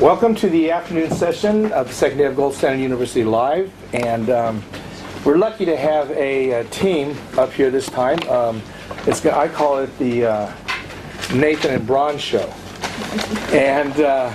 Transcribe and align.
Welcome 0.00 0.34
to 0.36 0.50
the 0.50 0.72
afternoon 0.72 1.10
session 1.10 1.72
of 1.72 1.88
the 1.88 1.94
second 1.94 2.18
day 2.18 2.26
of 2.26 2.36
Gold 2.36 2.52
Standard 2.52 2.82
University 2.82 3.24
Live. 3.24 3.72
And 3.94 4.28
um, 4.28 4.62
we're 5.24 5.38
lucky 5.38 5.64
to 5.64 5.74
have 5.74 6.10
a, 6.10 6.50
a, 6.50 6.64
team 6.64 7.16
up 7.38 7.50
here 7.50 7.70
this 7.70 7.86
time. 7.86 8.18
Um, 8.28 8.60
it's 9.06 9.24
I 9.24 9.48
call 9.48 9.78
it 9.78 9.98
the 9.98 10.26
uh, 10.26 10.52
Nathan 11.34 11.76
and 11.76 11.86
Bron 11.86 12.18
Show. 12.18 12.52
And 13.52 13.98
uh, 13.98 14.34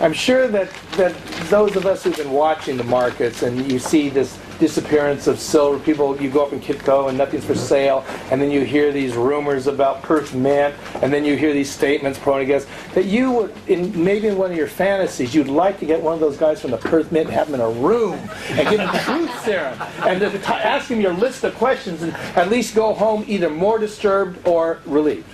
I'm 0.00 0.12
sure 0.12 0.46
that, 0.46 0.70
that 0.92 1.12
those 1.50 1.74
of 1.74 1.86
us 1.86 2.04
who've 2.04 2.16
been 2.16 2.30
watching 2.30 2.76
the 2.76 2.84
markets 2.84 3.42
and 3.42 3.70
you 3.70 3.80
see 3.80 4.10
this 4.10 4.38
disappearance 4.60 5.26
of 5.26 5.40
silver, 5.40 5.78
people, 5.80 6.20
you 6.20 6.30
go 6.30 6.44
up 6.44 6.52
in 6.52 6.60
Kitco 6.60 7.08
and 7.08 7.18
nothing's 7.18 7.44
for 7.44 7.54
sale, 7.54 8.04
and 8.30 8.40
then 8.40 8.50
you 8.50 8.60
hear 8.60 8.92
these 8.92 9.16
rumors 9.16 9.66
about 9.66 10.02
Perth 10.02 10.34
Mint, 10.34 10.74
and 11.02 11.12
then 11.12 11.24
you 11.24 11.36
hear 11.36 11.52
these 11.52 11.70
statements 11.70 12.18
pro 12.18 12.34
and 12.34 12.42
against, 12.42 12.68
that 12.94 13.06
you 13.06 13.32
would, 13.32 13.54
in, 13.66 14.04
maybe 14.04 14.28
in 14.28 14.36
one 14.36 14.52
of 14.52 14.56
your 14.56 14.68
fantasies, 14.68 15.34
you'd 15.34 15.48
like 15.48 15.80
to 15.80 15.86
get 15.86 16.00
one 16.00 16.14
of 16.14 16.20
those 16.20 16.36
guys 16.36 16.60
from 16.60 16.70
the 16.70 16.76
Perth 16.76 17.10
Mint 17.10 17.26
and 17.26 17.34
have 17.34 17.50
them 17.50 17.60
in 17.60 17.66
a 17.66 17.70
room 17.70 18.14
and 18.50 18.68
give 18.68 18.78
them 18.78 18.94
truth 19.04 19.44
serum 19.44 19.76
and 20.06 20.22
ask 20.22 20.88
them 20.88 21.00
your 21.00 21.14
list 21.14 21.42
of 21.42 21.54
questions 21.56 22.02
and 22.02 22.12
at 22.36 22.50
least 22.50 22.74
go 22.74 22.94
home 22.94 23.24
either 23.26 23.50
more 23.50 23.78
disturbed 23.78 24.46
or 24.46 24.78
relieved 24.84 25.26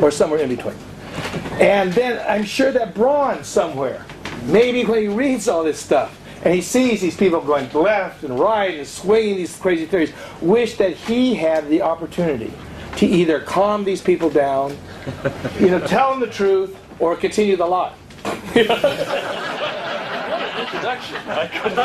or 0.00 0.10
somewhere 0.10 0.40
in 0.40 0.48
between. 0.48 0.76
And 1.52 1.92
then 1.92 2.22
I'm 2.28 2.44
sure 2.44 2.70
that 2.72 2.94
Bron 2.94 3.42
somewhere, 3.42 4.04
maybe 4.44 4.84
when 4.84 5.00
he 5.00 5.08
reads 5.08 5.48
all 5.48 5.64
this 5.64 5.78
stuff, 5.78 6.20
and 6.46 6.54
he 6.54 6.62
sees 6.62 7.00
these 7.00 7.16
people 7.16 7.40
going 7.40 7.68
left 7.72 8.22
and 8.22 8.38
right 8.38 8.78
and 8.78 8.86
swinging 8.86 9.34
these 9.34 9.56
crazy 9.56 9.84
theories, 9.84 10.12
wish 10.40 10.76
that 10.76 10.92
he 10.92 11.34
had 11.34 11.68
the 11.68 11.82
opportunity 11.82 12.52
to 12.94 13.04
either 13.04 13.40
calm 13.40 13.82
these 13.82 14.00
people 14.00 14.30
down, 14.30 14.70
you 15.58 15.70
know, 15.70 15.80
tell 15.80 16.12
them 16.12 16.20
the 16.20 16.28
truth, 16.28 16.78
or 17.00 17.16
continue 17.16 17.56
the 17.56 17.66
lie. 17.66 17.92
introduction. 20.66 21.16
I 21.26 21.46
couldn't 21.46 21.78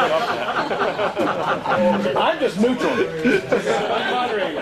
I'm 2.18 2.40
just 2.40 2.60
neutral. 2.60 2.92
I'm 2.92 4.12
moderating. 4.12 4.58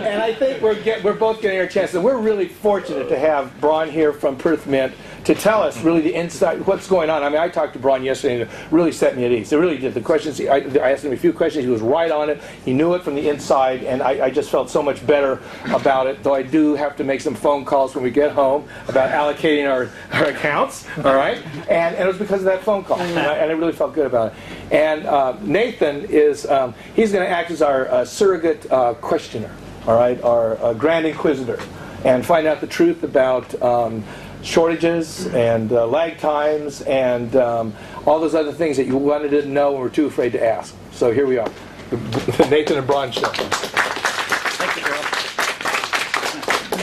And 0.00 0.22
I 0.22 0.34
think 0.34 0.62
we're, 0.62 0.80
get, 0.82 1.02
we're 1.02 1.14
both 1.14 1.40
getting 1.40 1.58
our 1.58 1.66
chance. 1.66 1.94
And 1.94 2.04
we're 2.04 2.18
really 2.18 2.48
fortunate 2.48 3.08
to 3.08 3.18
have 3.18 3.58
Bron 3.60 3.90
here 3.90 4.12
from 4.12 4.36
Perth 4.36 4.66
Mint 4.66 4.92
to 5.24 5.34
tell 5.34 5.62
us 5.62 5.82
really 5.82 6.00
the 6.00 6.14
inside, 6.14 6.66
what's 6.66 6.88
going 6.88 7.10
on. 7.10 7.22
I 7.22 7.28
mean, 7.28 7.38
I 7.38 7.48
talked 7.48 7.74
to 7.74 7.78
Bron 7.78 8.02
yesterday 8.02 8.40
and 8.40 8.50
it 8.50 8.56
really 8.70 8.90
set 8.92 9.16
me 9.16 9.24
at 9.24 9.32
ease. 9.32 9.52
It 9.52 9.56
really 9.56 9.78
did. 9.78 9.94
The 9.94 10.00
questions, 10.00 10.40
I, 10.40 10.56
I 10.56 10.92
asked 10.92 11.04
him 11.04 11.12
a 11.12 11.16
few 11.16 11.32
questions. 11.32 11.64
He 11.64 11.70
was 11.70 11.82
right 11.82 12.10
on 12.10 12.30
it. 12.30 12.42
He 12.64 12.72
knew 12.72 12.94
it 12.94 13.02
from 13.02 13.14
the 13.14 13.28
inside. 13.28 13.84
And 13.84 14.02
I, 14.02 14.26
I 14.26 14.30
just 14.30 14.50
felt 14.50 14.70
so 14.70 14.82
much 14.82 15.06
better 15.06 15.40
about 15.66 16.06
it, 16.06 16.22
though 16.22 16.34
I 16.34 16.42
do 16.42 16.74
have 16.74 16.96
to 16.96 17.04
make 17.04 17.20
some 17.20 17.34
phone 17.34 17.64
calls 17.64 17.94
when 17.94 18.02
we 18.02 18.10
get 18.10 18.32
home 18.32 18.66
about 18.88 19.10
allocating 19.10 19.70
our, 19.70 19.90
our 20.12 20.30
accounts. 20.30 20.86
All 20.98 21.14
right? 21.14 21.38
And, 21.68 21.94
and 21.94 22.00
it 22.00 22.06
was 22.06 22.18
because 22.18 22.40
of 22.40 22.46
that 22.46 22.62
phone 22.62 22.82
call. 22.84 22.89
And 22.98 23.18
I, 23.18 23.34
and 23.38 23.50
I 23.50 23.54
really 23.54 23.72
felt 23.72 23.94
good 23.94 24.06
about 24.06 24.32
it. 24.32 24.38
And 24.72 25.06
uh, 25.06 25.36
Nathan 25.42 26.06
is, 26.06 26.46
um, 26.46 26.74
he's 26.94 27.12
going 27.12 27.24
to 27.24 27.30
act 27.30 27.50
as 27.50 27.62
our 27.62 27.88
uh, 27.88 28.04
surrogate 28.04 28.70
uh, 28.70 28.94
questioner, 28.94 29.50
all 29.86 29.96
right, 29.96 30.20
our 30.22 30.58
uh, 30.62 30.74
grand 30.74 31.06
inquisitor, 31.06 31.60
and 32.04 32.24
find 32.24 32.46
out 32.46 32.60
the 32.60 32.66
truth 32.66 33.02
about 33.02 33.60
um, 33.62 34.04
shortages 34.42 35.26
and 35.28 35.72
uh, 35.72 35.86
lag 35.86 36.18
times 36.18 36.82
and 36.82 37.36
um, 37.36 37.74
all 38.06 38.20
those 38.20 38.34
other 38.34 38.52
things 38.52 38.76
that 38.76 38.86
you 38.86 38.96
wanted 38.96 39.30
to 39.30 39.46
know 39.46 39.72
and 39.72 39.80
were 39.80 39.90
too 39.90 40.06
afraid 40.06 40.32
to 40.32 40.44
ask. 40.44 40.74
So 40.92 41.12
here 41.12 41.26
we 41.26 41.38
are, 41.38 41.50
the 41.90 42.48
Nathan 42.50 42.78
and 42.78 42.86
Bron 42.86 43.10
Show. 43.12 43.28
Thank 43.28 44.76
you, 44.76 44.84
Bill. 44.84 44.94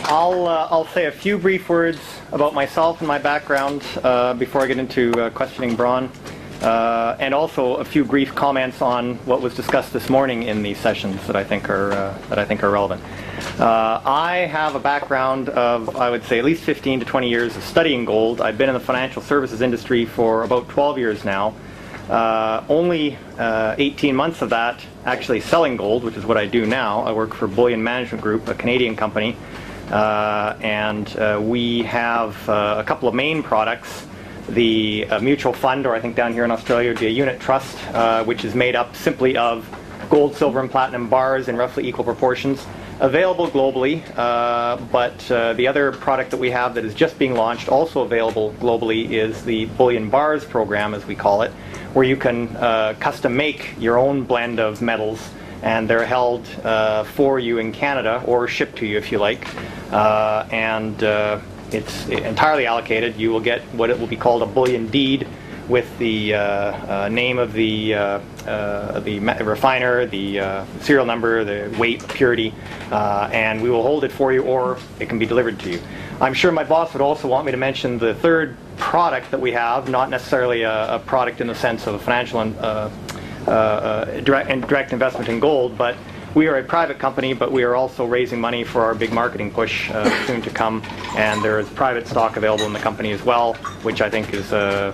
I'll, 0.10 0.48
uh, 0.48 0.68
I'll 0.70 0.88
say 0.88 1.06
a 1.06 1.12
few 1.12 1.38
brief 1.38 1.68
words 1.68 2.00
about 2.32 2.54
myself 2.54 3.00
and 3.00 3.08
my 3.08 3.18
background 3.18 3.84
uh, 4.04 4.34
before 4.34 4.62
I 4.62 4.68
get 4.68 4.78
into 4.78 5.12
uh, 5.14 5.30
questioning 5.30 5.76
Bron. 5.76 6.12
Uh, 6.62 7.16
and 7.20 7.36
also 7.36 7.76
a 7.76 7.86
few 7.86 8.04
brief 8.04 8.34
comments 8.34 8.82
on 8.82 9.16
what 9.26 9.42
was 9.42 9.54
discussed 9.54 9.94
this 9.94 10.10
morning 10.10 10.44
in 10.44 10.64
these 10.64 10.80
sessions 10.80 11.26
that 11.28 11.36
I 11.36 11.44
think 11.44 11.70
are 11.70 11.92
uh, 11.92 12.18
that 12.30 12.40
I 12.40 12.46
think 12.46 12.64
are 12.64 12.72
relevant. 12.72 13.04
Uh, 13.60 14.02
I 14.04 14.48
have 14.50 14.74
a 14.74 14.80
background 14.80 15.50
of 15.50 15.96
I 15.96 16.10
would 16.10 16.24
say 16.24 16.40
at 16.40 16.46
least 16.46 16.64
15 16.64 17.02
to 17.02 17.06
20 17.06 17.30
years 17.30 17.56
of 17.56 17.64
studying 17.64 18.06
gold. 18.06 18.42
I've 18.42 18.58
been 18.58 18.70
in 18.70 18.74
the 18.74 18.80
financial 18.80 19.22
services 19.22 19.62
industry 19.62 20.06
for 20.06 20.44
about 20.44 20.68
12 20.70 20.98
years 20.98 21.24
now. 21.24 21.54
Uh, 22.10 22.64
only 22.70 23.18
uh, 23.38 23.76
18 23.78 24.16
months 24.16 24.42
of 24.42 24.50
that 24.50 24.82
actually 25.06 25.42
selling 25.42 25.78
gold, 25.78 26.04
which 26.04 26.16
is 26.16 26.26
what 26.26 26.38
I 26.38 26.48
do 26.48 26.66
now. 26.66 27.02
I 27.02 27.12
work 27.12 27.36
for 27.36 27.48
Bullion 27.48 27.84
Management 27.84 28.24
Group, 28.24 28.48
a 28.48 28.56
Canadian 28.56 28.96
company, 28.96 29.36
and 29.92 31.50
we 31.50 31.84
have 31.84 32.50
a 32.50 32.84
couple 32.86 33.08
of 33.08 33.16
main 33.16 33.44
products 33.44 34.06
the 34.50 35.06
uh, 35.10 35.20
mutual 35.20 35.54
fund, 35.54 35.86
or 35.86 35.94
I 35.94 36.00
think 36.00 36.16
down 36.16 36.34
here 36.34 36.46
in 36.46 36.52
Australia 36.52 36.90
would 36.90 37.00
be 37.00 37.08
a 37.08 37.12
unit 37.12 37.40
trust, 37.40 37.78
uh, 37.94 38.24
which 38.24 38.46
is 38.46 38.56
made 38.56 38.76
up 38.76 38.96
simply 38.96 39.38
of 39.38 39.68
gold, 40.10 40.36
silver, 40.36 40.60
and 40.60 40.72
platinum 40.72 41.10
bars 41.10 41.48
in 41.48 41.58
roughly 41.58 41.88
equal 41.88 42.06
proportions. 42.06 42.66
Available 43.00 43.48
globally, 43.48 44.02
uh, 44.18 44.78
but 44.92 45.30
uh, 45.30 45.54
the 45.54 45.68
other 45.68 45.92
product 45.92 46.32
that 46.32 46.40
we 46.40 46.50
have 46.50 46.74
that 46.76 46.84
is 46.84 46.96
just 46.96 47.20
being 47.20 47.36
launched, 47.36 47.70
also 47.70 48.02
available 48.02 48.54
globally, 48.54 49.12
is 49.12 49.44
the 49.44 49.66
Bullion 49.66 50.10
Bars 50.10 50.44
program, 50.44 50.96
as 50.96 51.06
we 51.06 51.14
call 51.14 51.44
it, 51.44 51.52
where 51.94 52.06
you 52.06 52.18
can 52.18 52.48
uh, 52.56 52.96
custom 53.00 53.36
make 53.36 53.76
your 53.78 54.00
own 54.00 54.24
blend 54.24 54.60
of 54.60 54.82
metals 54.82 55.30
and 55.62 55.90
they're 55.90 56.06
held 56.06 56.48
uh, 56.64 57.04
for 57.04 57.40
you 57.40 57.58
in 57.58 57.72
Canada 57.72 58.24
or 58.26 58.48
shipped 58.48 58.78
to 58.78 58.86
you 58.86 58.98
if 58.98 59.12
you 59.12 59.18
like. 59.18 59.48
and 59.92 61.02
it's 61.72 62.08
entirely 62.08 62.66
allocated. 62.66 63.18
You 63.18 63.32
will 63.32 63.42
get 63.42 63.62
what 63.74 63.90
it 63.90 64.00
will 64.00 64.08
be 64.08 64.16
called 64.16 64.42
a 64.42 64.46
bullion 64.46 64.88
deed 64.88 65.28
with 65.68 65.98
the 65.98 66.34
uh, 66.34 66.40
uh, 66.40 67.10
name 67.10 67.38
of 67.38 67.54
the 67.54 67.94
uh, 67.94 68.20
uh 68.46 69.00
the 69.02 69.20
refiner, 69.20 70.06
the 70.06 70.40
uh, 70.40 70.66
serial 70.80 71.06
number, 71.06 71.44
the 71.44 71.76
weight, 71.78 72.08
purity, 72.08 72.54
uh, 72.92 73.30
and 73.34 73.62
we 73.62 73.70
will 73.70 73.84
hold 73.84 74.04
it 74.04 74.12
for 74.12 74.32
you, 74.32 74.44
or 74.44 74.78
it 75.00 75.10
can 75.10 75.20
be 75.20 75.26
delivered 75.26 75.60
to 75.60 75.72
you. 75.72 75.82
I'm 76.22 76.34
sure 76.34 76.52
my 76.52 76.64
boss 76.64 76.94
would 76.94 77.02
also 77.02 77.28
want 77.28 77.46
me 77.46 77.52
to 77.52 77.58
mention 77.58 77.98
the 77.98 78.16
third 78.16 78.56
product 78.78 79.32
that 79.32 79.42
we 79.42 79.52
have, 79.52 79.90
not 79.90 80.10
necessarily 80.10 80.62
a, 80.64 80.96
a 80.96 81.00
product 81.00 81.42
in 81.42 81.48
the 81.48 81.56
sense 81.56 81.86
of 81.86 81.96
a 81.96 82.00
financial 82.00 82.40
and 83.48 84.26
direct, 84.26 84.68
direct 84.68 84.94
investment 84.94 85.30
in 85.30 85.40
gold, 85.40 85.78
but 85.78 85.96
we 86.38 86.46
are 86.46 86.58
a 86.58 86.64
private 86.64 87.00
company, 87.00 87.34
but 87.34 87.52
we 87.52 87.64
are 87.64 87.76
also 87.76 88.06
raising 88.06 88.40
money 88.40 88.64
for 88.64 88.84
our 88.84 88.94
big 88.94 89.12
marketing 89.12 89.50
push 89.50 89.90
uh, 89.90 90.28
soon 90.28 90.40
to 90.44 90.52
come. 90.52 90.84
And 91.16 91.44
there 91.44 91.60
is 91.60 91.68
private 91.70 92.08
stock 92.08 92.38
available 92.38 92.66
in 92.66 92.74
the 92.74 92.80
company 92.80 93.12
as 93.12 93.24
well, 93.24 93.56
which 93.82 94.02
I 94.02 94.10
think 94.10 94.32
is 94.34 94.52
a, 94.52 94.94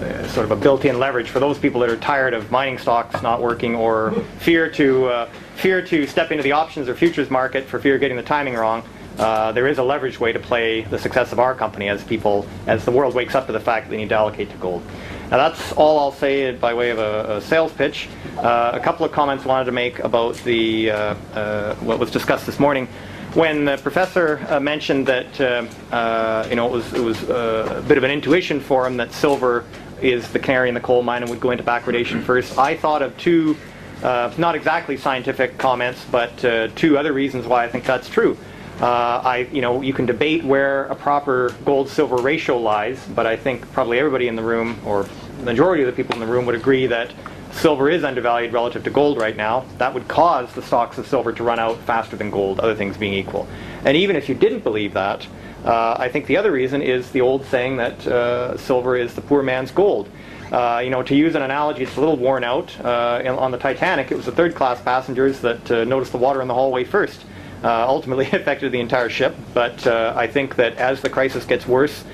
a, 0.00 0.28
sort 0.30 0.44
of 0.44 0.52
a 0.52 0.56
built-in 0.56 0.98
leverage 0.98 1.28
for 1.28 1.38
those 1.38 1.58
people 1.58 1.82
that 1.82 1.90
are 1.90 1.98
tired 1.98 2.32
of 2.32 2.50
mining 2.50 2.78
stocks 2.78 3.20
not 3.22 3.42
working 3.42 3.74
or 3.74 4.12
fear 4.38 4.70
to 4.70 5.06
uh, 5.06 5.28
fear 5.56 5.82
to 5.82 6.06
step 6.06 6.30
into 6.30 6.42
the 6.42 6.52
options 6.52 6.88
or 6.88 6.94
futures 6.94 7.30
market 7.30 7.64
for 7.64 7.78
fear 7.78 7.96
of 7.96 8.00
getting 8.00 8.16
the 8.16 8.22
timing 8.22 8.54
wrong. 8.54 8.82
Uh, 9.18 9.50
there 9.50 9.66
is 9.66 9.78
a 9.78 9.82
leveraged 9.82 10.20
way 10.20 10.32
to 10.32 10.38
play 10.38 10.82
the 10.82 10.98
success 10.98 11.32
of 11.32 11.40
our 11.40 11.54
company 11.54 11.88
as 11.88 12.04
people, 12.04 12.46
as 12.68 12.84
the 12.84 12.90
world 12.90 13.14
wakes 13.14 13.34
up 13.34 13.46
to 13.46 13.52
the 13.52 13.60
fact 13.60 13.86
that 13.86 13.90
they 13.90 13.96
need 13.96 14.08
to 14.08 14.14
allocate 14.14 14.48
to 14.48 14.56
gold. 14.58 14.82
Now 15.30 15.36
that's 15.36 15.72
all 15.72 15.98
I'll 15.98 16.12
say 16.12 16.52
by 16.52 16.72
way 16.72 16.88
of 16.88 16.98
a, 16.98 17.36
a 17.36 17.40
sales 17.42 17.70
pitch. 17.72 18.08
Uh, 18.38 18.70
a 18.72 18.80
couple 18.80 19.04
of 19.04 19.12
comments 19.12 19.44
I 19.44 19.48
wanted 19.48 19.66
to 19.66 19.72
make 19.72 19.98
about 19.98 20.36
the 20.36 20.90
uh, 20.90 21.14
uh, 21.34 21.74
what 21.76 21.98
was 21.98 22.10
discussed 22.10 22.46
this 22.46 22.58
morning. 22.58 22.88
When 23.34 23.66
the 23.66 23.76
professor 23.76 24.40
uh, 24.48 24.58
mentioned 24.58 25.06
that 25.06 25.38
uh, 25.38 25.66
uh, 25.94 26.46
you 26.48 26.56
know 26.56 26.66
it 26.66 26.72
was 26.72 26.94
it 26.94 27.02
was 27.02 27.22
a 27.24 27.84
bit 27.86 27.98
of 27.98 28.04
an 28.04 28.10
intuition 28.10 28.58
for 28.58 28.86
him 28.86 28.96
that 28.96 29.12
silver 29.12 29.66
is 30.00 30.26
the 30.32 30.38
canary 30.38 30.68
in 30.68 30.74
the 30.74 30.80
coal 30.80 31.02
mine 31.02 31.22
and 31.22 31.30
would 31.30 31.40
go 31.40 31.50
into 31.50 31.64
backwardation 31.64 32.22
first, 32.22 32.56
I 32.56 32.74
thought 32.76 33.02
of 33.02 33.16
two 33.18 33.56
not 34.02 34.54
exactly 34.54 34.96
scientific 34.96 35.58
comments, 35.58 36.06
but 36.10 36.74
two 36.74 36.96
other 36.96 37.12
reasons 37.12 37.46
why 37.46 37.64
I 37.64 37.68
think 37.68 37.84
that's 37.84 38.08
true. 38.08 38.38
Uh, 38.80 39.20
I, 39.24 39.48
you 39.52 39.60
know, 39.60 39.82
you 39.82 39.92
can 39.92 40.06
debate 40.06 40.44
where 40.44 40.84
a 40.84 40.94
proper 40.94 41.52
gold-silver 41.64 42.16
ratio 42.16 42.58
lies, 42.58 43.04
but 43.14 43.26
I 43.26 43.36
think 43.36 43.70
probably 43.72 43.98
everybody 43.98 44.28
in 44.28 44.36
the 44.36 44.42
room, 44.42 44.78
or 44.86 45.06
the 45.38 45.44
majority 45.44 45.82
of 45.82 45.88
the 45.88 45.92
people 45.92 46.14
in 46.14 46.20
the 46.20 46.32
room, 46.32 46.46
would 46.46 46.54
agree 46.54 46.86
that 46.86 47.12
silver 47.50 47.90
is 47.90 48.04
undervalued 48.04 48.52
relative 48.52 48.84
to 48.84 48.90
gold 48.90 49.18
right 49.18 49.36
now. 49.36 49.64
That 49.78 49.94
would 49.94 50.06
cause 50.06 50.52
the 50.52 50.62
stocks 50.62 50.96
of 50.96 51.08
silver 51.08 51.32
to 51.32 51.42
run 51.42 51.58
out 51.58 51.78
faster 51.80 52.14
than 52.14 52.30
gold, 52.30 52.60
other 52.60 52.76
things 52.76 52.96
being 52.96 53.14
equal. 53.14 53.48
And 53.84 53.96
even 53.96 54.14
if 54.14 54.28
you 54.28 54.36
didn't 54.36 54.62
believe 54.62 54.94
that, 54.94 55.26
uh, 55.64 55.96
I 55.98 56.08
think 56.08 56.26
the 56.26 56.36
other 56.36 56.52
reason 56.52 56.80
is 56.80 57.10
the 57.10 57.20
old 57.20 57.44
saying 57.46 57.78
that 57.78 58.06
uh, 58.06 58.56
silver 58.58 58.96
is 58.96 59.12
the 59.12 59.22
poor 59.22 59.42
man's 59.42 59.72
gold. 59.72 60.08
Uh, 60.52 60.80
you 60.84 60.90
know, 60.90 61.02
to 61.02 61.16
use 61.16 61.34
an 61.34 61.42
analogy, 61.42 61.82
it's 61.82 61.96
a 61.96 62.00
little 62.00 62.16
worn 62.16 62.44
out. 62.44 62.72
Uh, 62.80 63.36
on 63.36 63.50
the 63.50 63.58
Titanic, 63.58 64.12
it 64.12 64.14
was 64.14 64.24
the 64.24 64.32
third-class 64.32 64.80
passengers 64.82 65.40
that 65.40 65.68
uh, 65.68 65.82
noticed 65.82 66.12
the 66.12 66.18
water 66.18 66.40
in 66.40 66.46
the 66.46 66.54
hallway 66.54 66.84
first 66.84 67.24
uh, 67.62 67.86
ultimately 67.86 68.26
affected 68.32 68.72
the 68.72 68.80
entire 68.80 69.08
ship. 69.08 69.34
But 69.54 69.86
uh, 69.86 70.12
I 70.16 70.26
think 70.26 70.56
that 70.56 70.76
as 70.76 71.00
the 71.00 71.10
crisis 71.10 71.44
gets 71.44 71.66
worse, 71.66 72.04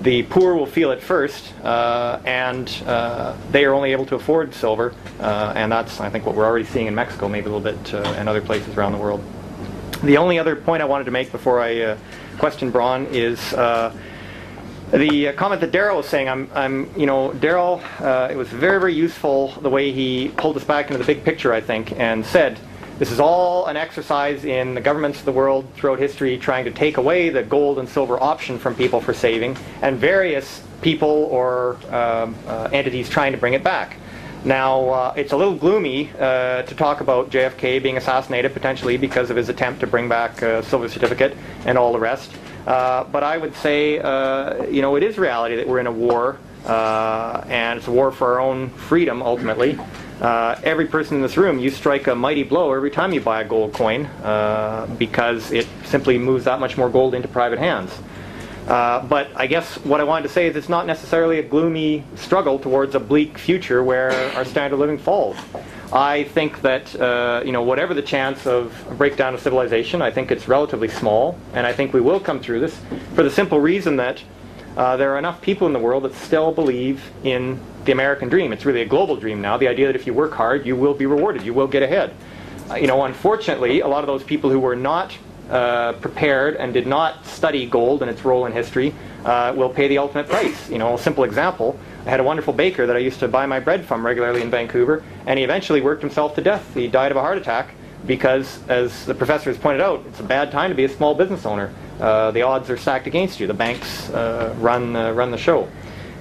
the 0.00 0.24
poor 0.24 0.54
will 0.54 0.66
feel 0.66 0.90
it 0.90 1.00
first, 1.00 1.54
uh, 1.62 2.20
and 2.24 2.68
uh, 2.86 3.36
they 3.52 3.64
are 3.64 3.72
only 3.72 3.92
able 3.92 4.04
to 4.06 4.16
afford 4.16 4.52
silver, 4.52 4.92
uh, 5.20 5.52
and 5.56 5.70
that's 5.70 6.00
I 6.00 6.10
think 6.10 6.26
what 6.26 6.34
we're 6.34 6.44
already 6.44 6.64
seeing 6.64 6.88
in 6.88 6.94
Mexico, 6.94 7.28
maybe 7.28 7.48
a 7.48 7.52
little 7.54 7.72
bit, 7.72 7.94
uh, 7.94 8.02
and 8.18 8.28
other 8.28 8.42
places 8.42 8.76
around 8.76 8.92
the 8.92 8.98
world. 8.98 9.24
The 10.02 10.16
only 10.16 10.38
other 10.38 10.56
point 10.56 10.82
I 10.82 10.84
wanted 10.84 11.04
to 11.04 11.10
make 11.10 11.32
before 11.32 11.62
I 11.62 11.96
question 12.38 12.70
Bron 12.70 13.06
is 13.06 13.54
The 14.94 15.28
uh, 15.28 15.32
comment 15.32 15.60
that 15.60 15.72
Daryl 15.72 15.96
was 15.96 16.06
saying, 16.06 16.28
I'm, 16.28 16.48
I'm 16.54 16.88
you 16.96 17.06
know, 17.06 17.30
Daryl, 17.30 17.82
uh, 18.00 18.28
it 18.30 18.36
was 18.36 18.48
very, 18.48 18.78
very 18.78 18.94
useful 18.94 19.48
the 19.60 19.68
way 19.70 19.90
he 19.90 20.28
pulled 20.36 20.56
us 20.56 20.62
back 20.62 20.86
into 20.86 20.98
the 20.98 21.04
big 21.04 21.24
picture, 21.24 21.52
I 21.52 21.60
think, 21.60 21.98
and 21.98 22.24
said, 22.24 22.60
this 22.98 23.10
is 23.10 23.18
all 23.18 23.66
an 23.66 23.76
exercise 23.76 24.44
in 24.44 24.74
the 24.74 24.80
governments 24.80 25.18
of 25.18 25.24
the 25.24 25.32
world 25.32 25.66
throughout 25.74 25.98
history 25.98 26.38
trying 26.38 26.64
to 26.64 26.70
take 26.70 26.96
away 26.96 27.28
the 27.28 27.42
gold 27.42 27.78
and 27.78 27.88
silver 27.88 28.22
option 28.22 28.58
from 28.58 28.74
people 28.74 29.00
for 29.00 29.12
saving, 29.12 29.56
and 29.82 29.98
various 29.98 30.62
people 30.80 31.08
or 31.08 31.76
um, 31.90 32.36
uh, 32.46 32.68
entities 32.72 33.08
trying 33.08 33.32
to 33.32 33.38
bring 33.38 33.54
it 33.54 33.64
back. 33.64 33.96
Now, 34.44 34.88
uh, 34.90 35.14
it's 35.16 35.32
a 35.32 35.36
little 35.36 35.54
gloomy 35.54 36.10
uh, 36.20 36.62
to 36.62 36.74
talk 36.74 37.00
about 37.00 37.30
JFK 37.30 37.82
being 37.82 37.96
assassinated 37.96 38.52
potentially 38.52 38.98
because 38.98 39.30
of 39.30 39.36
his 39.36 39.48
attempt 39.48 39.80
to 39.80 39.86
bring 39.86 40.08
back 40.08 40.42
a 40.42 40.62
silver 40.62 40.88
certificate 40.88 41.36
and 41.64 41.78
all 41.78 41.92
the 41.92 41.98
rest. 41.98 42.30
Uh, 42.66 43.04
but 43.04 43.22
I 43.22 43.38
would 43.38 43.54
say, 43.56 43.98
uh, 43.98 44.64
you 44.66 44.82
know, 44.82 44.96
it 44.96 45.02
is 45.02 45.18
reality 45.18 45.56
that 45.56 45.66
we're 45.66 45.80
in 45.80 45.86
a 45.86 45.92
war, 45.92 46.38
uh, 46.66 47.42
and 47.48 47.78
it's 47.78 47.88
a 47.88 47.90
war 47.90 48.12
for 48.12 48.34
our 48.34 48.40
own 48.40 48.68
freedom 48.70 49.22
ultimately. 49.22 49.78
Uh, 50.20 50.58
every 50.62 50.86
person 50.86 51.16
in 51.16 51.22
this 51.22 51.36
room, 51.36 51.58
you 51.58 51.70
strike 51.70 52.06
a 52.06 52.14
mighty 52.14 52.42
blow 52.42 52.72
every 52.72 52.90
time 52.90 53.12
you 53.12 53.20
buy 53.20 53.40
a 53.42 53.44
gold 53.44 53.72
coin 53.72 54.08
because 54.98 55.50
it 55.50 55.66
simply 55.84 56.18
moves 56.18 56.44
that 56.44 56.60
much 56.60 56.76
more 56.76 56.88
gold 56.88 57.14
into 57.14 57.28
private 57.28 57.58
hands. 57.58 57.90
Uh, 58.66 59.04
but 59.06 59.28
I 59.36 59.46
guess 59.46 59.76
what 59.84 60.00
I 60.00 60.04
wanted 60.04 60.22
to 60.22 60.28
say 60.30 60.46
is 60.46 60.56
it's 60.56 60.70
not 60.70 60.86
necessarily 60.86 61.38
a 61.38 61.42
gloomy 61.42 62.02
struggle 62.14 62.58
towards 62.58 62.94
a 62.94 63.00
bleak 63.00 63.36
future 63.36 63.84
where 63.84 64.10
our 64.34 64.44
standard 64.44 64.74
of 64.74 64.80
living 64.80 64.96
falls. 64.96 65.36
I 65.92 66.24
think 66.24 66.62
that 66.62 66.98
uh, 66.98 67.42
you 67.44 67.52
know 67.52 67.62
whatever 67.62 67.92
the 67.92 68.02
chance 68.02 68.46
of 68.46 68.72
a 68.90 68.94
breakdown 68.94 69.34
of 69.34 69.40
civilization, 69.40 70.00
I 70.00 70.10
think 70.10 70.30
it's 70.30 70.48
relatively 70.48 70.88
small, 70.88 71.38
and 71.52 71.66
I 71.66 71.74
think 71.74 71.92
we 71.92 72.00
will 72.00 72.20
come 72.20 72.40
through 72.40 72.60
this 72.60 72.76
for 73.14 73.22
the 73.22 73.30
simple 73.30 73.60
reason 73.60 73.96
that 73.96 74.22
uh, 74.76 74.96
there 74.96 75.14
are 75.14 75.18
enough 75.18 75.40
people 75.40 75.66
in 75.66 75.72
the 75.72 75.78
world 75.78 76.04
that 76.04 76.14
still 76.14 76.52
believe 76.52 77.02
in 77.22 77.60
the 77.84 77.92
American 77.92 78.28
dream. 78.28 78.52
It's 78.52 78.64
really 78.64 78.82
a 78.82 78.86
global 78.86 79.16
dream 79.16 79.40
now. 79.40 79.56
The 79.56 79.68
idea 79.68 79.86
that 79.86 79.96
if 79.96 80.06
you 80.06 80.14
work 80.14 80.32
hard, 80.32 80.66
you 80.66 80.76
will 80.76 80.94
be 80.94 81.06
rewarded, 81.06 81.42
you 81.42 81.54
will 81.54 81.68
get 81.68 81.82
ahead. 81.82 82.14
Uh, 82.70 82.76
you 82.76 82.86
know, 82.86 83.04
unfortunately, 83.04 83.80
a 83.80 83.88
lot 83.88 84.00
of 84.00 84.06
those 84.06 84.24
people 84.24 84.50
who 84.50 84.58
were 84.58 84.76
not 84.76 85.16
uh, 85.50 85.92
prepared 85.94 86.56
and 86.56 86.72
did 86.72 86.86
not 86.86 87.24
study 87.26 87.66
gold 87.66 88.00
and 88.00 88.10
its 88.10 88.24
role 88.24 88.46
in 88.46 88.52
history 88.52 88.94
uh, 89.24 89.52
will 89.54 89.68
pay 89.68 89.88
the 89.88 89.98
ultimate 89.98 90.26
price. 90.28 90.70
You 90.70 90.78
know, 90.78 90.94
a 90.94 90.98
simple 90.98 91.24
example. 91.24 91.78
I 92.06 92.10
had 92.10 92.20
a 92.20 92.24
wonderful 92.24 92.52
baker 92.52 92.86
that 92.86 92.96
I 92.96 93.00
used 93.00 93.20
to 93.20 93.28
buy 93.28 93.46
my 93.46 93.60
bread 93.60 93.84
from 93.84 94.04
regularly 94.04 94.42
in 94.42 94.50
Vancouver, 94.50 95.04
and 95.26 95.38
he 95.38 95.44
eventually 95.44 95.80
worked 95.80 96.02
himself 96.02 96.34
to 96.36 96.42
death. 96.42 96.74
He 96.74 96.88
died 96.88 97.10
of 97.10 97.16
a 97.16 97.20
heart 97.20 97.38
attack 97.38 97.74
because, 98.06 98.60
as 98.68 99.06
the 99.06 99.14
professor 99.14 99.50
has 99.50 99.58
pointed 99.58 99.80
out, 99.80 100.04
it's 100.06 100.20
a 100.20 100.24
bad 100.24 100.50
time 100.50 100.70
to 100.70 100.76
be 100.76 100.84
a 100.84 100.88
small 100.88 101.14
business 101.14 101.46
owner. 101.46 101.72
Uh, 102.00 102.30
the 102.30 102.42
odds 102.42 102.68
are 102.70 102.76
stacked 102.76 103.06
against 103.06 103.40
you. 103.40 103.46
The 103.46 103.54
banks 103.54 104.10
uh, 104.10 104.54
run 104.58 104.96
uh, 104.96 105.12
run 105.12 105.30
the 105.30 105.38
show 105.38 105.68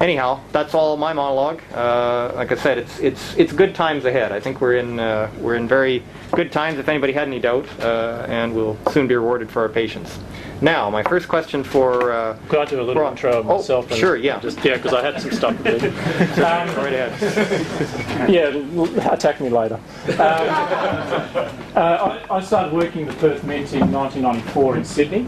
anyhow, 0.03 0.39
that's 0.51 0.73
all 0.73 0.97
my 0.97 1.13
monologue. 1.13 1.61
Uh, 1.73 2.31
like 2.35 2.51
I 2.51 2.55
said, 2.55 2.77
it's 2.77 2.99
it's 2.99 3.35
it's 3.35 3.53
good 3.53 3.73
times 3.73 4.05
ahead. 4.05 4.31
I 4.31 4.39
think 4.39 4.61
we're 4.61 4.75
in 4.75 4.99
uh, 4.99 5.31
we're 5.39 5.55
in 5.55 5.67
very 5.67 6.03
good 6.31 6.51
times. 6.51 6.77
If 6.79 6.89
anybody 6.89 7.13
had 7.13 7.27
any 7.27 7.39
doubt, 7.39 7.67
uh, 7.79 8.25
and 8.27 8.53
we'll 8.53 8.77
soon 8.91 9.07
be 9.07 9.15
rewarded 9.15 9.49
for 9.49 9.61
our 9.61 9.69
patience. 9.69 10.19
Now, 10.63 10.89
my 10.89 11.03
first 11.03 11.27
question 11.27 11.61
for 11.61 12.13
uh, 12.13 12.37
could 12.47 12.59
I 12.59 12.63
do 12.63 12.79
a 12.79 12.83
little 12.83 13.05
intro 13.05 13.39
of 13.39 13.49
oh, 13.49 13.57
myself? 13.57 13.91
Oh, 13.91 13.95
sure, 13.95 14.15
yeah, 14.15 14.39
just 14.39 14.63
yeah, 14.63 14.77
because 14.77 14.93
I 14.93 15.01
had 15.03 15.21
some 15.21 15.31
stuff 15.31 15.61
to 15.61 15.77
do. 15.77 15.87
um, 15.89 16.73
right 16.77 16.93
ahead. 16.93 18.29
yeah, 18.31 19.11
attack 19.11 19.41
me 19.41 19.49
later. 19.49 19.75
Um, 19.75 20.15
uh, 20.15 21.49
I, 21.75 22.25
I, 22.29 22.41
started 22.41 22.71
working 22.71 23.07
the 23.07 23.13
Perth 23.15 23.43
Mint 23.43 23.73
in 23.73 23.91
1994 23.91 24.77
in 24.77 24.85
Sydney, 24.85 25.27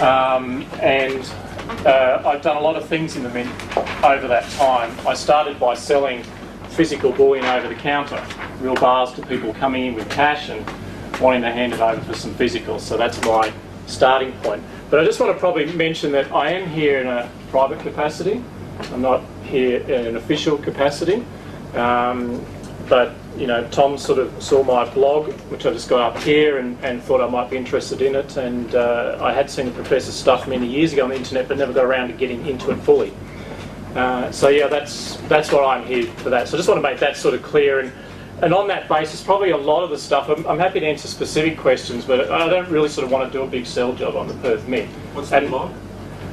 um, 0.00 0.66
and 0.82 1.24
uh, 1.86 2.22
I've 2.26 2.42
done 2.42 2.58
a 2.58 2.60
lot 2.60 2.76
of 2.76 2.86
things 2.86 3.16
in 3.16 3.22
the 3.22 3.30
mint 3.30 3.50
over 4.04 4.28
that 4.28 4.50
time. 4.50 4.94
I 5.06 5.14
started 5.14 5.58
by 5.58 5.76
selling 5.76 6.22
physical 6.68 7.10
bullion 7.10 7.46
over 7.46 7.68
the 7.68 7.74
counter, 7.74 8.22
real 8.60 8.74
bars 8.74 9.14
to 9.14 9.22
people 9.24 9.54
coming 9.54 9.86
in 9.86 9.94
with 9.94 10.10
cash 10.10 10.50
and 10.50 10.62
wanting 11.22 11.40
to 11.40 11.50
hand 11.50 11.72
it 11.72 11.80
over 11.80 12.02
for 12.02 12.12
some 12.12 12.34
physicals. 12.34 12.80
So 12.80 12.98
that's 12.98 13.18
my 13.22 13.50
starting 13.88 14.32
point. 14.40 14.62
But 14.90 15.00
I 15.00 15.04
just 15.04 15.18
want 15.18 15.32
to 15.32 15.38
probably 15.38 15.66
mention 15.72 16.12
that 16.12 16.30
I 16.32 16.52
am 16.52 16.68
here 16.68 17.00
in 17.00 17.06
a 17.06 17.30
private 17.50 17.80
capacity. 17.80 18.42
I'm 18.92 19.02
not 19.02 19.22
here 19.42 19.80
in 19.80 20.06
an 20.06 20.16
official 20.16 20.58
capacity. 20.58 21.24
Um, 21.74 22.44
but 22.88 23.14
you 23.36 23.46
know, 23.46 23.68
Tom 23.68 23.98
sort 23.98 24.18
of 24.18 24.42
saw 24.42 24.62
my 24.62 24.88
blog, 24.92 25.32
which 25.50 25.66
I 25.66 25.72
just 25.72 25.88
got 25.88 26.00
up 26.00 26.22
here, 26.22 26.58
and, 26.58 26.82
and 26.82 27.02
thought 27.02 27.20
I 27.20 27.28
might 27.28 27.50
be 27.50 27.56
interested 27.56 28.02
in 28.02 28.14
it. 28.14 28.36
And 28.36 28.74
uh, 28.74 29.18
I 29.20 29.32
had 29.32 29.50
seen 29.50 29.66
the 29.66 29.72
professor's 29.72 30.14
stuff 30.14 30.48
many 30.48 30.66
years 30.66 30.92
ago 30.92 31.04
on 31.04 31.10
the 31.10 31.16
internet, 31.16 31.48
but 31.48 31.58
never 31.58 31.72
got 31.72 31.84
around 31.84 32.08
to 32.08 32.14
getting 32.14 32.46
into 32.46 32.70
it 32.70 32.76
fully. 32.76 33.12
Uh, 33.94 34.30
so 34.32 34.48
yeah, 34.48 34.68
that's 34.68 35.16
that's 35.28 35.52
what 35.52 35.64
I'm 35.64 35.86
here 35.86 36.06
for 36.06 36.30
that. 36.30 36.48
So 36.48 36.56
I 36.56 36.58
just 36.58 36.68
want 36.68 36.78
to 36.78 36.88
make 36.88 36.98
that 37.00 37.16
sort 37.16 37.34
of 37.34 37.42
clear. 37.42 37.80
And 37.80 37.92
and 38.42 38.54
on 38.54 38.68
that 38.68 38.88
basis, 38.88 39.22
probably 39.22 39.50
a 39.50 39.56
lot 39.56 39.82
of 39.82 39.90
the 39.90 39.98
stuff. 39.98 40.28
I'm, 40.28 40.46
I'm 40.46 40.58
happy 40.58 40.80
to 40.80 40.86
answer 40.86 41.08
specific 41.08 41.58
questions, 41.58 42.04
but 42.04 42.30
I 42.30 42.48
don't 42.48 42.68
really 42.68 42.88
sort 42.88 43.04
of 43.04 43.10
want 43.10 43.30
to 43.30 43.38
do 43.38 43.44
a 43.44 43.46
big 43.46 43.66
sell 43.66 43.92
job 43.92 44.16
on 44.16 44.28
the 44.28 44.34
Perth 44.34 44.66
Mint. 44.68 44.88
What's 45.12 45.30
the 45.30 45.40
blog? 45.40 45.72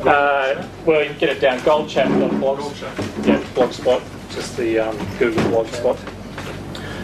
Uh, 0.02 0.68
well, 0.86 1.02
you 1.02 1.10
can 1.10 1.18
get 1.18 1.30
it 1.30 1.40
down 1.40 1.60
goldchat.blogspot. 1.60 3.26
Yeah, 3.26 3.42
blogspot, 3.56 4.04
just 4.30 4.56
the 4.56 4.80
um, 4.80 4.98
Google 5.18 5.44
blogspot. 5.44 5.98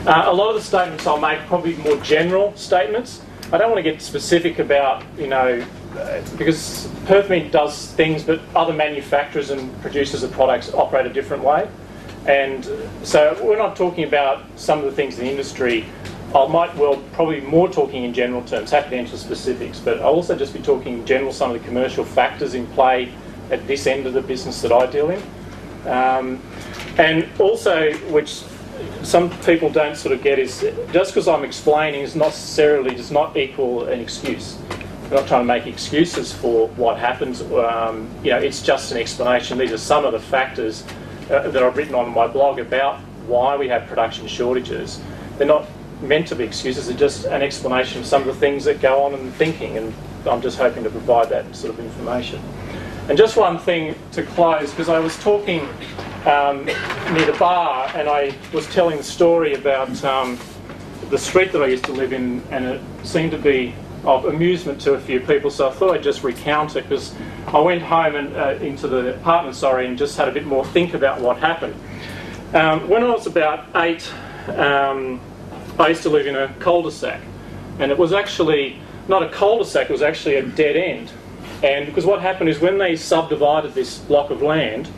Uh, 0.06 0.24
a 0.25 0.33
lot 0.33 0.50
of 0.50 0.56
the 0.56 0.62
statements 0.62 1.07
I'll 1.07 1.19
make 1.19 1.39
probably 1.42 1.75
more 1.77 1.95
general 1.97 2.56
statements. 2.56 3.21
I 3.51 3.57
don't 3.57 3.71
want 3.71 3.83
to 3.83 3.92
get 3.92 4.01
specific 4.01 4.59
about, 4.59 5.04
you 5.18 5.27
know, 5.27 5.65
uh, 5.97 6.21
because 6.38 6.89
Perth 7.06 7.30
Mint 7.30 7.52
does 7.52 7.87
things, 7.94 8.23
but 8.23 8.40
other 8.56 8.73
manufacturers 8.73 9.49
and 9.49 9.80
producers 9.81 10.23
of 10.23 10.31
products 10.31 10.73
operate 10.73 11.06
a 11.06 11.14
different 11.14 11.44
way. 11.44 11.68
And 12.28 12.68
so 13.04 13.37
we're 13.44 13.57
not 13.57 13.75
talking 13.75 14.04
about 14.04 14.44
some 14.56 14.80
of 14.80 14.85
the 14.85 14.92
things 14.92 15.18
in 15.18 15.25
the 15.25 15.31
industry. 15.31 15.85
I 16.35 16.47
might 16.47 16.75
well 16.78 16.97
probably 17.13 17.42
more 17.42 17.69
talking 17.69 18.04
in 18.04 18.13
general 18.13 18.44
terms, 18.44 18.71
happy 18.71 18.92
to 18.92 18.95
answer 18.97 19.18
specifics, 19.18 19.80
but 19.80 19.99
I'll 19.99 20.13
also 20.13 20.35
just 20.35 20.54
be 20.54 20.61
talking 20.61 20.99
in 20.99 21.06
general 21.06 21.33
some 21.33 21.51
of 21.51 21.59
the 21.59 21.68
commercial 21.68 22.06
factors 22.06 22.54
in 22.54 22.68
play 22.68 23.11
at 23.49 23.68
this 23.68 23.85
end 23.85 24.07
of 24.07 24.13
the 24.13 24.21
business 24.21 24.61
that 24.61 24.71
I 24.71 24.85
deal 24.85 25.09
in. 25.09 25.21
Um, 25.85 26.42
and 26.97 27.28
also, 27.40 27.94
which 28.11 28.44
some 29.04 29.30
people 29.42 29.69
don't 29.69 29.95
sort 29.95 30.13
of 30.13 30.23
get 30.23 30.40
is 30.40 30.61
just 30.92 31.11
because 31.11 31.28
I'm 31.28 31.44
explaining 31.44 32.01
is 32.01 32.16
necessarily 32.16 32.95
does 32.95 33.11
not 33.11 33.35
equal 33.35 33.85
an 33.85 33.99
excuse. 33.99 34.57
We're 35.09 35.18
not 35.18 35.28
trying 35.28 35.42
to 35.42 35.45
make 35.45 35.68
excuses 35.68 36.31
for 36.31 36.69
what 36.69 36.97
happens. 36.97 37.42
Um, 37.42 38.09
you 38.23 38.31
know, 38.31 38.37
it's 38.37 38.61
just 38.61 38.92
an 38.92 38.97
explanation. 38.97 39.57
These 39.57 39.73
are 39.73 39.78
some 39.78 40.06
of 40.06 40.13
the 40.13 40.19
factors 40.19 40.85
uh, 41.30 41.49
that 41.49 41.61
I've 41.61 41.78
written 41.78 41.95
on 41.95 42.13
my 42.13 42.28
blog 42.28 42.59
about 42.59 42.99
why 43.28 43.56
we 43.56 43.68
have 43.68 43.87
production 43.87 44.28
shortages. 44.28 45.01
They're 45.37 45.47
not 45.47 45.68
meant 46.01 46.28
to 46.28 46.35
be 46.35 46.44
excuses. 46.44 46.87
They're 46.87 46.97
just 46.97 47.25
an 47.25 47.42
explanation 47.42 47.99
of 47.99 48.06
some 48.06 48.21
of 48.21 48.28
the 48.28 48.33
things 48.33 48.66
that 48.66 48.81
go 48.81 49.04
on 49.04 49.13
in 49.13 49.31
thinking, 49.33 49.78
and 49.78 49.94
I'm 50.28 50.42
just 50.42 50.57
hoping 50.57 50.83
to 50.83 50.90
provide 50.90 51.30
that 51.30 51.56
sort 51.56 51.73
of 51.73 51.80
information. 51.80 52.42
And 53.07 53.18
just 53.18 53.37
one 53.37 53.57
thing 53.57 53.95
to 54.13 54.23
close, 54.23 54.71
because 54.71 54.90
I 54.90 54.99
was 54.99 55.18
talking 55.19 55.68
um, 56.25 56.66
near 56.66 57.25
the 57.25 57.35
bar, 57.40 57.92
and 57.95 58.07
I 58.07 58.35
was 58.54 58.68
telling 58.68 58.97
the 58.97 59.04
story 59.04 59.54
about 59.54 60.04
um, 60.04 60.40
the 61.09 61.18
street 61.18 61.51
that 61.51 61.61
I 61.61 61.68
used 61.68 61.85
to 61.85 61.92
live 61.92 62.13
in, 62.13 62.44
and 62.51 62.66
it 62.66 62.81
seemed 63.04 63.31
to 63.31 63.37
be 63.37 63.75
of 64.03 64.25
amusement 64.25 64.81
to 64.81 64.93
a 64.93 64.99
few 64.99 65.19
people. 65.19 65.51
So 65.51 65.69
I 65.69 65.71
thought 65.71 65.95
I'd 65.95 66.03
just 66.03 66.23
recount 66.23 66.75
it 66.75 66.83
because 66.83 67.13
I 67.47 67.59
went 67.59 67.81
home 67.81 68.15
and 68.15 68.35
uh, 68.35 68.57
into 68.61 68.87
the 68.87 69.15
apartment, 69.15 69.55
sorry, 69.55 69.87
and 69.87 69.97
just 69.97 70.17
had 70.17 70.27
a 70.27 70.31
bit 70.31 70.45
more 70.45 70.65
think 70.65 70.93
about 70.93 71.21
what 71.21 71.37
happened. 71.37 71.75
Um, 72.53 72.89
when 72.89 73.03
I 73.03 73.09
was 73.09 73.27
about 73.27 73.67
eight, 73.83 74.11
um, 74.49 75.21
I 75.79 75.89
used 75.89 76.03
to 76.03 76.09
live 76.09 76.27
in 76.27 76.35
a 76.35 76.53
cul-de-sac, 76.59 77.21
and 77.79 77.91
it 77.91 77.97
was 77.97 78.11
actually 78.11 78.79
not 79.07 79.23
a 79.23 79.29
cul-de-sac; 79.29 79.89
it 79.89 79.93
was 79.93 80.01
actually 80.01 80.35
a 80.35 80.43
dead 80.43 80.75
end. 80.75 81.11
And 81.63 81.85
because 81.85 82.05
what 82.05 82.21
happened 82.21 82.49
is 82.49 82.59
when 82.59 82.77
they 82.77 82.95
subdivided 82.95 83.73
this 83.73 83.99
block 83.99 84.31
of 84.31 84.41
land, 84.41 84.89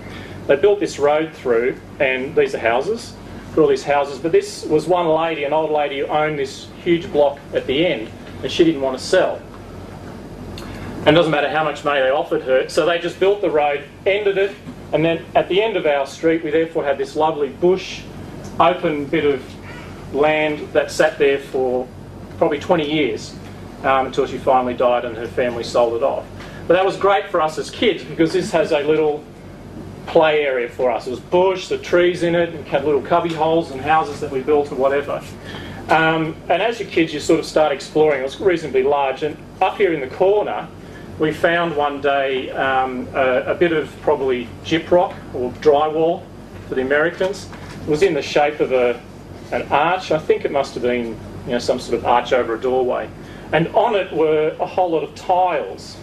they 0.47 0.55
built 0.55 0.79
this 0.79 0.97
road 0.97 1.33
through, 1.33 1.79
and 1.99 2.35
these 2.35 2.55
are 2.55 2.59
houses, 2.59 3.13
all 3.57 3.67
these 3.67 3.83
houses. 3.83 4.17
But 4.17 4.31
this 4.31 4.65
was 4.65 4.87
one 4.87 5.07
lady, 5.07 5.43
an 5.43 5.53
old 5.53 5.71
lady, 5.71 5.99
who 5.99 6.05
owned 6.07 6.39
this 6.39 6.67
huge 6.83 7.11
block 7.11 7.39
at 7.53 7.67
the 7.67 7.85
end, 7.85 8.09
and 8.43 8.51
she 8.51 8.63
didn't 8.63 8.81
want 8.81 8.97
to 8.97 9.03
sell. 9.03 9.41
And 11.05 11.09
it 11.09 11.13
doesn't 11.13 11.31
matter 11.31 11.49
how 11.49 11.63
much 11.63 11.83
money 11.83 12.01
they 12.01 12.11
offered 12.11 12.43
her, 12.43 12.69
so 12.69 12.85
they 12.85 12.99
just 12.99 13.19
built 13.19 13.41
the 13.41 13.49
road, 13.49 13.83
ended 14.05 14.37
it, 14.37 14.55
and 14.93 15.03
then 15.03 15.25
at 15.33 15.49
the 15.49 15.61
end 15.61 15.75
of 15.75 15.85
our 15.87 16.05
street, 16.05 16.43
we 16.43 16.51
therefore 16.51 16.83
had 16.83 16.97
this 16.97 17.15
lovely 17.15 17.49
bush, 17.49 18.03
open 18.59 19.05
bit 19.05 19.25
of 19.25 19.43
land 20.13 20.59
that 20.73 20.91
sat 20.91 21.17
there 21.17 21.39
for 21.39 21.87
probably 22.37 22.59
20 22.59 22.89
years 22.89 23.35
um, 23.83 24.05
until 24.05 24.27
she 24.27 24.37
finally 24.37 24.75
died 24.75 25.03
and 25.03 25.17
her 25.17 25.27
family 25.27 25.63
sold 25.63 25.95
it 25.95 26.03
off. 26.03 26.25
But 26.67 26.75
that 26.75 26.85
was 26.85 26.95
great 26.95 27.27
for 27.29 27.41
us 27.41 27.57
as 27.57 27.71
kids 27.71 28.03
because 28.03 28.31
this 28.31 28.51
has 28.51 28.71
a 28.71 28.81
little 28.83 29.23
play 30.05 30.43
area 30.45 30.69
for 30.69 30.91
us. 30.91 31.07
It 31.07 31.11
was 31.11 31.19
bush, 31.19 31.67
the 31.67 31.77
trees 31.77 32.23
in 32.23 32.35
it, 32.35 32.53
and 32.53 32.65
had 32.67 32.85
little 32.85 33.01
cubby 33.01 33.33
holes 33.33 33.71
and 33.71 33.81
houses 33.81 34.19
that 34.19 34.31
we 34.31 34.41
built 34.41 34.71
or 34.71 34.75
whatever. 34.75 35.21
Um, 35.89 36.35
and 36.49 36.61
as 36.61 36.79
your 36.79 36.89
kids, 36.89 37.13
you 37.13 37.19
sort 37.19 37.39
of 37.39 37.45
start 37.45 37.71
exploring. 37.71 38.21
It 38.21 38.23
was 38.23 38.39
reasonably 38.39 38.83
large, 38.83 39.23
and 39.23 39.37
up 39.61 39.77
here 39.77 39.93
in 39.93 39.99
the 39.99 40.15
corner, 40.15 40.67
we 41.19 41.31
found 41.31 41.75
one 41.75 42.01
day 42.01 42.49
um, 42.51 43.07
a, 43.13 43.43
a 43.51 43.55
bit 43.55 43.71
of 43.71 43.93
probably 44.01 44.47
gyprock 44.63 45.15
or 45.33 45.51
drywall 45.53 46.23
for 46.67 46.75
the 46.75 46.81
Americans. 46.81 47.49
It 47.81 47.87
was 47.87 48.01
in 48.01 48.13
the 48.13 48.21
shape 48.21 48.59
of 48.59 48.71
a, 48.71 48.99
an 49.51 49.63
arch. 49.71 50.11
I 50.11 50.19
think 50.19 50.45
it 50.45 50.51
must 50.51 50.73
have 50.73 50.83
been 50.83 51.17
you 51.45 51.51
know, 51.51 51.59
some 51.59 51.79
sort 51.79 51.97
of 51.97 52.05
arch 52.05 52.33
over 52.33 52.55
a 52.55 52.59
doorway. 52.59 53.09
And 53.51 53.67
on 53.75 53.95
it 53.95 54.11
were 54.11 54.55
a 54.59 54.65
whole 54.65 54.91
lot 54.91 55.03
of 55.03 55.13
tiles. 55.13 55.97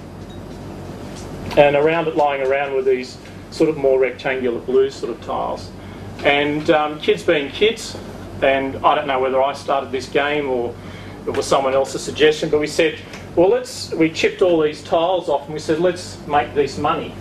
And 1.56 1.74
around 1.74 2.06
it, 2.06 2.14
lying 2.14 2.46
around, 2.46 2.74
were 2.74 2.82
these 2.82 3.18
sort 3.50 3.68
of 3.68 3.76
more 3.76 3.98
rectangular 3.98 4.60
blue 4.60 4.90
sort 4.90 5.10
of 5.10 5.20
tiles. 5.24 5.70
And 6.24 6.70
um, 6.70 7.00
kids 7.00 7.24
being 7.24 7.50
kids, 7.50 7.96
and 8.42 8.76
I 8.84 8.94
don't 8.94 9.06
know 9.06 9.20
whether 9.20 9.42
I 9.42 9.52
started 9.52 9.90
this 9.90 10.08
game 10.08 10.48
or 10.48 10.74
it 11.26 11.36
was 11.36 11.46
someone 11.46 11.74
else's 11.74 12.02
suggestion, 12.02 12.48
but 12.50 12.60
we 12.60 12.66
said, 12.66 12.98
well, 13.36 13.48
let's, 13.48 13.92
we 13.94 14.10
chipped 14.10 14.42
all 14.42 14.60
these 14.60 14.82
tiles 14.82 15.28
off 15.28 15.44
and 15.44 15.54
we 15.54 15.60
said, 15.60 15.80
let's 15.80 16.24
make 16.26 16.54
this 16.54 16.78
money. 16.78 17.14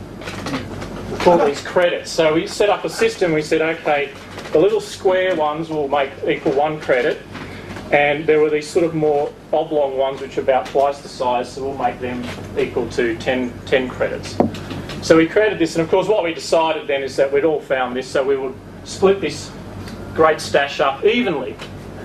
Call 1.19 1.45
these 1.45 1.61
credits. 1.61 2.09
So 2.09 2.33
we 2.33 2.47
set 2.47 2.69
up 2.69 2.85
a 2.85 2.89
system, 2.89 3.33
we 3.33 3.41
said, 3.41 3.61
okay, 3.61 4.11
the 4.51 4.59
little 4.59 4.81
square 4.81 5.35
ones 5.35 5.69
will 5.69 5.87
make 5.87 6.11
equal 6.27 6.53
one 6.53 6.79
credit, 6.79 7.21
and 7.91 8.25
there 8.25 8.39
were 8.39 8.49
these 8.49 8.67
sort 8.67 8.85
of 8.85 8.95
more 8.95 9.31
oblong 9.51 9.97
ones 9.97 10.21
which 10.21 10.37
are 10.37 10.41
about 10.41 10.65
twice 10.67 11.01
the 11.01 11.09
size, 11.09 11.51
so 11.51 11.63
we'll 11.63 11.77
make 11.77 11.99
them 11.99 12.23
equal 12.57 12.89
to 12.89 13.17
10, 13.17 13.53
10 13.65 13.89
credits. 13.89 14.37
So 15.01 15.17
we 15.17 15.27
created 15.27 15.59
this, 15.59 15.75
and 15.75 15.83
of 15.83 15.89
course, 15.89 16.07
what 16.07 16.23
we 16.23 16.33
decided 16.33 16.87
then 16.87 17.03
is 17.03 17.15
that 17.15 17.31
we'd 17.31 17.45
all 17.45 17.61
found 17.61 17.95
this, 17.95 18.07
so 18.07 18.23
we 18.23 18.37
would 18.37 18.55
split 18.83 19.21
this 19.21 19.51
great 20.13 20.41
stash 20.41 20.79
up 20.79 21.03
evenly, 21.03 21.53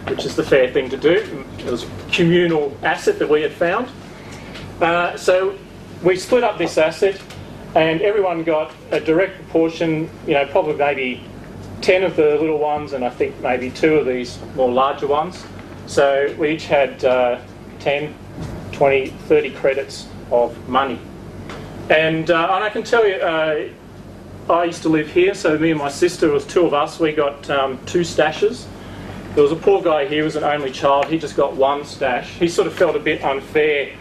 which 0.08 0.24
is 0.24 0.36
the 0.36 0.42
fair 0.42 0.70
thing 0.70 0.90
to 0.90 0.96
do. 0.96 1.44
It 1.58 1.64
was 1.64 1.84
a 1.84 1.88
communal 2.12 2.76
asset 2.82 3.18
that 3.18 3.28
we 3.28 3.42
had 3.42 3.52
found. 3.52 3.88
Uh, 4.80 5.16
so 5.16 5.56
we 6.02 6.16
split 6.16 6.44
up 6.44 6.58
this 6.58 6.76
asset, 6.78 7.20
and 7.74 8.02
everyone 8.02 8.44
got 8.44 8.72
a 8.90 9.00
direct 9.00 9.36
proportion, 9.36 10.10
you 10.26 10.34
know, 10.34 10.46
probably 10.46 10.74
maybe 10.74 11.24
10 11.80 12.04
of 12.04 12.16
the 12.16 12.36
little 12.38 12.58
ones, 12.58 12.92
and 12.92 13.04
I 13.04 13.10
think 13.10 13.38
maybe 13.40 13.70
two 13.70 13.96
of 13.96 14.06
these 14.06 14.38
more 14.54 14.70
larger 14.70 15.06
ones. 15.06 15.44
So 15.86 16.34
we 16.38 16.50
each 16.50 16.66
had 16.66 17.04
uh, 17.04 17.40
10, 17.80 18.14
20, 18.72 19.08
30 19.08 19.50
credits 19.52 20.08
of 20.30 20.68
money. 20.68 20.98
And, 21.90 22.30
uh, 22.30 22.54
and 22.54 22.64
I 22.64 22.70
can 22.70 22.82
tell 22.82 23.06
you, 23.06 23.16
uh, 23.16 23.68
I 24.48 24.64
used 24.64 24.82
to 24.82 24.90
live 24.90 25.10
here, 25.10 25.34
so 25.34 25.58
me 25.58 25.70
and 25.70 25.78
my 25.78 25.88
sister, 25.88 26.28
it 26.28 26.32
was 26.32 26.44
two 26.44 26.66
of 26.66 26.74
us, 26.74 27.00
we 27.00 27.12
got 27.12 27.48
um, 27.48 27.78
two 27.86 28.00
stashes. 28.00 28.66
There 29.34 29.42
was 29.42 29.52
a 29.52 29.56
poor 29.56 29.82
guy 29.82 30.04
here, 30.04 30.18
he 30.18 30.22
was 30.22 30.36
an 30.36 30.44
only 30.44 30.70
child, 30.70 31.06
he 31.06 31.18
just 31.18 31.34
got 31.34 31.56
one 31.56 31.84
stash. 31.86 32.28
He 32.34 32.48
sort 32.48 32.66
of 32.66 32.74
felt 32.74 32.94
a 32.94 32.98
bit 32.98 33.24
unfair 33.24 33.96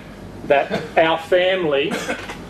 that 0.47 0.97
our 0.97 1.17
family 1.17 1.93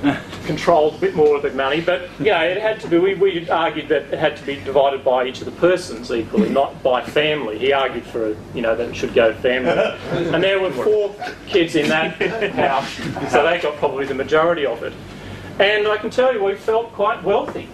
controlled 0.45 0.95
a 0.95 0.97
bit 0.97 1.15
more 1.15 1.35
of 1.35 1.43
the 1.43 1.51
money, 1.51 1.81
but 1.81 2.09
you 2.17 2.25
know, 2.25 2.41
it 2.41 2.59
had 2.59 2.79
to 2.79 2.87
be, 2.87 2.97
we, 2.97 3.13
we 3.13 3.47
argued 3.47 3.89
that 3.89 4.11
it 4.11 4.17
had 4.17 4.37
to 4.37 4.43
be 4.43 4.55
divided 4.55 5.05
by 5.05 5.27
each 5.27 5.41
of 5.41 5.45
the 5.45 5.51
persons 5.51 6.09
equally, 6.11 6.49
not 6.49 6.81
by 6.81 7.03
family. 7.03 7.59
He 7.59 7.73
argued 7.73 8.05
for, 8.05 8.35
you 8.55 8.63
know, 8.63 8.75
that 8.75 8.89
it 8.89 8.95
should 8.95 9.13
go 9.13 9.35
family. 9.35 9.69
And 10.33 10.43
there 10.43 10.59
were 10.59 10.71
four 10.71 11.15
kids 11.45 11.75
in 11.75 11.89
that 11.89 12.19
house, 12.53 12.91
so 13.31 13.43
they 13.43 13.59
got 13.61 13.77
probably 13.77 14.07
the 14.07 14.15
majority 14.15 14.65
of 14.65 14.81
it. 14.81 14.93
And 15.59 15.87
I 15.87 15.97
can 15.97 16.09
tell 16.09 16.33
you, 16.33 16.43
we 16.43 16.55
felt 16.55 16.91
quite 16.93 17.23
wealthy. 17.23 17.69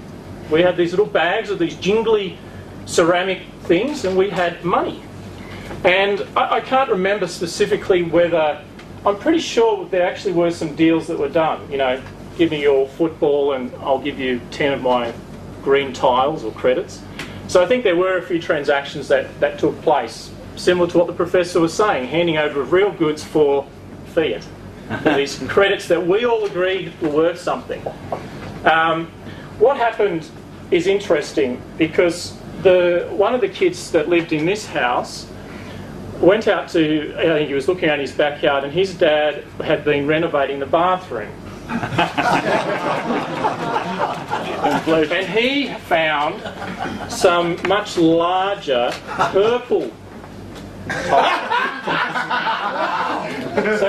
We 0.49 0.61
had 0.61 0.77
these 0.77 0.91
little 0.91 1.05
bags 1.05 1.49
of 1.49 1.59
these 1.59 1.75
jingly 1.75 2.37
ceramic 2.85 3.43
things, 3.63 4.05
and 4.05 4.17
we 4.17 4.29
had 4.29 4.63
money. 4.63 5.03
And 5.83 6.25
I, 6.35 6.55
I 6.55 6.61
can't 6.61 6.89
remember 6.89 7.27
specifically 7.27 8.03
whether, 8.03 8.63
I'm 9.05 9.17
pretty 9.17 9.39
sure 9.39 9.87
there 9.89 10.05
actually 10.05 10.33
were 10.33 10.51
some 10.51 10.75
deals 10.75 11.07
that 11.07 11.17
were 11.17 11.29
done. 11.29 11.71
You 11.71 11.77
know, 11.77 12.01
give 12.37 12.51
me 12.51 12.61
your 12.61 12.87
football 12.87 13.53
and 13.53 13.73
I'll 13.75 13.99
give 13.99 14.19
you 14.19 14.41
10 14.51 14.73
of 14.73 14.81
my 14.81 15.13
green 15.61 15.93
tiles 15.93 16.43
or 16.43 16.51
credits. 16.53 17.01
So 17.47 17.61
I 17.63 17.65
think 17.65 17.83
there 17.83 17.95
were 17.95 18.17
a 18.17 18.21
few 18.21 18.41
transactions 18.41 19.07
that, 19.09 19.39
that 19.39 19.59
took 19.59 19.79
place, 19.81 20.31
similar 20.55 20.89
to 20.91 20.97
what 20.97 21.07
the 21.07 21.13
professor 21.13 21.59
was 21.59 21.73
saying, 21.73 22.07
handing 22.07 22.37
over 22.37 22.61
of 22.61 22.71
real 22.71 22.91
goods 22.91 23.23
for 23.23 23.67
fiat. 24.07 24.47
These 25.03 25.39
credits 25.47 25.87
that 25.87 26.05
we 26.05 26.25
all 26.25 26.45
agreed 26.45 26.93
were 27.01 27.09
worth 27.09 27.39
something. 27.39 27.81
Um, 28.65 29.07
what 29.59 29.77
happened 29.77 30.29
is 30.71 30.87
interesting 30.87 31.61
because 31.77 32.35
the 32.61 33.07
one 33.11 33.33
of 33.33 33.41
the 33.41 33.49
kids 33.49 33.91
that 33.91 34.09
lived 34.09 34.33
in 34.33 34.45
this 34.45 34.65
house 34.65 35.27
went 36.19 36.47
out 36.47 36.67
to, 36.69 37.13
I 37.17 37.21
think 37.21 37.47
he 37.47 37.53
was 37.53 37.67
looking 37.67 37.89
at 37.89 37.99
his 37.99 38.11
backyard, 38.11 38.65
and 38.65 38.73
his 38.73 38.93
dad 38.93 39.45
had 39.63 39.85
been 39.85 40.05
renovating 40.05 40.59
the 40.59 40.65
bathroom. 40.65 41.31
and 44.89 45.27
he 45.27 45.73
found 45.85 46.41
some 47.11 47.57
much 47.67 47.97
larger 47.97 48.91
purple 49.05 49.91
so 50.89 50.95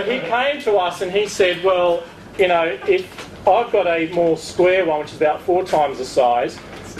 he 0.05 0.21
came 0.21 0.61
to 0.61 0.77
us 0.77 1.01
and 1.01 1.11
he 1.11 1.27
said, 1.27 1.65
Well, 1.65 2.03
you 2.39 2.49
know, 2.49 2.79
if 2.87 3.49
I've 3.49 3.73
got 3.73 3.87
a 3.87 4.13
more 4.13 4.37
square 4.37 4.85
one, 4.85 5.01
which 5.01 5.13
is 5.13 5.17
about 5.17 5.41
four 5.41 5.65
times 5.65 5.97
the 5.97 6.05
size, 6.05 6.59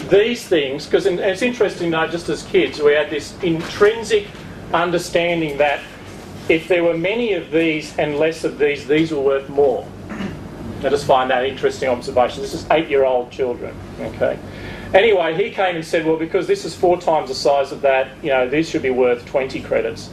these 0.09 0.47
things, 0.47 0.85
because 0.85 1.05
it's 1.05 1.41
interesting, 1.41 1.91
though, 1.91 2.07
just 2.07 2.29
as 2.29 2.43
kids, 2.43 2.81
we 2.81 2.93
had 2.93 3.09
this 3.09 3.37
intrinsic 3.41 4.27
understanding 4.73 5.57
that 5.57 5.81
if 6.49 6.67
there 6.67 6.83
were 6.83 6.97
many 6.97 7.33
of 7.33 7.51
these 7.51 7.97
and 7.97 8.17
less 8.17 8.43
of 8.43 8.57
these, 8.57 8.87
these 8.87 9.11
were 9.11 9.21
worth 9.21 9.49
more. 9.49 9.87
I 10.09 10.89
just 10.89 11.05
find 11.05 11.29
that 11.29 11.45
interesting 11.45 11.89
observation. 11.89 12.41
This 12.41 12.53
is 12.53 12.65
eight 12.71 12.89
year 12.89 13.05
old 13.05 13.31
children. 13.31 13.75
Okay. 13.99 14.37
Anyway, 14.93 15.35
he 15.35 15.51
came 15.51 15.75
and 15.75 15.85
said, 15.85 16.05
well, 16.05 16.17
because 16.17 16.47
this 16.47 16.65
is 16.65 16.75
four 16.75 16.99
times 16.99 17.29
the 17.29 17.35
size 17.35 17.71
of 17.71 17.81
that, 17.81 18.09
you 18.23 18.29
know, 18.29 18.49
these 18.49 18.69
should 18.69 18.81
be 18.81 18.89
worth 18.89 19.25
20 19.25 19.61
credits. 19.61 20.09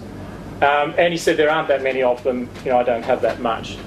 Um, 0.63 0.95
and 0.99 1.13
he 1.13 1.17
said, 1.17 1.37
there 1.37 1.51
aren't 1.51 1.69
that 1.69 1.83
many 1.83 2.03
of 2.03 2.23
them, 2.23 2.49
you 2.65 2.71
know, 2.71 2.79
I 2.79 2.83
don't 2.85 3.03
have 3.03 3.23
that 3.23 3.41
much. 3.41 3.79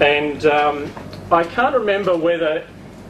And 0.00 0.44
um, 0.46 0.90
I 1.30 1.44
can't 1.44 1.74
remember 1.74 2.16
whether 2.16 2.66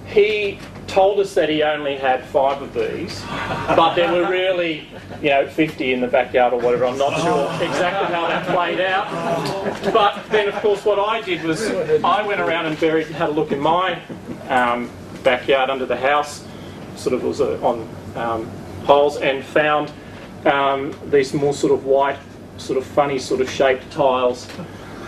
he 0.06 0.58
told 0.86 1.20
us 1.20 1.34
that 1.34 1.48
he 1.48 1.62
only 1.62 1.96
had 1.96 2.24
five 2.24 2.60
of 2.60 2.74
these, 2.74 3.20
but 3.68 3.94
there 3.94 4.12
were 4.12 4.28
really, 4.28 4.88
you 5.22 5.30
know, 5.30 5.46
50 5.46 5.92
in 5.92 6.00
the 6.00 6.06
backyard 6.06 6.52
or 6.52 6.60
whatever. 6.60 6.86
I'm 6.86 6.98
not 6.98 7.14
sure 7.20 7.66
exactly 7.66 8.14
how 8.14 8.28
that 8.28 8.46
played 8.46 8.80
out. 8.80 9.10
But 9.92 10.22
then, 10.30 10.48
of 10.48 10.54
course, 10.56 10.84
what 10.84 10.98
I 10.98 11.20
did 11.20 11.42
was 11.44 11.62
I 12.04 12.26
went 12.26 12.40
around 12.40 12.66
and 12.66 12.78
buried, 12.78 13.06
had 13.08 13.30
a 13.30 13.32
look 13.32 13.52
in 13.52 13.60
my 13.60 14.00
um, 14.48 14.90
backyard 15.22 15.70
under 15.70 15.86
the 15.86 15.96
house, 15.96 16.44
sort 16.96 17.14
of 17.14 17.24
was 17.24 17.40
uh, 17.40 17.58
on 17.62 17.88
um, 18.16 18.50
poles, 18.84 19.16
and 19.18 19.44
found 19.44 19.92
um, 20.46 20.94
these 21.10 21.32
more 21.32 21.54
sort 21.54 21.72
of 21.72 21.84
white, 21.84 22.18
sort 22.58 22.78
of 22.78 22.84
funny, 22.84 23.18
sort 23.18 23.40
of 23.40 23.48
shaped 23.48 23.90
tiles. 23.90 24.48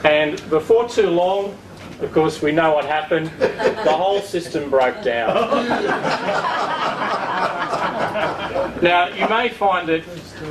And 0.04 0.36
before 0.50 0.88
too 0.88 1.10
long, 1.10 1.56
of 2.04 2.12
course, 2.12 2.42
we 2.42 2.52
know 2.52 2.74
what 2.74 2.84
happened. 2.84 3.30
The 3.38 3.92
whole 3.92 4.20
system 4.20 4.70
broke 4.70 5.02
down. 5.02 5.34
now, 8.82 9.08
you 9.08 9.28
may 9.28 9.48
find 9.48 9.88
it, 9.88 10.04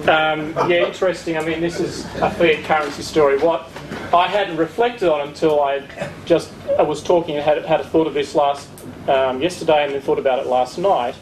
um, 0.09 0.53
yeah, 0.69 0.87
interesting. 0.87 1.37
I 1.37 1.45
mean, 1.45 1.61
this 1.61 1.79
is 1.79 2.05
a 2.15 2.31
fiat 2.31 2.63
currency 2.65 3.03
story. 3.03 3.37
What 3.37 3.69
I 4.13 4.27
hadn't 4.27 4.57
reflected 4.57 5.09
on 5.09 5.27
until 5.27 5.61
I 5.61 5.83
just 6.25 6.51
I 6.77 6.81
was 6.81 7.03
talking 7.03 7.35
and 7.35 7.43
had, 7.43 7.63
had 7.65 7.81
a 7.81 7.83
thought 7.83 8.07
of 8.07 8.13
this 8.13 8.33
last 8.35 8.67
um, 9.07 9.41
yesterday 9.41 9.85
and 9.85 9.93
then 9.93 10.01
thought 10.01 10.19
about 10.19 10.39
it 10.39 10.47
last 10.47 10.77
night 10.77 11.15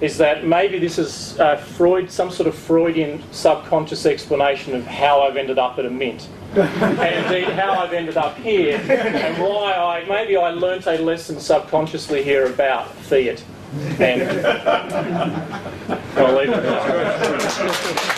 is 0.00 0.18
that 0.18 0.44
maybe 0.46 0.78
this 0.78 0.98
is 0.98 1.38
uh, 1.40 1.56
Freud, 1.56 2.10
some 2.10 2.30
sort 2.30 2.46
of 2.46 2.54
Freudian 2.54 3.22
subconscious 3.32 4.04
explanation 4.06 4.74
of 4.74 4.86
how 4.86 5.22
I've 5.22 5.36
ended 5.36 5.58
up 5.58 5.78
at 5.78 5.86
a 5.86 5.90
mint. 5.90 6.28
and 6.54 7.24
indeed 7.26 7.48
how 7.54 7.72
I've 7.72 7.92
ended 7.92 8.16
up 8.16 8.36
here 8.38 8.78
and 8.78 9.42
why 9.42 9.72
I 9.74 10.04
maybe 10.08 10.36
I 10.36 10.50
learnt 10.50 10.86
a 10.86 10.98
lesson 10.98 11.40
subconsciously 11.40 12.22
here 12.22 12.46
about 12.46 12.94
fiat. 12.94 13.42
And 13.98 14.22
I'll 16.16 16.34
leave 16.34 16.50
it 16.50 18.15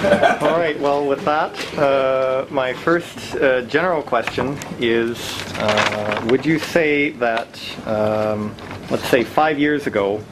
All 0.40 0.58
right, 0.58 0.80
well, 0.80 1.06
with 1.06 1.22
that, 1.26 1.78
uh, 1.78 2.46
my 2.48 2.72
first 2.72 3.34
uh, 3.34 3.60
general 3.62 4.02
question 4.02 4.56
is 4.78 5.18
uh, 5.58 6.26
Would 6.30 6.46
you 6.46 6.58
say 6.58 7.10
that, 7.10 7.60
um, 7.86 8.54
let's 8.90 9.06
say, 9.08 9.24
five 9.24 9.58
years 9.58 9.86
ago, 9.86 10.24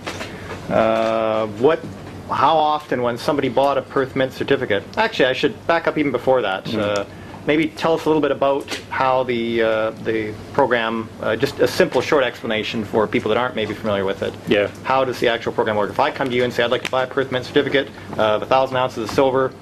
uh, 0.71 1.49
what, 1.59 1.85
how 2.31 2.57
often 2.57 3.03
when 3.03 3.19
somebody 3.19 3.51
bought 3.51 3.77
a 3.77 3.83
Perth 3.83 4.17
Mint 4.17 4.33
certificate, 4.33 4.83
actually, 4.97 5.27
I 5.27 5.35
should 5.35 5.67
back 5.67 5.87
up 5.87 5.99
even 5.99 6.13
before 6.13 6.41
that. 6.41 6.65
Mm-hmm. 6.65 7.18
Maybe 7.49 7.69
tell 7.69 7.95
us 7.95 8.05
a 8.05 8.09
little 8.11 8.21
bit 8.21 8.31
about 8.31 8.73
how 8.91 9.25
the 9.25 9.63
uh, 9.63 9.91
the 10.05 10.35
program, 10.53 11.09
just 11.39 11.59
a 11.61 11.67
simple, 11.67 12.03
short 12.03 12.23
explanation 12.23 12.85
for 12.85 13.07
people 13.07 13.31
that 13.31 13.39
aren't 13.39 13.57
maybe 13.57 13.73
familiar 13.73 14.05
with 14.05 14.23
it. 14.23 14.35
Yeah. 14.47 14.71
How 14.85 15.03
does 15.03 15.19
the 15.19 15.29
actual 15.29 15.53
program 15.53 15.77
work? 15.77 15.89
If 15.89 15.99
I 15.99 16.11
come 16.11 16.29
to 16.29 16.37
you 16.37 16.45
and 16.45 16.53
say 16.53 16.63
I'd 16.63 16.71
like 16.71 16.85
to 16.85 16.91
buy 16.91 17.05
a 17.05 17.07
Perth 17.07 17.33
Mint 17.33 17.47
certificate 17.47 17.89
of 18.19 18.43
a 18.43 18.47
thousand 18.47 18.77
ounces 18.77 19.09
of 19.09 19.11
silver, 19.11 19.55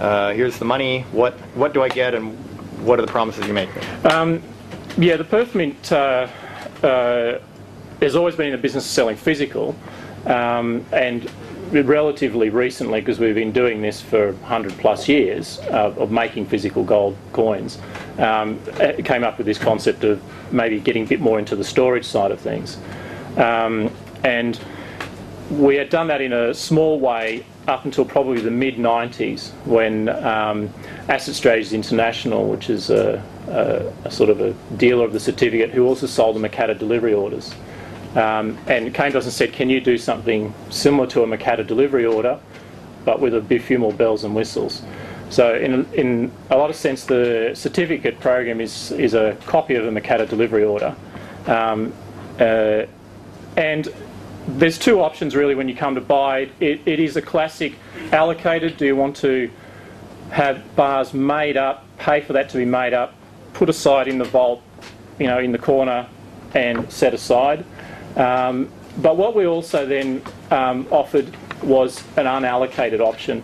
uh, 0.00 0.32
here's 0.32 0.58
the 0.58 0.64
money, 0.64 1.02
what, 1.12 1.34
what 1.54 1.74
do 1.74 1.82
I 1.82 1.90
get, 1.90 2.14
and 2.14 2.34
what 2.82 2.98
are 2.98 3.02
the 3.02 3.12
promises 3.12 3.46
you 3.46 3.52
make? 3.52 3.68
Yeah, 4.96 5.16
the 5.16 5.24
Perth 5.24 5.54
Mint 5.54 5.92
uh, 5.92 6.28
uh, 6.82 7.38
has 8.00 8.16
always 8.16 8.36
been 8.36 8.46
in 8.46 8.52
the 8.52 8.58
business 8.58 8.86
of 8.86 8.90
selling 8.90 9.16
physical, 9.16 9.76
um, 10.24 10.86
and 10.92 11.30
relatively 11.70 12.50
recently, 12.50 13.00
because 13.00 13.18
we've 13.18 13.34
been 13.34 13.52
doing 13.52 13.82
this 13.82 14.00
for 14.00 14.32
100 14.32 14.72
plus 14.78 15.08
years 15.08 15.58
uh, 15.70 15.94
of 15.96 16.10
making 16.10 16.46
physical 16.46 16.84
gold 16.84 17.16
coins, 17.32 17.78
um, 18.18 18.60
came 19.04 19.24
up 19.24 19.38
with 19.38 19.46
this 19.46 19.58
concept 19.58 20.04
of 20.04 20.22
maybe 20.52 20.80
getting 20.80 21.04
a 21.04 21.06
bit 21.06 21.20
more 21.20 21.38
into 21.38 21.56
the 21.56 21.64
storage 21.64 22.04
side 22.04 22.30
of 22.30 22.40
things. 22.40 22.78
Um, 23.36 23.90
and 24.22 24.58
we 25.50 25.76
had 25.76 25.90
done 25.90 26.06
that 26.08 26.20
in 26.20 26.32
a 26.32 26.54
small 26.54 26.98
way 27.00 27.44
up 27.66 27.84
until 27.84 28.04
probably 28.04 28.40
the 28.40 28.50
mid 28.50 28.76
90s 28.76 29.50
when 29.66 30.08
um, 30.08 30.72
Asset 31.08 31.34
Strategies 31.34 31.72
International, 31.72 32.48
which 32.48 32.68
is 32.70 32.90
a, 32.90 33.22
a, 33.48 33.92
a, 34.06 34.10
sort 34.10 34.30
of 34.30 34.40
a 34.40 34.52
dealer 34.76 35.04
of 35.04 35.12
the 35.12 35.20
certificate, 35.20 35.70
who 35.70 35.86
also 35.86 36.06
sold 36.06 36.36
the 36.36 36.48
Mocatta 36.48 36.78
delivery 36.78 37.14
orders, 37.14 37.54
um, 38.14 38.58
and 38.66 38.94
came 38.94 39.12
to 39.12 39.18
us 39.18 39.24
and 39.24 39.32
said, 39.32 39.52
Can 39.52 39.70
you 39.70 39.80
do 39.80 39.98
something 39.98 40.54
similar 40.70 41.06
to 41.08 41.22
a 41.22 41.26
Mocatta 41.26 41.66
delivery 41.66 42.06
order, 42.06 42.38
but 43.04 43.20
with 43.20 43.34
a 43.34 43.58
few 43.58 43.78
more 43.78 43.92
bells 43.92 44.24
and 44.24 44.34
whistles? 44.34 44.82
So, 45.30 45.54
in, 45.54 45.86
in 45.94 46.30
a 46.50 46.56
lot 46.56 46.70
of 46.70 46.76
sense, 46.76 47.04
the 47.04 47.52
certificate 47.54 48.20
program 48.20 48.60
is, 48.60 48.92
is 48.92 49.14
a 49.14 49.36
copy 49.46 49.74
of 49.74 49.86
a 49.86 49.90
Mocatta 49.90 50.28
delivery 50.28 50.64
order. 50.64 50.94
Um, 51.46 51.92
uh, 52.38 52.86
and 53.56 53.88
there's 54.46 54.78
two 54.78 55.00
options 55.00 55.34
really 55.34 55.54
when 55.54 55.68
you 55.68 55.74
come 55.74 55.94
to 55.94 56.00
buy 56.00 56.50
it. 56.60 56.80
It 56.86 57.00
is 57.00 57.16
a 57.16 57.22
classic 57.22 57.74
allocated. 58.12 58.76
Do 58.76 58.86
you 58.86 58.96
want 58.96 59.16
to 59.16 59.50
have 60.30 60.76
bars 60.76 61.14
made 61.14 61.56
up, 61.56 61.84
pay 61.98 62.20
for 62.20 62.34
that 62.34 62.50
to 62.50 62.58
be 62.58 62.64
made 62.64 62.92
up, 62.92 63.14
put 63.54 63.68
aside 63.68 64.08
in 64.08 64.18
the 64.18 64.24
vault, 64.24 64.62
you 65.18 65.26
know, 65.26 65.38
in 65.38 65.52
the 65.52 65.58
corner, 65.58 66.06
and 66.54 66.90
set 66.92 67.14
aside? 67.14 67.64
Um, 68.16 68.70
but 68.98 69.16
what 69.16 69.34
we 69.34 69.46
also 69.46 69.86
then 69.86 70.22
um, 70.50 70.86
offered 70.90 71.34
was 71.62 72.02
an 72.16 72.26
unallocated 72.26 73.00
option. 73.00 73.42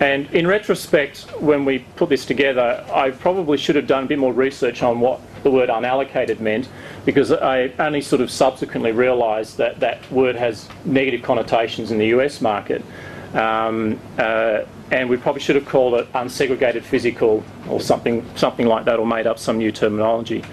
And 0.00 0.30
in 0.32 0.46
retrospect, 0.46 1.22
when 1.40 1.64
we 1.64 1.80
put 1.96 2.10
this 2.10 2.26
together, 2.26 2.84
I 2.92 3.10
probably 3.10 3.56
should 3.56 3.76
have 3.76 3.86
done 3.86 4.04
a 4.04 4.06
bit 4.06 4.18
more 4.18 4.32
research 4.32 4.82
on 4.82 5.00
what 5.00 5.20
the 5.42 5.50
word 5.50 5.70
unallocated 5.70 6.40
meant 6.40 6.68
because 7.04 7.32
I 7.32 7.72
only 7.78 8.00
sort 8.00 8.20
of 8.20 8.30
subsequently 8.30 8.92
realised 8.92 9.56
that 9.58 9.80
that 9.80 10.10
word 10.10 10.36
has 10.36 10.68
negative 10.84 11.22
connotations 11.22 11.90
in 11.90 11.98
the 11.98 12.08
US 12.08 12.40
market. 12.40 12.82
Um, 13.32 13.98
uh, 14.18 14.62
and 14.90 15.08
we 15.08 15.16
probably 15.16 15.40
should 15.40 15.56
have 15.56 15.66
called 15.66 15.94
it 15.94 16.12
unsegregated 16.12 16.82
physical 16.82 17.42
or 17.68 17.80
something, 17.80 18.24
something 18.36 18.66
like 18.66 18.84
that, 18.84 18.98
or 18.98 19.06
made 19.06 19.26
up 19.26 19.38
some 19.38 19.58
new 19.58 19.72
terminology. 19.72 20.44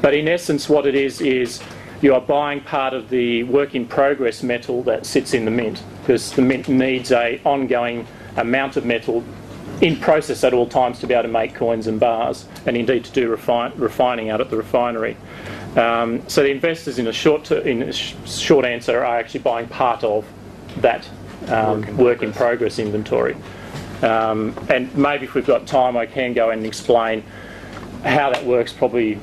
But 0.00 0.14
in 0.14 0.28
essence, 0.28 0.68
what 0.68 0.86
it 0.86 0.94
is 0.94 1.20
is 1.20 1.60
you 2.00 2.14
are 2.14 2.20
buying 2.20 2.60
part 2.60 2.94
of 2.94 3.10
the 3.10 3.42
work 3.44 3.74
in 3.74 3.86
progress 3.86 4.42
metal 4.42 4.82
that 4.84 5.04
sits 5.06 5.34
in 5.34 5.44
the 5.44 5.50
mint 5.50 5.82
because 6.00 6.32
the 6.32 6.42
mint 6.42 6.68
needs 6.68 7.12
a 7.12 7.40
ongoing 7.44 8.06
amount 8.36 8.76
of 8.76 8.84
metal 8.84 9.22
in 9.80 9.96
process 9.96 10.44
at 10.44 10.52
all 10.52 10.66
times 10.66 10.98
to 11.00 11.06
be 11.06 11.14
able 11.14 11.22
to 11.22 11.28
make 11.28 11.54
coins 11.54 11.86
and 11.86 11.98
bars, 11.98 12.46
and 12.66 12.76
indeed 12.76 13.04
to 13.04 13.12
do 13.12 13.28
refine, 13.28 13.72
refining 13.76 14.28
out 14.28 14.40
at 14.40 14.50
the 14.50 14.56
refinery. 14.56 15.16
Um, 15.76 16.28
so 16.28 16.42
the 16.42 16.50
investors, 16.50 16.98
in 16.98 17.06
a 17.06 17.12
short 17.12 17.50
in 17.50 17.82
a 17.82 17.92
sh- 17.92 18.14
short 18.26 18.64
answer, 18.64 18.98
are 18.98 19.18
actually 19.18 19.40
buying 19.40 19.68
part 19.68 20.04
of 20.04 20.26
that 20.78 21.08
um, 21.48 21.80
Work 21.80 21.88
in 21.88 21.96
work 21.96 22.22
in 22.22 22.32
progress. 22.32 22.76
progress 22.76 22.78
inventory. 22.78 23.36
Um, 24.02 24.54
and 24.68 24.94
maybe 24.96 25.24
if 25.24 25.34
we've 25.34 25.46
got 25.46 25.66
time, 25.66 25.96
I 25.96 26.06
can 26.06 26.32
go 26.32 26.50
and 26.50 26.66
explain 26.66 27.22
how 28.02 28.30
that 28.30 28.44
works. 28.44 28.72
Probably 28.72 29.18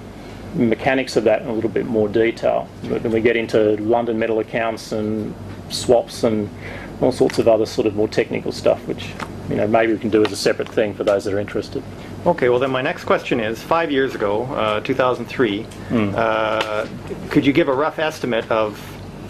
mechanics 0.56 1.16
of 1.16 1.24
that 1.26 1.42
in 1.42 1.48
a 1.48 1.54
little 1.54 1.70
bit 1.70 1.86
more 1.86 2.08
detail. 2.08 2.68
But 2.84 3.04
When 3.04 3.12
we 3.12 3.22
get 3.22 3.36
into 3.36 3.78
London 3.78 4.18
metal 4.20 4.40
accounts 4.40 4.92
and 4.92 5.34
swaps 5.70 6.24
and 6.24 6.50
all 7.02 7.12
sorts 7.12 7.40
of 7.40 7.48
other 7.48 7.66
sort 7.66 7.88
of 7.88 7.96
more 7.96 8.08
technical 8.08 8.52
stuff, 8.52 8.86
which 8.88 9.10
you 9.50 9.56
know 9.56 9.68
maybe 9.68 9.94
we 9.94 10.00
can 10.00 10.10
do 10.10 10.24
as 10.26 10.32
a 10.32 10.36
separate 10.36 10.70
thing 10.70 10.94
for 10.94 11.04
those 11.04 11.26
that 11.26 11.34
are 11.34 11.40
interested. 11.40 11.84
Okay, 12.26 12.50
well 12.50 12.60
then 12.60 12.72
my 12.72 12.82
next 12.82 13.04
question 13.04 13.40
is, 13.40 13.62
five 13.62 13.92
years 13.92 14.16
ago, 14.16 14.44
uh, 14.46 14.80
2003, 14.82 15.66
uh, 15.92 16.88
could 17.30 17.46
you 17.46 17.54
give 17.54 17.68
a 17.68 17.74
rough 17.74 18.00
estimate 18.00 18.50
of, 18.52 18.78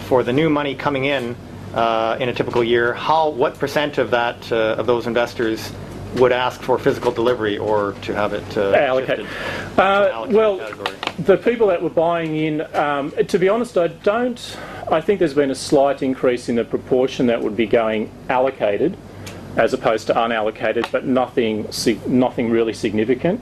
for 0.00 0.22
the 0.22 0.32
new 0.32 0.48
money 0.48 0.74
coming 0.74 1.04
in 1.04 1.36
uh, 1.74 2.16
in 2.18 2.28
a 2.28 2.32
typical 2.34 2.64
year, 2.64 2.94
how, 2.94 3.28
what 3.28 3.58
percent 3.58 3.98
of 3.98 4.10
that, 4.10 4.50
uh, 4.50 4.76
of 4.78 4.86
those 4.86 5.06
investors 5.06 5.70
would 6.16 6.32
ask 6.32 6.60
for 6.62 6.78
physical 6.78 7.12
delivery 7.12 7.58
or 7.58 7.92
to 8.02 8.14
have 8.14 8.32
it 8.32 8.56
uh, 8.56 8.72
Allocate. 8.72 9.18
shifted 9.18 9.26
to 9.26 9.30
an 9.72 9.78
Uh, 9.78 10.08
allocated 10.12 10.36
well, 10.36 10.58
category? 10.58 10.96
the 11.18 11.36
people 11.36 11.66
that 11.68 11.82
were 11.82 11.90
buying 11.90 12.34
in, 12.36 12.74
um, 12.74 13.12
to 13.26 13.38
be 13.38 13.48
honest, 13.48 13.76
I 13.76 13.88
don't. 13.88 14.56
I 14.90 15.00
think 15.00 15.18
there's 15.18 15.34
been 15.34 15.50
a 15.50 15.54
slight 15.54 16.02
increase 16.02 16.48
in 16.48 16.56
the 16.56 16.64
proportion 16.64 17.26
that 17.26 17.42
would 17.42 17.56
be 17.56 17.66
going 17.66 18.10
allocated, 18.28 18.96
as 19.56 19.74
opposed 19.74 20.06
to 20.06 20.14
unallocated, 20.14 20.90
but 20.90 21.04
nothing, 21.04 21.68
nothing 22.06 22.50
really 22.50 22.72
significant. 22.72 23.40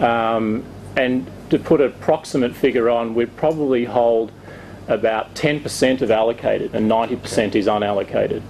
Um, 0.00 0.64
and 0.96 1.26
to 1.50 1.58
put 1.58 1.80
a 1.80 1.90
proximate 1.90 2.54
figure 2.56 2.88
on, 2.88 3.14
we'd 3.14 3.36
probably 3.36 3.84
hold 3.84 4.32
about 4.88 5.34
10% 5.34 6.00
of 6.00 6.10
allocated, 6.10 6.74
and 6.74 6.90
90% 6.90 7.54
is 7.54 7.66
unallocated. 7.66 8.40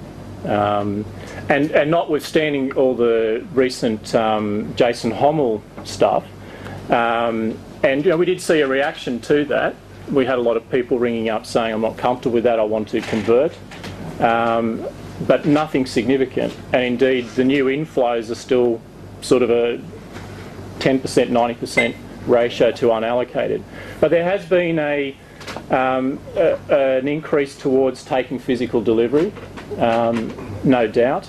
Um, 0.47 1.05
and, 1.49 1.71
and 1.73 1.91
notwithstanding 1.91 2.73
all 2.75 2.95
the 2.95 3.45
recent 3.53 4.15
um, 4.15 4.73
Jason 4.77 5.11
Hommel 5.11 5.63
stuff, 5.85 6.25
um, 6.91 7.59
and 7.83 8.05
you 8.05 8.11
know, 8.11 8.17
we 8.17 8.27
did 8.27 8.41
see 8.41 8.61
a 8.61 8.67
reaction 8.67 9.21
to 9.23 9.45
that. 9.47 9.75
We 10.11 10.25
had 10.25 10.39
a 10.39 10.43
lot 10.43 10.57
of 10.57 10.69
people 10.71 10.99
ringing 10.99 11.29
up 11.29 11.47
saying, 11.47 11.75
I'm 11.75 11.81
not 11.81 11.97
comfortable 11.97 12.35
with 12.35 12.45
that, 12.45 12.59
I 12.59 12.63
want 12.63 12.89
to 12.89 13.01
convert. 13.01 13.57
Um, 14.21 14.87
but 15.27 15.47
nothing 15.47 15.87
significant. 15.87 16.55
And 16.73 16.85
indeed, 16.85 17.27
the 17.31 17.45
new 17.45 17.67
inflows 17.67 18.31
are 18.31 18.35
still 18.35 18.81
sort 19.21 19.43
of 19.43 19.51
a 19.51 19.81
10%, 20.79 21.01
90% 21.01 21.97
ratio 22.27 22.71
to 22.73 22.87
unallocated. 22.87 23.63
But 24.01 24.11
there 24.11 24.25
has 24.25 24.45
been 24.47 24.79
a, 24.79 25.17
um, 25.71 26.19
a, 26.37 26.59
an 26.99 27.09
increase 27.09 27.57
towards 27.57 28.05
taking 28.05 28.39
physical 28.39 28.81
delivery, 28.81 29.33
um, 29.79 30.33
no 30.65 30.87
doubt. 30.87 31.29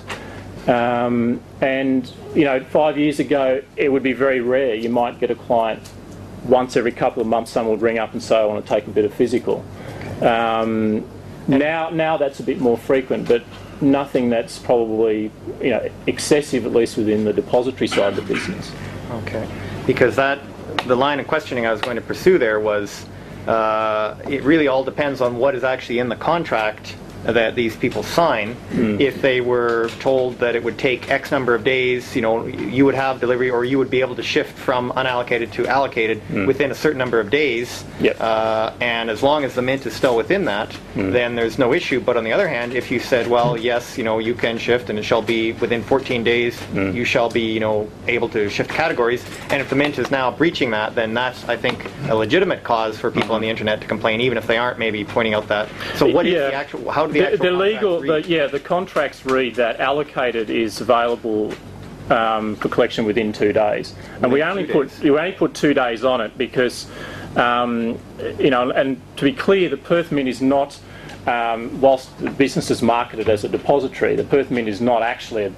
Um, 0.66 1.40
and 1.60 2.12
you 2.34 2.44
know, 2.44 2.60
five 2.64 2.98
years 2.98 3.20
ago, 3.20 3.62
it 3.76 3.90
would 3.90 4.02
be 4.02 4.12
very 4.12 4.40
rare. 4.40 4.74
You 4.74 4.90
might 4.90 5.18
get 5.18 5.30
a 5.30 5.34
client 5.34 5.90
once 6.44 6.76
every 6.76 6.92
couple 6.92 7.22
of 7.22 7.26
months. 7.26 7.50
Someone 7.50 7.72
would 7.72 7.82
ring 7.82 7.98
up 7.98 8.12
and 8.12 8.22
say, 8.22 8.36
"I 8.36 8.44
want 8.44 8.64
to 8.64 8.68
take 8.68 8.86
a 8.86 8.90
bit 8.90 9.04
of 9.04 9.14
physical." 9.14 9.64
Um, 10.20 11.04
now, 11.46 11.88
now 11.90 12.16
that's 12.16 12.40
a 12.40 12.42
bit 12.42 12.60
more 12.60 12.76
frequent, 12.76 13.26
but 13.26 13.42
nothing 13.80 14.28
that's 14.28 14.58
probably 14.58 15.30
you 15.62 15.70
know 15.70 15.88
excessive, 16.06 16.66
at 16.66 16.72
least 16.72 16.96
within 16.96 17.24
the 17.24 17.32
depository 17.32 17.88
side 17.88 18.16
of 18.16 18.16
the 18.16 18.34
business. 18.34 18.70
Okay, 19.10 19.48
because 19.86 20.16
that 20.16 20.38
the 20.86 20.96
line 20.96 21.18
of 21.18 21.26
questioning 21.26 21.66
I 21.66 21.72
was 21.72 21.80
going 21.80 21.96
to 21.96 22.02
pursue 22.02 22.38
there 22.38 22.60
was 22.60 23.06
Uh, 23.48 24.14
it 24.28 24.42
really 24.42 24.68
all 24.68 24.84
depends 24.84 25.22
on 25.22 25.38
what 25.38 25.54
is 25.54 25.64
actually 25.64 25.98
in 26.00 26.10
the 26.10 26.16
contract 26.16 26.94
that 27.24 27.54
these 27.54 27.76
people 27.76 28.02
sign. 28.02 28.54
Hmm. 28.54 29.00
If 29.00 29.20
they 29.20 29.40
were 29.40 29.90
told 30.00 30.38
that 30.38 30.54
it 30.54 30.62
would 30.62 30.78
take 30.78 31.10
X 31.10 31.30
number 31.30 31.54
of 31.54 31.64
days, 31.64 32.14
you 32.14 32.22
know, 32.22 32.46
you 32.46 32.84
would 32.84 32.94
have 32.94 33.20
delivery, 33.20 33.50
or 33.50 33.64
you 33.64 33.78
would 33.78 33.90
be 33.90 34.00
able 34.00 34.16
to 34.16 34.22
shift 34.22 34.56
from 34.56 34.92
unallocated 34.92 35.52
to 35.52 35.66
allocated 35.66 36.18
hmm. 36.22 36.46
within 36.46 36.70
a 36.70 36.74
certain 36.74 36.98
number 36.98 37.20
of 37.20 37.30
days. 37.30 37.84
Yep. 38.00 38.20
Uh, 38.20 38.72
and 38.80 39.10
as 39.10 39.22
long 39.22 39.44
as 39.44 39.54
the 39.54 39.62
mint 39.62 39.86
is 39.86 39.94
still 39.94 40.16
within 40.16 40.44
that, 40.46 40.72
hmm. 40.72 41.10
then 41.10 41.34
there's 41.34 41.58
no 41.58 41.72
issue. 41.74 42.00
But 42.00 42.16
on 42.16 42.24
the 42.24 42.32
other 42.32 42.48
hand, 42.48 42.72
if 42.74 42.90
you 42.90 43.00
said, 43.00 43.26
well, 43.26 43.56
yes, 43.56 43.98
you 43.98 44.04
know, 44.04 44.18
you 44.18 44.34
can 44.34 44.58
shift, 44.58 44.90
and 44.90 44.98
it 44.98 45.02
shall 45.02 45.22
be 45.22 45.52
within 45.52 45.82
14 45.82 46.24
days, 46.24 46.58
you 46.74 47.04
shall 47.04 47.28
be, 47.28 47.52
you 47.52 47.60
know, 47.60 47.90
able 48.06 48.28
to 48.30 48.48
shift 48.48 48.70
categories. 48.70 49.24
And 49.50 49.60
if 49.60 49.70
the 49.70 49.76
mint 49.76 49.98
is 49.98 50.10
now 50.10 50.30
breaching 50.30 50.70
that, 50.70 50.94
then 50.94 51.14
that's, 51.14 51.48
I 51.48 51.56
think, 51.56 51.90
a 52.08 52.14
legitimate 52.14 52.62
cause 52.62 52.98
for 52.98 53.10
people 53.10 53.34
on 53.34 53.40
the 53.40 53.48
internet 53.48 53.80
to 53.80 53.86
complain, 53.86 54.20
even 54.20 54.38
if 54.38 54.46
they 54.46 54.58
aren't 54.58 54.78
maybe 54.78 55.04
pointing 55.04 55.34
out 55.34 55.48
that. 55.48 55.68
So 55.96 56.06
what 56.06 56.26
is 56.26 56.34
Yeah. 56.34 56.48
the 56.48 56.54
actual? 56.54 56.90
How 56.90 57.06
the, 57.12 57.30
The, 57.30 57.36
the 57.36 57.50
legal, 57.50 58.00
the, 58.00 58.22
yeah, 58.22 58.46
the 58.46 58.60
contracts 58.60 59.24
read 59.24 59.56
that 59.56 59.80
allocated 59.80 60.50
is 60.50 60.80
available 60.80 61.52
um, 62.10 62.56
for 62.56 62.68
collection 62.68 63.04
within 63.04 63.32
two 63.32 63.52
days, 63.52 63.94
and 64.22 64.32
we 64.32 64.42
only 64.42 64.64
put 64.64 64.88
days. 64.88 65.00
we 65.00 65.10
only 65.10 65.32
put 65.32 65.54
two 65.54 65.74
days 65.74 66.04
on 66.04 66.20
it 66.20 66.36
because 66.38 66.86
um, 67.36 67.98
you 68.38 68.50
know, 68.50 68.70
and 68.70 69.00
to 69.16 69.24
be 69.24 69.32
clear, 69.32 69.68
the 69.68 69.76
Perth 69.76 70.12
Mint 70.12 70.28
is 70.28 70.40
not. 70.40 70.78
Um, 71.26 71.78
whilst 71.82 72.16
the 72.20 72.30
business 72.30 72.70
is 72.70 72.80
marketed 72.80 73.28
as 73.28 73.44
a 73.44 73.50
depository, 73.50 74.16
the 74.16 74.24
Perth 74.24 74.50
Mint 74.50 74.66
is 74.66 74.80
not 74.80 75.02
actually 75.02 75.44
a 75.44 75.52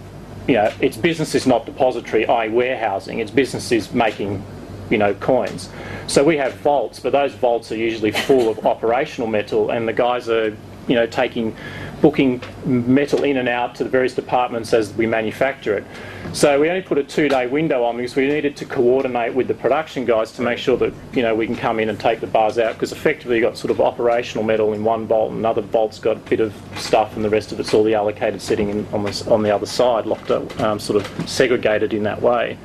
you 0.51 0.55
know, 0.55 0.73
its 0.81 0.97
business 0.97 1.35
is 1.35 1.47
not 1.47 1.67
depository, 1.67 2.27
i.e. 2.27 2.49
warehousing. 2.49 3.21
Its 3.21 3.31
business 3.31 3.71
is 3.71 3.93
making, 3.93 4.43
you 4.91 4.99
know, 4.99 5.15
coins. 5.15 5.69
So 6.07 6.25
we 6.25 6.37
have 6.39 6.55
vaults, 6.55 6.99
but 6.99 7.13
those 7.13 7.33
vaults 7.35 7.71
are 7.71 7.77
usually 7.77 8.11
full 8.11 8.49
of 8.49 8.67
operational 8.67 9.29
metal, 9.29 9.71
and 9.71 9.87
the 9.87 9.93
guys 9.93 10.29
are, 10.29 10.57
you 10.91 10.97
know, 10.97 11.07
taking 11.07 11.57
booking 12.01 12.43
metal 12.65 13.23
in 13.23 13.37
and 13.37 13.49
out 13.49 13.77
to 13.77 13.85
the 13.85 13.91
various 13.91 14.15
departments 14.15 14.73
as 14.73 14.93
we 14.95 15.07
manufacture 15.07 15.77
it. 15.77 15.85
So 16.33 16.61
we 16.61 16.69
only 16.69 16.83
put 16.83 16.99
a 16.99 17.05
two-day 17.05 17.47
window 17.47 17.85
on 17.85 17.97
because 17.97 18.17
we 18.17 18.27
needed 18.27 18.57
to 18.57 18.65
coordinate 18.65 19.33
with 19.33 19.47
the 19.47 19.55
production 19.55 20.05
guys 20.05 20.33
to 20.33 20.43
make 20.43 20.59
sure 20.59 20.77
that 20.79 20.93
you 21.13 21.23
know 21.23 21.35
we 21.35 21.47
can 21.47 21.55
come 21.55 21.79
in 21.79 21.89
and 21.89 21.99
take 21.99 22.21
the 22.21 22.27
bars 22.27 22.59
out 22.59 22.75
because 22.75 22.91
effectively 22.91 23.37
you 23.37 23.43
got 23.43 23.57
sort 23.57 23.71
of 23.71 23.81
operational 23.81 24.43
metal 24.43 24.73
in 24.73 24.83
one 24.83 25.07
bolt 25.07 25.31
and 25.31 25.39
another 25.39 25.63
bolt's 25.63 26.01
got 26.01 26.17
a 26.17 26.21
bit 26.21 26.41
of 26.41 26.53
stuff 26.77 27.15
and 27.15 27.25
the 27.25 27.31
rest 27.31 27.53
of 27.53 27.61
it's 27.61 27.73
all 27.73 27.85
the 27.85 27.95
allocated 27.95 28.43
sitting 28.43 28.69
in, 28.71 28.87
on 28.93 29.05
the 29.05 29.27
on 29.31 29.45
the 29.45 29.55
other 29.55 29.67
side, 29.67 30.07
locked 30.07 30.33
up, 30.33 30.61
um, 30.61 30.81
sort 30.81 31.01
of 31.01 31.31
segregated 31.31 31.95
in 31.95 32.03
that 32.03 32.21
way. 32.21 32.59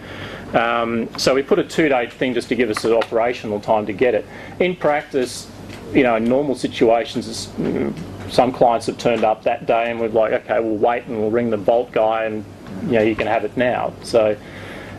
Um, 0.54 1.10
so 1.20 1.36
we 1.36 1.44
put 1.44 1.60
a 1.60 1.64
two-day 1.64 2.10
thing 2.10 2.34
just 2.34 2.48
to 2.50 2.56
give 2.56 2.70
us 2.70 2.86
an 2.86 2.94
operational 2.94 3.60
time 3.60 3.86
to 3.86 3.94
get 3.94 4.16
it. 4.16 4.26
In 4.60 4.76
practice, 4.76 5.52
you 5.94 6.04
know, 6.04 6.16
in 6.16 6.24
normal 6.24 6.56
situations, 6.56 7.48
mm, 7.58 7.94
some 8.30 8.52
clients 8.52 8.86
have 8.88 8.98
turned 8.98 9.24
up 9.24 9.44
that 9.44 9.66
day 9.66 9.90
and 9.90 10.00
we're 10.00 10.10
like, 10.10 10.34
okay, 10.34 10.60
we'll 10.60 10.78
wait 10.78 11.06
and 11.06 11.20
we'll 11.20 11.32
ring 11.32 11.50
the 11.50 11.58
bolt 11.58 11.92
guy 11.92 12.26
and 12.26 12.46
you 12.84 12.94
know 12.94 13.02
you 13.02 13.16
can 13.16 13.28
have 13.28 13.46
it 13.46 13.56
now. 13.58 13.94
So, 14.04 14.38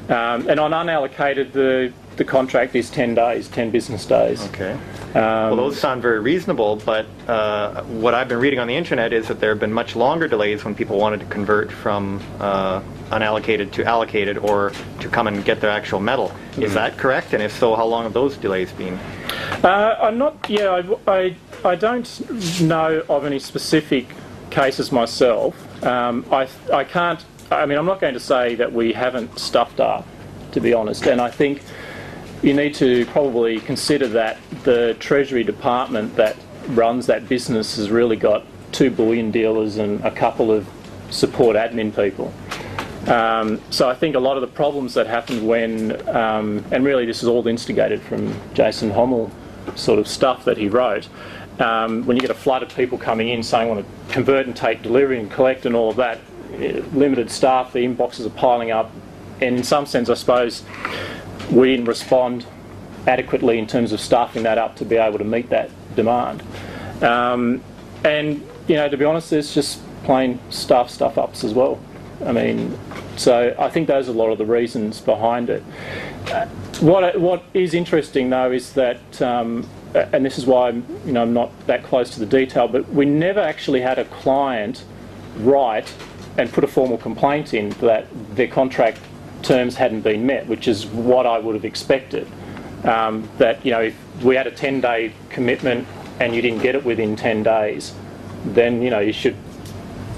um, 0.09 0.49
and 0.49 0.61
on 0.61 0.73
unallocated, 0.73 1.53
the 1.53 1.93
the 2.17 2.25
contract 2.25 2.75
is 2.75 2.91
10 2.91 3.15
days, 3.15 3.49
10 3.49 3.71
business 3.71 4.07
days. 4.07 4.43
Okay. 4.49 4.77
well, 5.15 5.57
those 5.57 5.79
sound 5.79 6.03
very 6.03 6.19
reasonable, 6.19 6.77
but 6.77 7.07
uh, 7.29 7.83
what 7.85 8.15
I've 8.15 8.29
been 8.29 8.39
reading 8.39 8.59
on 8.59 8.67
the 8.67 8.75
internet 8.75 9.13
is 9.13 9.29
that 9.29 9.39
there 9.39 9.51
have 9.51 9.61
been 9.61 9.73
much 9.73 9.97
longer 9.97 10.27
delays 10.27 10.65
when 10.65 10.75
people 10.75 10.99
wanted 10.99 11.21
to 11.21 11.27
convert 11.27 11.71
from 11.71 12.23
uh, 12.41 12.81
unallocated 13.11 13.71
to 13.73 13.85
allocated 13.85 14.39
or 14.39 14.73
to 15.01 15.09
come 15.09 15.27
and 15.27 15.45
get 15.45 15.61
their 15.61 15.71
actual 15.71 16.01
metal. 16.01 16.33
Is 16.57 16.75
that 16.75 16.97
correct? 16.97 17.35
And 17.35 17.43
if 17.43 17.53
so, 17.59 17.77
how 17.77 17.85
long 17.85 18.05
have 18.05 18.15
those 18.15 18.37
delays 18.37 18.73
been? 18.73 18.99
Uh, 19.63 19.97
I'm 20.01 20.19
not. 20.19 20.49
Yeah, 20.49 20.83
I, 21.07 21.13
I, 21.13 21.37
I 21.65 21.75
don't 21.75 22.61
know 22.61 23.03
of 23.09 23.25
any 23.25 23.39
specific 23.39 24.07
cases 24.51 24.93
myself. 24.93 25.85
Um, 25.85 26.25
I 26.31 26.49
I 26.73 26.85
can't. 26.85 27.25
I 27.51 27.67
mean, 27.67 27.79
I'm 27.79 27.87
not 27.87 28.01
going 28.01 28.15
to 28.15 28.21
say 28.21 28.55
that 28.57 28.73
we 28.73 28.93
haven't 28.93 29.39
stuffed 29.39 29.81
up, 29.81 30.07
to 30.53 30.61
be 30.61 30.73
honest. 30.73 31.07
And 31.07 31.21
I 31.21 31.31
think 31.31 31.63
you 32.43 32.55
need 32.55 32.75
to 32.77 33.07
probably 33.07 33.61
consider 33.61 34.09
that 34.09 34.39
the 34.65 34.97
Treasury 34.99 35.45
Department 35.45 36.17
that 36.17 36.37
runs 36.69 37.07
that 37.07 37.29
business 37.29 37.77
has 37.77 37.91
really 37.91 38.17
got 38.17 38.45
two 38.73 38.91
bullion 38.91 39.31
dealers 39.31 39.79
and 39.79 40.05
a 40.05 40.11
couple 40.11 40.51
of 40.51 40.69
support 41.11 41.57
admin 41.57 41.95
people. 41.95 42.33
Um, 43.07 43.61
so 43.71 43.89
I 43.89 43.95
think 43.95 44.17
a 44.17 44.19
lot 44.19 44.37
of 44.37 44.41
the 44.41 44.49
problems 44.49 44.95
that 44.95 45.07
happened 45.07 45.47
when, 45.47 46.09
um, 46.09 46.65
and 46.73 46.85
really 46.85 47.07
this 47.07 47.23
is 47.23 47.29
all 47.29 47.47
instigated 47.47 48.03
from 48.03 48.35
Jason 48.55 48.91
Hommel 48.91 49.31
sort 49.77 49.99
of 49.99 50.09
stuff 50.09 50.45
that 50.45 50.57
he 50.59 50.69
wrote, 50.69 51.09
um, 51.61 52.05
when 52.05 52.17
you 52.17 52.21
get 52.21 52.31
a 52.31 52.35
flood 52.35 52.63
of 52.63 52.75
people 52.75 52.99
coming 52.99 53.29
in 53.29 53.43
saying 53.43 53.69
want 53.69 53.87
to 53.87 54.13
convert 54.13 54.47
and 54.47 54.57
take 54.57 54.83
delivery 54.83 55.19
and 55.19 55.31
collect 55.31 55.67
and 55.67 55.77
all 55.77 55.91
of 55.91 55.97
that, 55.97 56.19
eh, 56.55 56.83
limited 56.93 57.31
staff, 57.31 57.73
the 57.73 57.87
inboxes 57.87 58.27
are 58.27 58.31
piling 58.31 58.71
up, 58.71 58.91
and 59.41 59.57
in 59.57 59.63
some 59.63 59.87
sense 59.87 60.11
I 60.11 60.15
suppose 60.15 60.65
we 61.51 61.71
didn't 61.71 61.87
respond 61.87 62.45
adequately 63.07 63.59
in 63.59 63.67
terms 63.67 63.93
of 63.93 64.01
staffing 64.01 64.43
that 64.43 64.59
up 64.59 64.77
to 64.77 64.85
be 64.85 64.97
able 64.97 65.19
to 65.19 65.25
meet 65.25 65.49
that 65.51 65.71
demand. 65.95 66.43
Um, 67.03 67.63
and, 68.05 68.47
you 68.67 68.75
know, 68.75 68.89
to 68.89 68.97
be 68.97 69.05
honest, 69.05 69.31
there's 69.31 69.55
just 69.55 69.81
plain 70.05 70.41
staff 70.51 70.91
stuff 70.91 71.17
ups 71.19 71.45
as 71.45 71.55
well. 71.55 71.79
I 72.25 72.33
mean, 72.33 72.79
so 73.17 73.55
I 73.59 73.69
think 73.69 73.89
those 73.89 74.09
are 74.09 74.13
a 74.13 74.15
lot 74.15 74.31
of 74.31 74.39
the 74.39 74.47
reasons 74.47 75.01
behind 75.01 75.51
it. 75.51 75.63
What 76.81 77.21
what 77.21 77.43
is 77.53 77.75
interesting 77.75 78.31
though 78.31 78.53
is 78.53 78.73
that, 78.73 79.23
um, 79.23 79.69
and 79.95 80.25
this 80.25 80.39
is 80.39 80.47
why 80.47 80.69
I'm, 80.69 80.85
you 81.05 81.13
know 81.13 81.23
I'm 81.23 81.35
not 81.35 81.51
that 81.67 81.83
close 81.83 82.11
to 82.11 82.21
the 82.21 82.27
detail, 82.27 82.69
but 82.69 82.89
we 82.91 83.05
never 83.05 83.41
actually 83.41 83.81
had 83.81 83.99
a 83.99 84.05
client 84.07 84.85
write 85.39 85.93
and 86.39 86.51
put 86.53 86.65
a 86.65 86.67
formal 86.67 86.99
complaint 86.99 87.55
in 87.55 87.71
that 87.81 88.07
their 88.35 88.49
contract 88.49 89.01
terms 89.43 89.77
hadn't 89.77 90.01
been 90.01 90.27
met, 90.27 90.47
which 90.47 90.69
is 90.69 90.87
what 90.87 91.27
I 91.27 91.39
would 91.39 91.55
have 91.55 91.65
expected. 91.65 92.27
Um, 92.85 93.29
that 93.39 93.65
you 93.65 93.73
know 93.73 93.83
if 93.83 94.23
we 94.23 94.37
had 94.37 94.47
a 94.47 94.51
10-day 94.51 95.13
commitment 95.29 95.87
and 96.19 96.35
you 96.35 96.41
didn't 96.41 96.63
get 96.63 96.75
it 96.75 96.85
within 96.85 97.15
10 97.15 97.43
days, 97.43 97.95
then 98.47 98.81
you 98.81 98.89
know 98.89 99.01
you 99.01 99.13
should 99.13 99.37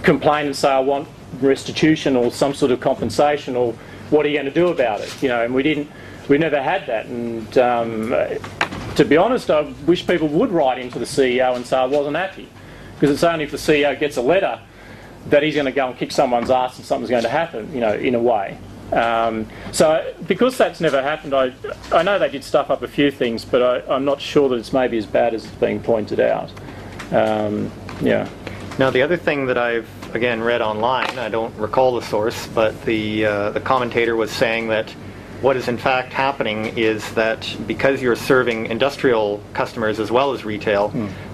complain 0.02 0.46
and 0.46 0.54
say 0.54 0.70
I 0.70 0.78
want 0.78 1.08
restitution 1.40 2.16
or 2.16 2.30
some 2.30 2.54
sort 2.54 2.72
of 2.72 2.80
compensation 2.80 3.56
or 3.56 3.74
what 4.10 4.24
are 4.24 4.28
you 4.28 4.36
going 4.36 4.46
to 4.46 4.52
do 4.52 4.68
about 4.68 5.00
it? 5.00 5.22
You 5.22 5.28
know, 5.28 5.44
and 5.44 5.54
we 5.54 5.62
didn't, 5.62 5.90
we 6.28 6.38
never 6.38 6.62
had 6.62 6.86
that. 6.86 7.06
And 7.06 7.58
um, 7.58 8.10
to 8.96 9.04
be 9.04 9.16
honest, 9.16 9.50
I 9.50 9.62
wish 9.86 10.06
people 10.06 10.28
would 10.28 10.50
write 10.50 10.78
into 10.78 10.98
the 10.98 11.04
CEO 11.04 11.54
and 11.54 11.66
say 11.66 11.76
I 11.76 11.86
wasn't 11.86 12.16
happy, 12.16 12.48
because 12.94 13.10
it's 13.10 13.24
only 13.24 13.44
if 13.44 13.50
the 13.50 13.56
CEO 13.56 13.98
gets 13.98 14.16
a 14.16 14.22
letter 14.22 14.60
that 15.26 15.42
he's 15.42 15.54
going 15.54 15.66
to 15.66 15.72
go 15.72 15.88
and 15.88 15.98
kick 15.98 16.12
someone's 16.12 16.50
ass 16.50 16.76
and 16.78 16.86
something's 16.86 17.10
going 17.10 17.22
to 17.22 17.28
happen. 17.28 17.72
You 17.72 17.80
know, 17.80 17.94
in 17.94 18.14
a 18.14 18.20
way. 18.20 18.58
Um, 18.92 19.46
so 19.70 20.14
because 20.26 20.56
that's 20.56 20.80
never 20.80 21.02
happened, 21.02 21.34
I 21.34 21.52
I 21.92 22.02
know 22.02 22.18
they 22.18 22.30
did 22.30 22.42
stuff 22.42 22.70
up 22.70 22.82
a 22.82 22.88
few 22.88 23.10
things, 23.10 23.44
but 23.44 23.62
I, 23.62 23.94
I'm 23.94 24.06
not 24.06 24.20
sure 24.20 24.48
that 24.48 24.56
it's 24.56 24.72
maybe 24.72 24.96
as 24.96 25.04
bad 25.04 25.34
as 25.34 25.44
it's 25.44 25.54
being 25.56 25.82
pointed 25.82 26.20
out. 26.20 26.50
Um, 27.12 27.70
yeah. 28.00 28.28
Now, 28.78 28.90
the 28.90 29.02
other 29.02 29.16
thing 29.16 29.46
that 29.46 29.58
I've 29.58 29.88
again 30.14 30.40
read 30.40 30.60
online, 30.60 31.18
I 31.18 31.28
don't 31.28 31.54
recall 31.56 31.98
the 31.98 32.06
source, 32.06 32.46
but 32.48 32.84
the 32.84 33.26
uh, 33.26 33.50
the 33.50 33.60
commentator 33.60 34.16
was 34.16 34.30
saying 34.30 34.68
that 34.68 34.90
what 35.40 35.56
is 35.56 35.68
in 35.68 35.78
fact 35.78 36.12
happening 36.12 36.76
is 36.76 37.12
that 37.14 37.56
because 37.66 38.02
you're 38.02 38.16
serving 38.16 38.66
industrial 38.66 39.40
customers 39.54 40.00
as 40.00 40.10
well 40.10 40.32
as 40.32 40.44
retail, 40.44 40.88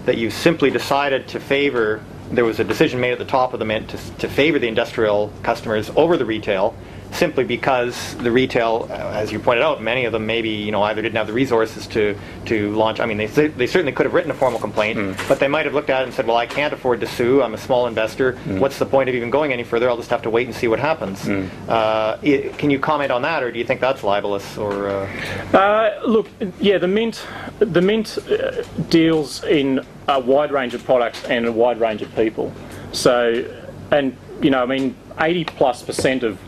that 0.04 0.18
you 0.18 0.30
simply 0.30 0.70
decided 0.70 1.26
to 1.28 1.40
favor. 1.40 2.02
There 2.30 2.44
was 2.44 2.60
a 2.60 2.64
decision 2.64 3.00
made 3.00 3.12
at 3.12 3.18
the 3.18 3.24
top 3.24 3.52
of 3.52 3.58
the 3.58 3.64
mint 3.64 3.90
to, 3.90 3.98
to 4.18 4.28
favor 4.28 4.58
the 4.58 4.68
industrial 4.68 5.32
customers 5.42 5.90
over 5.96 6.16
the 6.16 6.24
retail, 6.26 6.74
simply 7.14 7.44
because 7.44 8.14
the 8.16 8.30
retail, 8.30 8.86
uh, 8.90 8.94
as 9.14 9.32
you 9.32 9.38
pointed 9.38 9.62
out, 9.62 9.82
many 9.82 10.04
of 10.04 10.12
them 10.12 10.26
maybe 10.26 10.50
you 10.50 10.72
know 10.72 10.82
either 10.82 11.02
didn't 11.02 11.16
have 11.16 11.26
the 11.26 11.32
resources 11.32 11.86
to 11.88 12.16
to 12.46 12.74
launch. 12.74 13.00
I 13.00 13.06
mean, 13.06 13.16
they 13.16 13.26
they 13.26 13.66
certainly 13.66 13.92
could 13.92 14.06
have 14.06 14.14
written 14.14 14.30
a 14.30 14.34
formal 14.34 14.60
complaint, 14.60 15.16
but 15.28 15.40
they 15.40 15.48
might 15.48 15.64
have 15.64 15.74
looked 15.74 15.90
at 15.90 16.02
it 16.02 16.04
and 16.04 16.14
said, 16.14 16.26
"Well, 16.26 16.36
I 16.36 16.46
can't 16.46 16.72
afford 16.72 17.00
to 17.00 17.06
sue. 17.06 17.42
I'm 17.42 17.54
a 17.54 17.58
small 17.58 17.86
investor. 17.86 18.32
What's 18.58 18.78
the 18.78 18.86
point 18.86 19.08
of 19.08 19.14
even 19.14 19.30
going 19.30 19.52
any 19.52 19.64
further? 19.64 19.88
I'll 19.88 19.96
just 19.96 20.10
have 20.10 20.22
to 20.22 20.30
wait 20.30 20.46
and 20.46 20.54
see 20.54 20.68
what 20.68 20.78
happens." 20.78 21.28
Uh, 21.68 22.18
i 22.22 22.52
can 22.58 22.70
you 22.70 22.78
comment 22.78 23.10
on 23.10 23.22
that, 23.22 23.42
or 23.42 23.50
do 23.50 23.58
you 23.58 23.64
think 23.64 23.80
that's 23.80 24.02
libelous? 24.02 24.56
Or 24.56 24.88
uh... 24.88 25.56
Uh, 25.56 26.00
look, 26.06 26.28
yeah, 26.60 26.78
the 26.78 26.88
mint, 26.88 27.26
the 27.58 27.80
mint 27.80 28.18
uh, 28.18 28.62
deals 28.88 29.44
in 29.44 29.84
a 30.08 30.20
wide 30.20 30.52
range 30.52 30.74
of 30.74 30.84
products 30.84 31.24
and 31.24 31.46
a 31.46 31.52
wide 31.52 31.80
range 31.80 32.02
of 32.02 32.14
people. 32.14 32.52
So, 32.92 33.44
and 33.90 34.16
you 34.40 34.50
know, 34.50 34.62
I 34.62 34.66
mean, 34.66 34.96
80 35.20 35.44
plus 35.44 35.82
percent 35.82 36.22
of 36.22 36.38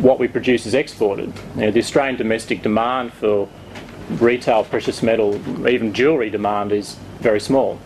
what 0.00 0.18
we 0.18 0.28
produce 0.28 0.66
is 0.66 0.74
exported. 0.74 1.32
The 1.56 1.78
Australian 1.78 2.16
domestic 2.16 2.62
demand 2.62 3.12
for 3.12 3.48
retail 4.10 4.64
precious 4.64 5.02
metal, 5.02 5.34
even 5.68 5.92
jewellery 5.92 6.30
demand, 6.30 6.72
is 6.72 6.96
very 7.20 7.40
small. 7.40 7.78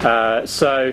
Uh, 0.00 0.46
so, 0.46 0.92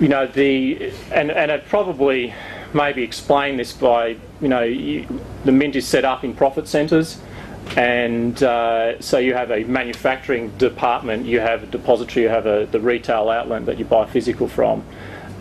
you 0.00 0.08
know, 0.08 0.26
the 0.26 0.92
and 1.12 1.30
and 1.30 1.50
it 1.50 1.66
probably 1.66 2.34
maybe 2.74 3.02
explain 3.02 3.56
this 3.56 3.72
by 3.72 4.16
you 4.40 4.48
know 4.48 4.62
you, 4.62 5.06
the 5.44 5.52
mint 5.52 5.76
is 5.76 5.86
set 5.86 6.04
up 6.04 6.24
in 6.24 6.34
profit 6.34 6.66
centres, 6.66 7.20
and 7.76 8.42
uh, 8.42 9.00
so 9.00 9.18
you 9.18 9.34
have 9.34 9.50
a 9.50 9.64
manufacturing 9.64 10.50
department, 10.58 11.26
you 11.26 11.40
have 11.40 11.62
a 11.62 11.66
depository, 11.66 12.24
you 12.24 12.28
have 12.28 12.46
a, 12.46 12.66
the 12.66 12.80
retail 12.80 13.28
outlet 13.28 13.66
that 13.66 13.78
you 13.78 13.84
buy 13.84 14.06
physical 14.06 14.48
from, 14.48 14.84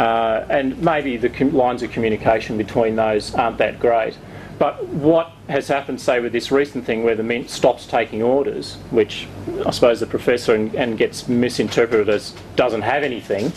uh, 0.01 0.47
and 0.49 0.81
maybe 0.81 1.15
the 1.15 1.29
com- 1.29 1.53
lines 1.53 1.83
of 1.83 1.91
communication 1.91 2.57
between 2.57 2.95
those 2.95 3.35
aren't 3.35 3.59
that 3.59 3.79
great. 3.79 4.17
But 4.57 4.83
what 4.87 5.31
has 5.47 5.67
happened, 5.67 6.01
say, 6.01 6.19
with 6.19 6.31
this 6.31 6.51
recent 6.51 6.85
thing 6.85 7.03
where 7.03 7.13
the 7.13 7.21
Mint 7.21 7.51
stops 7.51 7.85
taking 7.85 8.23
orders, 8.23 8.77
which 8.89 9.27
I 9.63 9.69
suppose 9.69 9.99
the 9.99 10.07
professor 10.07 10.55
and, 10.55 10.73
and 10.73 10.97
gets 10.97 11.27
misinterpreted 11.27 12.09
as 12.09 12.35
doesn't 12.55 12.81
have 12.81 13.03
anything, 13.03 13.51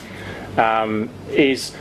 um, 0.59 1.09
is 1.31 1.75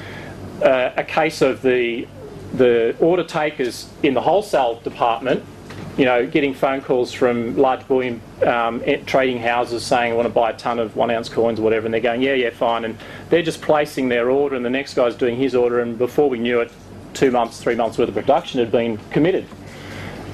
uh, 0.62 0.92
a 0.96 1.04
case 1.04 1.42
of 1.42 1.62
the 1.62 2.08
the 2.54 2.96
order 3.00 3.24
takers 3.24 3.90
in 4.04 4.14
the 4.14 4.22
wholesale 4.22 4.80
department, 4.82 5.44
you 5.98 6.06
know, 6.06 6.26
getting 6.26 6.54
phone 6.54 6.80
calls 6.80 7.12
from 7.12 7.58
large 7.58 7.86
bullion 7.88 8.22
um, 8.44 8.84
trading 9.06 9.40
houses 9.40 9.86
saying, 9.86 10.12
I 10.12 10.16
want 10.16 10.28
to 10.28 10.34
buy 10.34 10.52
a 10.52 10.58
ton 10.58 10.80
of 10.80 10.96
one 10.96 11.12
ounce 11.12 11.30
coins 11.30 11.60
or 11.60 11.64
whatever, 11.64 11.86
and 11.86 11.94
they're 11.94 12.02
going, 12.02 12.22
yeah, 12.22 12.34
yeah, 12.34 12.50
fine. 12.50 12.86
And 12.86 12.98
they're 13.30 13.44
just 13.44 13.62
placing 13.62 14.10
their 14.10 14.30
order, 14.30 14.56
and 14.56 14.66
the 14.66 14.70
next 14.70 14.94
guy's 14.94 15.16
doing 15.16 15.36
his 15.38 15.56
order, 15.56 15.80
and 15.80 15.98
before 15.98 16.30
we 16.30 16.40
knew 16.40 16.60
it, 16.62 16.72
two 17.14 17.32
months, 17.32 17.62
three 17.62 17.76
months 17.76 17.98
worth 17.98 18.10
of 18.10 18.16
production 18.16 18.60
had 18.60 18.72
been 18.72 18.98
committed. 19.12 19.46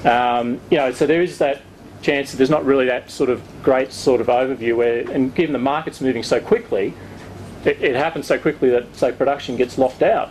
Um, 0.04 0.60
you 0.70 0.78
know, 0.78 0.92
so 0.92 1.06
there 1.06 1.22
is 1.22 1.38
that 1.38 1.60
chance 2.02 2.30
that 2.30 2.38
there's 2.38 2.50
not 2.50 2.64
really 2.64 2.86
that 2.86 3.10
sort 3.10 3.28
of 3.28 3.42
great 3.62 3.92
sort 3.92 4.20
of 4.20 4.28
overview 4.28 4.74
where, 4.76 5.00
and 5.10 5.34
given 5.34 5.52
the 5.52 5.58
market's 5.58 6.00
moving 6.00 6.22
so 6.22 6.40
quickly, 6.40 6.94
it, 7.64 7.80
it 7.82 7.96
happens 7.96 8.26
so 8.26 8.38
quickly 8.38 8.70
that, 8.70 8.96
say, 8.96 9.12
production 9.12 9.56
gets 9.56 9.76
locked 9.76 10.02
out. 10.02 10.30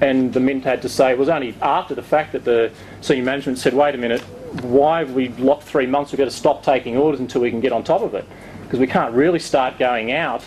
And 0.00 0.32
the 0.32 0.40
Mint 0.40 0.64
had 0.64 0.82
to 0.82 0.88
say, 0.88 1.12
it 1.12 1.18
was 1.18 1.28
only 1.28 1.54
after 1.62 1.94
the 1.94 2.02
fact 2.02 2.32
that 2.32 2.44
the 2.44 2.72
senior 3.00 3.24
management 3.24 3.58
said, 3.58 3.74
wait 3.74 3.94
a 3.94 3.98
minute, 3.98 4.20
why 4.62 4.98
have 5.00 5.12
we 5.12 5.28
locked 5.28 5.62
three 5.62 5.86
months? 5.86 6.12
We've 6.12 6.18
got 6.18 6.24
to 6.24 6.30
stop 6.30 6.64
taking 6.64 6.96
orders 6.96 7.20
until 7.20 7.40
we 7.40 7.50
can 7.50 7.60
get 7.60 7.72
on 7.72 7.84
top 7.84 8.02
of 8.02 8.14
it. 8.14 8.26
Because 8.64 8.80
we 8.80 8.86
can't 8.86 9.14
really 9.14 9.38
start 9.38 9.78
going 9.78 10.12
out, 10.12 10.44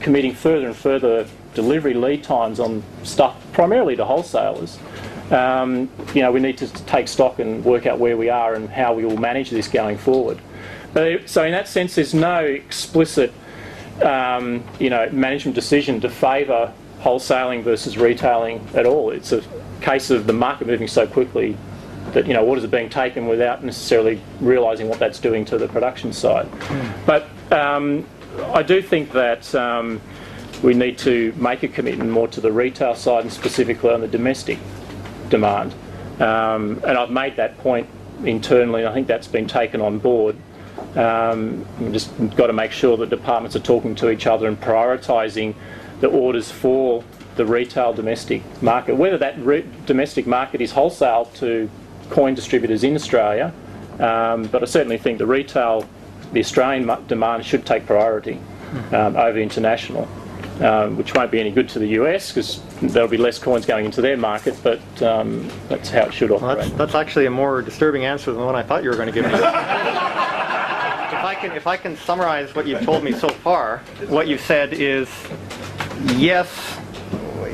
committing 0.00 0.34
further 0.34 0.66
and 0.66 0.76
further 0.76 1.26
delivery 1.54 1.94
lead 1.94 2.22
times 2.22 2.60
on 2.60 2.82
stuff 3.02 3.36
primarily 3.52 3.96
to 3.96 4.04
wholesalers, 4.04 4.78
um, 5.30 5.90
you 6.14 6.22
know, 6.22 6.30
we 6.30 6.40
need 6.40 6.58
to 6.58 6.68
take 6.84 7.08
stock 7.08 7.38
and 7.38 7.64
work 7.64 7.86
out 7.86 7.98
where 7.98 8.16
we 8.16 8.28
are 8.28 8.54
and 8.54 8.68
how 8.68 8.94
we 8.94 9.04
will 9.04 9.16
manage 9.16 9.50
this 9.50 9.68
going 9.68 9.98
forward. 9.98 10.38
But, 10.92 11.28
so 11.28 11.44
in 11.44 11.52
that 11.52 11.68
sense, 11.68 11.96
there's 11.96 12.14
no 12.14 12.44
explicit, 12.44 13.32
um, 14.02 14.62
you 14.78 14.90
know, 14.90 15.08
management 15.10 15.54
decision 15.54 16.00
to 16.02 16.08
favour 16.08 16.72
wholesaling 17.00 17.62
versus 17.62 17.96
retailing 17.98 18.66
at 18.74 18.86
all. 18.86 19.10
It's 19.10 19.32
a 19.32 19.42
case 19.80 20.10
of 20.10 20.26
the 20.26 20.32
market 20.32 20.66
moving 20.66 20.88
so 20.88 21.06
quickly 21.06 21.56
that 22.12 22.26
you 22.26 22.34
know 22.34 22.44
orders 22.44 22.64
are 22.64 22.68
being 22.68 22.88
taken 22.88 23.26
without 23.26 23.64
necessarily 23.64 24.20
realising 24.40 24.88
what 24.88 24.98
that's 24.98 25.18
doing 25.18 25.44
to 25.46 25.58
the 25.58 25.68
production 25.68 26.12
side. 26.12 26.48
But 27.04 27.28
um, 27.50 28.06
I 28.54 28.62
do 28.62 28.80
think 28.80 29.12
that 29.12 29.54
um, 29.54 30.00
we 30.62 30.74
need 30.74 30.98
to 30.98 31.32
make 31.36 31.62
a 31.62 31.68
commitment 31.68 32.10
more 32.10 32.28
to 32.28 32.40
the 32.40 32.52
retail 32.52 32.94
side 32.94 33.22
and 33.22 33.32
specifically 33.32 33.90
on 33.90 34.00
the 34.00 34.08
domestic 34.08 34.58
demand. 35.28 35.74
Um, 36.20 36.80
and 36.86 36.96
I've 36.96 37.10
made 37.10 37.36
that 37.36 37.58
point 37.58 37.88
internally, 38.24 38.80
and 38.80 38.88
I 38.88 38.94
think 38.94 39.06
that's 39.06 39.28
been 39.28 39.46
taken 39.46 39.80
on 39.80 39.98
board. 39.98 40.36
Um, 40.96 41.66
we've 41.78 41.92
just 41.92 42.10
got 42.36 42.46
to 42.46 42.52
make 42.52 42.72
sure 42.72 42.96
that 42.96 43.10
departments 43.10 43.54
are 43.54 43.60
talking 43.60 43.94
to 43.96 44.10
each 44.10 44.26
other 44.26 44.48
and 44.48 44.58
prioritising 44.58 45.54
the 46.00 46.08
orders 46.08 46.50
for 46.50 47.02
the 47.36 47.44
retail 47.46 47.92
domestic 47.92 48.42
market. 48.62 48.96
Whether 48.96 49.18
that 49.18 49.38
re- 49.38 49.64
domestic 49.86 50.26
market 50.26 50.60
is 50.60 50.72
wholesale 50.72 51.26
to 51.34 51.68
coin 52.10 52.34
distributors 52.34 52.84
in 52.84 52.94
Australia, 52.94 53.52
um, 53.98 54.44
but 54.44 54.62
I 54.62 54.66
certainly 54.66 54.98
think 54.98 55.18
the 55.18 55.26
retail, 55.26 55.86
the 56.32 56.40
Australian 56.40 56.86
demand 57.06 57.44
should 57.44 57.64
take 57.66 57.86
priority 57.86 58.38
um, 58.92 59.16
over 59.16 59.38
international, 59.38 60.08
um, 60.60 60.96
which 60.96 61.14
won't 61.14 61.30
be 61.30 61.40
any 61.40 61.50
good 61.50 61.68
to 61.70 61.78
the 61.78 61.88
US 62.00 62.30
because 62.32 62.60
there'll 62.82 63.08
be 63.08 63.16
less 63.16 63.38
coins 63.38 63.64
going 63.66 63.84
into 63.84 64.00
their 64.00 64.16
market, 64.16 64.56
but 64.62 64.80
um, 65.02 65.48
that's 65.68 65.90
how 65.90 66.02
it 66.06 66.14
should 66.14 66.30
Well, 66.30 66.44
operate. 66.44 66.58
that's, 66.68 66.78
that's 66.78 66.94
actually 66.94 67.26
a 67.26 67.30
more 67.30 67.62
disturbing 67.62 68.04
answer 68.04 68.30
than 68.32 68.40
the 68.40 68.46
one 68.46 68.56
I 68.56 68.62
thought 68.62 68.82
you 68.82 68.90
were 68.90 68.96
going 68.96 69.08
to 69.08 69.12
give 69.12 69.24
me. 69.24 69.32
if 69.34 69.42
I 69.42 71.36
can, 71.38 71.52
if 71.52 71.66
I 71.66 71.76
can 71.76 71.96
summarize 71.96 72.54
what 72.54 72.66
you've 72.66 72.82
told 72.82 73.02
me 73.04 73.12
so 73.12 73.28
far, 73.28 73.78
what 74.08 74.26
you've 74.26 74.40
said 74.40 74.72
is, 74.72 75.08
yes, 76.16 76.78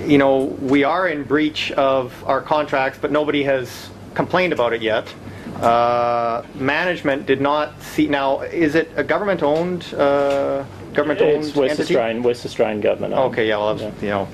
you 0.06 0.18
know, 0.18 0.44
we 0.60 0.84
are 0.84 1.08
in 1.08 1.24
breach 1.24 1.72
of 1.72 2.12
our 2.24 2.40
contracts, 2.40 2.98
but 3.00 3.12
nobody 3.12 3.42
has 3.44 3.90
complained 4.14 4.52
about 4.52 4.72
it 4.72 4.82
yet. 4.82 5.12
Uh, 5.60 6.44
management 6.54 7.26
did 7.26 7.40
not 7.40 7.80
see. 7.80 8.08
Now, 8.08 8.40
is 8.40 8.74
it 8.74 8.90
a 8.96 9.04
government-owned, 9.04 9.94
uh, 9.94 10.64
government-owned 10.92 11.44
It's 11.44 11.54
West 11.54 11.72
entity? 11.72 11.94
Australian, 11.94 12.22
West 12.22 12.44
Australian 12.44 12.80
government. 12.80 13.14
owned. 13.14 13.32
Okay, 13.32 13.48
yeah, 13.48 13.58
well, 13.58 13.74
that's, 13.76 14.02
you 14.02 14.08
know, 14.08 14.28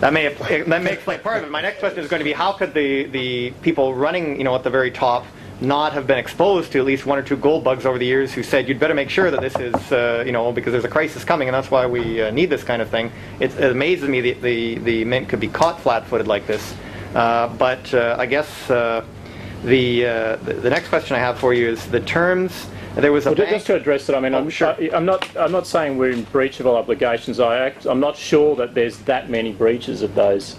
that 0.00 0.12
may 0.12 0.28
that 0.28 0.82
may 0.82 0.92
explain 0.92 1.18
part 1.20 1.38
of 1.38 1.44
it. 1.44 1.50
My 1.50 1.62
next 1.62 1.80
question 1.80 2.00
is 2.00 2.08
going 2.08 2.20
to 2.20 2.24
be 2.24 2.32
how 2.32 2.52
could 2.52 2.74
the 2.74 3.04
the 3.04 3.50
people 3.62 3.94
running, 3.94 4.36
you 4.36 4.44
know, 4.44 4.54
at 4.54 4.62
the 4.62 4.70
very 4.70 4.90
top 4.90 5.26
not 5.62 5.92
have 5.92 6.06
been 6.06 6.18
exposed 6.18 6.72
to 6.72 6.78
at 6.80 6.84
least 6.84 7.06
one 7.06 7.18
or 7.18 7.22
two 7.22 7.36
gold 7.36 7.62
bugs 7.64 7.86
over 7.86 7.98
the 7.98 8.04
years 8.06 8.32
who 8.32 8.42
said 8.42 8.68
you'd 8.68 8.80
better 8.80 8.94
make 8.94 9.08
sure 9.08 9.30
that 9.30 9.40
this 9.40 9.54
is, 9.56 9.74
uh, 9.92 10.22
you 10.26 10.32
know, 10.32 10.52
because 10.52 10.72
there's 10.72 10.84
a 10.84 10.88
crisis 10.88 11.24
coming 11.24 11.48
and 11.48 11.54
that's 11.54 11.70
why 11.70 11.86
we 11.86 12.20
uh, 12.20 12.30
need 12.30 12.50
this 12.50 12.64
kind 12.64 12.82
of 12.82 12.90
thing. 12.90 13.10
It, 13.40 13.54
it 13.58 13.70
amazes 13.70 14.08
me 14.08 14.20
that 14.22 14.42
the 14.42 14.76
the 14.78 15.04
mint 15.04 15.28
could 15.28 15.40
be 15.40 15.48
caught 15.48 15.80
flat-footed 15.80 16.26
like 16.26 16.46
this. 16.46 16.74
Uh, 17.14 17.48
but 17.56 17.92
uh, 17.94 18.16
I 18.18 18.26
guess 18.26 18.70
uh, 18.70 19.04
the, 19.64 20.06
uh, 20.06 20.36
the 20.36 20.54
the 20.54 20.70
next 20.70 20.88
question 20.88 21.14
I 21.16 21.20
have 21.20 21.38
for 21.38 21.54
you 21.54 21.68
is 21.68 21.86
the 21.86 22.00
terms. 22.00 22.66
There 22.96 23.12
was 23.12 23.24
a 23.24 23.30
Well, 23.30 23.36
bank- 23.36 23.50
just 23.50 23.66
to 23.66 23.74
address 23.76 24.08
it, 24.10 24.14
I 24.14 24.20
mean, 24.20 24.34
Oh, 24.34 24.38
I'm, 24.38 24.50
sure. 24.50 24.68
I, 24.68 24.90
I'm 24.92 25.06
not. 25.06 25.26
I'm 25.36 25.52
not 25.52 25.66
saying 25.66 25.96
we're 25.96 26.10
in 26.10 26.24
breach 26.24 26.60
of 26.60 26.66
all 26.66 26.76
obligations. 26.76 27.40
I 27.40 27.56
act, 27.58 27.86
I'm 27.86 28.00
not 28.00 28.16
sure 28.18 28.54
that 28.56 28.74
there's 28.74 28.98
that 29.00 29.30
many 29.30 29.52
breaches 29.52 30.02
of 30.02 30.14
those 30.14 30.56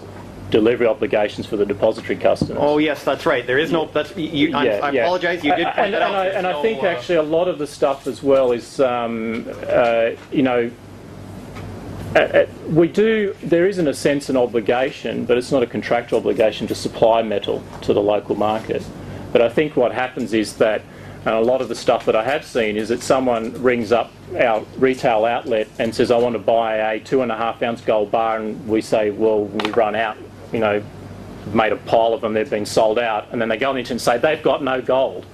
delivery 0.50 0.86
obligations 0.86 1.46
for 1.46 1.56
the 1.56 1.66
depository 1.66 2.16
customers. 2.16 2.58
Oh 2.60 2.78
yes, 2.78 3.02
that's 3.04 3.26
right. 3.26 3.46
There 3.46 3.58
is 3.58 3.72
no. 3.72 3.86
That's 3.86 4.16
you, 4.16 4.48
you, 4.48 4.56
I, 4.56 4.66
I 4.66 4.90
apologize. 4.92 5.42
You 5.42 5.54
did 5.56 5.66
Uh, 5.66 5.72
point 5.72 5.86
and, 5.86 5.94
that 5.94 6.02
and 6.02 6.14
out. 6.14 6.26
I, 6.26 6.26
and 6.28 6.46
I 6.46 6.62
think 6.62 6.82
uh, 6.82 6.86
actually 6.86 7.16
a 7.16 7.22
lot 7.22 7.48
of 7.48 7.58
the 7.58 7.66
stuff 7.66 8.06
as 8.06 8.22
well 8.22 8.52
is, 8.52 8.78
um, 8.80 9.46
uh, 9.66 10.10
you 10.30 10.42
know, 10.42 10.70
uh, 12.14 12.18
uh, 12.18 12.46
we 12.68 12.88
do. 12.88 13.34
There 13.42 13.66
is 13.66 13.78
in 13.78 13.88
a 13.88 13.94
sense 13.94 14.28
an 14.28 14.36
obligation, 14.36 15.24
but 15.24 15.38
it's 15.38 15.50
not 15.50 15.62
a 15.62 15.66
contractual 15.66 16.20
obligation 16.20 16.66
to 16.68 16.74
supply 16.74 17.22
metal 17.22 17.62
to 17.82 17.92
the 17.92 18.02
local 18.02 18.36
market. 18.36 18.84
But 19.32 19.42
I 19.42 19.48
think 19.48 19.76
what 19.76 19.92
happens 19.92 20.32
is 20.32 20.56
that. 20.56 20.82
And 21.26 21.34
a 21.34 21.40
lot 21.40 21.62
of 21.62 21.70
the 21.70 21.74
stuff 21.74 22.04
that 22.04 22.14
I 22.14 22.22
have 22.22 22.44
seen 22.44 22.76
is 22.76 22.90
that 22.90 23.02
someone 23.02 23.50
rings 23.62 23.92
up 23.92 24.12
our 24.38 24.62
retail 24.76 25.24
outlet 25.24 25.68
and 25.78 25.94
says, 25.94 26.10
I 26.10 26.18
want 26.18 26.34
to 26.34 26.38
buy 26.38 26.76
a 26.76 27.00
two 27.00 27.22
and 27.22 27.32
a 27.32 27.34
half 27.34 27.62
ounce 27.62 27.80
gold 27.80 28.10
bar, 28.10 28.36
and 28.36 28.68
we 28.68 28.82
say, 28.82 29.10
well, 29.10 29.46
we 29.46 29.70
run 29.70 29.94
out, 29.96 30.18
you 30.54 30.60
know, 30.60 30.82
made 31.52 31.72
a 31.72 31.76
pile 31.76 32.14
of 32.14 32.22
them, 32.22 32.32
they've 32.32 32.48
been 32.48 32.64
sold 32.64 32.98
out, 32.98 33.26
and 33.32 33.40
then 33.40 33.50
they 33.50 33.58
go 33.58 33.68
on 33.68 33.74
the 33.74 33.80
internet 33.80 33.90
and 33.90 34.00
say 34.00 34.16
they've 34.16 34.42
got 34.42 34.62
no 34.62 34.80
gold, 34.80 35.26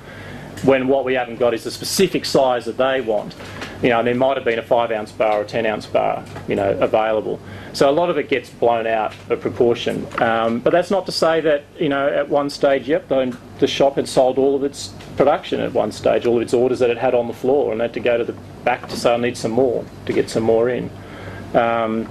when 0.64 0.88
what 0.88 1.04
we 1.04 1.14
haven't 1.14 1.38
got 1.38 1.54
is 1.54 1.62
the 1.62 1.70
specific 1.70 2.24
size 2.24 2.64
that 2.64 2.76
they 2.76 3.00
want. 3.00 3.34
You 3.82 3.88
know, 3.88 4.00
and 4.00 4.08
there 4.08 4.14
might 4.14 4.36
have 4.36 4.44
been 4.44 4.58
a 4.58 4.62
five 4.62 4.90
ounce 4.90 5.10
bar 5.10 5.38
or 5.38 5.42
a 5.42 5.46
ten 5.46 5.64
ounce 5.64 5.86
bar, 5.86 6.22
you 6.48 6.54
know, 6.54 6.72
available. 6.80 7.40
So 7.72 7.88
a 7.88 7.92
lot 7.92 8.10
of 8.10 8.18
it 8.18 8.28
gets 8.28 8.50
blown 8.50 8.86
out 8.86 9.14
of 9.30 9.40
proportion. 9.40 10.06
Um, 10.20 10.58
but 10.58 10.70
that's 10.70 10.90
not 10.90 11.06
to 11.06 11.12
say 11.12 11.40
that, 11.40 11.64
you 11.78 11.88
know, 11.88 12.06
at 12.08 12.28
one 12.28 12.50
stage, 12.50 12.88
yep, 12.88 13.08
the, 13.08 13.34
the 13.58 13.66
shop 13.66 13.94
had 13.94 14.06
sold 14.06 14.36
all 14.36 14.54
of 14.54 14.64
its 14.64 14.88
production 15.16 15.60
at 15.60 15.72
one 15.72 15.92
stage, 15.92 16.26
all 16.26 16.36
of 16.36 16.42
its 16.42 16.52
orders 16.52 16.80
that 16.80 16.90
it 16.90 16.98
had 16.98 17.14
on 17.14 17.26
the 17.26 17.32
floor, 17.32 17.72
and 17.72 17.80
had 17.80 17.94
to 17.94 18.00
go 18.00 18.18
to 18.18 18.24
the 18.24 18.34
back 18.64 18.86
to 18.88 18.96
say 18.96 19.14
I 19.14 19.16
need 19.16 19.36
some 19.36 19.52
more 19.52 19.84
to 20.04 20.12
get 20.12 20.28
some 20.28 20.42
more 20.42 20.68
in. 20.68 20.90
Um, 21.54 22.06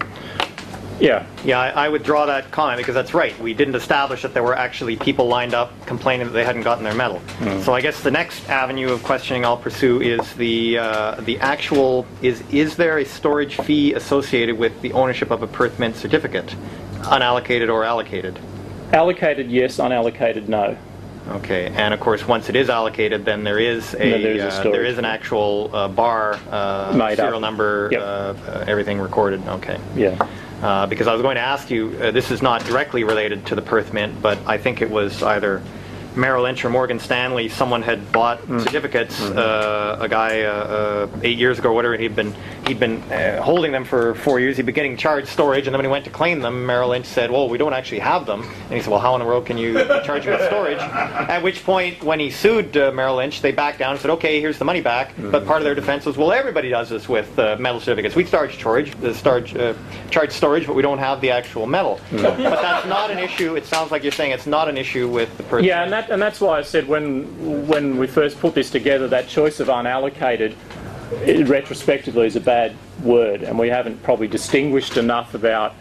yeah, 0.99 1.25
Yeah, 1.43 1.59
I, 1.59 1.85
I 1.85 1.89
would 1.89 2.03
draw 2.03 2.25
that 2.25 2.51
comment 2.51 2.77
because 2.77 2.95
that's 2.95 3.13
right. 3.13 3.37
We 3.39 3.53
didn't 3.53 3.75
establish 3.75 4.21
that 4.23 4.33
there 4.33 4.43
were 4.43 4.55
actually 4.57 4.95
people 4.97 5.27
lined 5.27 5.53
up 5.53 5.71
complaining 5.85 6.27
that 6.27 6.33
they 6.33 6.43
hadn't 6.43 6.63
gotten 6.63 6.83
their 6.83 6.93
metal. 6.93 7.21
So 7.63 7.73
I 7.73 7.81
guess 7.81 8.01
the 8.01 8.11
next 8.11 8.47
avenue 8.49 8.91
of 8.91 9.03
questioning 9.03 9.45
I'll 9.45 9.57
pursue 9.57 10.01
is 10.01 10.33
the 10.33 10.77
uh, 10.77 11.15
the 11.21 11.39
actual 11.39 12.05
is 12.21 12.43
is 12.51 12.75
there 12.75 12.97
a 12.97 13.05
storage 13.05 13.55
fee 13.57 13.93
associated 13.93 14.57
with 14.57 14.79
the 14.81 14.91
ownership 14.93 15.31
of 15.31 15.41
a 15.43 15.47
Perth 15.47 15.79
Mint 15.79 15.95
certificate, 15.95 16.53
unallocated 17.01 17.69
or 17.71 17.83
allocated? 17.83 18.37
allocated 18.91 19.49
yes, 19.51 19.77
unallocated 19.77 20.47
no. 20.47 20.75
Okay, 21.29 21.67
and 21.67 21.93
of 21.93 21.99
course, 21.99 22.27
once 22.27 22.49
it 22.49 22.55
is 22.55 22.69
allocated, 22.69 23.23
then 23.23 23.43
there 23.43 23.59
is 23.59 23.93
a, 23.93 23.97
Then 23.97 24.21
there 24.23 24.31
is 24.33 24.41
a 24.55 24.59
uh, 24.67 24.71
there 24.71 24.85
is 24.85 24.97
an 24.97 25.05
actual 25.05 25.69
uh, 25.73 25.87
bar, 25.87 26.39
uh, 26.49 26.93
Made 26.97 27.11
up. 27.11 27.17
serial 27.17 27.39
number, 27.39 27.89
Yep. 27.91 28.01
uh, 28.01 28.05
uh, 28.05 28.65
everything 28.67 28.99
recorded. 28.99 29.45
Okay. 29.47 29.79
Yeah. 29.95 30.17
Uh, 30.61 30.85
because 30.87 31.07
I 31.07 31.13
was 31.13 31.21
going 31.21 31.35
to 31.35 31.41
ask 31.41 31.71
you, 31.71 31.97
uh, 32.01 32.11
this 32.11 32.31
is 32.31 32.41
not 32.41 32.65
directly 32.65 33.05
related 33.05 33.45
to 33.45 33.55
the 33.55 33.61
Perth 33.61 33.93
Mint, 33.93 34.21
but 34.21 34.37
I 34.45 34.57
think 34.57 34.81
it 34.81 34.89
was 34.89 35.23
either 35.23 35.61
Merrill 36.15 36.43
Lynch 36.43 36.63
or 36.65 36.69
Morgan 36.69 36.99
Stanley. 36.99 37.49
Someone 37.49 37.81
had 37.81 38.11
bought 38.11 38.39
Mm. 38.47 38.61
certificates. 38.61 39.19
Mm-hmm. 39.19 39.37
Uh, 39.37 40.03
a 40.05 40.07
guy 40.09 40.41
uh, 40.43 40.51
uh, 40.51 41.07
eight 41.23 41.37
years 41.37 41.59
ago, 41.59 41.69
or 41.69 41.73
whatever, 41.73 41.97
he'd 41.97 42.15
been 42.15 42.33
he'd 42.67 42.79
been 42.79 43.01
uh, 43.11 43.41
holding 43.41 43.71
them 43.71 43.83
for 43.85 44.15
four 44.15 44.39
years. 44.39 44.57
He'd 44.57 44.65
been 44.65 44.75
getting 44.75 44.97
charged 44.97 45.27
storage, 45.27 45.67
and 45.67 45.73
then 45.73 45.79
when 45.79 45.85
he 45.85 45.91
went 45.91 46.05
to 46.05 46.11
claim 46.11 46.39
them, 46.41 46.65
Merrill 46.65 46.89
Lynch 46.89 47.05
said, 47.05 47.31
"Well, 47.31 47.49
we 47.49 47.57
don't 47.57 47.73
actually 47.73 47.99
have 47.99 48.25
them." 48.25 48.41
And 48.43 48.73
he 48.73 48.79
said, 48.81 48.89
"Well, 48.91 48.99
how 48.99 49.13
in 49.15 49.19
the 49.19 49.25
world 49.25 49.45
can 49.45 49.57
you 49.57 49.73
charge 50.03 50.25
me 50.25 50.31
with 50.31 50.45
storage?" 50.47 50.77
At 51.29 51.43
which 51.43 51.63
point, 51.63 52.03
when 52.03 52.19
he 52.19 52.29
sued 52.31 52.75
uh, 52.77 52.91
Merrill 52.91 53.15
Lynch, 53.17 53.41
they 53.41 53.51
backed 53.51 53.79
down 53.79 53.91
and 53.91 53.99
said, 53.99 54.11
"Okay, 54.11 54.39
here's 54.39 54.57
the 54.57 54.65
money 54.65 54.81
back." 54.81 55.13
But 55.17 55.45
part 55.45 55.59
of 55.59 55.63
their 55.65 55.75
defense 55.75 56.05
was, 56.05 56.17
"Well, 56.17 56.31
everybody 56.31 56.69
does 56.69 56.89
this 56.89 57.07
with 57.09 57.37
uh, 57.37 57.57
metal 57.59 57.79
certificates. 57.79 58.15
We 58.15 58.23
charge 58.23 58.55
storage, 58.57 58.93
uh, 59.03 59.13
charge, 59.13 59.55
uh, 59.55 59.73
charge 60.09 60.31
storage, 60.31 60.65
but 60.67 60.75
we 60.75 60.81
don't 60.81 60.99
have 60.99 61.21
the 61.21 61.31
actual 61.31 61.65
metal." 61.67 61.99
but 62.11 62.37
that's 62.37 62.87
not 62.87 63.11
an 63.11 63.19
issue. 63.19 63.55
It 63.55 63.65
sounds 63.65 63.91
like 63.91 64.03
you're 64.03 64.11
saying 64.11 64.31
it's 64.31 64.47
not 64.47 64.67
an 64.69 64.77
issue 64.77 65.07
with 65.07 65.35
the 65.37 65.43
person. 65.43 65.65
Yeah, 65.65 65.83
and 65.83 65.91
that 65.99 66.11
and 66.11 66.21
that's 66.21 66.39
why 66.39 66.59
I 66.59 66.61
said 66.61 66.87
when 66.87 67.67
when 67.67 67.97
we 67.97 68.07
first 68.07 68.39
put 68.39 68.55
this 68.55 68.69
together, 68.69 69.07
that 69.09 69.27
choice 69.27 69.59
of 69.59 69.67
unallocated, 69.67 70.55
it, 71.23 71.47
retrospectively, 71.47 72.27
is 72.27 72.35
a 72.35 72.41
bad 72.41 72.75
word, 73.03 73.43
and 73.43 73.57
we 73.57 73.69
haven't 73.69 74.01
probably 74.03 74.27
distinguished 74.27 74.97
enough 74.97 75.33
about 75.33 75.73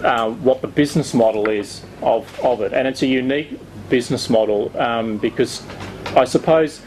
uh, 0.00 0.30
what 0.30 0.60
the 0.60 0.68
business 0.68 1.14
model 1.14 1.48
is 1.48 1.82
of 2.02 2.38
of 2.40 2.60
it, 2.60 2.72
and 2.72 2.88
it's 2.88 3.02
a 3.02 3.06
unique 3.06 3.58
business 3.88 4.30
model 4.30 4.72
um, 4.78 5.18
because 5.18 5.62
I 6.16 6.24
suppose. 6.24 6.82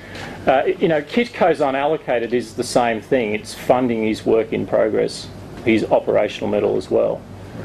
Uh, 0.46 0.64
you 0.78 0.88
know, 0.88 1.02
Kitco's 1.02 1.60
unallocated 1.60 2.32
is 2.32 2.54
the 2.54 2.64
same 2.64 3.02
thing. 3.02 3.34
It's 3.34 3.56
funding 3.56 4.04
his 4.04 4.28
work 4.28 4.54
in 4.54 4.68
progress, 4.68 5.28
his 5.66 5.84
operational 5.86 6.52
metal 6.52 6.78
as 6.78 6.92
well. 6.92 7.20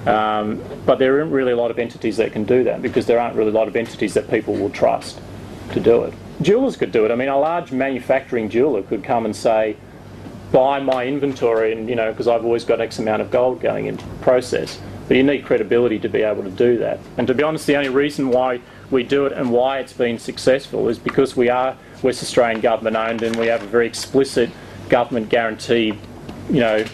Um, 0.06 0.62
but 0.86 0.98
there 0.98 1.20
aren't 1.20 1.32
really 1.32 1.52
a 1.52 1.56
lot 1.56 1.70
of 1.70 1.78
entities 1.78 2.16
that 2.16 2.32
can 2.32 2.44
do 2.44 2.64
that 2.64 2.80
because 2.80 3.06
there 3.06 3.20
aren't 3.20 3.36
really 3.36 3.50
a 3.50 3.54
lot 3.54 3.68
of 3.68 3.76
entities 3.76 4.14
that 4.14 4.30
people 4.30 4.54
will 4.54 4.70
trust 4.70 5.20
to 5.72 5.80
do 5.80 6.04
it. 6.04 6.14
Jewelers 6.40 6.76
could 6.76 6.90
do 6.90 7.04
it. 7.04 7.10
I 7.10 7.14
mean, 7.16 7.28
a 7.28 7.38
large 7.38 7.70
manufacturing 7.70 8.48
jeweler 8.48 8.82
could 8.82 9.04
come 9.04 9.26
and 9.26 9.36
say, 9.36 9.76
buy 10.52 10.80
my 10.80 11.06
inventory, 11.06 11.72
and 11.72 11.88
you 11.88 11.94
know, 11.94 12.10
because 12.10 12.28
I've 12.28 12.44
always 12.44 12.64
got 12.64 12.80
X 12.80 12.98
amount 12.98 13.22
of 13.22 13.30
gold 13.30 13.60
going 13.60 13.86
into 13.86 14.06
the 14.06 14.16
process. 14.16 14.80
But 15.06 15.16
you 15.16 15.22
need 15.22 15.44
credibility 15.44 15.98
to 15.98 16.08
be 16.08 16.22
able 16.22 16.44
to 16.44 16.50
do 16.50 16.78
that. 16.78 17.00
And 17.18 17.26
to 17.26 17.34
be 17.34 17.42
honest, 17.42 17.66
the 17.66 17.76
only 17.76 17.88
reason 17.88 18.30
why 18.30 18.60
we 18.90 19.02
do 19.02 19.26
it 19.26 19.32
and 19.32 19.50
why 19.50 19.80
it's 19.80 19.92
been 19.92 20.18
successful 20.18 20.88
is 20.88 20.98
because 20.98 21.36
we 21.36 21.48
are 21.48 21.76
West 22.02 22.22
Australian 22.22 22.60
government 22.60 22.96
owned 22.96 23.22
and 23.22 23.36
we 23.36 23.48
have 23.48 23.62
a 23.62 23.66
very 23.66 23.86
explicit 23.86 24.50
government 24.88 25.28
guarantee, 25.28 25.98
you 26.48 26.60
know, 26.60 26.84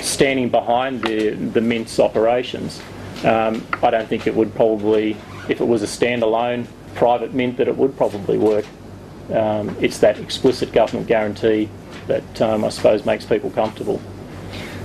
standing 0.00 0.48
behind 0.48 1.02
the, 1.02 1.30
the 1.30 1.60
Mint's 1.60 1.98
operations. 1.98 2.80
Um, 3.24 3.66
I 3.82 3.90
don't 3.90 4.08
think 4.08 4.26
it 4.26 4.34
would 4.34 4.54
probably, 4.54 5.16
if 5.48 5.60
it 5.60 5.64
was 5.64 5.82
a 5.82 5.86
standalone 5.86 6.66
private 6.94 7.32
mint, 7.32 7.56
that 7.56 7.68
it 7.68 7.76
would 7.76 7.96
probably 7.96 8.38
work. 8.38 8.66
Um, 9.32 9.74
it's 9.80 9.98
that 9.98 10.18
explicit 10.18 10.72
government 10.72 11.06
guarantee 11.06 11.70
that 12.06 12.42
um, 12.42 12.64
I 12.64 12.68
suppose 12.68 13.06
makes 13.06 13.24
people 13.24 13.50
comfortable. 13.50 14.00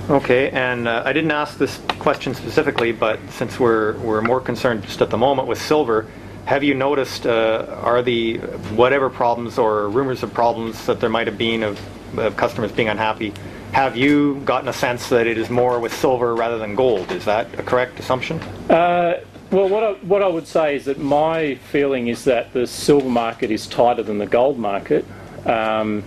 Okay, 0.08 0.50
and 0.50 0.88
uh, 0.88 1.02
I 1.04 1.12
didn't 1.12 1.30
ask 1.30 1.58
this 1.58 1.78
question 1.98 2.34
specifically, 2.34 2.90
but 2.90 3.20
since 3.30 3.60
we're, 3.60 3.96
we're 3.98 4.22
more 4.22 4.40
concerned 4.40 4.82
just 4.82 5.02
at 5.02 5.10
the 5.10 5.18
moment 5.18 5.46
with 5.46 5.60
silver, 5.60 6.06
have 6.46 6.64
you 6.64 6.74
noticed, 6.74 7.26
uh, 7.26 7.66
are 7.82 8.02
the 8.02 8.38
whatever 8.74 9.10
problems 9.10 9.58
or 9.58 9.88
rumors 9.88 10.22
of 10.22 10.34
problems 10.34 10.86
that 10.86 10.98
there 10.98 11.10
might 11.10 11.26
have 11.26 11.38
been 11.38 11.62
of, 11.62 11.78
of 12.18 12.36
customers 12.36 12.72
being 12.72 12.88
unhappy, 12.88 13.32
have 13.72 13.96
you 13.96 14.40
gotten 14.44 14.68
a 14.68 14.72
sense 14.72 15.08
that 15.10 15.26
it 15.26 15.38
is 15.38 15.48
more 15.48 15.78
with 15.78 15.94
silver 15.94 16.34
rather 16.34 16.58
than 16.58 16.74
gold? 16.74 17.12
Is 17.12 17.24
that 17.24 17.58
a 17.58 17.62
correct 17.62 18.00
assumption? 18.00 18.40
Uh, 18.68 19.20
well, 19.50 19.68
what 19.68 19.82
I, 19.82 19.92
what 20.02 20.22
I 20.22 20.28
would 20.28 20.46
say 20.46 20.76
is 20.76 20.84
that 20.84 20.98
my 20.98 21.56
feeling 21.56 22.08
is 22.08 22.24
that 22.24 22.52
the 22.52 22.66
silver 22.66 23.08
market 23.08 23.50
is 23.50 23.66
tighter 23.66 24.02
than 24.02 24.18
the 24.18 24.26
gold 24.26 24.58
market. 24.58 25.04
Um, 25.44 26.02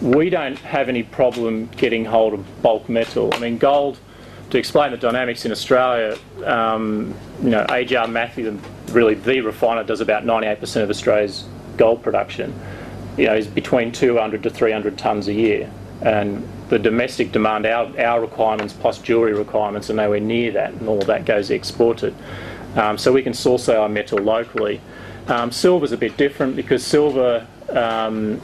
we 0.00 0.30
don't 0.30 0.58
have 0.58 0.88
any 0.88 1.02
problem 1.02 1.66
getting 1.76 2.04
hold 2.04 2.34
of 2.34 2.62
bulk 2.62 2.88
metal. 2.88 3.32
I 3.34 3.38
mean, 3.38 3.58
gold, 3.58 3.98
to 4.50 4.58
explain 4.58 4.90
the 4.90 4.96
dynamics 4.96 5.44
in 5.44 5.52
Australia, 5.52 6.18
um, 6.44 7.14
you 7.42 7.50
know, 7.50 7.64
AGR 7.68 8.08
Matthey, 8.08 8.58
really 8.90 9.14
the 9.14 9.40
refiner, 9.40 9.84
does 9.84 10.00
about 10.00 10.24
98% 10.24 10.82
of 10.82 10.90
Australia's 10.90 11.46
gold 11.76 12.02
production. 12.02 12.54
You 13.16 13.26
know, 13.26 13.34
is 13.34 13.46
between 13.46 13.92
200 13.92 14.42
to 14.42 14.50
300 14.50 14.96
tonnes 14.96 15.28
a 15.28 15.32
year. 15.32 15.70
And 16.02 16.46
the 16.68 16.78
domestic 16.78 17.32
demand, 17.32 17.66
our, 17.66 17.98
our 18.00 18.20
requirements 18.20 18.72
plus 18.72 18.98
jewellery 18.98 19.34
requirements 19.34 19.90
are 19.90 19.94
nowhere 19.94 20.20
near 20.20 20.52
that, 20.52 20.72
and 20.72 20.88
all 20.88 21.00
that 21.02 21.24
goes 21.24 21.50
exported. 21.50 22.14
Um, 22.74 22.98
so 22.98 23.12
we 23.12 23.22
can 23.22 23.34
source 23.34 23.68
our 23.68 23.88
metal 23.88 24.18
locally. 24.18 24.80
Um, 25.28 25.50
silver's 25.50 25.92
a 25.92 25.96
bit 25.96 26.16
different 26.16 26.54
because 26.54 26.84
silver 26.84 27.46
um, 27.70 28.40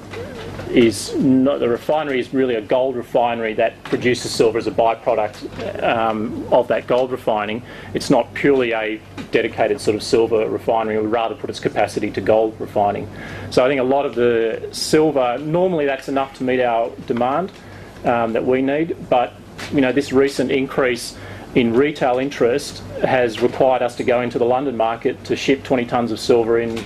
is 0.70 1.14
not, 1.16 1.60
the 1.60 1.68
refinery 1.68 2.18
is 2.18 2.32
really 2.32 2.54
a 2.54 2.60
gold 2.60 2.96
refinery 2.96 3.54
that 3.54 3.82
produces 3.84 4.32
silver 4.32 4.58
as 4.58 4.66
a 4.66 4.70
byproduct 4.70 5.82
um, 5.82 6.46
of 6.52 6.68
that 6.68 6.86
gold 6.86 7.10
refining. 7.10 7.62
It's 7.94 8.10
not 8.10 8.32
purely 8.34 8.72
a 8.72 9.00
dedicated 9.30 9.80
sort 9.80 9.96
of 9.96 10.02
silver 10.02 10.48
refinery, 10.48 10.96
it 10.96 11.02
would 11.02 11.12
rather 11.12 11.34
put 11.34 11.50
its 11.50 11.60
capacity 11.60 12.10
to 12.12 12.20
gold 12.20 12.58
refining. 12.58 13.08
So 13.50 13.64
I 13.64 13.68
think 13.68 13.80
a 13.80 13.84
lot 13.84 14.06
of 14.06 14.14
the 14.14 14.68
silver, 14.72 15.38
normally 15.38 15.86
that's 15.86 16.08
enough 16.08 16.34
to 16.38 16.44
meet 16.44 16.60
our 16.60 16.90
demand 17.06 17.52
um, 18.04 18.32
that 18.32 18.44
we 18.44 18.62
need, 18.62 18.96
but 19.08 19.34
you 19.72 19.80
know 19.80 19.92
this 19.92 20.12
recent 20.12 20.50
increase 20.50 21.16
in 21.54 21.74
retail 21.74 22.18
interest 22.18 22.78
has 23.02 23.42
required 23.42 23.82
us 23.82 23.96
to 23.96 24.04
go 24.04 24.22
into 24.22 24.38
the 24.38 24.44
London 24.44 24.76
market 24.76 25.22
to 25.24 25.36
ship 25.36 25.62
20 25.62 25.84
tonnes 25.86 26.10
of 26.10 26.18
silver 26.18 26.58
in, 26.58 26.82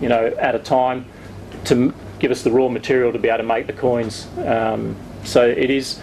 you 0.00 0.08
know, 0.08 0.26
at 0.38 0.54
a 0.54 0.58
time 0.58 1.04
to 1.64 1.92
give 2.20 2.30
us 2.30 2.42
the 2.42 2.50
raw 2.50 2.68
material 2.68 3.12
to 3.12 3.18
be 3.18 3.28
able 3.28 3.38
to 3.38 3.44
make 3.44 3.66
the 3.66 3.72
coins. 3.72 4.28
Um, 4.38 4.96
so 5.24 5.44
it 5.44 5.70
is 5.70 6.00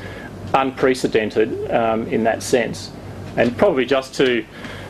unprecedented 0.54 1.72
um, 1.72 2.08
in 2.08 2.24
that 2.26 2.44
sense. 2.44 2.92
And 3.38 3.58
probably 3.58 3.86
just 3.86 4.14
to 4.16 4.46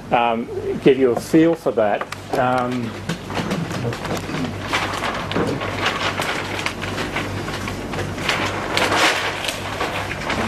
um, 0.09 0.47
give 0.79 0.97
you 0.97 1.11
a 1.11 1.19
feel 1.19 1.53
for 1.53 1.71
that, 1.73 2.01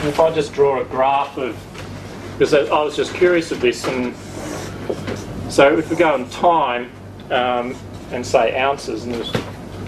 if 0.08 0.20
I 0.20 0.34
just 0.34 0.54
draw 0.54 0.82
a 0.82 0.86
graph 0.86 1.38
of, 1.38 1.58
because 2.34 2.54
I 2.54 2.84
was 2.84 2.96
just 2.96 3.14
curious 3.14 3.52
of 3.52 3.62
this, 3.62 3.86
and 3.88 4.16
so 5.52 5.78
if 5.78 5.90
we 5.90 5.96
go 5.96 6.16
in 6.16 6.30
time 6.30 6.92
um, 7.30 7.76
and 8.12 8.26
say 8.26 8.60
ounces, 8.60 9.06
and 9.06 9.16
it's 9.16 9.30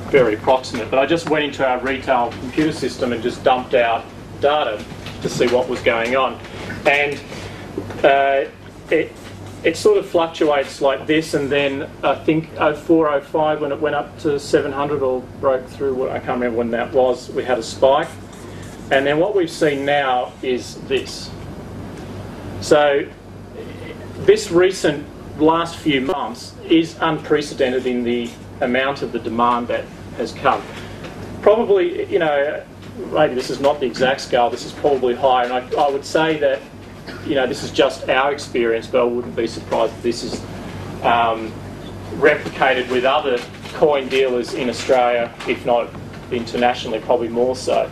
very 0.09 0.35
approximate, 0.35 0.89
but 0.89 0.99
I 0.99 1.05
just 1.05 1.29
went 1.29 1.43
into 1.43 1.67
our 1.67 1.79
retail 1.79 2.31
computer 2.39 2.71
system 2.71 3.11
and 3.11 3.21
just 3.21 3.43
dumped 3.43 3.73
out 3.73 4.05
data 4.39 4.83
to 5.21 5.29
see 5.29 5.47
what 5.47 5.67
was 5.67 5.81
going 5.81 6.15
on. 6.15 6.39
And 6.85 7.19
uh, 8.03 8.49
it, 8.91 9.11
it 9.63 9.75
sort 9.75 9.97
of 9.97 10.07
fluctuates 10.07 10.79
like 10.79 11.07
this, 11.07 11.33
and 11.33 11.51
then 11.51 11.89
I 12.03 12.15
think 12.15 12.49
04, 12.55 13.21
05, 13.21 13.61
when 13.61 13.71
it 13.71 13.81
went 13.81 13.95
up 13.95 14.17
to 14.19 14.39
700 14.39 15.01
or 15.01 15.21
broke 15.41 15.67
through, 15.67 16.09
I 16.11 16.19
can't 16.19 16.39
remember 16.39 16.57
when 16.57 16.71
that 16.71 16.93
was, 16.93 17.29
we 17.31 17.43
had 17.43 17.57
a 17.57 17.63
spike. 17.63 18.07
And 18.91 19.05
then 19.05 19.19
what 19.19 19.35
we've 19.35 19.49
seen 19.49 19.85
now 19.85 20.31
is 20.41 20.75
this. 20.81 21.31
So 22.61 23.09
this 24.19 24.51
recent 24.51 25.05
last 25.39 25.75
few 25.77 26.01
months 26.01 26.53
is 26.69 26.95
unprecedented 27.01 27.85
in 27.85 28.03
the 28.03 28.29
amount 28.61 29.01
of 29.01 29.11
the 29.11 29.19
demand 29.19 29.67
that 29.67 29.85
has 30.17 30.31
come. 30.31 30.63
Probably, 31.41 32.11
you 32.11 32.19
know, 32.19 32.63
maybe 33.11 33.35
this 33.35 33.49
is 33.49 33.59
not 33.59 33.79
the 33.79 33.85
exact 33.85 34.21
scale, 34.21 34.49
this 34.49 34.65
is 34.65 34.71
probably 34.71 35.15
higher, 35.15 35.45
and 35.45 35.53
I, 35.53 35.81
I 35.81 35.89
would 35.89 36.05
say 36.05 36.37
that, 36.39 36.61
you 37.25 37.35
know, 37.35 37.45
this 37.45 37.63
is 37.63 37.71
just 37.71 38.07
our 38.09 38.31
experience, 38.31 38.87
but 38.87 39.01
I 39.01 39.03
wouldn't 39.03 39.35
be 39.35 39.47
surprised 39.47 39.93
if 39.93 40.03
this 40.03 40.23
is 40.23 40.39
um, 41.03 41.51
replicated 42.13 42.89
with 42.89 43.03
other 43.03 43.37
coin 43.73 44.07
dealers 44.07 44.53
in 44.53 44.69
Australia, 44.69 45.33
if 45.47 45.65
not 45.65 45.89
internationally, 46.31 46.99
probably 46.99 47.27
more 47.27 47.55
so. 47.55 47.89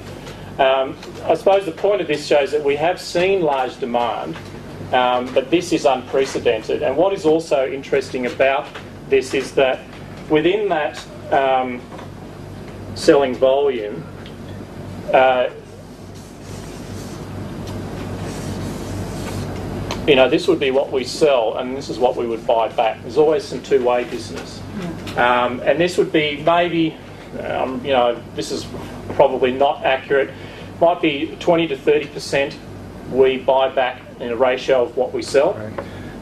Um, 0.60 0.96
I 1.24 1.34
suppose 1.34 1.66
the 1.66 1.72
point 1.72 2.00
of 2.02 2.08
this 2.08 2.28
shows 2.28 2.52
that 2.52 2.64
we 2.64 2.76
have 2.76 3.02
seen 3.02 3.42
large 3.42 3.80
demand, 3.80 4.38
um, 4.92 5.34
but 5.34 5.50
this 5.50 5.74
is 5.74 5.86
unprecedented. 5.86 6.84
And 6.84 6.96
what 6.96 7.12
is 7.12 7.26
also 7.26 7.68
interesting 7.68 8.28
about 8.28 8.68
this 9.10 9.34
is 9.34 9.54
that 9.56 9.80
within 10.30 10.70
that 10.70 11.04
um, 11.32 11.82
selling 12.94 13.34
volume, 13.34 14.06
uh, 15.12 15.50
you 20.08 20.16
know, 20.16 20.30
this 20.30 20.48
would 20.48 20.60
be 20.60 20.70
what 20.70 20.92
we 20.92 21.04
sell, 21.04 21.58
and 21.58 21.76
this 21.76 21.90
is 21.90 21.98
what 21.98 22.16
we 22.16 22.28
would 22.28 22.46
buy 22.46 22.68
back. 22.70 23.02
There's 23.02 23.18
always 23.18 23.44
some 23.44 23.64
two-way 23.64 24.04
business, 24.04 24.62
um, 25.18 25.62
and 25.62 25.80
this 25.80 25.98
would 25.98 26.12
be 26.12 26.44
maybe, 26.44 26.96
um, 27.40 27.84
you 27.84 27.92
know, 27.92 28.22
this 28.36 28.52
is 28.52 28.68
probably 29.14 29.52
not 29.52 29.84
accurate. 29.84 30.30
Might 30.80 31.02
be 31.02 31.36
20 31.40 31.68
to 31.68 31.78
30 31.78 32.08
percent 32.08 32.58
we 33.12 33.38
buy 33.38 33.70
back 33.70 34.02
in 34.20 34.30
a 34.30 34.36
ratio 34.36 34.84
of 34.84 34.98
what 34.98 35.14
we 35.14 35.22
sell. 35.22 35.56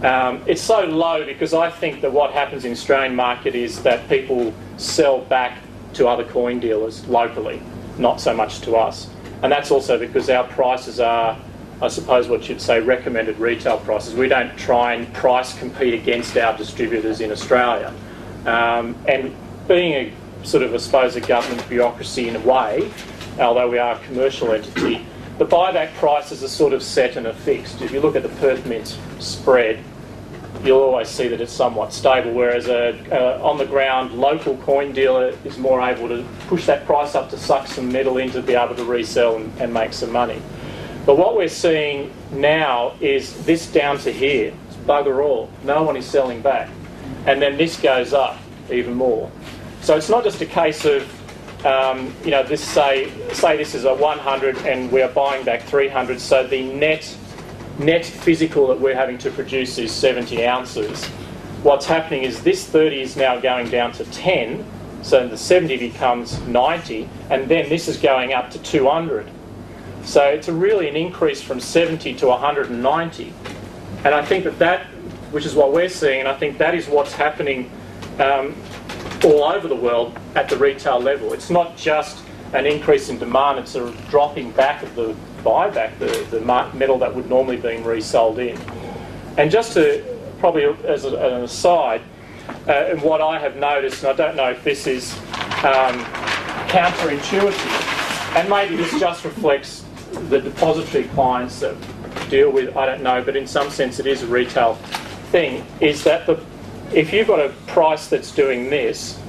Um, 0.03 0.41
it's 0.47 0.61
so 0.61 0.83
low 0.83 1.25
because 1.25 1.53
I 1.53 1.69
think 1.69 2.01
that 2.01 2.11
what 2.11 2.31
happens 2.31 2.65
in 2.65 2.71
the 2.71 2.77
Australian 2.77 3.15
market 3.15 3.55
is 3.55 3.83
that 3.83 4.09
people 4.09 4.53
sell 4.77 5.21
back 5.21 5.59
to 5.93 6.07
other 6.07 6.23
coin 6.23 6.59
dealers 6.59 7.05
locally, 7.07 7.61
not 7.97 8.19
so 8.19 8.33
much 8.33 8.61
to 8.61 8.75
us. 8.75 9.09
And 9.43 9.51
that's 9.51 9.71
also 9.71 9.99
because 9.99 10.29
our 10.29 10.43
prices 10.45 10.99
are, 10.99 11.37
I 11.81 11.87
suppose 11.87 12.27
what 12.27 12.49
you'd 12.49 12.61
say, 12.61 12.79
recommended 12.79 13.37
retail 13.39 13.77
prices. 13.77 14.15
We 14.15 14.27
don't 14.27 14.55
try 14.57 14.93
and 14.93 15.11
price 15.13 15.57
compete 15.57 15.93
against 15.93 16.36
our 16.38 16.57
distributors 16.57 17.21
in 17.21 17.32
Australia. 17.32 17.93
Um, 18.45 18.95
and 19.07 19.36
being 19.67 19.93
a 19.93 20.45
sort 20.45 20.63
of, 20.63 20.73
I 20.73 20.78
suppose, 20.78 21.15
a 21.15 21.21
government 21.21 21.67
bureaucracy 21.69 22.28
in 22.28 22.36
a 22.36 22.39
way, 22.39 22.91
although 23.39 23.69
we 23.69 23.77
are 23.77 23.95
a 23.95 23.99
commercial 23.99 24.51
entity, 24.51 25.05
the 25.38 25.45
buyback 25.45 25.93
prices 25.95 26.43
are 26.43 26.47
sort 26.47 26.73
of 26.73 26.84
set 26.84 27.15
and 27.15 27.25
are 27.25 27.34
fixed. 27.34 27.82
If 27.82 27.91
you 27.91 27.99
look 27.99 28.15
at 28.15 28.23
the 28.23 28.29
Perth 28.29 28.65
Mint 28.65 28.97
spread, 29.19 29.84
you'll 30.63 30.82
always 30.82 31.07
see 31.07 31.27
that 31.27 31.41
it's 31.41 31.51
somewhat 31.51 31.93
stable, 31.93 32.34
whereas 32.34 32.67
a, 32.67 32.95
a 33.11 33.41
on 33.41 33.57
the 33.57 33.65
ground 33.65 34.13
local 34.13 34.57
coin 34.57 34.91
dealer 34.91 35.36
is 35.43 35.57
more 35.57 35.82
able 35.82 36.07
to 36.07 36.25
push 36.47 36.65
that 36.67 36.86
price 36.86 37.15
up 37.15 37.29
to 37.32 37.38
suck 37.38 37.67
some 37.67 37.91
metal 37.91 38.17
in 38.17 38.29
to 38.32 38.41
be 38.41 38.53
able 38.53 38.75
to 38.75 38.84
resell 38.84 39.38
and, 39.38 39.61
and 39.61 39.73
make 39.73 39.93
some 39.93 40.11
money. 40.11 40.41
But 41.05 41.17
what 41.17 41.36
we're 41.36 41.47
seeing 41.47 42.13
now 42.32 42.93
is 43.01 43.43
this 43.45 43.71
down 43.71 43.97
to 43.99 44.11
here. 44.11 44.53
It's 44.67 44.75
bugger 44.77 45.23
all. 45.23 45.49
No 45.63 45.82
one 45.82 45.97
is 45.97 46.05
selling 46.05 46.41
back. 46.41 46.69
And 47.25 47.41
then 47.41 47.57
this 47.57 47.79
goes 47.79 48.13
up 48.13 48.38
even 48.71 48.93
more. 48.93 49.32
So 49.82 49.97
it's 49.97 50.09
not 50.09 50.23
just 50.23 50.41
a 50.41 50.45
case 50.45 50.86
of, 50.86 51.11
um, 51.66 52.14
you 52.24 52.32
know, 52.32 52.43
this 52.43 52.64
say, 52.64 53.12
say 53.34 53.57
this 53.57 53.76
is 53.76 53.86
a 53.86 53.93
100 53.93 54.57
and 54.59 54.91
we're 54.91 55.07
buying 55.07 55.45
back 55.45 55.64
300, 55.64 56.20
so 56.20 56.45
the 56.45 56.74
net 56.74 57.16
net 57.80 58.05
physical 58.05 58.68
that 58.68 58.80
we're 58.80 58.95
having 58.95 59.18
to 59.18 59.32
produce 59.32 59.78
is 59.78 59.91
70 59.91 60.45
ounces. 60.45 61.05
What's 61.64 61.86
happening 61.86 62.24
is 62.24 62.43
this 62.43 62.66
30 62.66 63.01
is 63.01 63.16
now 63.16 63.39
going 63.39 63.70
down 63.70 63.91
to 63.93 64.05
10, 64.05 64.66
so 65.01 65.28
the 65.28 65.38
70 65.38 65.78
becomes 65.78 66.39
90, 66.41 67.09
and 67.30 67.47
then 67.47 67.70
this 67.70 67.88
is 67.88 67.97
going 67.97 68.34
up 68.34 68.51
to 68.51 68.59
200. 68.59 69.30
So 70.03 70.24
it's 70.24 70.47
really 70.49 70.89
an 70.89 70.95
increase 70.95 71.41
from 71.41 71.59
70 71.59 72.16
to 72.16 72.28
190. 72.28 73.34
And 74.03 74.16
I 74.16 74.26
think 74.26 74.43
that 74.43 74.57
that, 74.59 74.88
which 75.32 75.45
is 75.45 75.55
what 75.55 75.72
we're 75.72 75.89
seeing, 75.89 76.20
and 76.20 76.28
I 76.28 76.36
think 76.36 76.57
that 76.57 76.74
is 76.76 76.88
what's 76.88 77.14
happening 77.14 77.72
um, 78.20 78.55
all 79.24 79.43
over 79.43 79.67
the 79.67 79.76
world 79.76 80.17
at 80.36 80.49
the 80.49 80.57
retail 80.57 80.99
level. 80.99 81.34
It's 81.34 81.49
not 81.49 81.78
just 81.78 82.24
an 82.53 82.65
increase 82.65 83.09
in 83.09 83.17
demand, 83.17 83.59
it's 83.59 83.76
a 83.76 83.91
dropping 84.09 84.51
back 84.51 84.84
of 84.84 84.93
the 84.95 85.15
buyback, 85.43 85.97
the, 85.99 86.07
the 86.30 86.41
metal 86.76 86.97
that 86.99 87.13
would 87.13 87.30
normally 87.30 87.57
been 87.57 87.84
resold 87.84 88.39
in. 88.39 88.57
And 89.38 89.49
just 89.49 89.74
to 89.74 90.03
probably 90.39 90.65
as 90.86 91.05
a, 91.05 91.15
an 91.15 91.43
aside, 91.43 92.01
uh, 92.67 92.95
what 92.97 93.22
I 93.22 93.39
have 93.39 93.55
noticed, 93.55 94.03
and 94.03 94.11
I 94.11 94.15
don't 94.15 94.36
know 94.36 94.51
if 94.51 94.63
this 94.63 94.88
is 94.88 95.13
um, 95.63 96.03
counterintuitive, 96.67 98.36
and 98.36 98.49
maybe 98.49 98.76
this 98.76 98.99
just 98.99 99.24
reflects 99.24 99.86
the 100.30 100.41
depository 100.41 101.05
clients 101.09 101.59
that 101.61 101.76
deal 102.30 102.51
with, 102.51 102.76
I 102.76 102.86
don't 102.86 103.03
know, 103.03 103.24
but 103.24 103.36
in 103.36 103.47
some 103.47 103.69
sense 103.69 103.99
it 103.99 104.07
is 104.07 104.24
a 104.24 104.28
retail 104.28 104.76
thing, 105.32 105.65
is 105.80 106.03
that 106.03 106.26
the, 106.26 106.43
if 106.93 107.13
you've 107.13 107.27
got 107.27 107.39
a 107.39 107.49
price 107.67 108.07
that's 108.07 108.31
doing 108.31 108.69
this, 108.69 109.19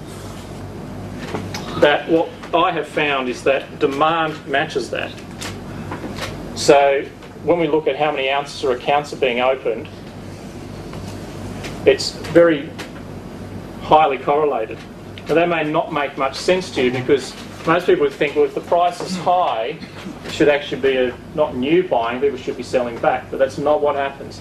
that 1.80 2.08
what 2.08 2.28
I 2.54 2.72
have 2.72 2.88
found 2.88 3.28
is 3.28 3.44
that 3.44 3.78
demand 3.78 4.46
matches 4.46 4.90
that. 4.90 5.12
So 6.56 7.04
when 7.44 7.58
we 7.58 7.68
look 7.68 7.86
at 7.86 7.96
how 7.96 8.10
many 8.10 8.30
ounces 8.30 8.62
or 8.64 8.72
accounts 8.72 9.12
are 9.12 9.16
being 9.16 9.40
opened, 9.40 9.88
it's 11.86 12.12
very 12.12 12.68
highly 13.82 14.18
correlated. 14.18 14.78
Now 15.28 15.34
that 15.34 15.48
may 15.48 15.64
not 15.64 15.92
make 15.92 16.16
much 16.18 16.36
sense 16.36 16.70
to 16.72 16.82
you 16.82 16.90
because 16.90 17.34
most 17.66 17.86
people 17.86 18.02
would 18.02 18.12
think, 18.12 18.34
well, 18.34 18.44
if 18.44 18.54
the 18.54 18.60
price 18.60 19.00
is 19.00 19.16
high, 19.18 19.78
it 20.24 20.32
should 20.32 20.48
actually 20.48 20.80
be 20.80 20.96
a, 20.96 21.16
not 21.34 21.56
new 21.56 21.88
buying, 21.88 22.20
people 22.20 22.38
should 22.38 22.56
be 22.56 22.62
selling 22.64 22.98
back. 22.98 23.30
But 23.30 23.38
that's 23.38 23.58
not 23.58 23.80
what 23.80 23.94
happens. 23.94 24.40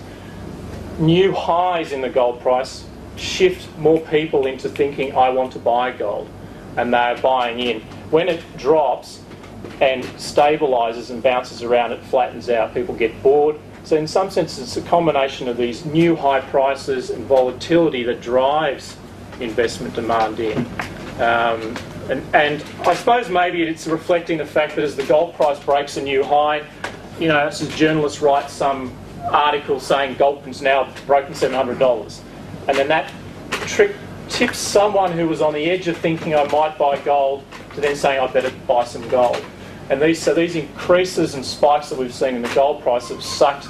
New 0.97 1.33
highs 1.33 1.91
in 1.91 2.01
the 2.01 2.09
gold 2.09 2.41
price 2.41 2.85
shift 3.15 3.77
more 3.77 3.99
people 3.99 4.45
into 4.47 4.69
thinking, 4.69 5.15
I 5.15 5.29
want 5.29 5.53
to 5.53 5.59
buy 5.59 5.91
gold, 5.91 6.29
and 6.77 6.93
they're 6.93 7.17
buying 7.17 7.59
in. 7.59 7.81
When 8.09 8.29
it 8.29 8.43
drops 8.57 9.21
and 9.79 10.03
stabilises 10.03 11.09
and 11.09 11.21
bounces 11.21 11.63
around, 11.63 11.91
it 11.91 12.03
flattens 12.05 12.49
out, 12.49 12.73
people 12.73 12.95
get 12.95 13.21
bored. 13.21 13.57
So, 13.83 13.95
in 13.95 14.07
some 14.07 14.29
sense, 14.29 14.59
it's 14.59 14.77
a 14.77 14.81
combination 14.83 15.47
of 15.47 15.57
these 15.57 15.85
new 15.85 16.15
high 16.15 16.41
prices 16.41 17.09
and 17.09 17.25
volatility 17.25 18.03
that 18.03 18.21
drives 18.21 18.95
investment 19.39 19.95
demand 19.95 20.39
in. 20.39 20.59
Um, 21.19 21.75
and, 22.09 22.23
and 22.35 22.63
I 22.81 22.93
suppose 22.93 23.29
maybe 23.29 23.63
it's 23.63 23.87
reflecting 23.87 24.37
the 24.37 24.45
fact 24.45 24.75
that 24.75 24.83
as 24.83 24.95
the 24.95 25.03
gold 25.03 25.33
price 25.35 25.59
breaks 25.59 25.97
a 25.97 26.01
new 26.01 26.23
high, 26.23 26.63
you 27.19 27.27
know, 27.27 27.47
as 27.47 27.67
journalists 27.75 28.21
write 28.21 28.49
some 28.49 28.95
article 29.25 29.79
saying 29.79 30.15
gold 30.17 30.47
is 30.47 30.61
now 30.61 30.91
broken 31.05 31.33
$700. 31.33 32.21
And 32.71 32.79
then 32.79 32.87
that 32.87 33.11
trick 33.67 33.93
tips 34.29 34.57
someone 34.57 35.11
who 35.11 35.27
was 35.27 35.41
on 35.41 35.53
the 35.53 35.69
edge 35.69 35.89
of 35.89 35.97
thinking 35.97 36.33
I 36.33 36.45
might 36.45 36.77
buy 36.77 36.97
gold 36.99 37.43
to 37.75 37.81
then 37.81 37.97
saying 37.97 38.21
I 38.21 38.31
better 38.31 38.49
buy 38.65 38.85
some 38.85 39.05
gold. 39.09 39.43
And 39.89 40.01
these, 40.01 40.21
so 40.21 40.33
these 40.33 40.55
increases 40.55 41.33
and 41.35 41.45
spikes 41.45 41.89
that 41.89 41.99
we've 41.99 42.13
seen 42.13 42.33
in 42.35 42.41
the 42.41 42.53
gold 42.55 42.81
price 42.81 43.09
have 43.09 43.21
sucked 43.21 43.67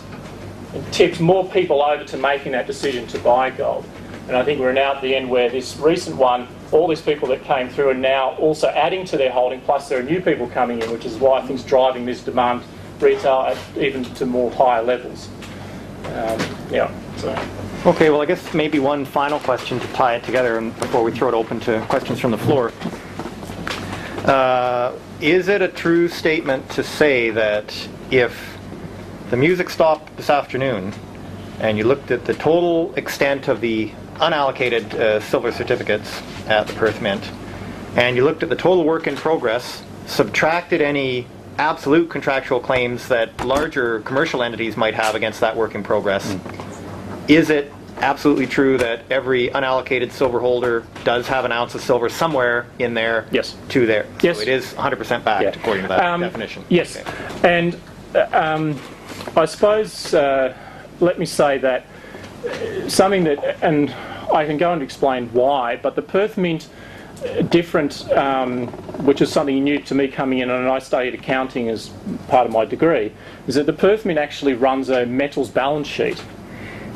and 0.75 0.93
tipped 0.93 1.19
more 1.19 1.49
people 1.49 1.81
over 1.81 2.03
to 2.03 2.15
making 2.15 2.51
that 2.51 2.67
decision 2.67 3.07
to 3.07 3.17
buy 3.17 3.49
gold. 3.49 3.85
And 4.27 4.37
I 4.37 4.43
think 4.43 4.59
we're 4.59 4.71
now 4.71 4.93
at 4.93 5.01
the 5.01 5.15
end 5.15 5.31
where 5.31 5.49
this 5.49 5.77
recent 5.77 6.15
one, 6.15 6.47
all 6.71 6.87
these 6.87 7.01
people 7.01 7.27
that 7.29 7.43
came 7.43 7.69
through 7.69 7.89
are 7.89 7.95
now 7.95 8.35
also 8.35 8.67
adding 8.67 9.03
to 9.05 9.17
their 9.17 9.31
holding, 9.31 9.61
plus 9.61 9.89
there 9.89 9.99
are 9.99 10.03
new 10.03 10.21
people 10.21 10.47
coming 10.47 10.79
in, 10.79 10.91
which 10.91 11.05
is 11.05 11.15
why 11.15 11.39
I 11.39 11.41
think 11.41 11.59
it's 11.59 11.67
driving 11.67 12.05
this 12.05 12.23
demand 12.23 12.61
retail 12.99 13.47
at 13.47 13.57
even 13.77 14.03
to 14.03 14.27
more 14.27 14.51
higher 14.51 14.83
levels. 14.83 15.27
Um, 16.05 16.39
yeah, 16.69 16.91
so. 17.17 17.35
Okay, 17.83 18.11
well, 18.11 18.21
I 18.21 18.27
guess 18.27 18.53
maybe 18.53 18.77
one 18.77 19.05
final 19.05 19.39
question 19.39 19.79
to 19.79 19.87
tie 19.87 20.13
it 20.13 20.23
together 20.23 20.59
and 20.59 20.79
before 20.79 21.03
we 21.03 21.11
throw 21.11 21.29
it 21.29 21.33
open 21.33 21.59
to 21.61 21.83
questions 21.89 22.19
from 22.19 22.29
the 22.29 22.37
floor. 22.37 22.71
Uh, 24.23 24.95
is 25.19 25.47
it 25.47 25.63
a 25.63 25.67
true 25.67 26.07
statement 26.07 26.69
to 26.69 26.83
say 26.83 27.31
that 27.31 27.73
if 28.11 28.55
the 29.31 29.37
music 29.37 29.71
stopped 29.71 30.15
this 30.15 30.29
afternoon 30.29 30.93
and 31.59 31.75
you 31.75 31.83
looked 31.83 32.11
at 32.11 32.23
the 32.25 32.35
total 32.35 32.93
extent 32.93 33.47
of 33.47 33.61
the 33.61 33.89
unallocated 34.17 34.93
uh, 34.93 35.19
silver 35.19 35.51
certificates 35.51 36.21
at 36.45 36.67
the 36.67 36.73
Perth 36.73 37.01
Mint 37.01 37.31
and 37.95 38.15
you 38.15 38.23
looked 38.23 38.43
at 38.43 38.49
the 38.49 38.55
total 38.55 38.83
work 38.83 39.07
in 39.07 39.15
progress, 39.15 39.81
subtracted 40.05 40.81
any 40.81 41.25
absolute 41.57 42.11
contractual 42.11 42.59
claims 42.59 43.07
that 43.07 43.43
larger 43.43 44.01
commercial 44.01 44.43
entities 44.43 44.77
might 44.77 44.93
have 44.93 45.15
against 45.15 45.39
that 45.39 45.57
work 45.57 45.73
in 45.73 45.81
progress, 45.81 46.37
is 47.35 47.49
it 47.49 47.71
absolutely 47.99 48.47
true 48.47 48.77
that 48.77 49.03
every 49.11 49.49
unallocated 49.49 50.11
silver 50.11 50.39
holder 50.39 50.83
does 51.03 51.27
have 51.27 51.45
an 51.45 51.51
ounce 51.51 51.75
of 51.75 51.81
silver 51.81 52.09
somewhere 52.09 52.65
in 52.79 52.93
there 52.93 53.27
Yes. 53.31 53.55
to 53.69 53.85
there? 53.85 54.05
Yes. 54.21 54.37
So 54.37 54.41
it 54.41 54.47
is 54.47 54.73
100% 54.73 55.23
backed 55.23 55.43
Yeah. 55.43 55.49
according 55.55 55.83
to 55.83 55.89
that 55.89 56.03
Um, 56.03 56.21
definition? 56.21 56.63
Yes, 56.69 56.97
Okay. 56.97 57.59
and 57.59 57.75
uh, 58.15 58.25
um, 58.33 58.79
I 59.37 59.45
suppose 59.45 60.13
uh, 60.13 60.53
let 60.99 61.19
me 61.19 61.25
say 61.25 61.57
that 61.59 61.85
uh, 62.45 62.89
something 62.89 63.23
that, 63.25 63.57
and 63.61 63.93
I 64.33 64.45
can 64.45 64.57
go 64.57 64.73
and 64.73 64.81
explain 64.81 65.29
why, 65.31 65.77
but 65.81 65.95
the 65.95 66.01
Perth 66.01 66.37
Mint 66.37 66.67
uh, 67.23 67.41
different, 67.43 68.11
um, 68.13 68.65
which 69.05 69.21
is 69.21 69.31
something 69.31 69.63
new 69.63 69.77
to 69.79 69.93
me 69.93 70.07
coming 70.07 70.39
in, 70.39 70.49
and 70.49 70.67
I 70.67 70.79
studied 70.79 71.13
accounting 71.13 71.69
as 71.69 71.91
part 72.29 72.47
of 72.47 72.51
my 72.51 72.65
degree, 72.65 73.11
is 73.47 73.55
that 73.55 73.67
the 73.67 73.73
Perth 73.73 74.05
Mint 74.05 74.17
actually 74.17 74.53
runs 74.55 74.89
a 74.89 75.05
metals 75.05 75.49
balance 75.49 75.87
sheet. 75.87 76.19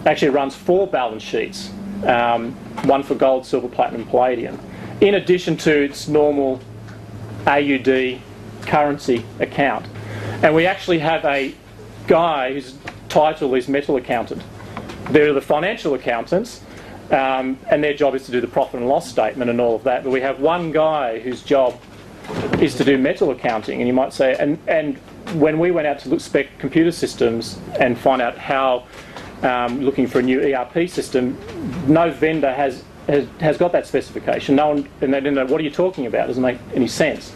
Actually, 0.05 0.29
runs 0.29 0.55
four 0.55 0.87
balance 0.87 1.23
sheets, 1.23 1.71
um, 2.05 2.51
one 2.85 3.01
for 3.01 3.15
gold, 3.15 3.45
silver, 3.45 3.67
platinum, 3.67 4.05
palladium, 4.05 4.59
in 5.01 5.15
addition 5.15 5.57
to 5.57 5.71
its 5.81 6.07
normal 6.07 6.61
AUD 7.47 8.19
currency 8.61 9.25
account. 9.39 9.85
And 10.43 10.53
we 10.53 10.65
actually 10.65 10.99
have 10.99 11.25
a 11.25 11.55
guy 12.07 12.53
whose 12.53 12.75
title 13.09 13.55
is 13.55 13.67
metal 13.67 13.95
accountant. 13.95 14.43
They're 15.09 15.33
the 15.33 15.41
financial 15.41 15.93
accountants, 15.93 16.61
um, 17.11 17.57
and 17.69 17.83
their 17.83 17.93
job 17.93 18.15
is 18.15 18.25
to 18.25 18.31
do 18.31 18.41
the 18.41 18.47
profit 18.47 18.79
and 18.79 18.89
loss 18.89 19.09
statement 19.09 19.49
and 19.49 19.59
all 19.59 19.75
of 19.75 19.83
that. 19.83 20.03
But 20.03 20.11
we 20.11 20.21
have 20.21 20.39
one 20.39 20.71
guy 20.71 21.19
whose 21.19 21.41
job 21.41 21.79
is 22.59 22.75
to 22.75 22.83
do 22.83 22.97
metal 22.97 23.31
accounting, 23.31 23.79
and 23.79 23.87
you 23.87 23.93
might 23.93 24.13
say, 24.13 24.35
and, 24.39 24.59
and 24.67 24.97
when 25.33 25.59
we 25.59 25.71
went 25.71 25.87
out 25.87 25.99
to 25.99 26.09
look 26.09 26.21
spec 26.21 26.47
computer 26.59 26.91
systems 26.91 27.59
and 27.79 27.97
find 27.97 28.21
out 28.21 28.37
how 28.37 28.85
um, 29.45 29.81
looking 29.81 30.07
for 30.07 30.19
a 30.19 30.23
new 30.23 30.41
ERP 30.41 30.89
system, 30.89 31.37
no 31.87 32.11
vendor 32.11 32.51
has, 32.51 32.83
has 33.07 33.27
has 33.39 33.57
got 33.57 33.71
that 33.71 33.85
specification. 33.85 34.55
No 34.55 34.69
one, 34.69 34.89
and 35.01 35.13
they 35.13 35.19
didn't 35.19 35.35
know 35.35 35.45
what 35.45 35.61
are 35.61 35.63
you 35.63 35.69
talking 35.69 36.07
about. 36.07 36.27
Doesn't 36.27 36.41
make 36.41 36.57
any 36.73 36.87
sense. 36.87 37.33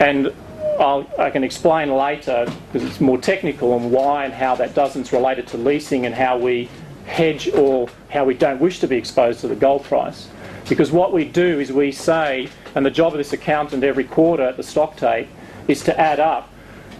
And 0.00 0.32
I'll, 0.80 1.08
I 1.18 1.30
can 1.30 1.44
explain 1.44 1.94
later 1.94 2.50
because 2.72 2.88
it's 2.88 3.00
more 3.00 3.18
technical 3.18 3.76
and 3.76 3.92
why 3.92 4.24
and 4.24 4.32
how 4.32 4.54
that 4.56 4.74
doesn't. 4.74 5.02
It's 5.02 5.12
related 5.12 5.46
to 5.48 5.58
leasing 5.58 6.06
and 6.06 6.14
how 6.14 6.38
we 6.38 6.68
hedge 7.06 7.48
or 7.50 7.88
how 8.10 8.24
we 8.24 8.34
don't 8.34 8.60
wish 8.60 8.80
to 8.80 8.88
be 8.88 8.96
exposed 8.96 9.40
to 9.40 9.48
the 9.48 9.56
gold 9.56 9.84
price. 9.84 10.28
Because 10.68 10.90
what 10.90 11.12
we 11.12 11.24
do 11.24 11.60
is 11.60 11.72
we 11.72 11.92
say, 11.92 12.48
and 12.74 12.86
the 12.86 12.90
job 12.90 13.12
of 13.12 13.18
this 13.18 13.32
accountant 13.32 13.84
every 13.84 14.04
quarter 14.04 14.44
at 14.44 14.56
the 14.56 14.62
stock 14.62 14.96
take 14.96 15.28
is 15.68 15.82
to 15.84 16.00
add 16.00 16.20
up. 16.20 16.48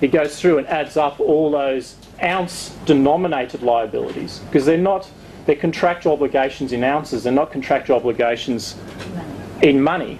He 0.00 0.08
goes 0.08 0.38
through 0.38 0.58
and 0.58 0.66
adds 0.66 0.96
up 0.96 1.20
all 1.20 1.50
those 1.50 1.96
ounce 2.22 2.70
denominated 2.86 3.62
liabilities 3.62 4.40
because 4.40 4.64
they're 4.66 4.78
not, 4.78 5.10
they're 5.46 5.56
contractual 5.56 6.12
obligations 6.12 6.72
in 6.72 6.84
ounces, 6.84 7.24
they're 7.24 7.32
not 7.32 7.50
contractual 7.50 7.96
obligations 7.96 8.76
in 9.62 9.82
money. 9.82 10.18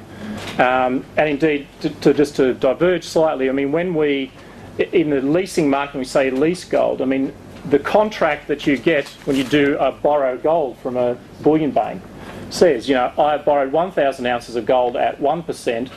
Um, 0.59 1.05
and 1.17 1.29
indeed, 1.29 1.67
to, 1.81 1.91
to 1.91 2.15
just 2.15 2.37
to 2.37 2.55
diverge 2.55 3.05
slightly, 3.05 3.49
I 3.49 3.53
mean, 3.53 3.73
when 3.73 3.95
we, 3.95 4.31
in 4.79 5.11
the 5.11 5.21
leasing 5.21 5.71
market, 5.71 5.99
we 5.99 6.05
say 6.05 6.31
lease 6.31 6.65
gold, 6.65 7.01
I 7.01 7.05
mean, 7.05 7.33
the 7.67 7.79
contract 7.79 8.49
that 8.49 8.67
you 8.67 8.77
get 8.77 9.09
when 9.25 9.37
you 9.37 9.45
do 9.45 9.77
a 9.79 9.93
borrow 9.93 10.37
gold 10.37 10.79
from 10.79 10.97
a 10.97 11.17
bullion 11.43 11.71
bank 11.71 12.03
says, 12.51 12.89
you 12.89 12.95
know, 12.95 13.13
I 13.17 13.33
have 13.33 13.45
borrowed 13.45 13.73
1,000 13.73 14.27
ounces 14.27 14.57
of 14.57 14.67
gold 14.67 14.97
at 14.97 15.21
1%, 15.21 15.91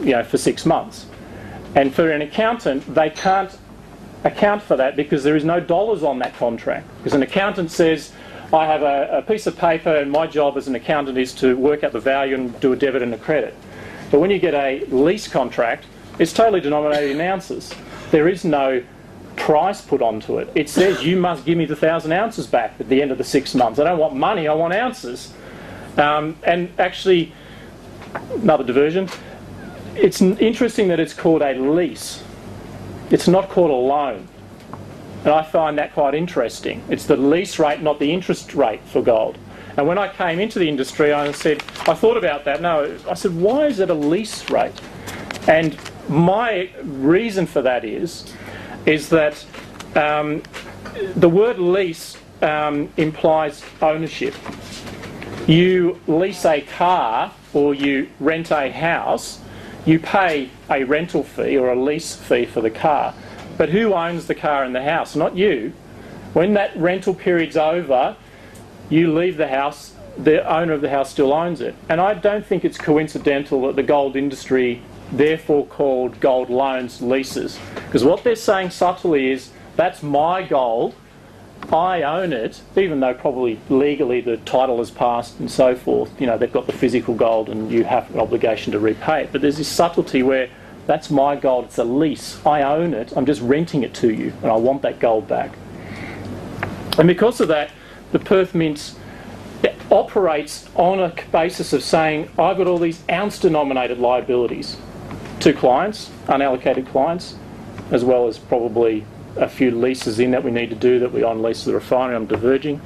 you 0.00 0.06
know, 0.06 0.24
for 0.24 0.38
six 0.38 0.66
months. 0.66 1.06
And 1.74 1.94
for 1.94 2.10
an 2.10 2.22
accountant, 2.22 2.94
they 2.94 3.10
can't 3.10 3.56
account 4.24 4.62
for 4.62 4.76
that 4.76 4.96
because 4.96 5.24
there 5.24 5.36
is 5.36 5.44
no 5.44 5.60
dollars 5.60 6.02
on 6.02 6.18
that 6.18 6.34
contract. 6.36 6.86
Because 6.98 7.14
an 7.14 7.22
accountant 7.22 7.70
says, 7.70 8.12
I 8.52 8.66
have 8.66 8.82
a, 8.82 9.18
a 9.18 9.22
piece 9.22 9.46
of 9.46 9.56
paper 9.56 9.94
and 9.94 10.10
my 10.10 10.26
job 10.26 10.56
as 10.56 10.68
an 10.68 10.74
accountant 10.74 11.16
is 11.16 11.32
to 11.34 11.56
work 11.56 11.84
out 11.84 11.92
the 11.92 12.00
value 12.00 12.34
and 12.34 12.58
do 12.60 12.72
a 12.72 12.76
debit 12.76 13.02
and 13.02 13.14
a 13.14 13.18
credit. 13.18 13.54
But 14.10 14.20
when 14.20 14.30
you 14.30 14.38
get 14.38 14.54
a 14.54 14.84
lease 14.86 15.28
contract, 15.28 15.86
it's 16.18 16.32
totally 16.32 16.60
denominated 16.60 17.12
in 17.12 17.20
ounces. 17.20 17.72
There 18.10 18.28
is 18.28 18.44
no 18.44 18.82
price 19.36 19.80
put 19.80 20.02
onto 20.02 20.38
it. 20.38 20.50
It 20.54 20.68
says 20.68 21.02
you 21.04 21.16
must 21.16 21.46
give 21.46 21.56
me 21.56 21.64
the 21.64 21.76
thousand 21.76 22.12
ounces 22.12 22.46
back 22.46 22.74
at 22.78 22.88
the 22.88 23.00
end 23.00 23.10
of 23.10 23.18
the 23.18 23.24
six 23.24 23.54
months. 23.54 23.78
I 23.78 23.84
don't 23.84 23.98
want 23.98 24.14
money, 24.14 24.48
I 24.48 24.54
want 24.54 24.74
ounces. 24.74 25.32
Um, 25.96 26.36
and 26.42 26.70
actually, 26.78 27.32
another 28.34 28.64
diversion, 28.64 29.08
it's 29.94 30.20
interesting 30.20 30.88
that 30.88 31.00
it's 31.00 31.14
called 31.14 31.42
a 31.42 31.54
lease. 31.54 32.22
It's 33.10 33.28
not 33.28 33.48
called 33.48 33.70
a 33.70 33.74
loan. 33.74 34.28
And 35.24 35.34
I 35.34 35.42
find 35.42 35.76
that 35.78 35.92
quite 35.92 36.14
interesting. 36.14 36.82
It's 36.88 37.04
the 37.04 37.16
lease 37.16 37.58
rate, 37.58 37.82
not 37.82 37.98
the 37.98 38.12
interest 38.12 38.54
rate 38.54 38.80
for 38.84 39.02
gold. 39.02 39.36
And 39.76 39.86
when 39.86 39.98
I 39.98 40.08
came 40.08 40.40
into 40.40 40.58
the 40.58 40.68
industry, 40.68 41.12
I 41.12 41.30
said, 41.32 41.62
I 41.86 41.94
thought 41.94 42.16
about 42.16 42.44
that. 42.44 42.60
No, 42.62 42.96
I 43.08 43.14
said, 43.14 43.34
why 43.36 43.66
is 43.66 43.80
it 43.80 43.90
a 43.90 43.94
lease 43.94 44.48
rate? 44.50 44.72
And 45.46 45.76
my 46.08 46.70
reason 46.82 47.46
for 47.46 47.62
that 47.62 47.84
is, 47.84 48.32
is 48.86 49.08
that 49.10 49.44
um, 49.94 50.42
the 51.16 51.28
word 51.28 51.58
lease 51.58 52.16
um, 52.42 52.90
implies 52.96 53.62
ownership. 53.82 54.34
You 55.46 56.00
lease 56.06 56.44
a 56.44 56.60
car 56.62 57.32
or 57.52 57.74
you 57.74 58.08
rent 58.20 58.50
a 58.50 58.70
house, 58.70 59.40
you 59.86 59.98
pay 59.98 60.50
a 60.68 60.84
rental 60.84 61.22
fee 61.24 61.56
or 61.56 61.70
a 61.70 61.80
lease 61.80 62.14
fee 62.14 62.46
for 62.46 62.60
the 62.60 62.70
car. 62.70 63.14
But 63.56 63.70
who 63.70 63.94
owns 63.94 64.26
the 64.26 64.34
car 64.34 64.64
and 64.64 64.74
the 64.74 64.82
house? 64.82 65.16
Not 65.16 65.36
you. 65.36 65.72
When 66.32 66.54
that 66.54 66.76
rental 66.76 67.14
period's 67.14 67.56
over, 67.56 68.16
you 68.88 69.12
leave 69.12 69.36
the 69.36 69.48
house, 69.48 69.94
the 70.16 70.46
owner 70.50 70.72
of 70.72 70.80
the 70.80 70.90
house 70.90 71.10
still 71.10 71.32
owns 71.32 71.60
it. 71.60 71.74
And 71.88 72.00
I 72.00 72.14
don't 72.14 72.44
think 72.44 72.64
it's 72.64 72.78
coincidental 72.78 73.66
that 73.66 73.76
the 73.76 73.82
gold 73.82 74.16
industry 74.16 74.82
therefore 75.12 75.66
called 75.66 76.20
gold 76.20 76.50
loans 76.50 77.02
leases. 77.02 77.58
Because 77.74 78.04
what 78.04 78.22
they're 78.22 78.36
saying 78.36 78.70
subtly 78.70 79.32
is 79.32 79.50
that's 79.76 80.02
my 80.02 80.42
gold, 80.42 80.94
I 81.72 82.02
own 82.02 82.32
it, 82.32 82.60
even 82.76 83.00
though 83.00 83.14
probably 83.14 83.60
legally 83.68 84.20
the 84.20 84.38
title 84.38 84.78
has 84.78 84.90
passed 84.90 85.38
and 85.38 85.50
so 85.50 85.76
forth. 85.76 86.10
You 86.20 86.26
know, 86.26 86.36
they've 86.36 86.52
got 86.52 86.66
the 86.66 86.72
physical 86.72 87.14
gold 87.14 87.48
and 87.48 87.70
you 87.70 87.84
have 87.84 88.12
an 88.12 88.20
obligation 88.20 88.72
to 88.72 88.78
repay 88.78 89.24
it. 89.24 89.32
But 89.32 89.40
there's 89.40 89.58
this 89.58 89.68
subtlety 89.68 90.22
where 90.22 90.48
that's 90.86 91.10
my 91.10 91.36
gold, 91.36 91.66
it's 91.66 91.78
a 91.78 91.84
lease, 91.84 92.44
I 92.44 92.62
own 92.62 92.94
it, 92.94 93.12
I'm 93.16 93.26
just 93.26 93.40
renting 93.42 93.84
it 93.84 93.94
to 93.94 94.12
you, 94.12 94.32
and 94.42 94.50
I 94.50 94.56
want 94.56 94.82
that 94.82 94.98
gold 94.98 95.28
back. 95.28 95.52
And 96.98 97.06
because 97.06 97.40
of 97.40 97.48
that, 97.48 97.70
the 98.10 98.18
Perth 98.18 98.54
Mint 98.54 98.94
operates 99.90 100.68
on 100.74 101.00
a 101.00 101.12
basis 101.32 101.72
of 101.72 101.82
saying, 101.82 102.30
I've 102.38 102.56
got 102.56 102.66
all 102.66 102.78
these 102.78 103.02
ounce 103.10 103.38
denominated 103.38 103.98
liabilities 103.98 104.76
to 105.40 105.52
clients, 105.52 106.10
unallocated 106.26 106.88
clients, 106.88 107.36
as 107.90 108.04
well 108.04 108.28
as 108.28 108.38
probably 108.38 109.04
a 109.36 109.48
few 109.48 109.70
leases 109.70 110.18
in 110.18 110.30
that 110.32 110.44
we 110.44 110.50
need 110.50 110.70
to 110.70 110.76
do 110.76 110.98
that 110.98 111.12
we 111.12 111.22
on 111.22 111.42
lease 111.42 111.64
the 111.64 111.74
refinery, 111.74 112.16
I'm 112.16 112.26
diverging. 112.26 112.80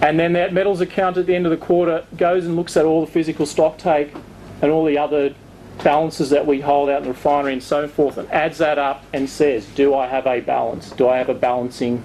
And 0.00 0.18
then 0.18 0.32
that 0.34 0.52
metals 0.52 0.80
account 0.80 1.16
at 1.16 1.26
the 1.26 1.34
end 1.34 1.46
of 1.46 1.50
the 1.50 1.56
quarter 1.56 2.04
goes 2.16 2.46
and 2.46 2.56
looks 2.56 2.76
at 2.76 2.84
all 2.84 3.04
the 3.04 3.10
physical 3.10 3.46
stock 3.46 3.78
take 3.78 4.14
and 4.62 4.70
all 4.70 4.84
the 4.84 4.98
other 4.98 5.34
balances 5.82 6.30
that 6.30 6.46
we 6.46 6.60
hold 6.60 6.88
out 6.88 6.98
in 6.98 7.02
the 7.04 7.10
refinery 7.10 7.52
and 7.52 7.62
so 7.62 7.88
forth 7.88 8.16
and 8.16 8.30
adds 8.30 8.58
that 8.58 8.78
up 8.78 9.04
and 9.12 9.28
says, 9.28 9.66
do 9.66 9.94
I 9.94 10.06
have 10.06 10.26
a 10.26 10.40
balance? 10.40 10.90
Do 10.90 11.08
I 11.08 11.18
have 11.18 11.28
a 11.28 11.34
balancing 11.34 12.02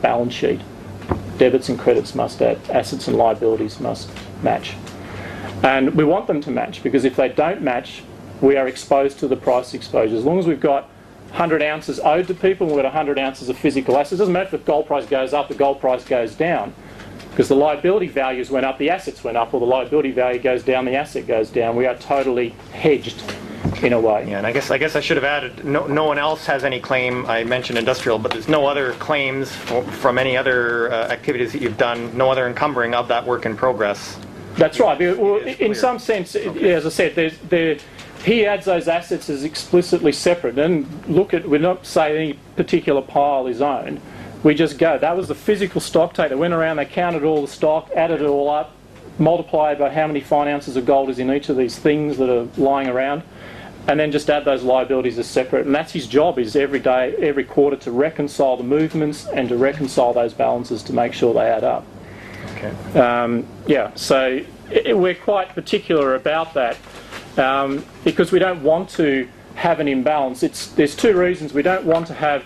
balance 0.00 0.32
sheet? 0.32 0.60
Debits 1.38 1.68
and 1.68 1.78
credits 1.78 2.14
must 2.14 2.40
add, 2.40 2.58
assets 2.70 3.08
and 3.08 3.16
liabilities 3.16 3.78
must 3.80 4.10
match. 4.42 4.74
And 5.62 5.94
we 5.94 6.04
want 6.04 6.26
them 6.26 6.40
to 6.42 6.50
match 6.50 6.82
because 6.82 7.04
if 7.04 7.16
they 7.16 7.28
don't 7.28 7.62
match, 7.62 8.02
we 8.40 8.56
are 8.56 8.68
exposed 8.68 9.18
to 9.20 9.28
the 9.28 9.36
price 9.36 9.74
exposure. 9.74 10.16
As 10.16 10.24
long 10.24 10.38
as 10.38 10.46
we've 10.46 10.60
got 10.60 10.90
100 11.36 11.62
ounces 11.62 12.00
owed 12.00 12.26
to 12.26 12.32
people, 12.32 12.66
we've 12.66 12.76
got 12.76 12.84
100 12.84 13.18
ounces 13.18 13.50
of 13.50 13.58
physical 13.58 13.98
assets. 13.98 14.12
It 14.12 14.16
doesn't 14.16 14.32
matter 14.32 14.46
if 14.46 14.50
the 14.52 14.58
gold 14.66 14.86
price 14.86 15.04
goes 15.04 15.34
up, 15.34 15.48
the 15.48 15.54
gold 15.54 15.80
price 15.80 16.02
goes 16.02 16.34
down. 16.34 16.72
Because 17.28 17.48
the 17.48 17.54
liability 17.54 18.06
values 18.06 18.50
went 18.50 18.64
up, 18.64 18.78
the 18.78 18.88
assets 18.88 19.22
went 19.22 19.36
up, 19.36 19.52
or 19.52 19.60
the 19.60 19.66
liability 19.66 20.12
value 20.12 20.40
goes 20.40 20.62
down, 20.62 20.86
the 20.86 20.94
asset 20.94 21.26
goes 21.26 21.50
down. 21.50 21.76
We 21.76 21.84
are 21.84 21.94
totally 21.98 22.54
hedged 22.72 23.22
in 23.82 23.92
a 23.92 24.00
way. 24.00 24.30
Yeah, 24.30 24.38
and 24.38 24.46
I 24.46 24.52
guess 24.52 24.70
I 24.70 24.78
guess 24.78 24.96
I 24.96 25.00
should 25.00 25.18
have 25.18 25.24
added. 25.24 25.62
No, 25.62 25.86
no 25.86 26.04
one 26.04 26.18
else 26.18 26.46
has 26.46 26.64
any 26.64 26.80
claim. 26.80 27.26
I 27.26 27.44
mentioned 27.44 27.78
industrial, 27.78 28.18
but 28.18 28.32
there's 28.32 28.48
no 28.48 28.64
other 28.64 28.92
claims 28.94 29.54
from 29.54 30.16
any 30.16 30.38
other 30.38 30.90
uh, 30.90 31.08
activities 31.08 31.52
that 31.52 31.60
you've 31.60 31.76
done. 31.76 32.16
No 32.16 32.30
other 32.30 32.46
encumbering 32.46 32.94
of 32.94 33.08
that 33.08 33.26
work 33.26 33.44
in 33.44 33.54
progress. 33.58 34.18
That's 34.54 34.80
right. 34.80 34.98
Well, 34.98 35.36
in 35.36 35.74
some 35.74 35.98
sense, 35.98 36.34
yeah, 36.34 36.76
as 36.76 36.86
I 36.86 36.88
said, 36.88 37.14
there's, 37.14 37.36
there, 37.40 37.76
he 38.24 38.46
adds 38.46 38.64
those 38.64 38.88
assets 38.88 39.28
as 39.30 39.44
explicitly 39.44 40.12
separate. 40.12 40.58
And 40.58 40.86
look 41.08 41.34
at, 41.34 41.48
we're 41.48 41.58
not 41.60 41.86
saying 41.86 42.16
any 42.16 42.38
particular 42.56 43.02
pile 43.02 43.46
is 43.46 43.60
owned. 43.60 44.00
We 44.42 44.54
just 44.54 44.78
go. 44.78 44.98
That 44.98 45.16
was 45.16 45.28
the 45.28 45.34
physical 45.34 45.80
stock 45.80 46.14
take. 46.14 46.28
They 46.28 46.36
went 46.36 46.54
around, 46.54 46.76
they 46.76 46.84
counted 46.84 47.24
all 47.24 47.42
the 47.42 47.48
stock, 47.48 47.90
added 47.96 48.20
it 48.20 48.26
all 48.26 48.48
up, 48.48 48.72
multiplied 49.18 49.78
by 49.78 49.92
how 49.92 50.06
many 50.06 50.20
fine 50.20 50.48
ounces 50.48 50.76
of 50.76 50.86
gold 50.86 51.10
is 51.10 51.18
in 51.18 51.30
each 51.32 51.48
of 51.48 51.56
these 51.56 51.78
things 51.78 52.16
that 52.18 52.30
are 52.30 52.46
lying 52.60 52.88
around, 52.88 53.22
and 53.88 53.98
then 53.98 54.12
just 54.12 54.28
add 54.30 54.44
those 54.44 54.62
liabilities 54.62 55.18
as 55.18 55.26
separate. 55.26 55.66
And 55.66 55.74
that's 55.74 55.92
his 55.92 56.06
job: 56.06 56.38
is 56.38 56.54
every 56.54 56.78
day, 56.78 57.16
every 57.16 57.44
quarter, 57.44 57.76
to 57.78 57.90
reconcile 57.90 58.56
the 58.56 58.64
movements 58.64 59.26
and 59.26 59.48
to 59.48 59.56
reconcile 59.56 60.12
those 60.12 60.34
balances 60.34 60.82
to 60.84 60.92
make 60.92 61.12
sure 61.12 61.34
they 61.34 61.48
add 61.48 61.64
up. 61.64 61.84
Okay. 62.56 62.98
Um, 62.98 63.46
yeah, 63.66 63.92
so 63.94 64.44
i 64.86 64.92
we're 64.92 65.14
quite 65.14 65.48
particular 65.50 66.14
about 66.16 66.54
that 66.54 66.76
um, 67.38 67.84
because 68.04 68.32
we 68.32 68.38
don't 68.38 68.62
want 68.62 68.88
to 68.90 69.28
have 69.54 69.80
an 69.80 69.88
imbalance. 69.88 70.42
It's, 70.42 70.68
there's 70.68 70.94
two 70.94 71.18
reasons. 71.18 71.52
We 71.52 71.62
don't 71.62 71.84
want 71.84 72.06
to 72.08 72.14
have 72.14 72.44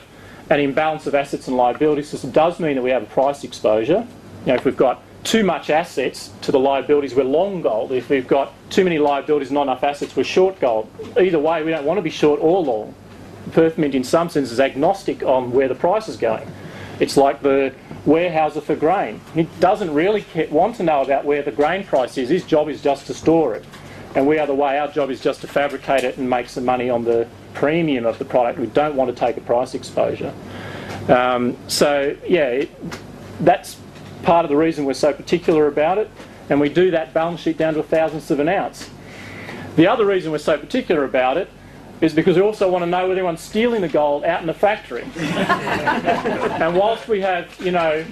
an 0.48 0.60
imbalance 0.60 1.06
of 1.06 1.14
assets 1.14 1.48
and 1.48 1.56
liabilities. 1.56 2.10
This 2.10 2.22
does 2.22 2.60
mean 2.60 2.76
that 2.76 2.82
we 2.82 2.90
have 2.90 3.02
a 3.02 3.06
price 3.06 3.44
exposure. 3.44 4.06
You 4.44 4.46
know, 4.46 4.54
if 4.54 4.64
we've 4.64 4.76
got 4.76 5.02
too 5.22 5.44
much 5.44 5.70
assets 5.70 6.30
to 6.42 6.52
the 6.52 6.58
liabilities, 6.58 7.14
we're 7.14 7.24
long 7.24 7.62
gold. 7.62 7.92
If 7.92 8.08
we've 8.08 8.26
got 8.26 8.52
too 8.70 8.84
many 8.84 8.98
liabilities, 8.98 9.48
and 9.48 9.54
not 9.54 9.62
enough 9.62 9.84
assets, 9.84 10.16
we're 10.16 10.24
short 10.24 10.58
gold. 10.60 10.90
Either 11.18 11.38
way, 11.38 11.62
we 11.62 11.70
don't 11.70 11.84
want 11.84 11.98
to 11.98 12.02
be 12.02 12.10
short 12.10 12.40
or 12.40 12.62
long. 12.62 12.94
Perth 13.52 13.78
Mint, 13.78 13.94
in 13.94 14.04
some 14.04 14.28
sense, 14.28 14.50
is 14.50 14.60
agnostic 14.60 15.22
on 15.22 15.52
where 15.52 15.68
the 15.68 15.74
price 15.74 16.08
is 16.08 16.16
going. 16.16 16.50
It's 17.00 17.16
like 17.16 17.42
the 17.42 17.72
warehouser 18.06 18.60
for 18.60 18.76
grain. 18.76 19.20
He 19.34 19.44
doesn't 19.58 19.92
really 19.92 20.24
want 20.50 20.76
to 20.76 20.82
know 20.82 21.02
about 21.02 21.24
where 21.24 21.42
the 21.42 21.50
grain 21.50 21.84
price 21.84 22.16
is. 22.18 22.28
His 22.28 22.44
job 22.44 22.68
is 22.68 22.82
just 22.82 23.06
to 23.06 23.14
store 23.14 23.54
it. 23.54 23.64
And 24.14 24.26
we 24.26 24.38
are 24.38 24.46
the 24.46 24.54
way. 24.54 24.78
Our 24.78 24.88
job 24.88 25.10
is 25.10 25.20
just 25.20 25.40
to 25.42 25.46
fabricate 25.46 26.04
it 26.04 26.18
and 26.18 26.28
make 26.28 26.48
some 26.48 26.64
money 26.64 26.90
on 26.90 27.04
the 27.04 27.28
premium 27.54 28.06
of 28.06 28.18
the 28.18 28.24
product. 28.24 28.58
We 28.58 28.66
don't 28.66 28.96
want 28.96 29.14
to 29.14 29.16
take 29.16 29.36
a 29.36 29.40
price 29.40 29.74
exposure. 29.74 30.34
Um, 31.08 31.56
so, 31.68 32.16
yeah, 32.26 32.48
it, 32.48 32.70
that's 33.40 33.76
part 34.22 34.44
of 34.44 34.50
the 34.50 34.56
reason 34.56 34.84
we're 34.84 34.94
so 34.94 35.12
particular 35.12 35.66
about 35.66 35.98
it. 35.98 36.10
And 36.48 36.60
we 36.60 36.68
do 36.68 36.90
that 36.90 37.14
balance 37.14 37.40
sheet 37.40 37.56
down 37.56 37.74
to 37.74 37.80
a 37.80 37.84
thousandth 37.84 38.30
of 38.30 38.40
an 38.40 38.48
ounce. 38.48 38.90
The 39.76 39.86
other 39.86 40.04
reason 40.04 40.32
we're 40.32 40.38
so 40.38 40.58
particular 40.58 41.04
about 41.04 41.36
it 41.36 41.48
is 42.00 42.12
because 42.12 42.36
we 42.36 42.42
also 42.42 42.68
want 42.68 42.82
to 42.82 42.86
know 42.86 43.02
whether 43.02 43.12
anyone's 43.12 43.40
stealing 43.40 43.82
the 43.82 43.88
gold 43.88 44.24
out 44.24 44.40
in 44.40 44.46
the 44.46 44.54
factory. 44.54 45.02
and 45.16 46.76
whilst 46.76 47.06
we 47.08 47.20
have, 47.20 47.54
you 47.60 47.70
know, 47.70 48.04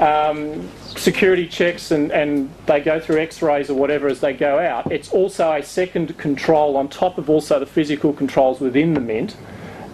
um, 0.00 0.68
security 0.84 1.46
checks 1.46 1.90
and, 1.90 2.12
and 2.12 2.50
they 2.66 2.80
go 2.80 3.00
through 3.00 3.18
x-rays 3.18 3.70
or 3.70 3.74
whatever 3.74 4.08
as 4.08 4.20
they 4.20 4.32
go 4.32 4.58
out, 4.58 4.90
it's 4.92 5.10
also 5.10 5.52
a 5.52 5.62
second 5.62 6.16
control 6.18 6.76
on 6.76 6.88
top 6.88 7.18
of 7.18 7.30
also 7.30 7.58
the 7.58 7.66
physical 7.66 8.12
controls 8.12 8.60
within 8.60 8.94
the 8.94 9.00
mint 9.00 9.36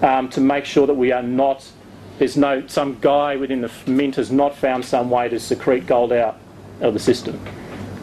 um, 0.02 0.28
to 0.30 0.40
make 0.40 0.64
sure 0.64 0.86
that 0.86 0.94
we 0.94 1.12
are 1.12 1.22
not, 1.22 1.70
there's 2.18 2.36
no, 2.36 2.66
some 2.66 2.98
guy 3.00 3.36
within 3.36 3.60
the 3.60 3.70
mint 3.86 4.16
has 4.16 4.30
not 4.30 4.56
found 4.56 4.84
some 4.84 5.10
way 5.10 5.28
to 5.28 5.38
secrete 5.38 5.86
gold 5.86 6.12
out 6.12 6.38
of 6.80 6.94
the 6.94 7.00
system. 7.00 7.40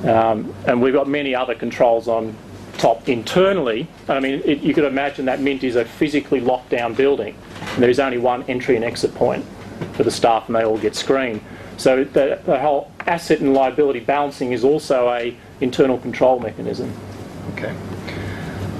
Um, 0.04 0.54
and 0.66 0.82
we've 0.82 0.94
got 0.94 1.10
many 1.10 1.36
other 1.36 1.56
controls 1.56 2.08
on 2.08 2.36
top 2.78 3.10
internally. 3.10 3.88
I 4.08 4.20
mean, 4.20 4.42
it, 4.46 4.60
you 4.62 4.74
could 4.74 4.86
imagine 4.86 5.26
that 5.26 5.42
Mint 5.42 5.64
is 5.64 5.76
a 5.76 5.86
physically 5.86 6.40
locked 6.40 6.70
down 6.70 6.94
building, 6.94 7.36
there's 7.78 8.00
only 8.00 8.18
one 8.18 8.44
entry 8.44 8.76
and 8.76 8.86
exit 8.86 9.14
point 9.14 9.46
for 9.94 10.04
the 10.04 10.12
staff, 10.12 10.48
and 10.48 10.56
they 10.56 10.64
all 10.64 10.78
get 10.78 10.96
screened. 10.96 11.42
So 11.80 12.04
the, 12.04 12.42
the 12.46 12.60
whole 12.60 12.92
asset 13.08 13.40
and 13.40 13.54
liability 13.54 14.02
balancing 14.02 14.52
is 14.52 14.66
also 14.66 15.10
a 15.10 15.36
internal 15.62 15.98
control 15.98 16.38
mechanism. 16.40 16.94
Okay. 17.54 17.74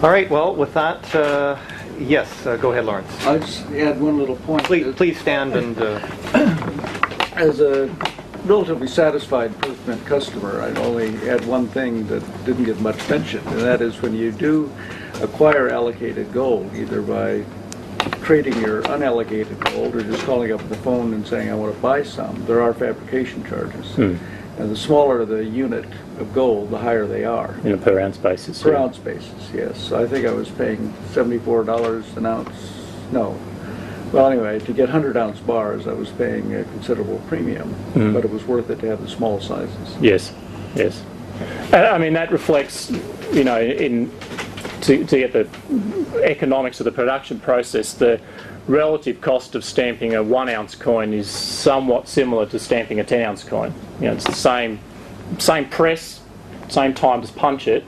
All 0.04 0.10
right. 0.10 0.30
Well, 0.30 0.54
with 0.54 0.74
that, 0.74 1.16
uh, 1.16 1.58
yes. 1.98 2.46
Uh, 2.46 2.58
go 2.58 2.72
ahead, 2.74 2.86
Lawrence. 2.86 3.10
I'll 3.26 3.40
just 3.40 3.66
add 3.72 4.02
one 4.02 4.18
little 4.18 4.36
point. 4.36 4.64
Please, 4.66 4.94
please 4.96 5.20
stand 5.20 5.56
and. 5.56 5.78
Uh, 5.82 6.00
As 7.36 7.62
a 7.62 7.88
relatively 8.44 8.88
satisfied 8.88 9.58
Perth 9.62 9.88
Mint 9.88 10.06
customer, 10.06 10.62
I'd 10.62 10.78
only 10.80 11.16
add 11.30 11.46
one 11.46 11.68
thing 11.68 12.06
that 12.08 12.22
didn't 12.44 12.66
get 12.66 12.82
much 12.82 13.08
mention, 13.10 13.40
and 13.48 13.60
that 13.60 13.82
is 13.82 14.02
when 14.02 14.14
you 14.14 14.34
do 14.34 14.70
acquire 15.22 15.70
allocated 15.70 16.34
gold, 16.34 16.70
either 16.76 17.02
by 17.02 17.46
trading 18.22 18.60
your 18.62 18.82
unallocated 18.84 19.60
gold 19.72 19.96
or 19.96 20.02
just 20.04 20.24
calling 20.24 20.52
up 20.52 20.68
the 20.70 20.76
phone 20.78 21.14
and 21.14 21.26
saying, 21.26 21.50
I 21.50 21.56
want 21.56 21.74
to 21.76 21.82
buy 21.82 22.04
some, 22.04 22.46
there 22.46 22.62
are 22.62 22.74
fabrication 22.74 23.44
charges. 23.46 23.98
And 23.98 24.70
the 24.70 24.76
smaller 24.76 25.24
the 25.26 25.44
unit 25.46 25.86
of 26.20 26.34
gold, 26.34 26.70
the 26.70 26.78
higher 26.78 27.08
they 27.08 27.24
are. 27.24 27.56
In 27.64 27.72
a 27.72 27.78
per 27.78 27.98
ounce 28.00 28.18
basis. 28.18 28.62
Per 28.62 28.74
yeah. 28.74 28.80
ounce 28.84 28.98
basis, 28.98 29.50
yes. 29.54 29.92
I 29.94 30.06
think 30.06 30.26
I 30.26 30.32
was 30.32 30.50
paying 30.50 30.94
seventy-four 31.12 31.64
dollars 31.64 32.06
an 32.18 32.26
ounce, 32.26 32.52
no. 33.12 33.40
Well, 34.12 34.28
anyway, 34.28 34.60
to 34.60 34.74
get 34.74 34.90
hundred 34.90 35.16
ounce 35.16 35.40
bars, 35.40 35.88
I 35.88 35.94
was 35.94 36.10
paying 36.10 36.54
a 36.56 36.64
considerable 36.66 37.22
premium, 37.30 37.74
Mm. 37.94 38.14
but 38.14 38.26
it 38.26 38.32
was 38.32 38.44
worth 38.46 38.70
it 38.70 38.80
to 38.80 38.88
have 38.88 39.02
the 39.02 39.08
small 39.08 39.40
sizes. 39.40 39.96
Yes, 40.02 40.34
yes. 40.76 41.04
I 41.72 41.98
mean, 41.98 42.12
that 42.14 42.30
reflects, 42.32 42.92
you 43.32 43.46
know, 43.46 43.62
in 43.62 44.12
to, 44.82 45.06
to 45.06 45.18
get 45.18 45.34
the 45.34 45.48
economics 46.24 46.80
of 46.80 46.86
the 46.86 46.92
production 46.92 47.40
process, 47.40 47.94
the 47.94 48.20
relative 48.68 49.20
cost 49.22 49.56
of 49.56 49.64
stamping 49.64 50.16
a 50.16 50.24
one 50.24 50.50
ounce 50.50 50.76
coin 50.76 51.14
is 51.14 51.30
somewhat 51.30 52.08
similar 52.08 52.46
to 52.46 52.60
stamping 52.60 53.00
a 53.00 53.04
10 53.04 53.22
ounce 53.22 53.44
coin. 53.44 53.74
You 54.00 54.08
know, 54.08 54.14
it's 54.14 54.26
the 54.26 54.32
same, 54.34 54.80
same 55.38 55.70
press, 55.70 56.22
same 56.68 56.94
time 56.94 57.22
to 57.22 57.34
punch 57.34 57.68
it. 57.68 57.84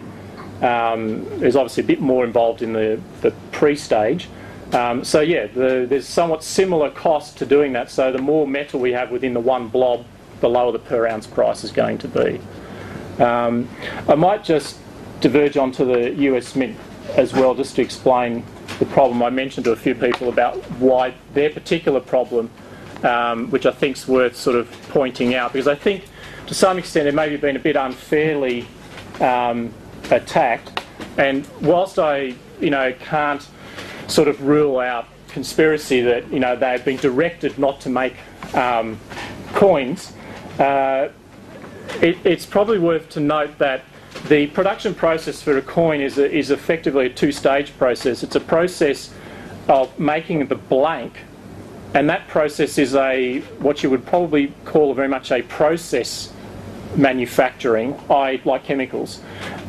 Um, 0.61 1.25
there's 1.39 1.55
obviously 1.55 1.83
a 1.83 1.87
bit 1.87 2.01
more 2.01 2.23
involved 2.23 2.61
in 2.61 2.73
the, 2.73 2.99
the 3.21 3.31
pre 3.51 3.75
stage, 3.75 4.27
Um, 4.73 5.03
so 5.03 5.19
yeah, 5.19 5.47
the, 5.47 5.85
there's 5.89 6.07
somewhat 6.07 6.43
similar 6.43 6.89
cost 6.91 7.37
to 7.39 7.45
doing 7.45 7.73
that. 7.73 7.91
So 7.91 8.11
the 8.11 8.21
more 8.21 8.47
metal 8.47 8.79
we 8.79 8.93
have 8.93 9.11
within 9.11 9.33
the 9.33 9.39
one 9.39 9.67
blob, 9.67 10.05
the 10.39 10.49
lower 10.49 10.71
the 10.71 10.79
per 10.79 11.07
ounce 11.07 11.27
price 11.27 11.63
is 11.63 11.71
going 11.71 11.97
to 11.99 12.07
be. 12.07 12.39
Um, 13.21 13.69
I 14.07 14.15
might 14.15 14.43
just 14.43 14.77
diverge 15.21 15.55
onto 15.55 15.85
the 15.85 16.13
US 16.25 16.55
Mint 16.55 16.77
as 17.15 17.33
well, 17.33 17.55
just 17.55 17.75
to 17.75 17.81
explain 17.81 18.43
the 18.79 18.85
problem. 18.85 19.21
I 19.23 19.29
mentioned 19.29 19.65
to 19.65 19.71
a 19.71 19.75
few 19.75 19.95
people 19.95 20.29
about 20.29 20.57
why 20.79 21.13
their 21.33 21.49
particular 21.49 21.99
problem, 21.99 22.49
um, 23.03 23.49
which 23.51 23.65
I 23.65 23.71
think 23.71 23.97
is 23.97 24.07
worth 24.07 24.35
sort 24.35 24.55
of 24.55 24.69
pointing 24.89 25.35
out, 25.35 25.53
because 25.53 25.67
I 25.67 25.75
think 25.75 26.05
to 26.47 26.53
some 26.53 26.77
extent 26.77 27.07
it 27.07 27.13
may 27.13 27.31
have 27.31 27.41
been 27.41 27.55
a 27.55 27.59
bit 27.59 27.75
unfairly 27.75 28.67
um, 29.19 29.73
attacked. 30.09 30.83
And 31.17 31.47
whilst 31.61 31.99
I, 31.99 32.33
you 32.59 32.69
know, 32.69 32.93
can't 32.93 33.47
sort 34.07 34.27
of 34.27 34.41
rule 34.43 34.79
out 34.79 35.07
conspiracy 35.27 36.01
that 36.01 36.29
you 36.31 36.39
know 36.39 36.57
they've 36.57 36.83
been 36.83 36.97
directed 36.97 37.57
not 37.57 37.79
to 37.81 37.89
make 37.89 38.15
um, 38.53 38.99
coins, 39.53 40.13
uh, 40.59 41.09
it, 42.01 42.17
it's 42.23 42.45
probably 42.45 42.79
worth 42.79 43.09
to 43.09 43.19
note 43.19 43.57
that 43.57 43.83
the 44.27 44.47
production 44.47 44.93
process 44.93 45.41
for 45.41 45.57
a 45.57 45.61
coin 45.61 46.01
is, 46.01 46.17
a, 46.17 46.31
is 46.31 46.51
effectively 46.51 47.07
a 47.07 47.09
two-stage 47.09 47.77
process. 47.77 48.23
It's 48.23 48.35
a 48.35 48.41
process 48.41 49.13
of 49.67 49.97
making 49.99 50.47
the 50.47 50.55
blank, 50.55 51.17
and 51.93 52.09
that 52.09 52.27
process 52.27 52.77
is 52.77 52.95
a 52.95 53.39
what 53.59 53.83
you 53.83 53.89
would 53.89 54.05
probably 54.05 54.53
call 54.65 54.93
very 54.93 55.07
much 55.07 55.31
a 55.31 55.41
process 55.43 56.31
manufacturing, 56.95 57.97
i 58.09 58.41
like 58.43 58.63
chemicals. 58.63 59.21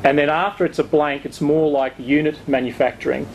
And 0.04 0.18
then 0.18 0.28
after 0.28 0.64
it's 0.64 0.78
a 0.78 0.84
blank, 0.84 1.24
it's 1.24 1.40
more 1.40 1.70
like 1.70 1.94
unit 1.98 2.36
manufacturing. 2.48 3.28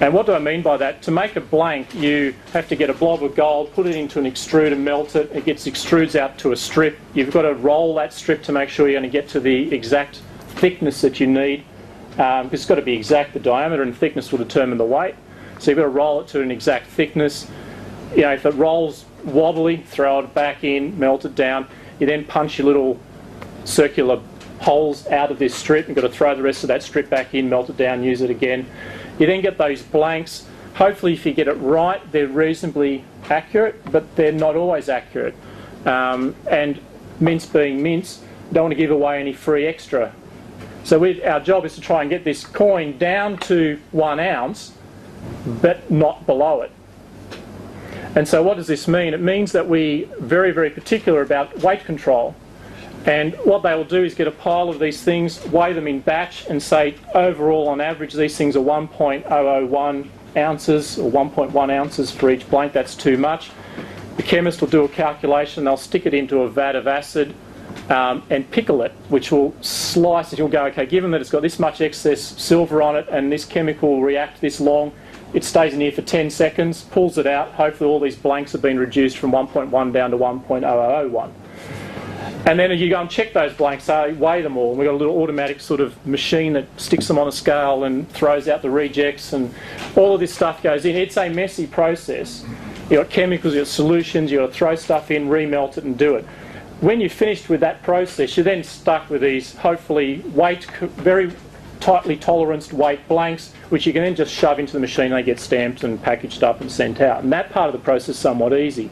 And 0.00 0.14
what 0.14 0.26
do 0.26 0.32
I 0.32 0.38
mean 0.38 0.62
by 0.62 0.76
that? 0.76 1.02
To 1.02 1.10
make 1.10 1.34
a 1.34 1.40
blank, 1.40 1.92
you 1.92 2.32
have 2.52 2.68
to 2.68 2.76
get 2.76 2.88
a 2.88 2.94
blob 2.94 3.24
of 3.24 3.34
gold, 3.34 3.72
put 3.72 3.86
it 3.86 3.96
into 3.96 4.20
an 4.20 4.26
extruder, 4.26 4.78
melt 4.78 5.16
it, 5.16 5.30
it 5.34 5.44
gets 5.44 5.66
extrudes 5.66 6.14
out 6.14 6.38
to 6.38 6.52
a 6.52 6.56
strip. 6.56 6.96
You've 7.14 7.32
got 7.32 7.42
to 7.42 7.54
roll 7.54 7.96
that 7.96 8.12
strip 8.12 8.44
to 8.44 8.52
make 8.52 8.68
sure 8.68 8.88
you're 8.88 9.00
going 9.00 9.10
to 9.10 9.12
get 9.12 9.28
to 9.30 9.40
the 9.40 9.74
exact 9.74 10.20
thickness 10.58 11.00
that 11.00 11.20
you 11.20 11.26
need. 11.26 11.64
Um, 12.18 12.50
it's 12.52 12.66
got 12.66 12.74
to 12.74 12.82
be 12.82 12.94
exact, 12.94 13.32
the 13.32 13.40
diameter 13.40 13.82
and 13.82 13.96
thickness 13.96 14.32
will 14.32 14.38
determine 14.38 14.76
the 14.76 14.84
weight. 14.84 15.14
So 15.58 15.70
you've 15.70 15.78
got 15.78 15.84
to 15.84 15.88
roll 15.88 16.20
it 16.20 16.28
to 16.28 16.40
an 16.40 16.50
exact 16.50 16.88
thickness. 16.88 17.48
You 18.14 18.22
know, 18.22 18.32
if 18.32 18.44
it 18.44 18.54
rolls 18.54 19.04
wobbly, 19.24 19.78
throw 19.78 20.20
it 20.20 20.34
back 20.34 20.64
in, 20.64 20.98
melt 20.98 21.24
it 21.24 21.34
down. 21.34 21.68
You 22.00 22.06
then 22.06 22.24
punch 22.24 22.58
your 22.58 22.66
little 22.66 22.98
circular 23.64 24.20
holes 24.60 25.06
out 25.08 25.30
of 25.30 25.38
this 25.38 25.54
strip. 25.54 25.88
You've 25.88 25.94
got 25.94 26.02
to 26.02 26.08
throw 26.08 26.34
the 26.34 26.42
rest 26.42 26.64
of 26.64 26.68
that 26.68 26.82
strip 26.82 27.08
back 27.08 27.34
in, 27.34 27.48
melt 27.48 27.70
it 27.70 27.76
down, 27.76 28.02
use 28.02 28.20
it 28.20 28.30
again. 28.30 28.66
You 29.18 29.26
then 29.26 29.40
get 29.40 29.58
those 29.58 29.82
blanks. 29.82 30.46
Hopefully, 30.74 31.12
if 31.12 31.26
you 31.26 31.32
get 31.32 31.48
it 31.48 31.54
right, 31.54 32.00
they're 32.12 32.28
reasonably 32.28 33.04
accurate, 33.28 33.90
but 33.90 34.16
they're 34.16 34.32
not 34.32 34.56
always 34.56 34.88
accurate. 34.88 35.34
Um, 35.84 36.34
and 36.48 36.80
mints 37.20 37.46
being 37.46 37.82
mints, 37.82 38.22
don't 38.52 38.64
want 38.64 38.72
to 38.72 38.76
give 38.76 38.90
away 38.90 39.20
any 39.20 39.32
free 39.32 39.66
extra. 39.66 40.14
So 40.88 40.98
we, 40.98 41.22
our 41.22 41.38
job 41.38 41.66
is 41.66 41.74
to 41.74 41.82
try 41.82 42.00
and 42.00 42.08
get 42.08 42.24
this 42.24 42.46
coin 42.46 42.96
down 42.96 43.36
to 43.40 43.78
one 43.92 44.18
ounce, 44.18 44.72
but 45.60 45.90
not 45.90 46.24
below 46.24 46.62
it. 46.62 46.72
And 48.14 48.26
so 48.26 48.42
what 48.42 48.56
does 48.56 48.68
this 48.68 48.88
mean? 48.88 49.12
It 49.12 49.20
means 49.20 49.52
that 49.52 49.68
we 49.68 50.08
very, 50.18 50.50
very 50.50 50.70
particular 50.70 51.20
about 51.20 51.58
weight 51.58 51.84
control. 51.84 52.34
And 53.04 53.34
what 53.44 53.62
they 53.62 53.74
will 53.74 53.84
do 53.84 54.02
is 54.02 54.14
get 54.14 54.28
a 54.28 54.30
pile 54.30 54.70
of 54.70 54.78
these 54.78 55.02
things, 55.02 55.44
weigh 55.48 55.74
them 55.74 55.86
in 55.86 56.00
batch, 56.00 56.46
and 56.46 56.62
say 56.62 56.94
overall, 57.14 57.68
on 57.68 57.82
average, 57.82 58.14
these 58.14 58.38
things 58.38 58.56
are 58.56 58.64
1.001 58.64 60.08
ounces 60.38 60.98
or 60.98 61.10
1.1 61.10 61.70
ounces 61.70 62.10
for 62.10 62.30
each 62.30 62.48
blank. 62.48 62.72
That's 62.72 62.94
too 62.94 63.18
much. 63.18 63.50
The 64.16 64.22
chemist 64.22 64.62
will 64.62 64.68
do 64.68 64.84
a 64.84 64.88
calculation, 64.88 65.64
they'll 65.64 65.76
stick 65.76 66.06
it 66.06 66.14
into 66.14 66.40
a 66.40 66.48
vat 66.48 66.76
of 66.76 66.86
acid 66.86 67.34
um, 67.88 68.22
and 68.30 68.50
pickle 68.50 68.82
it, 68.82 68.92
which 69.08 69.32
will 69.32 69.54
slice 69.60 70.32
it. 70.32 70.38
You'll 70.38 70.48
go, 70.48 70.66
okay, 70.66 70.86
given 70.86 71.10
that 71.12 71.20
it's 71.20 71.30
got 71.30 71.42
this 71.42 71.58
much 71.58 71.80
excess 71.80 72.20
silver 72.20 72.82
on 72.82 72.96
it 72.96 73.08
and 73.10 73.32
this 73.32 73.44
chemical 73.44 73.90
will 73.90 74.02
react 74.02 74.40
this 74.40 74.60
long, 74.60 74.92
it 75.34 75.44
stays 75.44 75.74
in 75.74 75.80
here 75.80 75.92
for 75.92 76.02
10 76.02 76.30
seconds, 76.30 76.84
pulls 76.84 77.18
it 77.18 77.26
out. 77.26 77.52
Hopefully, 77.52 77.90
all 77.90 78.00
these 78.00 78.16
blanks 78.16 78.52
have 78.52 78.62
been 78.62 78.78
reduced 78.78 79.18
from 79.18 79.32
1.1 79.32 79.92
down 79.92 80.10
to 80.10 80.16
1.001. 80.16 81.32
And 82.46 82.58
then 82.58 82.70
you 82.78 82.88
go 82.88 83.00
and 83.00 83.10
check 83.10 83.34
those 83.34 83.52
blanks, 83.52 83.88
weigh 83.88 84.40
them 84.40 84.56
all. 84.56 84.70
And 84.70 84.78
we've 84.78 84.86
got 84.86 84.94
a 84.94 84.96
little 84.96 85.20
automatic 85.20 85.60
sort 85.60 85.80
of 85.80 86.06
machine 86.06 86.54
that 86.54 86.66
sticks 86.80 87.06
them 87.06 87.18
on 87.18 87.28
a 87.28 87.32
scale 87.32 87.84
and 87.84 88.08
throws 88.10 88.48
out 88.48 88.62
the 88.62 88.70
rejects, 88.70 89.34
and 89.34 89.54
all 89.96 90.14
of 90.14 90.20
this 90.20 90.32
stuff 90.32 90.62
goes 90.62 90.86
in. 90.86 90.96
It's 90.96 91.18
a 91.18 91.28
messy 91.28 91.66
process. 91.66 92.44
You've 92.88 93.02
got 93.02 93.10
chemicals, 93.10 93.54
you've 93.54 93.66
got 93.66 93.70
solutions, 93.70 94.32
you've 94.32 94.40
got 94.40 94.46
to 94.46 94.52
throw 94.52 94.74
stuff 94.76 95.10
in, 95.10 95.28
remelt 95.28 95.76
it, 95.76 95.84
and 95.84 95.98
do 95.98 96.16
it. 96.16 96.24
When 96.80 97.00
you're 97.00 97.10
finished 97.10 97.48
with 97.48 97.60
that 97.60 97.82
process, 97.82 98.36
you're 98.36 98.44
then 98.44 98.62
stuck 98.62 99.10
with 99.10 99.22
these 99.22 99.56
hopefully 99.56 100.20
weight, 100.26 100.64
very 100.80 101.32
tightly 101.80 102.16
toleranced 102.16 102.72
weight 102.72 103.06
blanks, 103.08 103.52
which 103.68 103.84
you 103.86 103.92
can 103.92 104.02
then 104.02 104.14
just 104.14 104.32
shove 104.32 104.60
into 104.60 104.74
the 104.74 104.80
machine. 104.80 105.10
They 105.10 105.24
get 105.24 105.40
stamped 105.40 105.82
and 105.82 106.00
packaged 106.00 106.44
up 106.44 106.60
and 106.60 106.70
sent 106.70 107.00
out. 107.00 107.22
And 107.22 107.32
that 107.32 107.50
part 107.50 107.66
of 107.68 107.72
the 107.72 107.84
process 107.84 108.10
is 108.10 108.18
somewhat 108.18 108.52
easy. 108.52 108.90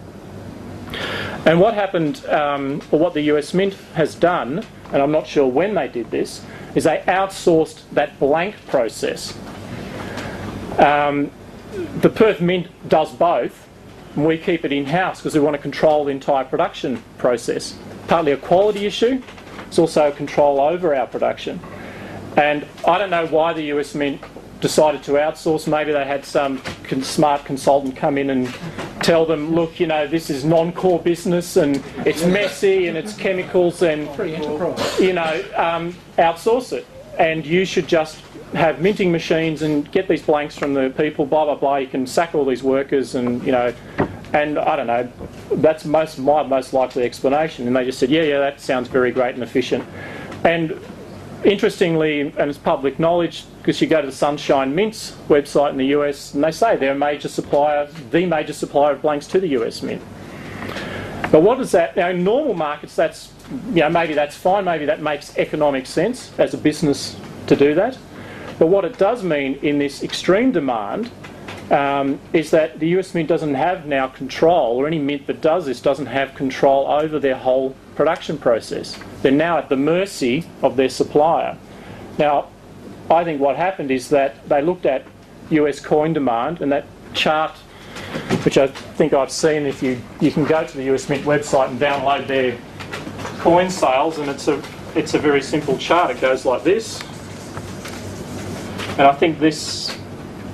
And 1.45 1.61
what 1.61 1.75
happened, 1.75 2.27
um, 2.27 2.83
or 2.91 2.99
what 2.99 3.15
the 3.15 3.23
US 3.23 3.55
Mint 3.55 3.75
has 3.95 4.17
done, 4.17 4.65
and 4.93 5.01
I'm 5.01 5.13
not 5.13 5.29
sure 5.29 5.47
when 5.47 5.75
they 5.75 5.87
did 5.87 6.11
this, 6.11 6.45
is 6.75 6.85
they 6.85 7.03
outsourced 7.07 7.83
that 7.93 8.19
blank 8.19 8.57
process. 8.67 9.39
Um, 10.79 11.31
the 12.01 12.11
Perth 12.11 12.41
Mint 12.41 12.67
does 12.89 13.13
both, 13.13 13.66
and 14.17 14.27
we 14.27 14.39
keep 14.39 14.65
it 14.65 14.73
in 14.73 14.87
house 14.87 15.21
because 15.21 15.35
we 15.35 15.41
want 15.41 15.55
to 15.55 15.63
control 15.63 16.05
the 16.05 16.11
entire 16.11 16.45
production 16.45 17.03
process. 17.19 17.79
Partly 18.09 18.33
a 18.33 18.37
quality 18.37 18.87
issue, 18.87 19.23
it's 19.67 19.79
also 19.79 20.09
a 20.09 20.13
control 20.13 20.61
over 20.61 20.95
our 20.95 21.07
production. 21.07 21.61
And 22.37 22.67
I 22.87 22.99
don't 22.99 23.11
know 23.11 23.27
why 23.27 23.53
the 23.53 23.63
US 23.75 23.95
Mint 23.95 24.23
decided 24.61 25.03
to 25.05 25.13
outsource. 25.13 25.69
Maybe 25.69 25.93
they 25.93 26.05
had 26.05 26.25
some 26.25 26.63
smart 27.03 27.45
consultant 27.45 27.97
come 27.97 28.17
in 28.17 28.31
and 28.31 28.53
tell 29.03 29.27
them, 29.27 29.55
look, 29.55 29.79
you 29.79 29.87
know, 29.87 30.07
this 30.07 30.31
is 30.31 30.45
non-core 30.45 31.01
business 31.01 31.57
and 31.57 31.83
it's 32.07 32.25
messy 32.25 32.89
and 32.89 32.97
it's 32.97 33.15
chemicals 33.15 33.83
and, 33.83 34.09
you 34.99 35.13
know, 35.13 35.45
um, 35.57 35.95
outsource 36.19 36.73
it. 36.73 36.87
And 37.19 37.47
you 37.47 37.65
should 37.65 37.89
just 37.89 38.21
have 38.53 38.81
minting 38.81 39.11
machines 39.11 39.63
and 39.63 39.91
get 39.91 40.07
these 40.09 40.23
blanks 40.23 40.57
from 40.57 40.75
the 40.75 40.93
people, 40.97 41.27
blah, 41.27 41.45
blah, 41.45 41.55
blah. 41.55 41.77
You 41.77 41.87
can 41.87 42.07
sack 42.07 42.35
all 42.35 42.45
these 42.45 42.63
workers 42.63 43.15
and, 43.15 43.45
you 43.45 43.53
know, 43.53 43.75
and 44.33 44.59
I 44.59 44.77
don't 44.77 44.87
know, 44.87 45.11
that's 45.53 45.85
most 45.85 46.19
my 46.19 46.43
most 46.43 46.73
likely 46.73 47.05
explanation. 47.05 47.67
And 47.67 47.75
they 47.75 47.85
just 47.85 47.99
said, 47.99 48.11
yeah, 48.11 48.23
yeah, 48.23 48.39
that 48.39 48.61
sounds 48.61 48.89
very 48.89 49.11
great 49.11 49.35
and 49.35 49.43
efficient. 49.43 49.85
And 50.45 50.79
interestingly, 51.45 52.21
and 52.21 52.51
it's 52.51 52.59
public 52.59 52.99
knowledge, 52.99 53.45
because 53.59 53.81
you 53.81 53.87
go 53.87 54.01
to 54.01 54.07
the 54.07 54.13
Sunshine 54.13 54.75
Mint's 54.75 55.13
website 55.29 55.71
in 55.71 55.77
the 55.77 55.87
US, 55.87 56.35
and 56.35 56.45
they 56.45 56.51
say 56.51 56.77
they're 56.77 56.93
a 56.93 56.99
major 56.99 57.29
supplier, 57.29 57.87
the 58.11 58.27
major 58.27 58.53
supplier 58.53 58.93
of 58.93 59.03
blanks 59.03 59.27
to 59.29 59.41
the 59.41 59.49
US 59.49 59.83
Mint. 59.83 60.03
But 61.31 61.43
what 61.43 61.61
is 61.61 61.73
that? 61.73 61.97
Now, 61.97 62.11
in 62.11 62.23
normal 62.23 62.55
markets, 62.55 62.95
that's 62.95 63.33
you 63.51 63.81
know 63.81 63.91
maybe 63.91 64.15
that's 64.15 64.37
fine, 64.37 64.65
maybe 64.65 64.87
that 64.87 65.01
makes 65.01 65.37
economic 65.39 65.87
sense 65.87 66.37
as 66.39 66.55
a 66.55 66.59
business 66.59 67.19
to 67.47 67.57
do 67.57 67.75
that. 67.75 67.99
But 68.59 68.69
what 68.69 68.85
it 68.85 68.99
does 68.99 69.23
mean 69.23 69.55
in 69.63 69.79
this 69.79 70.03
extreme 70.03 70.53
demand 70.53 71.11
um, 71.71 72.21
is 72.33 72.51
that 72.53 72.79
the 72.79 72.89
US 72.99 73.15
Mint 73.15 73.29
doesn't 73.29 73.55
have 73.55 73.87
now 73.87 74.09
control, 74.09 74.77
or 74.77 74.87
any 74.87 74.99
mint 74.99 75.27
that 75.27 75.41
does 75.41 75.67
this 75.67 75.81
doesn't 75.81 76.07
have 76.07 76.35
control 76.35 76.87
over 76.87 77.19
their 77.19 77.37
whole 77.37 77.75
production 77.95 78.39
process. 78.39 78.99
They're 79.23 79.33
now 79.33 79.59
at 79.59 79.69
the 79.69 79.77
mercy 79.77 80.45
of 80.63 80.77
their 80.77 80.89
supplier. 80.89 81.59
Now, 82.19 82.49
I 83.11 83.25
think 83.25 83.41
what 83.41 83.57
happened 83.57 83.91
is 83.91 84.09
that 84.11 84.49
they 84.49 84.63
looked 84.63 84.87
at 84.87 85.05
US 85.51 85.81
coin 85.81 86.13
demand 86.13 86.61
and 86.61 86.71
that 86.73 86.87
chart, 87.15 87.53
which 88.45 88.59
I 88.59 88.69
think 88.69 89.13
I've 89.13 89.33
seen, 89.33 89.67
if 89.67 89.83
you, 89.83 90.01
you 90.21 90.31
can 90.31 90.45
go 90.45 90.67
to 90.67 90.77
the 90.77 90.95
US 90.95 91.09
Mint 91.09 91.25
website 91.25 91.69
and 91.69 91.81
download 91.81 92.27
their 92.27 92.59
coin 93.39 93.71
sales, 93.71 94.19
and 94.19 94.29
it's 94.31 94.49
a, 94.49 94.63
it's 94.95 95.15
a 95.15 95.19
very 95.19 95.43
simple 95.43 95.77
chart. 95.79 96.11
It 96.11 96.21
goes 96.21 96.45
like 96.45 96.63
this. 96.65 97.01
And 98.99 99.03
I 99.03 99.13
think 99.13 99.39
this, 99.39 99.97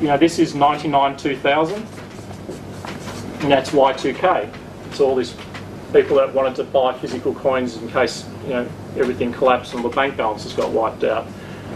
you 0.01 0.09
know, 0.09 0.19
this 0.19 0.39
is 0.39 0.55
99 0.55 1.17
2000, 1.17 1.77
and 1.77 1.87
that's 3.51 3.71
Y2K. 3.71 4.53
It's 4.91 5.01
all 5.01 5.15
these 5.15 5.35
people 5.93 6.17
that 6.17 6.33
wanted 6.33 6.57
to 6.57 6.65
buy 6.65 6.93
physical 6.99 7.35
coins 7.35 7.77
in 7.77 7.89
case 7.91 8.27
you 8.45 8.51
know 8.51 8.69
everything 8.97 9.33
collapsed 9.33 9.75
and 9.75 9.85
the 9.85 9.89
bank 9.89 10.17
balances 10.17 10.53
got 10.53 10.71
wiped 10.71 11.05
out. 11.05 11.27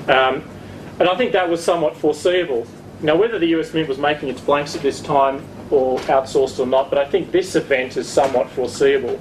Um, 0.08 0.42
and 0.98 1.08
I 1.08 1.16
think 1.16 1.32
that 1.32 1.48
was 1.48 1.62
somewhat 1.62 1.96
foreseeable. 1.96 2.66
Now, 3.02 3.16
whether 3.16 3.38
the 3.38 3.48
US 3.58 3.74
Mint 3.74 3.88
was 3.88 3.98
making 3.98 4.30
its 4.30 4.40
blanks 4.40 4.74
at 4.74 4.82
this 4.82 5.00
time 5.00 5.44
or 5.70 5.98
outsourced 6.00 6.58
or 6.58 6.66
not, 6.66 6.88
but 6.88 6.98
I 6.98 7.04
think 7.04 7.30
this 7.30 7.54
event 7.54 7.96
is 7.96 8.08
somewhat 8.08 8.48
foreseeable. 8.50 9.20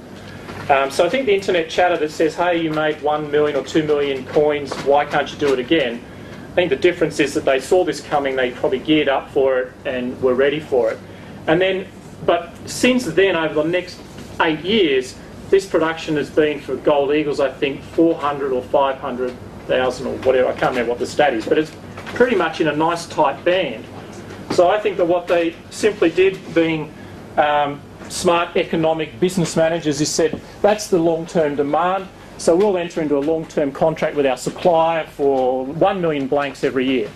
Um, 0.68 0.90
so 0.90 1.06
I 1.06 1.08
think 1.08 1.26
the 1.26 1.34
internet 1.34 1.70
chatter 1.70 1.96
that 1.96 2.10
says, 2.10 2.34
hey, 2.34 2.60
you 2.60 2.70
made 2.70 3.00
1 3.00 3.30
million 3.30 3.56
or 3.56 3.64
2 3.64 3.84
million 3.84 4.26
coins, 4.26 4.74
why 4.84 5.04
can't 5.04 5.30
you 5.30 5.38
do 5.38 5.52
it 5.52 5.60
again? 5.60 6.02
I 6.50 6.54
think 6.56 6.70
the 6.70 6.76
difference 6.76 7.20
is 7.20 7.34
that 7.34 7.44
they 7.44 7.60
saw 7.60 7.84
this 7.84 8.00
coming, 8.00 8.34
they 8.34 8.50
probably 8.50 8.80
geared 8.80 9.08
up 9.08 9.30
for 9.30 9.60
it 9.60 9.72
and 9.84 10.20
were 10.20 10.34
ready 10.34 10.58
for 10.58 10.90
it. 10.90 10.98
And 11.46 11.60
then, 11.60 11.86
but 12.24 12.52
since 12.68 13.04
then, 13.04 13.36
over 13.36 13.62
the 13.62 13.68
next 13.68 14.00
eight 14.40 14.60
years, 14.60 15.16
this 15.50 15.64
production 15.66 16.16
has 16.16 16.30
been 16.30 16.60
for 16.60 16.74
Gold 16.74 17.12
Eagles, 17.12 17.38
I 17.38 17.52
think, 17.52 17.80
400 17.82 18.50
or 18.50 18.62
500,000 18.62 20.06
or 20.06 20.16
whatever, 20.18 20.48
I 20.48 20.52
can't 20.52 20.70
remember 20.70 20.90
what 20.90 20.98
the 20.98 21.06
stat 21.06 21.32
is, 21.32 21.46
but 21.46 21.58
it's 21.58 21.70
pretty 22.06 22.34
much 22.34 22.60
in 22.60 22.66
a 22.66 22.74
nice 22.74 23.06
tight 23.06 23.44
band. 23.44 23.84
So 24.50 24.68
I 24.68 24.80
think 24.80 24.96
that 24.96 25.06
what 25.06 25.28
they 25.28 25.54
simply 25.70 26.10
did, 26.10 26.40
being 26.54 26.92
um, 27.36 27.80
smart 28.08 28.56
economic 28.56 29.18
business 29.20 29.56
managers, 29.56 30.00
is 30.00 30.08
said 30.08 30.40
that's 30.62 30.88
the 30.88 30.98
long-term 30.98 31.56
demand. 31.56 32.08
So 32.38 32.54
we'll 32.54 32.76
enter 32.76 33.00
into 33.00 33.16
a 33.16 33.20
long-term 33.20 33.72
contract 33.72 34.16
with 34.16 34.26
our 34.26 34.36
supplier 34.36 35.06
for 35.06 35.64
one 35.64 36.00
million 36.00 36.28
blanks 36.28 36.64
every 36.64 36.86
year. 36.86 37.10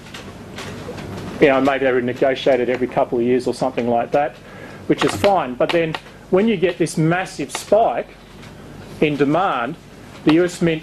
You 1.40 1.48
know, 1.48 1.60
maybe 1.60 1.84
they 1.84 1.92
would 1.92 2.04
negotiate 2.04 2.60
it 2.60 2.68
every 2.68 2.86
couple 2.86 3.18
of 3.18 3.24
years 3.24 3.46
or 3.46 3.54
something 3.54 3.88
like 3.88 4.10
that, 4.12 4.36
which 4.86 5.04
is 5.04 5.14
fine. 5.16 5.54
But 5.54 5.70
then 5.70 5.94
when 6.30 6.48
you 6.48 6.56
get 6.56 6.78
this 6.78 6.96
massive 6.96 7.50
spike 7.50 8.08
in 9.00 9.16
demand, 9.16 9.76
the 10.24 10.34
US 10.34 10.60
Mint 10.60 10.82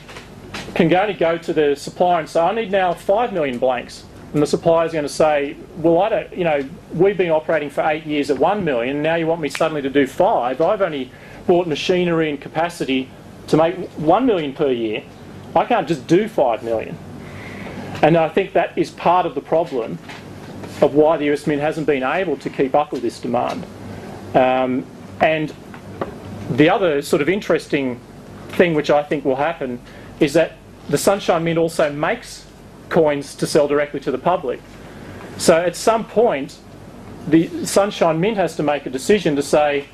can 0.73 0.93
only 0.93 1.13
go 1.13 1.37
to 1.37 1.53
the 1.53 1.75
supplier 1.75 2.19
and 2.19 2.29
say, 2.29 2.39
I 2.39 2.53
need 2.53 2.71
now 2.71 2.93
5 2.93 3.33
million 3.33 3.57
blanks. 3.57 4.03
And 4.33 4.41
the 4.41 4.47
supplier's 4.47 4.91
going 4.91 5.05
to 5.05 5.09
say, 5.09 5.55
well, 5.77 6.01
I 6.01 6.09
don't, 6.09 6.37
you 6.37 6.43
know, 6.43 6.67
we've 6.93 7.17
been 7.17 7.31
operating 7.31 7.69
for 7.69 7.81
eight 7.89 8.05
years 8.05 8.29
at 8.29 8.37
1 8.37 8.63
million, 8.63 9.01
now 9.01 9.15
you 9.15 9.25
want 9.25 9.41
me 9.41 9.49
suddenly 9.49 9.81
to 9.81 9.89
do 9.89 10.05
five. 10.05 10.59
I've 10.61 10.81
only 10.81 11.11
bought 11.45 11.67
machinery 11.67 12.29
and 12.29 12.39
capacity 12.39 13.09
to 13.47 13.57
make 13.57 13.75
1 13.75 14.25
million 14.25 14.53
per 14.53 14.69
year. 14.69 15.03
I 15.55 15.65
can't 15.65 15.87
just 15.87 16.07
do 16.07 16.27
5 16.27 16.63
million. 16.63 16.97
And 18.01 18.17
I 18.17 18.29
think 18.29 18.53
that 18.53 18.77
is 18.77 18.91
part 18.91 19.25
of 19.25 19.33
the 19.33 19.41
problem 19.41 19.97
of 20.81 20.93
why 20.93 21.17
the 21.17 21.31
US 21.31 21.47
Mint 21.47 21.61
hasn't 21.61 21.87
been 21.87 22.03
able 22.03 22.37
to 22.37 22.49
keep 22.49 22.75
up 22.75 22.91
with 22.91 23.01
this 23.01 23.19
demand. 23.19 23.65
Um, 24.35 24.85
and 25.21 25.53
the 26.51 26.69
other 26.69 27.01
sort 27.01 27.21
of 27.21 27.29
interesting 27.29 27.99
thing 28.49 28.73
which 28.73 28.89
I 28.89 29.03
think 29.03 29.25
will 29.25 29.35
happen 29.35 29.79
is 30.19 30.33
that 30.33 30.53
the 30.89 30.97
Sunshine 30.97 31.43
Mint 31.43 31.57
also 31.57 31.91
makes 31.91 32.46
coins 32.89 33.35
to 33.35 33.47
sell 33.47 33.67
directly 33.67 33.99
to 34.01 34.11
the 34.11 34.17
public. 34.17 34.59
So 35.37 35.55
at 35.57 35.75
some 35.75 36.05
point, 36.05 36.57
the 37.27 37.65
Sunshine 37.65 38.19
Mint 38.19 38.37
has 38.37 38.55
to 38.55 38.63
make 38.63 38.85
a 38.85 38.89
decision 38.89 39.35
to 39.35 39.43
say, 39.43 39.85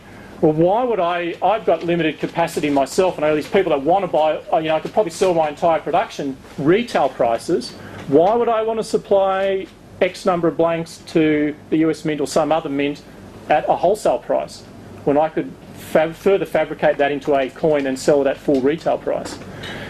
well, 0.41 0.53
why 0.53 0.83
would 0.83 0.99
I? 0.99 1.35
I've 1.41 1.65
got 1.65 1.83
limited 1.83 2.19
capacity 2.19 2.69
myself, 2.69 3.15
and 3.15 3.21
know 3.21 3.35
these 3.35 3.47
people 3.47 3.69
that 3.69 3.81
want 3.81 4.03
to 4.03 4.07
buy. 4.07 4.37
uh, 4.51 4.57
You 4.57 4.69
know, 4.69 4.75
I 4.75 4.79
could 4.81 4.91
probably 4.93 5.11
sell 5.11 5.33
my 5.33 5.47
entire 5.49 5.79
production 5.79 6.35
retail 6.57 7.07
prices. 7.09 7.71
Why 8.09 8.35
would 8.35 8.49
I 8.49 8.61
want 8.63 8.79
to 8.79 8.83
supply 8.83 9.67
X 10.01 10.25
number 10.25 10.49
of 10.49 10.57
blanks 10.57 10.97
to 11.07 11.55
the 11.69 11.77
US 11.77 12.03
Mint 12.03 12.19
or 12.19 12.27
some 12.27 12.51
other 12.51 12.69
mint 12.69 13.01
at 13.49 13.67
a 13.69 13.75
wholesale 13.75 14.19
price 14.19 14.63
when 15.05 15.17
I 15.17 15.29
could 15.29 15.49
fab- 15.75 16.13
further 16.15 16.45
fabricate 16.45 16.97
that 16.97 17.11
into 17.13 17.33
a 17.35 17.49
coin 17.49 17.87
and 17.87 17.97
sell 17.97 18.19
it 18.21 18.27
at 18.27 18.37
full 18.37 18.59
retail 18.59 18.97
price? 18.97 19.39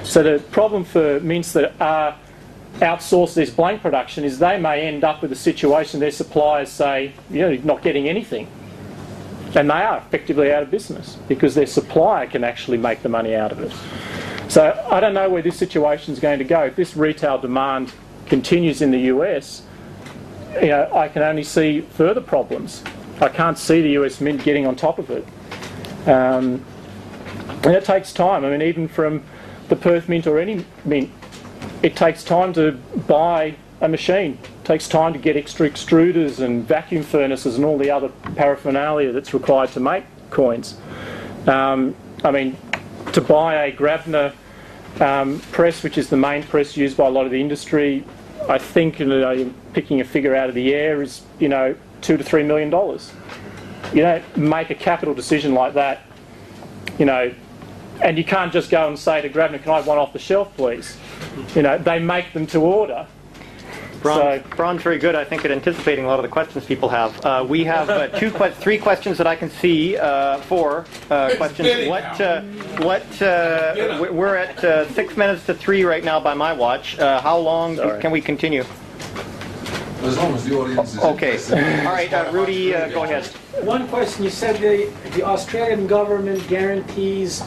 So 0.04 0.22
the 0.22 0.40
problem 0.52 0.84
for 0.84 1.20
mints 1.22 1.54
that 1.54 1.74
are 1.82 2.16
outsource 2.76 3.34
this 3.34 3.50
blank 3.50 3.82
production 3.82 4.24
is 4.24 4.40
they 4.40 4.60
may 4.60 4.88
end 4.88 5.04
up 5.04 5.22
with 5.22 5.32
a 5.32 5.36
situation 5.36 6.00
their 6.00 6.12
suppliers 6.12 6.70
say, 6.70 7.14
you 7.30 7.42
know, 7.42 7.56
not 7.64 7.82
getting 7.82 8.10
anything. 8.10 8.48
And 9.56 9.70
they 9.70 9.76
are 9.76 9.98
effectively 9.98 10.52
out 10.52 10.64
of 10.64 10.72
business 10.72 11.18
because 11.28 11.54
their 11.54 11.68
supplier 11.68 12.28
can 12.28 12.44
actually 12.44 12.80
make 12.80 13.04
the 13.04 13.10
money 13.10 13.36
out 13.36 13.52
of 13.52 13.60
it. 13.60 13.72
So 14.50 14.86
I 14.90 15.00
don't 15.00 15.14
know 15.14 15.30
where 15.30 15.42
this 15.42 15.58
situation 15.58 16.14
is 16.14 16.20
going 16.20 16.40
to 16.40 16.46
go. 16.46 16.64
If 16.66 16.76
this 16.76 16.98
retail 16.98 17.38
demand 17.38 17.94
continues 18.26 18.82
in 18.82 18.92
the 18.92 19.00
US, 19.02 19.64
you 20.56 20.68
know, 20.68 20.90
I 20.94 21.08
can 21.08 21.22
only 21.22 21.44
see 21.44 21.82
further 21.82 22.22
problems. 22.22 22.84
I 23.22 23.30
can't 23.30 23.58
see 23.58 23.82
the 23.82 23.92
US 24.02 24.20
Mint 24.20 24.44
getting 24.44 24.66
on 24.66 24.76
top 24.76 24.98
of 24.98 25.10
it. 25.12 25.26
Um, 26.08 26.66
and 27.64 27.74
it 27.74 27.86
takes 27.86 28.12
time. 28.12 28.44
I 28.44 28.50
mean, 28.50 28.62
even 28.62 28.88
from 28.88 29.24
the 29.70 29.76
Perth 29.76 30.10
Mint 30.10 30.28
or 30.28 30.40
any 30.40 30.66
mint, 30.84 31.10
it 31.84 31.96
takes 31.98 32.24
time 32.24 32.54
to 32.54 32.72
buy 33.08 33.56
a 33.82 33.88
machine. 33.90 34.40
It 34.42 34.66
takes 34.66 34.88
time 34.88 35.12
to 35.14 35.20
get 35.20 35.36
extra 35.36 35.70
extruders 35.70 36.40
and 36.40 36.66
vacuum 36.66 37.04
furnaces 37.04 37.58
and 37.58 37.66
all 37.66 37.78
the 37.78 37.92
other 37.92 38.10
paraphernalia 38.36 39.12
that's 39.12 39.34
required 39.34 39.72
to 39.74 39.82
make 39.82 40.06
coins. 40.30 40.78
Um, 41.46 41.94
I 42.24 42.32
mean, 42.32 42.58
to 43.12 43.20
buy 43.20 43.66
a 43.66 43.76
Grabner 43.76 44.34
um, 45.02 45.42
press, 45.52 45.84
which 45.84 45.98
is 45.98 46.10
the 46.10 46.18
main 46.18 46.44
press 46.44 46.78
used 46.78 46.96
by 46.96 47.08
a 47.08 47.10
lot 47.10 47.26
of 47.26 47.32
the 47.32 47.42
industry, 47.42 48.06
I 48.48 48.58
think, 48.58 48.98
picking 49.74 50.00
a 50.00 50.06
figure 50.06 50.36
out 50.36 50.48
of 50.48 50.56
the 50.56 50.74
air, 50.74 51.02
is 51.02 51.22
you 51.40 51.50
know 51.50 51.76
two 52.02 52.16
to 52.16 52.24
three 52.24 52.44
million 52.44 52.70
dollars. 52.70 53.12
You 53.94 54.02
don't 54.02 54.38
make 54.38 54.70
a 54.70 54.76
capital 54.76 55.14
decision 55.14 55.54
like 55.54 55.74
that, 55.74 56.04
you 56.98 57.06
know, 57.06 57.34
and 58.02 58.18
you 58.18 58.24
can't 58.24 58.52
just 58.52 58.70
go 58.70 58.88
and 58.88 58.98
say 58.98 59.22
to 59.22 59.30
Grabner, 59.30 59.62
"Can 59.62 59.72
I 59.72 59.76
have 59.78 59.88
one 59.88 59.98
off 59.98 60.14
the 60.14 60.20
shelf, 60.20 60.56
please?" 60.58 60.98
You 61.56 61.62
know, 61.62 61.78
they 61.78 62.00
make 62.00 62.34
them 62.34 62.46
to 62.48 62.60
order. 62.60 63.06
Ron, 64.04 64.18
So- 64.18 64.44
Ron's 64.58 64.82
very 64.82 64.98
good, 64.98 65.16
I 65.16 65.24
think, 65.24 65.46
at 65.46 65.52
anticipating 65.52 66.04
a 66.04 66.08
lot 66.10 66.20
of 66.20 66.24
the 66.24 66.30
questions 66.30 66.66
people 66.66 66.90
have. 66.90 67.26
Uh, 67.26 67.46
we 67.48 67.64
have 67.64 67.90
uh, 67.90 68.08
two, 68.10 68.32
que- 68.32 68.52
three 68.52 68.78
questions 68.78 69.18
that 69.18 69.28
I 69.28 69.36
can 69.38 69.50
see. 69.50 69.96
Uh, 69.98 70.40
four 70.40 70.86
uh, 71.10 71.34
questions. 71.38 71.88
What? 71.88 72.20
Uh, 72.20 72.42
what? 72.82 73.22
Uh, 73.22 74.00
we- 74.02 74.10
we're 74.10 74.36
at 74.36 74.62
uh, 74.64 74.90
six 74.90 75.16
minutes 75.16 75.46
to 75.46 75.54
three 75.54 75.86
right 75.86 76.04
now 76.04 76.20
by 76.20 76.34
my 76.34 76.52
watch. 76.52 77.00
Uh, 77.00 77.22
how 77.22 77.38
long 77.38 77.78
Sorry. 77.78 78.02
can 78.02 78.12
we 78.12 78.20
continue? 78.20 78.66
As 80.02 80.18
long 80.18 80.34
as 80.36 80.44
the 80.44 80.60
audience 80.60 80.96
is 80.96 81.00
Okay. 81.00 81.38
All 81.86 81.94
right, 81.94 82.12
uh, 82.12 82.30
Rudy, 82.34 82.76
uh, 82.76 82.90
go 82.90 83.04
ahead. 83.06 83.26
One 83.62 83.88
question, 83.88 84.26
you 84.26 84.30
said 84.30 84.58
the, 84.58 84.92
the 85.12 85.24
Australian 85.24 85.88
government 85.88 86.46
guarantees 86.50 87.42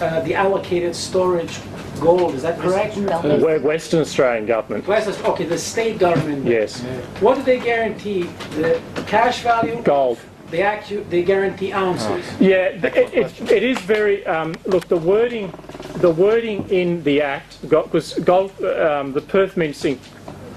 uh, 0.00 0.20
the 0.20 0.34
allocated 0.34 0.94
storage 0.94 1.58
gold, 2.00 2.34
is 2.34 2.42
that 2.42 2.58
correct? 2.58 2.96
We're 2.96 3.58
Western 3.60 4.00
Australian 4.00 4.46
government. 4.46 4.86
West, 4.86 5.08
okay, 5.24 5.44
the 5.44 5.58
state 5.58 5.98
government. 5.98 6.46
Yes. 6.46 6.80
What 7.20 7.36
do 7.36 7.42
they 7.42 7.58
guarantee? 7.58 8.22
The 8.56 8.80
cash 9.06 9.42
value? 9.42 9.82
Gold. 9.82 10.18
They 10.50 10.62
actu, 10.62 11.04
they 11.10 11.22
guarantee 11.22 11.72
ounces. 11.74 12.24
Yeah, 12.40 12.70
th- 12.70 12.94
it, 12.94 13.12
it, 13.12 13.50
it 13.50 13.62
is 13.62 13.78
very. 13.80 14.24
Um, 14.26 14.54
look, 14.64 14.88
the 14.88 14.96
wording, 14.96 15.52
the 15.96 16.10
wording 16.10 16.68
in 16.70 17.02
the 17.02 17.20
act, 17.20 17.60
because 17.60 18.14
gold, 18.20 18.52
um, 18.62 19.12
the 19.12 19.20
Perth 19.20 19.58
Mint 19.58 19.76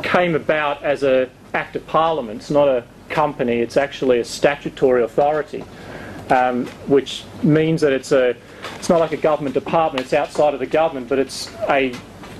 came 0.02 0.36
about 0.36 0.82
as 0.82 1.04
a 1.04 1.30
act 1.54 1.76
of 1.76 1.86
parliament. 1.88 2.39
It's 2.39 2.50
not 2.50 2.70
a 2.70 2.86
company. 3.10 3.60
It's 3.60 3.76
actually 3.76 4.20
a 4.20 4.24
statutory 4.24 5.04
authority, 5.04 5.66
um, 6.30 6.68
which 6.88 7.26
means 7.44 7.82
that 7.82 7.92
it's 7.92 8.14
a. 8.14 8.36
It's 8.76 8.89
not 8.89 8.99
like 8.99 9.12
a 9.12 9.18
government 9.18 9.53
department. 9.53 10.05
It's 10.05 10.14
outside 10.14 10.53
of 10.53 10.59
the 10.59 10.66
government, 10.66 11.09
but 11.09 11.20
it's 11.20 11.49
a 11.70 11.93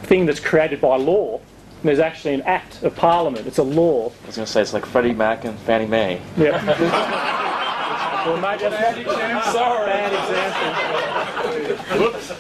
thing 0.04 0.26
that's 0.26 0.40
created 0.40 0.82
by 0.82 0.98
law. 0.98 1.38
And 1.38 1.88
there's 1.88 2.00
actually 2.00 2.34
an 2.36 2.44
act 2.44 2.84
of 2.84 2.96
parliament. 2.96 3.48
It's 3.48 3.58
a 3.58 3.64
law. 3.64 4.12
I 4.24 4.28
was 4.28 4.36
going 4.36 4.46
to 4.46 4.52
say 4.52 4.62
it's 4.62 4.74
like 4.74 4.86
Freddie 4.86 5.14
Mac 5.14 5.46
and 5.46 5.58
Fannie 5.60 5.88
Mae. 5.88 6.22
Yeah. 6.38 6.64
well, 8.26 8.38
maybe 8.38 8.70
that's 8.70 9.52
Sorry. 9.52 9.86
Bad 9.88 10.14
example. 10.14 11.02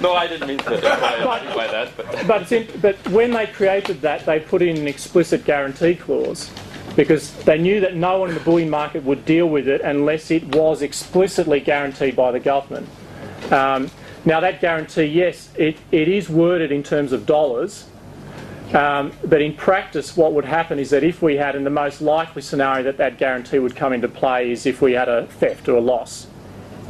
No, 0.01 0.13
I 0.13 0.27
didn't 0.27 0.47
mean 0.47 0.57
to 0.59 0.75
imply, 0.75 1.55
by 1.55 1.67
that. 1.67 1.95
But 1.97 2.27
But, 2.27 2.41
it's 2.43 2.51
in, 2.51 2.67
but 2.81 2.97
when 3.09 3.31
they 3.31 3.47
created 3.47 4.01
that, 4.01 4.25
they 4.25 4.39
put 4.39 4.61
in 4.61 4.77
an 4.77 4.87
explicit 4.87 5.43
guarantee 5.43 5.95
clause 5.95 6.49
because 6.95 7.33
they 7.43 7.57
knew 7.57 7.79
that 7.79 7.95
no 7.95 8.19
one 8.19 8.29
in 8.29 8.35
the 8.35 8.41
bullion 8.41 8.69
market 8.69 9.03
would 9.03 9.25
deal 9.25 9.47
with 9.47 9.67
it 9.67 9.81
unless 9.81 10.29
it 10.31 10.43
was 10.55 10.81
explicitly 10.81 11.59
guaranteed 11.59 12.15
by 12.15 12.31
the 12.31 12.39
government. 12.39 12.87
Um, 13.49 13.89
now, 14.23 14.39
that 14.39 14.61
guarantee, 14.61 15.05
yes, 15.05 15.49
it, 15.55 15.77
it 15.91 16.07
is 16.07 16.29
worded 16.29 16.71
in 16.71 16.83
terms 16.83 17.11
of 17.11 17.25
dollars, 17.25 17.87
um, 18.73 19.11
but 19.25 19.41
in 19.41 19.53
practice, 19.53 20.15
what 20.15 20.33
would 20.33 20.45
happen 20.45 20.79
is 20.79 20.91
that 20.91 21.03
if 21.03 21.21
we 21.21 21.35
had, 21.35 21.55
in 21.55 21.63
the 21.63 21.69
most 21.69 22.01
likely 22.01 22.41
scenario 22.41 22.83
that 22.83 22.97
that 22.97 23.17
guarantee 23.17 23.59
would 23.59 23.75
come 23.75 23.93
into 23.93 24.07
play, 24.07 24.51
is 24.51 24.65
if 24.65 24.81
we 24.81 24.93
had 24.93 25.09
a 25.09 25.27
theft 25.27 25.67
or 25.67 25.75
a 25.75 25.81
loss 25.81 26.27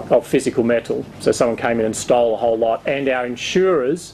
of 0.09 0.27
physical 0.27 0.63
metal. 0.63 1.05
So 1.19 1.31
someone 1.31 1.57
came 1.57 1.79
in 1.79 1.85
and 1.85 1.95
stole 1.95 2.35
a 2.35 2.37
whole 2.37 2.57
lot, 2.57 2.85
and 2.85 3.09
our 3.09 3.25
insurers 3.25 4.13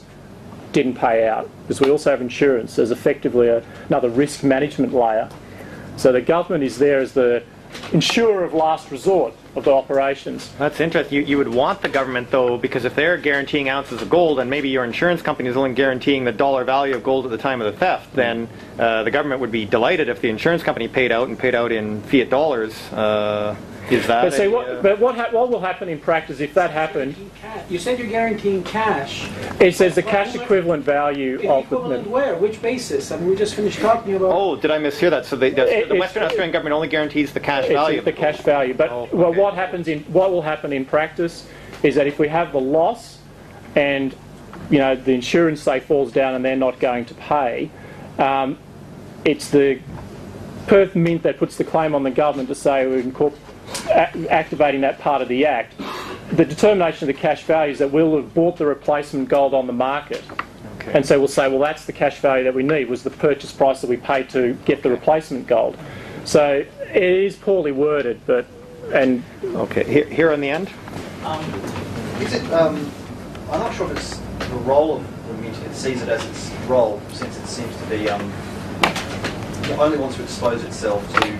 didn't 0.72 0.94
pay 0.94 1.26
out 1.26 1.50
because 1.62 1.80
we 1.80 1.90
also 1.90 2.10
have 2.10 2.20
insurance. 2.20 2.76
There's 2.76 2.90
effectively 2.90 3.48
a, 3.48 3.62
another 3.88 4.08
risk 4.08 4.44
management 4.44 4.92
layer. 4.94 5.28
So 5.96 6.12
the 6.12 6.20
government 6.20 6.64
is 6.64 6.78
there 6.78 7.00
as 7.00 7.12
the 7.12 7.42
insurer 7.92 8.44
of 8.44 8.54
last 8.54 8.90
resort 8.90 9.34
of 9.58 9.64
the 9.64 9.72
operations. 9.72 10.50
That's 10.58 10.80
interesting. 10.80 11.18
You, 11.18 11.24
you 11.24 11.38
would 11.38 11.48
want 11.48 11.82
the 11.82 11.88
government, 11.88 12.30
though, 12.30 12.56
because 12.56 12.84
if 12.84 12.94
they're 12.94 13.18
guaranteeing 13.18 13.68
ounces 13.68 14.00
of 14.00 14.08
gold 14.08 14.40
and 14.40 14.48
maybe 14.48 14.68
your 14.68 14.84
insurance 14.84 15.20
company 15.20 15.48
is 15.48 15.56
only 15.56 15.74
guaranteeing 15.74 16.24
the 16.24 16.32
dollar 16.32 16.64
value 16.64 16.94
of 16.94 17.02
gold 17.02 17.24
at 17.24 17.30
the 17.30 17.38
time 17.38 17.60
of 17.60 17.72
the 17.72 17.78
theft, 17.78 18.14
then 18.14 18.48
uh, 18.78 19.02
the 19.02 19.10
government 19.10 19.40
would 19.40 19.52
be 19.52 19.64
delighted 19.64 20.08
if 20.08 20.20
the 20.20 20.28
insurance 20.28 20.62
company 20.62 20.88
paid 20.88 21.12
out 21.12 21.28
and 21.28 21.38
paid 21.38 21.54
out 21.54 21.72
in 21.72 22.00
fiat 22.02 22.30
dollars. 22.30 22.74
Uh, 22.92 23.54
Is 23.90 24.06
that 24.06 24.22
But 24.22 24.34
see, 24.34 24.48
what, 24.48 24.68
uh, 24.68 24.82
but 24.82 24.98
what, 24.98 25.14
hap 25.14 25.32
what 25.32 25.48
will 25.50 25.60
happen 25.60 25.88
in 25.88 25.98
practice 25.98 26.40
if 26.40 26.52
that 26.54 26.70
happened? 26.70 27.16
You 27.70 27.78
said 27.78 27.98
you're 27.98 28.08
guaranteeing 28.08 28.62
cash. 28.64 29.28
It 29.60 29.74
says 29.74 29.94
the 29.94 30.02
cash 30.02 30.34
equivalent 30.34 30.84
value 30.84 31.36
of 31.50 31.64
Equivalent 31.64 32.04
the. 32.04 32.10
where? 32.10 32.36
Which 32.36 32.60
basis? 32.60 33.10
I 33.10 33.16
mean, 33.16 33.30
we 33.30 33.36
just 33.36 33.54
finished 33.54 33.78
talking 33.78 34.14
about. 34.14 34.32
Oh, 34.32 34.56
did 34.56 34.70
I 34.70 34.78
mishear 34.78 35.08
that? 35.10 35.24
So 35.24 35.36
the, 35.36 35.50
the, 35.50 35.78
It- 35.80 35.88
the 35.88 35.94
Western 35.94 36.22
Australian 36.22 36.52
government 36.52 36.74
only 36.74 36.88
guarantees 36.88 37.32
the 37.32 37.40
cash 37.40 37.64
It's 37.64 37.72
value. 37.72 38.00
the 38.02 38.12
cash 38.12 38.38
value. 38.40 38.74
But 38.74 38.90
Oh, 38.90 39.08
well, 39.12 39.32
what 39.32 39.54
happens 39.54 39.88
in 39.88 40.00
what 40.04 40.30
will 40.32 40.42
happen 40.42 40.72
in 40.72 40.84
practice 40.84 41.46
is 41.82 41.94
that 41.94 42.06
if 42.06 42.18
we 42.18 42.28
have 42.28 42.52
the 42.52 42.60
loss 42.60 43.18
and 43.74 44.14
you 44.70 44.78
know 44.78 44.96
the 44.96 45.12
insurance 45.12 45.62
say 45.62 45.80
falls 45.80 46.12
down 46.12 46.34
and 46.34 46.44
they're 46.44 46.56
not 46.56 46.78
going 46.78 47.06
to 47.06 47.14
pay, 47.14 47.70
um, 48.18 48.58
it's 49.24 49.48
the 49.50 49.78
Perth 50.66 50.94
Mint 50.94 51.22
that 51.22 51.38
puts 51.38 51.56
the 51.56 51.64
claim 51.64 51.94
on 51.94 52.02
the 52.02 52.10
government 52.10 52.48
to 52.50 52.54
say 52.54 52.86
we're 52.86 53.02
incorpor- 53.02 53.32
a- 53.32 53.47
activating 54.30 54.80
that 54.82 54.98
part 54.98 55.22
of 55.22 55.28
the 55.28 55.46
act. 55.46 55.74
The 56.30 56.44
determination 56.44 57.08
of 57.08 57.14
the 57.14 57.20
cash 57.20 57.42
value 57.44 57.72
is 57.72 57.78
that 57.78 57.90
we'll 57.90 58.16
have 58.16 58.34
bought 58.34 58.56
the 58.56 58.66
replacement 58.66 59.28
gold 59.28 59.54
on 59.54 59.66
the 59.66 59.72
market. 59.72 60.22
Okay. 60.78 60.92
And 60.92 61.06
so 61.06 61.18
we'll 61.18 61.28
say, 61.28 61.48
well, 61.48 61.58
that's 61.58 61.86
the 61.86 61.92
cash 61.92 62.18
value 62.20 62.44
that 62.44 62.54
we 62.54 62.62
need, 62.62 62.88
was 62.88 63.02
the 63.02 63.10
purchase 63.10 63.52
price 63.52 63.80
that 63.80 63.90
we 63.90 63.96
paid 63.96 64.28
to 64.30 64.54
get 64.64 64.82
the 64.82 64.90
replacement 64.90 65.46
gold. 65.46 65.76
So 66.24 66.64
it 66.80 67.02
is 67.02 67.36
poorly 67.36 67.72
worded, 67.72 68.20
but, 68.26 68.46
and 68.92 69.22
Okay, 69.42 69.84
here, 69.84 70.04
here 70.06 70.32
on 70.32 70.40
the 70.40 70.50
end? 70.50 70.70
Um, 71.24 71.44
is 72.20 72.34
it, 72.34 72.50
um, 72.52 72.90
I'm 73.50 73.60
not 73.60 73.74
sure 73.74 73.90
if 73.90 73.96
it's 73.96 74.18
the 74.50 74.56
role 74.56 74.96
of 74.96 75.28
the 75.28 75.34
Mint, 75.34 75.56
it 75.58 75.74
sees 75.74 76.02
it 76.02 76.08
as 76.08 76.24
its 76.26 76.50
role, 76.66 77.00
since 77.12 77.38
it 77.38 77.46
seems 77.46 77.74
to 77.76 77.86
be, 77.86 78.08
um, 78.08 78.32
it 78.82 79.78
only 79.78 79.98
wants 79.98 80.16
to 80.16 80.22
expose 80.22 80.64
itself 80.64 81.06
to 81.20 81.38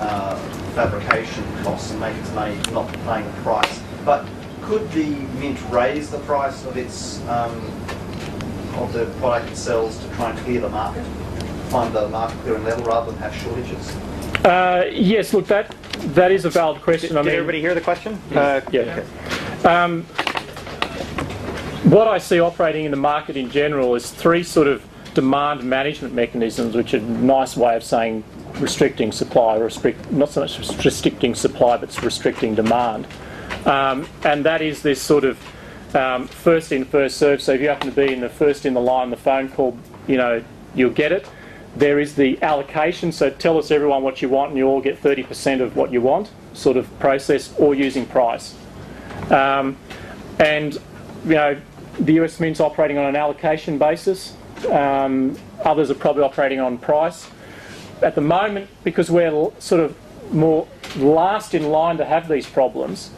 uh, 0.00 0.36
fabrication 0.74 1.44
costs 1.62 1.90
and 1.90 2.00
make 2.00 2.16
its 2.16 2.32
money 2.32 2.56
not 2.72 2.92
paying 3.04 3.24
the 3.24 3.40
price. 3.42 3.82
But 4.04 4.26
could 4.62 4.90
the 4.92 5.06
Mint 5.40 5.58
raise 5.70 6.10
the 6.10 6.18
price 6.20 6.64
of 6.66 6.76
its, 6.76 7.20
um, 7.28 7.52
of 8.76 8.92
the 8.92 9.06
product 9.18 9.50
it 9.50 9.56
sells 9.56 9.98
to 9.98 10.08
try 10.14 10.30
and 10.30 10.38
clear 10.40 10.60
the 10.60 10.68
market? 10.68 11.04
Find 11.70 11.94
the 11.94 12.08
market 12.08 12.38
clearing 12.40 12.64
level 12.64 12.84
rather 12.84 13.10
than 13.10 13.20
have 13.20 13.34
shortages? 13.34 13.94
uh, 14.44 14.84
yes, 14.92 15.34
look, 15.34 15.46
that 15.46 15.74
that 16.14 16.30
is 16.30 16.44
a 16.44 16.50
valid 16.50 16.80
question. 16.82 17.08
Did 17.10 17.18
I 17.18 17.22
mean, 17.22 17.34
everybody 17.34 17.60
hear 17.60 17.74
the 17.74 17.80
question? 17.80 18.20
Uh, 18.34 18.60
Yeah. 18.70 19.02
Um, 19.64 20.04
what 21.84 22.06
I 22.06 22.18
see 22.18 22.38
operating 22.40 22.84
in 22.84 22.90
the 22.90 22.96
market 22.96 23.36
in 23.36 23.50
general 23.50 23.94
is 23.94 24.10
three 24.10 24.42
sort 24.42 24.68
of 24.68 24.84
demand 25.14 25.64
management 25.64 26.14
mechanisms, 26.14 26.74
which 26.76 26.94
are 26.94 26.98
a 26.98 27.00
nice 27.00 27.56
way 27.56 27.74
of 27.74 27.82
saying 27.82 28.22
restricting 28.60 29.12
supply, 29.12 29.56
restrict, 29.56 30.10
not 30.10 30.30
so 30.30 30.40
much 30.40 30.58
restricting 30.84 31.34
supply, 31.34 31.76
but 31.76 32.02
restricting 32.02 32.54
demand. 32.54 33.06
Um, 33.64 34.08
and 34.24 34.44
that 34.44 34.62
is 34.62 34.82
this 34.82 35.00
sort 35.00 35.24
of 35.24 35.38
um, 35.94 36.26
first 36.28 36.72
in, 36.72 36.84
first 36.84 37.16
served. 37.16 37.42
So 37.42 37.52
if 37.52 37.60
you 37.60 37.68
happen 37.68 37.90
to 37.90 37.96
be 37.96 38.12
in 38.12 38.20
the 38.20 38.28
first 38.28 38.66
in 38.66 38.74
the 38.74 38.80
line, 38.80 39.10
the 39.10 39.16
phone 39.16 39.48
call, 39.48 39.76
you 40.06 40.16
know, 40.16 40.42
you'll 40.74 40.90
get 40.90 41.12
it. 41.12 41.28
There 41.76 41.98
is 41.98 42.14
the 42.14 42.42
allocation, 42.42 43.12
so 43.12 43.30
tell 43.30 43.58
us 43.58 43.70
everyone 43.70 44.02
what 44.02 44.20
you 44.20 44.28
want 44.28 44.50
and 44.50 44.58
you 44.58 44.66
all 44.66 44.80
get 44.80 45.00
30% 45.00 45.60
of 45.60 45.76
what 45.76 45.92
you 45.92 46.00
want, 46.00 46.30
sort 46.54 46.76
of 46.76 46.98
process, 46.98 47.54
or 47.58 47.74
using 47.74 48.06
price. 48.06 48.54
Um, 49.30 49.76
and, 50.38 50.74
you 51.24 51.34
know, 51.34 51.60
the 52.00 52.14
US 52.14 52.40
Mint's 52.40 52.60
operating 52.60 52.98
on 52.98 53.06
an 53.06 53.16
allocation 53.16 53.78
basis. 53.78 54.34
Um, 54.70 55.38
others 55.64 55.90
are 55.90 55.94
probably 55.94 56.22
operating 56.22 56.60
on 56.60 56.78
price. 56.78 57.28
At 58.02 58.14
the 58.14 58.20
moment, 58.20 58.68
because 58.84 59.10
we're 59.10 59.50
sort 59.58 59.80
of 59.80 59.96
more 60.32 60.68
last 60.96 61.54
in 61.54 61.70
line 61.70 61.96
to 61.98 62.04
have 62.04 62.28
these 62.28 62.46
problems, 62.46 63.10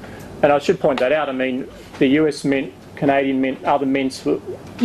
and 0.43 0.53
I 0.53 0.59
should 0.59 0.81
point 0.81 1.01
that 1.01 1.12
out, 1.12 1.28
I 1.28 1.33
mean, 1.33 1.68
the 1.99 2.07
US 2.20 2.45
Mint, 2.45 2.72
Canadian 2.97 3.41
Mint, 3.41 3.64
other 3.64 3.87
mints 3.87 4.24
were, 4.24 4.41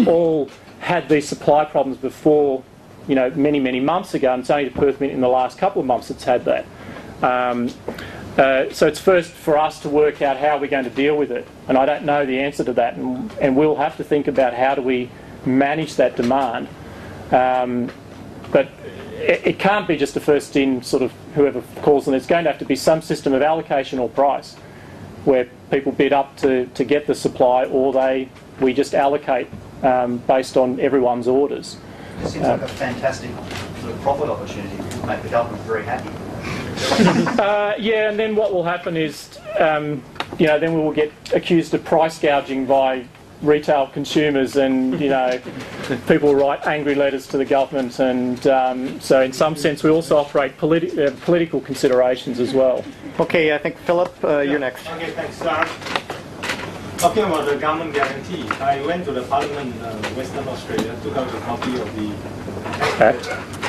all 0.05 0.49
had 0.79 1.07
these 1.09 1.27
supply 1.27 1.65
problems 1.65 1.97
before, 1.97 2.63
you 3.07 3.15
know, 3.15 3.29
many, 3.31 3.59
many 3.59 3.79
months 3.79 4.13
ago, 4.13 4.33
and 4.33 4.41
it's 4.41 4.49
only 4.49 4.65
the 4.65 4.77
Perth 4.77 4.99
Mint 4.99 5.13
in 5.13 5.21
the 5.21 5.29
last 5.29 5.57
couple 5.57 5.79
of 5.79 5.87
months 5.87 6.09
that's 6.09 6.23
had 6.23 6.45
that. 6.45 6.65
Um, 7.21 7.69
uh, 8.37 8.69
so 8.69 8.85
it's 8.85 8.99
first 8.99 9.31
for 9.31 9.57
us 9.57 9.79
to 9.79 9.89
work 9.89 10.21
out 10.21 10.37
how 10.37 10.57
we're 10.57 10.67
going 10.67 10.83
to 10.83 10.89
deal 10.89 11.15
with 11.15 11.31
it, 11.31 11.47
and 11.67 11.77
I 11.77 11.85
don't 11.85 12.03
know 12.03 12.25
the 12.25 12.39
answer 12.39 12.65
to 12.65 12.73
that, 12.73 12.95
and, 12.95 13.31
and 13.39 13.55
we'll 13.55 13.77
have 13.77 13.95
to 13.97 14.03
think 14.03 14.27
about 14.27 14.53
how 14.53 14.75
do 14.75 14.81
we 14.81 15.09
manage 15.45 15.95
that 15.95 16.17
demand. 16.17 16.67
Um, 17.31 17.89
but 18.51 18.69
it, 19.25 19.47
it 19.47 19.59
can't 19.59 19.87
be 19.87 19.97
just 19.97 20.15
a 20.15 20.19
first 20.19 20.55
in 20.55 20.81
sort 20.83 21.01
of 21.01 21.11
whoever 21.33 21.61
calls, 21.81 22.07
and 22.07 22.13
there's 22.13 22.27
going 22.27 22.43
to 22.45 22.51
have 22.51 22.59
to 22.59 22.65
be 22.65 22.75
some 22.75 23.01
system 23.01 23.33
of 23.33 23.41
allocation 23.41 23.99
or 23.99 24.09
price 24.09 24.55
where 25.25 25.49
people 25.71 25.91
bid 25.91 26.13
up 26.13 26.37
to, 26.37 26.67
to 26.67 26.83
get 26.83 27.07
the 27.07 27.15
supply, 27.15 27.65
or 27.65 27.91
they 27.91 28.29
we 28.59 28.73
just 28.73 28.93
allocate 28.93 29.47
um, 29.83 30.17
based 30.19 30.55
on 30.55 30.79
everyone's 30.79 31.27
orders. 31.27 31.77
It 32.21 32.27
seems 32.27 32.45
like 32.45 32.61
a 32.61 32.67
fantastic 32.67 33.31
sort 33.81 33.91
of 33.93 34.01
profit 34.01 34.29
opportunity, 34.29 34.77
to 34.77 35.07
make 35.07 35.21
the 35.23 35.29
government 35.29 35.63
very 35.63 35.83
happy. 35.83 36.09
Uh, 37.35 37.73
yeah, 37.79 38.09
and 38.09 38.19
then 38.19 38.35
what 38.35 38.53
will 38.53 38.63
happen 38.63 38.97
is, 38.97 39.39
um, 39.59 40.03
you 40.37 40.45
know, 40.45 40.59
then 40.59 40.73
we 40.73 40.81
will 40.81 40.93
get 40.93 41.11
accused 41.33 41.73
of 41.73 41.83
price 41.83 42.19
gouging 42.19 42.65
by 42.65 43.05
retail 43.45 43.87
consumers, 43.87 44.55
and 44.55 44.99
you 44.99 45.09
know, 45.09 45.39
people 46.07 46.35
write 46.35 46.65
angry 46.65 46.95
letters 46.95 47.27
to 47.27 47.37
the 47.37 47.45
government, 47.45 47.99
and 47.99 48.45
um, 48.47 48.99
so 48.99 49.21
in 49.21 49.31
some 49.33 49.55
sense 49.55 49.83
we 49.83 49.89
also 49.89 50.17
operate 50.17 50.57
politi- 50.57 50.97
uh, 50.97 51.11
political 51.25 51.61
considerations 51.61 52.39
as 52.39 52.53
well. 52.53 52.83
Okay, 53.19 53.53
I 53.53 53.57
think 53.57 53.77
Philip, 53.79 54.13
uh, 54.23 54.39
you're 54.39 54.59
next. 54.59 54.89
Okay, 54.91 55.11
thanks. 55.11 55.41
Uh, 55.41 55.65
talking 56.97 57.23
about 57.23 57.45
the 57.45 57.55
government 57.57 57.93
guarantee, 57.93 58.47
I 58.59 58.85
went 58.85 59.05
to 59.05 59.11
the 59.11 59.23
Parliament 59.23 59.73
uh, 59.81 59.95
Western 60.15 60.47
Australia, 60.47 60.95
took 61.03 61.15
out 61.15 61.33
a 61.33 61.39
copy 61.41 61.79
of 61.79 61.95
the 61.95 62.45
Act. 62.99 63.27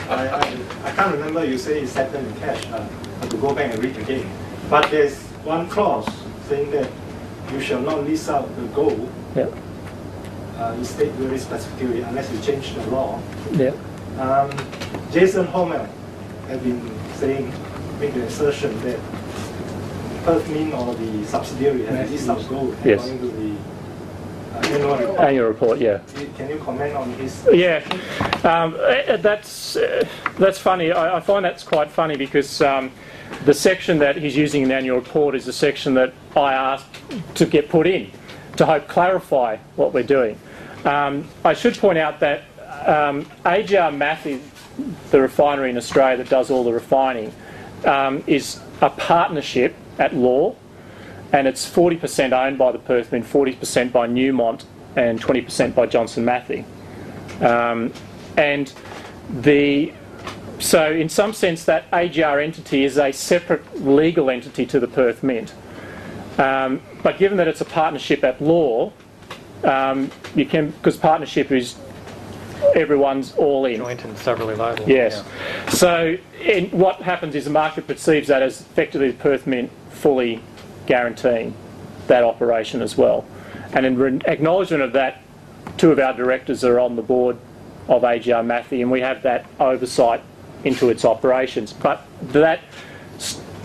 I, 0.09 0.29
I, 0.29 0.59
I 0.85 0.93
can't 0.93 1.13
remember 1.13 1.45
you 1.45 1.59
say 1.59 1.81
it's 1.83 1.93
settled 1.93 2.25
in 2.25 2.35
cash. 2.37 2.65
Uh, 2.67 2.77
I 2.77 3.21
have 3.21 3.29
to 3.31 3.37
go 3.37 3.55
back 3.55 3.73
and 3.75 3.83
read 3.83 3.97
again. 3.97 4.29
But 4.71 4.91
there's 4.91 5.19
one 5.45 5.69
clause 5.69 6.09
saying 6.49 6.71
that 6.73 6.91
you 7.53 7.61
shall 7.61 7.81
not 7.81 8.05
lease 8.05 8.29
out 8.29 8.49
the 8.57 8.63
gold. 8.69 9.11
Yeah, 9.37 9.47
Uh, 10.57 10.75
you 10.79 10.85
state 10.85 11.11
very 11.13 11.39
specifically 11.39 12.01
unless 12.01 12.33
you 12.33 12.41
change 12.41 12.75
the 12.75 12.87
law. 12.91 13.21
yeah. 13.53 13.73
Um, 14.19 14.51
Jason 15.13 15.47
Hommel 15.47 15.87
has 16.49 16.61
been 16.63 16.81
saying, 17.17 17.53
making 18.01 18.21
the 18.21 18.27
assertion 18.27 18.79
that 18.83 18.99
Perth 20.25 20.49
Mint 20.49 20.73
or 20.73 20.95
the 20.95 21.25
subsidiary 21.27 21.85
has 21.85 22.11
this 22.11 22.29
out 22.29 22.49
gold 22.49 22.75
Yes. 22.85 23.05
according 23.05 23.19
to 23.31 23.37
the 23.37 23.57
uh, 24.57 24.73
annual 24.73 24.97
report. 24.97 25.21
Annual 25.21 25.47
report, 25.49 25.79
yeah. 25.79 26.01
Can 26.39 26.49
you 26.49 26.57
comment 26.57 26.97
on 26.97 27.13
his? 27.13 27.47
Yeah, 27.53 27.85
um, 28.45 28.75
uh, 28.81 29.19
that's 29.19 29.77
uh, 29.77 30.07
that's 30.39 30.59
funny. 30.59 30.91
I, 30.93 31.19
I 31.19 31.21
find 31.21 31.45
that's 31.45 31.63
quite 31.63 31.91
funny 31.91 32.17
because 32.17 32.63
um, 32.63 32.91
the 33.45 33.53
section 33.53 33.99
that 33.99 34.17
he's 34.17 34.35
using 34.35 34.63
in 34.63 34.69
the 34.71 34.75
annual 34.75 34.97
report 34.97 35.35
is 35.35 35.45
the 35.45 35.53
section 35.53 35.93
that 35.95 36.15
I 36.35 36.55
asked 36.55 36.87
to 37.35 37.45
get 37.45 37.69
put 37.69 37.87
in 37.87 38.11
to 38.57 38.65
hope 38.65 38.89
clarify 38.89 39.59
what 39.77 39.93
we're 39.93 40.03
doing. 40.03 40.39
Um, 40.87 41.29
I 41.45 41.53
should 41.53 41.77
point 41.77 41.99
out 41.99 42.21
that 42.21 42.45
um, 42.87 43.27
AGR 43.45 43.91
Matthey, 43.93 44.41
the 45.11 45.21
refinery 45.21 45.71
in 45.71 45.77
Australia 45.77 46.17
that 46.19 46.29
does 46.29 46.51
all 46.51 46.65
the 46.65 46.73
refining, 46.73 47.33
um, 47.85 48.23
is 48.27 48.61
a 48.81 48.91
partnership 48.91 49.75
at 49.99 50.15
law 50.15 50.55
and 51.33 51.49
it's 51.49 51.69
40% 51.69 52.33
owned 52.33 52.57
by 52.57 52.73
the 52.73 52.79
Perth 52.79 53.13
Mint, 53.13 53.27
40% 53.27 53.93
by 53.93 54.07
Newmont, 54.07 54.65
and 54.95 55.21
20% 55.21 55.75
by 55.75 55.87
Johnson 55.87 56.25
Matthey. 56.25 56.65
Um, 57.41 57.93
and 58.37 58.73
the 59.29 59.93
so 60.59 60.91
in 60.91 61.11
some 61.11 61.35
sense 61.35 61.67
that 61.67 61.85
AGR 61.93 62.41
entity 62.41 62.85
is 62.85 62.97
a 62.97 63.13
separate 63.13 63.85
legal 63.85 64.31
entity 64.31 64.65
to 64.67 64.81
the 64.81 64.89
Perth 64.89 65.23
Mint. 65.23 65.53
Um, 66.39 66.81
but 67.03 67.19
given 67.19 67.37
that 67.39 67.49
it's 67.49 67.61
a 67.61 67.67
partnership 67.67 68.25
at 68.25 68.41
law, 68.41 68.93
um, 69.65 70.11
you 70.35 70.47
can 70.47 70.71
because 70.71 70.97
partnership 70.97 71.51
is 71.51 71.77
everyone's 72.75 73.35
all 73.37 73.65
in. 73.67 73.77
Joint 73.77 74.05
and 74.05 74.17
severally 74.19 74.55
liable. 74.55 74.89
Yes. 74.89 75.25
So 75.69 76.17
in, 76.41 76.71
what 76.71 77.03
happens 77.03 77.35
is 77.35 77.45
the 77.45 77.51
market 77.51 77.87
perceives 77.87 78.29
that 78.29 78.43
as 78.43 78.61
effectively 78.61 79.11
the 79.11 79.17
Perth 79.19 79.47
Mint 79.47 79.71
fully 79.91 80.41
guaranteeing 80.87 81.55
that 82.07 82.23
operation 82.23 82.83
as 82.83 82.97
well. 82.97 83.25
And 83.73 83.85
in 83.85 84.23
acknowledgement 84.27 84.83
of 84.83 84.93
that, 84.93 85.23
two 85.77 85.91
of 85.91 85.99
our 85.99 86.13
directors 86.13 86.65
are 86.65 86.79
on 86.79 86.97
the 86.97 87.03
board 87.03 87.37
of 87.89 88.05
AGR 88.05 88.43
Matthey, 88.43 88.83
and 88.83 88.91
we 88.91 89.01
have 89.01 89.23
that 89.23 89.47
oversight 89.61 90.23
into 90.65 90.89
its 90.89 91.05
operations. 91.05 91.73
But 91.73 92.07
that 92.23 92.61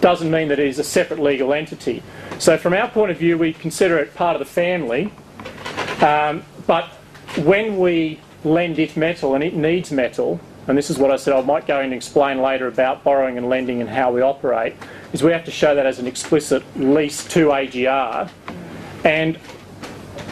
doesn't 0.02 0.30
mean 0.30 0.48
that 0.50 0.60
it 0.60 0.68
is 0.68 0.80
a 0.80 0.84
separate 0.84 1.20
legal 1.20 1.54
entity. 1.54 2.04
So 2.39 2.58
from 2.58 2.74
our 2.74 2.89
point 2.89 3.12
of 3.12 3.18
view, 3.18 3.38
we 3.38 3.54
consider 3.54 3.98
it 4.00 4.16
part 4.16 4.36
of 4.36 4.39
the 4.39 4.46
family. 4.46 5.12
Um, 6.02 6.43
but 6.66 6.86
when 7.43 7.78
we 7.78 8.20
lend 8.43 8.80
it 8.80 8.97
metal 8.97 9.36
and 9.36 9.43
it 9.43 9.54
needs 9.54 9.91
metal, 9.91 10.39
and 10.68 10.78
this 10.78 10.89
is 10.89 10.97
what 10.97 11.12
I 11.12 11.16
said 11.16 11.34
I 11.34 11.41
might 11.41 11.68
go 11.68 11.80
and 11.80 11.93
explain 11.93 12.41
later 12.41 12.68
about 12.68 13.04
borrowing 13.04 13.38
and 13.38 13.49
lending 13.49 13.82
and 13.82 13.89
how 13.89 14.12
we 14.12 14.22
operate, 14.22 14.76
is 15.14 15.24
we 15.24 15.32
have 15.32 15.45
to 15.45 15.52
show 15.52 15.76
that 15.76 15.86
as 15.86 15.99
an 15.99 16.08
explicit 16.08 16.64
lease 16.76 17.26
to 17.30 17.52
AGR. 17.52 18.30
And 19.04 19.38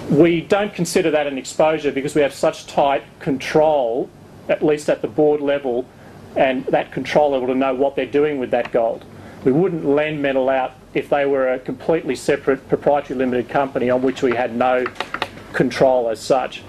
we 0.09 0.41
don't 0.41 0.73
consider 0.73 1.11
that 1.11 1.27
an 1.27 1.37
exposure 1.37 1.91
because 1.91 2.15
we 2.15 2.21
have 2.21 2.33
such 2.33 2.65
tight 2.65 3.03
control, 3.19 4.09
at 4.47 4.63
least 4.63 4.89
at 4.89 5.01
the 5.01 5.07
board 5.07 5.41
level, 5.41 5.85
and 6.35 6.65
that 6.67 6.91
control 6.91 7.31
level 7.31 7.47
to 7.47 7.55
know 7.55 7.73
what 7.73 7.95
they're 7.95 8.05
doing 8.05 8.39
with 8.39 8.51
that 8.51 8.71
gold. 8.71 9.05
We 9.43 9.51
wouldn't 9.51 9.85
lend 9.85 10.21
metal 10.21 10.49
out 10.49 10.73
if 10.93 11.09
they 11.09 11.25
were 11.25 11.53
a 11.53 11.59
completely 11.59 12.15
separate 12.15 12.67
proprietary 12.67 13.17
limited 13.17 13.49
company 13.49 13.89
on 13.89 14.01
which 14.01 14.21
we 14.21 14.35
had 14.35 14.55
no 14.55 14.85
control 15.53 16.09
as 16.09 16.19
such. 16.19 16.63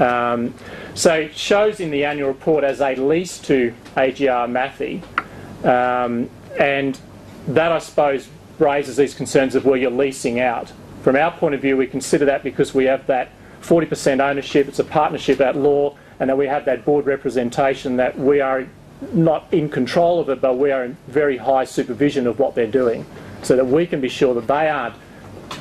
Um, 0.00 0.54
so 0.94 1.14
it 1.14 1.36
shows 1.36 1.80
in 1.80 1.90
the 1.90 2.04
annual 2.04 2.28
report 2.28 2.64
as 2.64 2.80
a 2.80 2.94
lease 2.94 3.38
to 3.40 3.74
AGR 3.96 4.48
Matthey, 4.48 5.02
um, 5.64 6.30
and 6.58 6.98
that 7.48 7.72
I 7.72 7.78
suppose 7.78 8.28
raises 8.58 8.96
these 8.96 9.14
concerns 9.14 9.54
of 9.54 9.64
where 9.64 9.76
you're 9.76 9.90
leasing 9.90 10.40
out. 10.40 10.72
From 11.02 11.16
our 11.16 11.32
point 11.32 11.54
of 11.54 11.60
view, 11.60 11.76
we 11.76 11.86
consider 11.86 12.24
that 12.26 12.42
because 12.42 12.72
we 12.74 12.84
have 12.84 13.06
that 13.08 13.30
40% 13.62 14.20
ownership, 14.20 14.68
it's 14.68 14.78
a 14.78 14.84
partnership 14.84 15.40
at 15.40 15.56
law, 15.56 15.96
and 16.20 16.30
that 16.30 16.38
we 16.38 16.46
have 16.46 16.64
that 16.66 16.84
board 16.84 17.06
representation 17.06 17.96
that 17.96 18.18
we 18.18 18.40
are 18.40 18.66
not 19.12 19.46
in 19.52 19.68
control 19.68 20.20
of 20.20 20.28
it, 20.28 20.40
but 20.40 20.56
we 20.56 20.70
are 20.70 20.84
in 20.84 20.96
very 21.08 21.36
high 21.36 21.64
supervision 21.64 22.26
of 22.26 22.38
what 22.38 22.54
they're 22.54 22.66
doing, 22.66 23.04
so 23.42 23.56
that 23.56 23.66
we 23.66 23.86
can 23.86 24.00
be 24.00 24.08
sure 24.08 24.34
that 24.34 24.46
they 24.46 24.68
aren't 24.68 24.94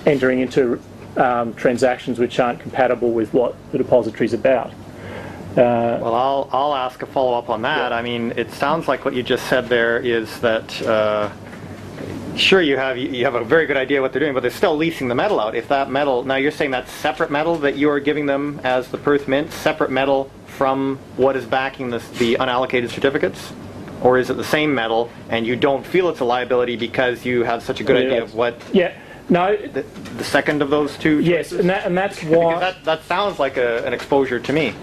entering 0.05 0.39
into 0.39 0.79
um, 1.17 1.53
transactions 1.53 2.19
which 2.19 2.39
aren't 2.39 2.59
compatible 2.59 3.11
with 3.11 3.33
what 3.33 3.55
the 3.71 3.77
depository 3.77 4.25
is 4.25 4.33
about. 4.33 4.71
Uh, 4.71 5.99
Well, 6.01 6.15
I'll, 6.15 6.49
I'll 6.51 6.75
ask 6.75 7.01
a 7.03 7.05
follow-up 7.05 7.49
on 7.49 7.61
that. 7.61 7.93
I 7.93 8.01
mean, 8.01 8.33
it 8.35 8.51
sounds 8.51 8.87
like 8.87 9.05
what 9.05 9.13
you 9.13 9.21
just 9.21 9.45
said 9.47 9.67
there 9.69 9.99
is 9.99 10.39
that, 10.39 10.81
uh, 10.81 11.29
sure, 12.35 12.61
you 12.61 12.75
have, 12.77 12.97
you 12.97 13.23
have 13.25 13.35
a 13.35 13.43
very 13.43 13.67
good 13.67 13.77
idea 13.77 14.01
what 14.01 14.11
they're 14.13 14.19
doing, 14.19 14.33
but 14.33 14.39
they're 14.41 14.49
still 14.49 14.75
leasing 14.75 15.07
the 15.07 15.15
metal 15.15 15.39
out. 15.39 15.53
If 15.55 15.67
that 15.67 15.91
metal, 15.91 16.23
now 16.23 16.35
you're 16.35 16.51
saying 16.51 16.71
that's 16.71 16.91
separate 16.91 17.29
metal 17.29 17.55
that 17.57 17.75
you 17.77 17.89
are 17.91 17.99
giving 17.99 18.25
them 18.25 18.59
as 18.63 18.87
the 18.87 18.97
Perth 18.97 19.27
Mint, 19.27 19.51
separate 19.51 19.91
metal 19.91 20.31
from 20.47 20.97
what 21.17 21.35
is 21.35 21.45
backing 21.45 21.89
the, 21.91 21.99
the 22.17 22.35
unallocated 22.39 22.89
certificates? 22.89 23.53
Or 24.01 24.17
is 24.17 24.29
it 24.29 24.37
the 24.37 24.43
same 24.43 24.73
metal 24.75 25.09
and 25.29 25.45
you 25.47 25.55
don't 25.55 25.85
feel 25.85 26.09
it's 26.09 26.19
a 26.19 26.25
liability 26.25 26.75
because 26.75 27.25
you 27.25 27.43
have 27.43 27.63
such 27.63 27.79
a 27.79 27.83
good 27.83 27.97
Yeah. 28.03 28.09
idea 28.09 28.23
of 28.23 28.33
what, 28.35 28.59
yeah, 28.73 28.91
no, 29.29 29.55
the, 29.55 29.81
the 30.17 30.23
second 30.23 30.61
of 30.61 30.69
those 30.69 30.97
two? 30.97 31.19
yes, 31.19 31.49
choices? 31.49 31.59
and, 31.59 31.69
that, 31.69 31.85
and 31.85 31.97
that's 31.97 32.21
why. 32.23 32.59
that, 32.59 32.83
that 32.83 33.03
sounds 33.03 33.39
like 33.39 33.57
a, 33.57 33.85
an 33.85 33.93
exposure 33.93 34.39
to 34.39 34.53
me. 34.53 34.73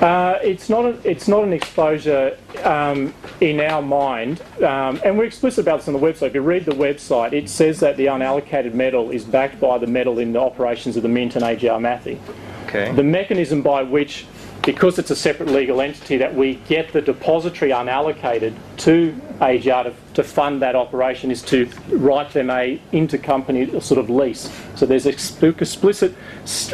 Uh, 0.00 0.38
it's 0.42 0.68
not 0.68 0.84
a, 0.84 0.98
it's 1.08 1.28
not 1.28 1.44
an 1.44 1.52
exposure 1.52 2.36
um, 2.64 3.12
in 3.40 3.60
our 3.60 3.82
mind, 3.82 4.42
um, 4.62 5.00
and 5.04 5.16
we're 5.16 5.24
explicit 5.24 5.62
about 5.62 5.80
this 5.80 5.88
on 5.88 5.94
the 5.94 6.00
website. 6.00 6.28
If 6.28 6.34
you 6.34 6.40
read 6.40 6.64
the 6.64 6.72
website, 6.72 7.32
it 7.32 7.48
says 7.48 7.80
that 7.80 7.96
the 7.96 8.06
unallocated 8.06 8.72
metal 8.74 9.10
is 9.10 9.24
backed 9.24 9.60
by 9.60 9.78
the 9.78 9.86
metal 9.86 10.18
in 10.18 10.32
the 10.32 10.40
operations 10.40 10.96
of 10.96 11.02
the 11.02 11.08
Mint 11.08 11.36
and 11.36 11.44
AGR 11.44 11.78
Matthey. 11.78 12.18
Okay. 12.66 12.92
The 12.92 13.02
mechanism 13.02 13.62
by 13.62 13.82
which, 13.82 14.26
because 14.62 14.98
it's 14.98 15.10
a 15.10 15.16
separate 15.16 15.48
legal 15.48 15.80
entity, 15.80 16.16
that 16.18 16.34
we 16.34 16.56
get 16.68 16.92
the 16.92 17.00
depository 17.00 17.70
unallocated 17.70 18.54
to 18.78 19.18
AGR 19.40 19.84
to, 19.84 19.94
to 20.14 20.22
fund 20.22 20.60
that 20.62 20.76
operation 20.76 21.30
is 21.30 21.42
to 21.42 21.70
write 21.88 22.30
them 22.32 22.50
a 22.50 22.80
intercompany 22.92 23.82
sort 23.82 23.98
of 23.98 24.10
lease. 24.10 24.50
So 24.74 24.86
there's 24.86 25.06
explicit 25.06 26.14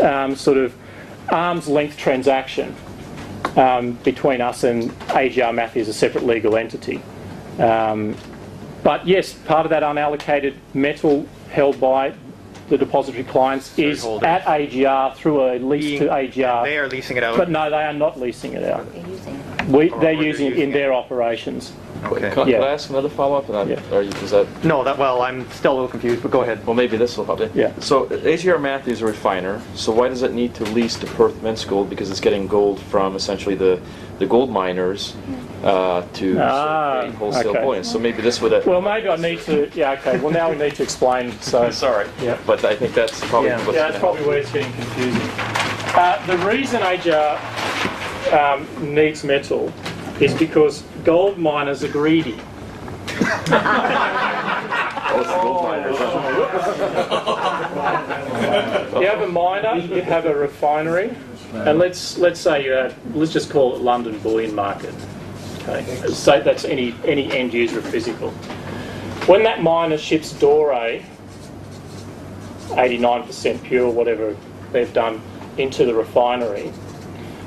um, 0.02 0.34
sort 0.34 0.58
of 0.58 0.74
arm's 1.28 1.68
length 1.68 1.96
transaction 1.96 2.74
um, 3.56 3.92
between 4.04 4.40
us 4.40 4.64
and 4.64 4.92
AGR 5.10 5.58
as 5.60 5.88
a 5.88 5.94
separate 5.94 6.24
legal 6.24 6.56
entity. 6.56 7.00
Um, 7.58 8.16
but 8.82 9.06
yes, 9.06 9.32
part 9.32 9.64
of 9.66 9.70
that 9.70 9.82
unallocated 9.82 10.54
metal 10.74 11.26
held 11.50 11.80
by 11.80 12.14
the 12.68 12.78
depository 12.78 13.24
clients 13.24 13.78
is 13.78 14.02
holders. 14.02 14.26
at 14.26 14.46
AGR 14.46 15.14
through 15.16 15.42
a 15.52 15.58
lease 15.58 15.98
to 16.00 16.12
AGR. 16.12 16.64
They 16.64 16.78
are 16.78 16.88
leasing 16.88 17.16
it 17.16 17.22
out. 17.22 17.36
But 17.36 17.50
no, 17.50 17.70
they 17.70 17.82
are 17.84 17.92
not 17.92 18.18
leasing 18.18 18.54
it 18.54 18.64
out. 18.64 18.86
We, 19.68 19.88
they're 20.00 20.12
using 20.12 20.46
it 20.46 20.58
in 20.58 20.70
their 20.70 20.92
operations. 20.92 21.72
Okay. 22.04 22.30
Can, 22.30 22.46
Yeah. 22.48 22.58
can 22.58 22.68
I 22.68 22.72
ask 22.72 22.90
another 22.90 23.08
follow-up? 23.08 23.48
And 23.48 23.70
Yeah. 23.70 23.80
Or 23.90 24.02
you, 24.02 24.10
is 24.22 24.30
that, 24.30 24.46
No, 24.64 24.84
that, 24.84 24.98
well, 24.98 25.22
I'm 25.22 25.50
still 25.50 25.72
a 25.72 25.74
little 25.74 25.88
confused, 25.88 26.22
but 26.22 26.30
go 26.30 26.42
ahead. 26.42 26.64
well, 26.66 26.74
maybe 26.74 26.96
this 26.96 27.16
will 27.16 27.24
help 27.24 27.40
you. 27.40 27.50
Yeah. 27.54 27.72
So 27.80 28.06
AGR 28.24 28.58
Matthews 28.58 28.98
is 28.98 29.02
a 29.02 29.06
refiner, 29.06 29.60
so 29.74 29.92
why 29.92 30.08
does 30.08 30.22
it 30.22 30.32
need 30.32 30.54
to 30.56 30.64
lease 30.64 30.96
to 30.96 31.06
Perth 31.06 31.42
Mint's 31.42 31.64
gold? 31.64 31.88
Because 31.90 32.10
it's 32.10 32.20
getting 32.20 32.46
gold 32.46 32.78
from 32.80 33.16
essentially 33.16 33.54
the, 33.54 33.80
the 34.18 34.26
gold 34.26 34.50
miners 34.50 35.16
uh, 35.66 36.02
to 36.14 36.38
Ah, 36.40 37.00
sort 37.00 37.08
of 37.08 37.14
wholesale 37.16 37.50
okay. 37.50 37.60
bullion. 37.60 37.84
So 37.84 37.98
maybe 37.98 38.22
this 38.22 38.40
would... 38.40 38.52
uh, 38.52 38.62
Well, 38.64 38.80
maybe 38.80 39.08
I 39.08 39.16
need 39.16 39.40
to. 39.42 39.68
Yeah, 39.74 39.92
okay. 39.92 40.18
Well, 40.20 40.30
now 40.32 40.48
we 40.50 40.56
need 40.56 40.74
to 40.76 40.82
explain. 40.82 41.32
So. 41.40 41.70
Sorry. 41.70 42.06
Yeah. 42.22 42.38
But 42.46 42.64
I 42.64 42.74
think 42.76 42.94
that's 42.94 43.20
probably 43.26 43.50
Yeah. 43.50 43.64
what's 43.66 43.76
Yeah, 43.76 43.88
that's 43.88 43.98
probably 43.98 44.24
where 44.24 44.38
it's 44.38 44.50
getting 44.52 44.72
confusing. 44.72 45.28
Uh, 45.94 46.24
the 46.26 46.38
reason 46.38 46.82
AGR 46.82 47.38
um, 48.36 48.94
needs 48.94 49.24
metal 49.24 49.72
is 50.20 50.34
because 50.34 50.82
gold 51.04 51.38
miners 51.38 51.82
are 51.84 51.88
greedy. 51.88 52.38
Oh, 55.08 55.20
it's 55.20 55.28
the 55.30 55.40
gold 55.40 55.62
miners. 55.62 55.98
You 59.00 59.06
have 59.06 59.22
a 59.22 59.28
miner, 59.28 59.76
you 59.76 60.02
have 60.02 60.26
a 60.26 60.34
refinery, 60.34 61.16
and 61.54 61.78
let's 61.78 62.18
let's 62.18 62.40
say 62.40 62.64
you 62.64 62.72
have 62.72 62.94
let's 63.14 63.32
just 63.32 63.48
call 63.48 63.76
it 63.76 63.80
London 63.82 64.18
bullion 64.18 64.54
market. 64.54 64.92
Okay, 65.68 66.12
say 66.12 66.40
that's 66.42 66.64
any 66.64 66.94
any 67.04 67.30
end 67.32 67.52
user 67.52 67.78
of 67.78 67.86
physical. 67.86 68.30
When 69.26 69.42
that 69.42 69.62
miner 69.62 69.98
ships 69.98 70.32
doré, 70.32 71.02
89% 72.68 73.62
pure, 73.64 73.90
whatever 73.90 74.36
they've 74.70 74.92
done, 74.92 75.20
into 75.58 75.84
the 75.84 75.94
refinery, 75.94 76.72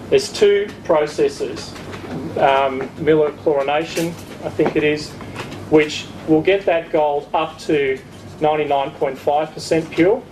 there's 0.09 0.33
two 0.33 0.69
processes. 0.83 1.73
Um, 2.37 2.89
Miller 2.97 3.31
chlorination, 3.31 4.07
I 4.43 4.49
think 4.49 4.75
it 4.75 4.83
is, 4.83 5.11
which 5.69 6.05
will 6.27 6.41
get 6.41 6.65
that 6.65 6.91
gold 6.91 7.29
up 7.33 7.57
to 7.59 7.97
99.5% 8.39 9.91
pure. 9.91 10.23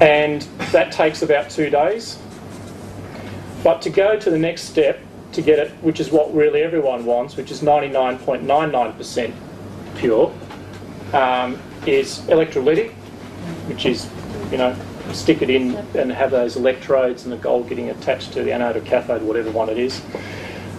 And 0.00 0.42
that 0.72 0.92
takes 0.92 1.22
about 1.22 1.48
two 1.48 1.70
days. 1.70 2.18
But 3.62 3.80
to 3.82 3.90
go 3.90 4.18
to 4.18 4.30
the 4.30 4.38
next 4.38 4.62
step, 4.62 4.98
to 5.36 5.42
get 5.42 5.58
it, 5.58 5.70
which 5.82 6.00
is 6.00 6.10
what 6.10 6.34
really 6.34 6.62
everyone 6.62 7.04
wants, 7.04 7.36
which 7.36 7.50
is 7.50 7.60
99.99% 7.60 9.32
pure, 9.96 10.34
um, 11.12 11.58
is 11.86 12.18
electrolytic, 12.22 12.90
which 13.68 13.86
is, 13.86 14.10
you 14.50 14.58
know, 14.58 14.76
stick 15.12 15.42
it 15.42 15.50
in 15.50 15.76
and 15.94 16.10
have 16.10 16.30
those 16.30 16.56
electrodes 16.56 17.24
and 17.24 17.32
the 17.32 17.36
gold 17.36 17.68
getting 17.68 17.90
attached 17.90 18.32
to 18.32 18.42
the 18.42 18.52
anode 18.52 18.76
or 18.76 18.80
cathode, 18.80 19.22
whatever 19.22 19.50
one 19.50 19.68
it 19.68 19.78
is. 19.78 20.02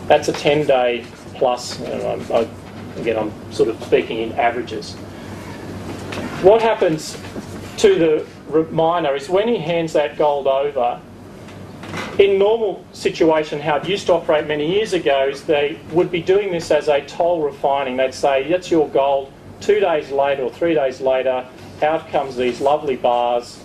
That's 0.07 0.27
a 0.27 0.33
10 0.33 0.67
day 0.67 1.05
plus, 1.35 1.79
and 1.79 2.33
I, 2.33 2.47
again, 2.99 3.17
I'm 3.17 3.53
sort 3.53 3.69
of 3.69 3.81
speaking 3.83 4.19
in 4.19 4.33
averages. 4.33 4.95
What 6.43 6.61
happens 6.61 7.17
to 7.77 7.95
the 7.95 8.65
miner 8.71 9.15
is 9.15 9.29
when 9.29 9.47
he 9.47 9.57
hands 9.57 9.93
that 9.93 10.17
gold 10.17 10.47
over, 10.47 10.99
in 12.19 12.39
normal 12.39 12.83
situation, 12.93 13.59
how 13.59 13.77
it 13.77 13.87
used 13.87 14.07
to 14.07 14.13
operate 14.13 14.47
many 14.47 14.71
years 14.71 14.93
ago 14.93 15.27
is 15.27 15.43
they 15.43 15.79
would 15.91 16.11
be 16.11 16.21
doing 16.21 16.51
this 16.51 16.71
as 16.71 16.87
a 16.87 17.05
toll 17.05 17.41
refining. 17.41 17.97
They'd 17.97 18.13
say, 18.13 18.49
that's 18.49 18.71
your 18.71 18.89
gold. 18.89 19.31
Two 19.61 19.79
days 19.79 20.11
later 20.11 20.43
or 20.43 20.51
three 20.51 20.73
days 20.73 20.99
later, 20.99 21.47
out 21.81 22.07
comes 22.09 22.35
these 22.35 22.59
lovely 22.59 22.95
bars. 22.95 23.59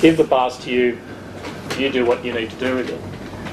Give 0.00 0.16
the 0.16 0.24
bars 0.24 0.58
to 0.58 0.70
you. 0.70 0.98
You 1.78 1.90
do 1.90 2.04
what 2.04 2.24
you 2.24 2.32
need 2.32 2.50
to 2.50 2.56
do 2.56 2.74
with 2.76 2.90
it. 2.90 3.00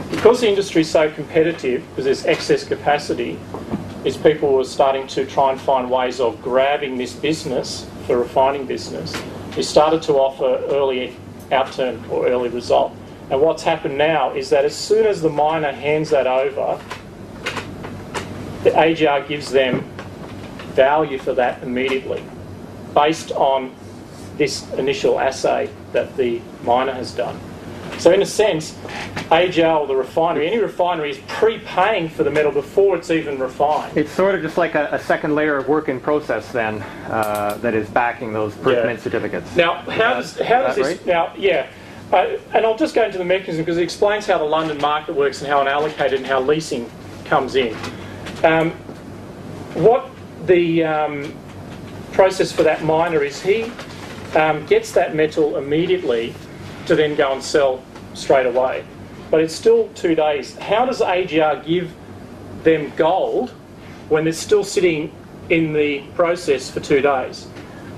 Because 0.09 0.41
the 0.41 0.47
industry 0.47 0.81
is 0.81 0.89
so 0.89 1.11
competitive, 1.11 1.87
because 1.89 2.05
there's 2.05 2.25
excess 2.25 2.63
capacity, 2.63 3.39
is 4.05 4.17
people 4.17 4.53
were 4.53 4.63
starting 4.63 5.07
to 5.07 5.25
try 5.25 5.51
and 5.51 5.61
find 5.61 5.89
ways 5.89 6.19
of 6.19 6.41
grabbing 6.41 6.97
this 6.97 7.13
business, 7.13 7.87
the 8.07 8.15
refining 8.17 8.65
business. 8.65 9.15
They 9.55 9.61
started 9.61 10.01
to 10.03 10.13
offer 10.13 10.65
early 10.73 11.15
outturn 11.51 12.09
or 12.09 12.27
early 12.27 12.49
result. 12.49 12.95
And 13.29 13.41
what's 13.41 13.63
happened 13.63 13.97
now 13.97 14.33
is 14.33 14.49
that 14.49 14.65
as 14.65 14.75
soon 14.75 15.05
as 15.05 15.21
the 15.21 15.29
miner 15.29 15.71
hands 15.71 16.09
that 16.11 16.27
over, 16.27 16.79
the 18.63 18.77
AGR 18.77 19.27
gives 19.27 19.51
them 19.51 19.81
value 20.73 21.17
for 21.17 21.33
that 21.33 21.61
immediately, 21.63 22.23
based 22.93 23.31
on 23.31 23.73
this 24.37 24.69
initial 24.73 25.19
assay 25.19 25.69
that 25.91 26.15
the 26.17 26.41
miner 26.63 26.91
has 26.93 27.13
done. 27.13 27.39
So 27.99 28.11
in 28.11 28.21
a 28.21 28.25
sense, 28.25 28.75
AGR 29.31 29.65
or 29.65 29.87
the 29.87 29.95
refinery, 29.95 30.47
any 30.47 30.57
refinery 30.57 31.11
is 31.11 31.19
prepaying 31.27 32.09
for 32.09 32.23
the 32.23 32.31
metal 32.31 32.51
before 32.51 32.97
it's 32.97 33.11
even 33.11 33.39
refined. 33.39 33.95
It's 33.95 34.11
sort 34.11 34.35
of 34.35 34.41
just 34.41 34.57
like 34.57 34.75
a, 34.75 34.89
a 34.91 34.99
second 34.99 35.35
layer 35.35 35.57
of 35.57 35.67
work 35.67 35.89
in 35.89 35.99
process 35.99 36.51
then 36.51 36.81
uh, 37.09 37.57
that 37.61 37.73
is 37.73 37.89
backing 37.89 38.33
those 38.33 38.55
Perth 38.55 38.85
Yeah. 38.85 38.97
Certificates. 38.97 39.55
Now, 39.55 39.75
how 39.75 40.15
does 40.15 40.39
how 40.39 40.63
does 40.63 40.75
this? 40.75 41.05
Now, 41.05 41.33
yeah, 41.37 41.67
I, 42.13 42.39
and 42.53 42.65
I'll 42.65 42.77
just 42.77 42.93
go 42.93 43.03
into 43.03 43.17
the 43.17 43.25
mechanism 43.25 43.63
because 43.63 43.77
it 43.77 43.83
explains 43.83 44.25
how 44.25 44.37
the 44.37 44.43
London 44.43 44.77
market 44.77 45.15
works 45.15 45.41
and 45.41 45.49
how 45.49 45.63
unallocated 45.63 46.17
and 46.17 46.25
how 46.25 46.39
leasing 46.39 46.89
comes 47.25 47.55
in. 47.55 47.75
Um, 48.43 48.71
what 49.73 50.09
the 50.45 50.83
um, 50.83 51.33
process 52.11 52.51
for 52.51 52.63
that 52.63 52.83
miner 52.83 53.23
is 53.23 53.41
he 53.41 53.71
um, 54.35 54.65
gets 54.67 54.91
that 54.91 55.15
metal 55.15 55.57
immediately 55.57 56.35
to 56.85 56.95
then 56.95 57.15
go 57.15 57.31
and 57.31 57.41
sell 57.41 57.83
straight 58.13 58.45
away. 58.45 58.85
But 59.31 59.41
it's 59.41 59.53
still 59.53 59.89
two 59.95 60.13
days. 60.13 60.55
How 60.57 60.85
does 60.85 61.01
AGR 61.01 61.63
give 61.65 61.91
them 62.63 62.91
gold 62.95 63.49
when 64.09 64.25
they're 64.25 64.33
still 64.33 64.63
sitting 64.63 65.11
in 65.49 65.73
the 65.73 66.01
process 66.15 66.69
for 66.69 66.79
two 66.79 67.01
days? 67.01 67.45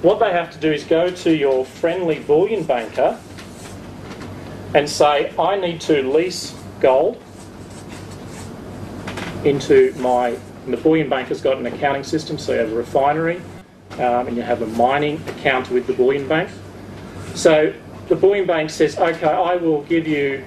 What 0.02 0.20
they 0.20 0.32
have 0.32 0.52
to 0.52 0.60
do 0.60 0.72
is 0.72 0.84
go 0.84 1.10
to 1.10 1.36
your 1.36 1.66
friendly 1.66 2.20
bullion 2.20 2.64
banker 2.64 3.20
and 4.76 4.90
say, 4.90 5.34
I 5.40 5.56
need 5.56 5.80
to 5.82 6.04
lease 6.04 6.54
gold 6.82 7.24
into 9.46 9.94
my. 10.00 10.38
The 10.68 10.76
bullion 10.76 11.08
bank 11.08 11.30
has 11.30 11.40
got 11.40 11.58
an 11.58 11.66
accounting 11.66 12.04
system, 12.04 12.38
so 12.38 12.52
you 12.52 12.60
have 12.60 12.74
a 12.74 12.76
refinery 12.76 13.42
um, 13.94 14.28
and 14.28 14.36
you 14.36 14.42
have 14.42 14.62
a 14.62 14.68
mining 14.68 15.22
account 15.30 15.70
with 15.70 15.88
the 15.88 15.94
bullion 15.94 16.28
bank. 16.28 16.50
So 17.36 17.74
the 18.10 18.18
bullion 18.18 18.46
bank 18.46 18.70
says, 18.70 18.98
okay, 18.98 19.28
I 19.28 19.56
will 19.56 19.84
give 19.84 20.08
you, 20.08 20.44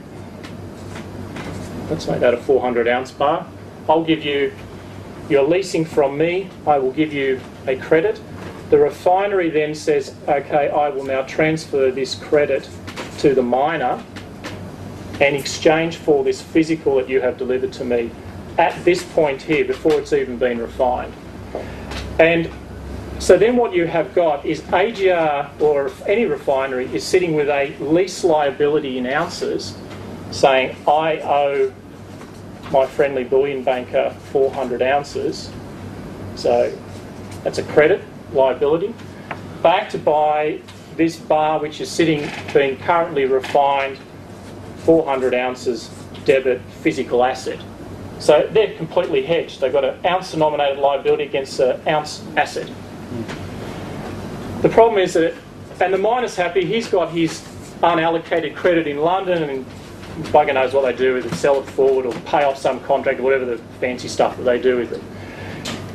let's 1.89 2.07
make 2.07 2.21
that 2.21 2.35
a 2.35 2.39
400 2.39 2.87
ounce 2.87 3.11
bar. 3.11 3.47
I'll 3.89 4.05
give 4.05 4.23
you, 4.23 4.53
you're 5.31 5.49
leasing 5.49 5.87
from 5.87 6.19
me, 6.19 6.51
I 6.67 6.79
will 6.79 6.93
give 6.93 7.15
you 7.15 7.41
a 7.67 7.77
credit. 7.77 8.21
The 8.69 8.79
refinery 8.79 9.49
then 9.49 9.75
says, 9.75 10.15
okay, 10.29 10.69
I 10.69 10.91
will 10.91 11.05
now 11.05 11.23
transfer 11.23 11.91
this 11.91 12.15
credit 12.15 12.69
to 13.21 13.35
the 13.35 13.43
miner 13.43 14.05
in 15.21 15.35
exchange 15.35 15.97
for 15.97 16.23
this 16.25 16.41
physical 16.41 16.97
that 16.97 17.09
you 17.09 17.21
have 17.21 17.37
delivered 17.37 17.73
to 17.75 17.85
me 17.85 18.11
at 18.59 18.85
this 18.85 19.03
point 19.03 19.43
here 19.43 19.65
before 19.65 19.93
it's 19.93 20.13
even 20.13 20.37
been 20.37 20.59
refined. 20.59 21.13
And 22.19 22.51
so 23.19 23.37
then 23.37 23.57
what 23.57 23.73
you 23.73 23.87
have 23.87 24.15
got 24.15 24.45
is 24.45 24.63
AGR 24.73 25.51
or 25.61 25.91
any 26.07 26.27
refinery 26.27 26.87
is 26.95 27.05
sitting 27.05 27.35
with 27.35 27.49
a 27.49 27.77
lease 27.79 28.23
liability 28.23 28.99
in 28.99 29.07
ounces 29.07 29.77
saying, 30.31 30.77
I 30.87 31.19
owe 31.21 31.73
my 32.71 32.87
friendly 32.87 33.25
bullion 33.25 33.65
banker 33.65 34.15
400 34.31 34.83
ounces. 34.83 35.51
So 36.37 36.77
that's 37.43 37.59
a 37.59 37.65
credit 37.65 38.03
liability. 38.33 38.95
Back 39.63 39.89
to 39.91 39.99
buy 39.99 40.61
this 40.97 41.17
bar 41.17 41.61
which 41.61 41.81
is 41.81 41.91
sitting, 41.91 42.29
being 42.53 42.77
currently 42.79 43.25
refined, 43.25 43.99
400 44.89 45.35
ounces 45.35 45.91
debit 46.25 46.63
physical 46.81 47.23
asset. 47.23 47.61
So 48.21 48.49
they're 48.51 48.75
completely 48.79 49.23
hedged. 49.23 49.61
They've 49.61 49.71
got 49.71 49.85
an 49.85 50.07
ounce 50.07 50.31
denominated 50.31 50.79
liability 50.79 51.25
against 51.25 51.61
an 51.61 51.87
ounce 51.87 52.25
asset. 52.39 52.71
The 54.63 54.71
problem 54.71 54.99
is 54.99 55.13
that, 55.13 55.35
and 55.79 55.93
the 55.93 55.99
miner's 55.99 56.37
happy, 56.37 56.65
he's 56.65 56.89
got 56.89 57.11
his 57.11 57.43
unallocated 57.83 58.57
credit 58.57 58.87
in 58.87 58.97
London 59.03 59.43
and 59.43 59.67
bugger 60.33 60.55
knows 60.55 60.73
what 60.73 60.87
they 60.87 60.97
do 60.97 61.13
with 61.13 61.27
it, 61.27 61.35
sell 61.35 61.61
it 61.61 61.67
forward 61.67 62.07
or 62.07 62.15
pay 62.21 62.45
off 62.45 62.57
some 62.57 62.81
contract 62.81 63.21
or 63.21 63.25
whatever 63.25 63.45
the 63.45 63.59
fancy 63.81 64.09
stuff 64.09 64.39
that 64.39 64.45
they 64.45 64.59
do 64.59 64.79
with 64.79 64.91
it. 64.93 65.03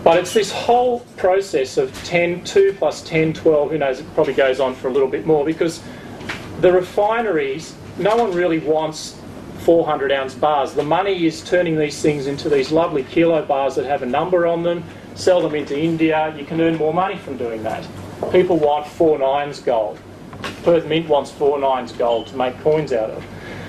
But 0.04 0.18
it's 0.18 0.36
this 0.36 0.52
whole 0.52 1.00
process 1.18 1.78
of 1.78 1.92
10, 2.04 2.44
2 2.44 2.76
plus 2.78 3.02
10, 3.02 3.34
12, 3.34 3.72
who 3.72 3.78
knows, 3.80 4.02
it 4.02 4.14
probably 4.14 4.36
goes 4.36 4.60
on 4.60 4.76
for 4.76 4.88
a 4.88 4.92
little 4.92 5.08
bit 5.08 5.26
more 5.26 5.44
because 5.44 5.82
the 6.62 6.72
refineries, 6.72 7.74
no 7.98 8.16
one 8.16 8.32
really 8.32 8.60
wants 8.60 9.20
400 9.60 10.12
ounce 10.12 10.34
bars. 10.34 10.74
The 10.74 10.84
money 10.84 11.26
is 11.26 11.42
turning 11.44 11.78
these 11.78 12.02
things 12.02 12.28
into 12.28 12.50
these 12.50 12.72
lovely 12.72 13.04
kilo 13.04 13.46
bars 13.46 13.76
that 13.76 13.86
have 13.86 14.04
a 14.04 14.06
number 14.06 14.46
on 14.46 14.64
them, 14.64 14.84
sell 15.16 15.42
them 15.42 15.56
into 15.56 15.78
India. 15.80 16.36
You 16.38 16.46
can 16.46 16.60
earn 16.60 16.76
more 16.76 16.94
money 16.94 17.18
from 17.18 17.38
doing 17.38 17.64
that. 17.64 17.88
People 18.32 18.58
want 18.58 18.88
four 18.88 19.18
nines 19.18 19.60
gold. 19.60 20.00
Perth 20.64 20.86
Mint 20.86 21.08
wants 21.08 21.32
four 21.32 21.60
nines 21.60 21.92
gold 21.92 22.28
to 22.28 22.36
make 22.36 22.60
coins 22.60 22.92
out 22.92 23.12
of. 23.12 23.26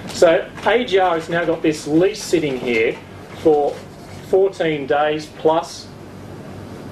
So 0.09 0.49
AGR 0.65 1.01
has 1.01 1.29
now 1.29 1.45
got 1.45 1.63
this 1.63 1.87
lease 1.87 2.23
sitting 2.23 2.59
here 2.59 2.97
for 3.43 3.73
14 4.29 4.87
days 4.87 5.27
plus 5.27 5.87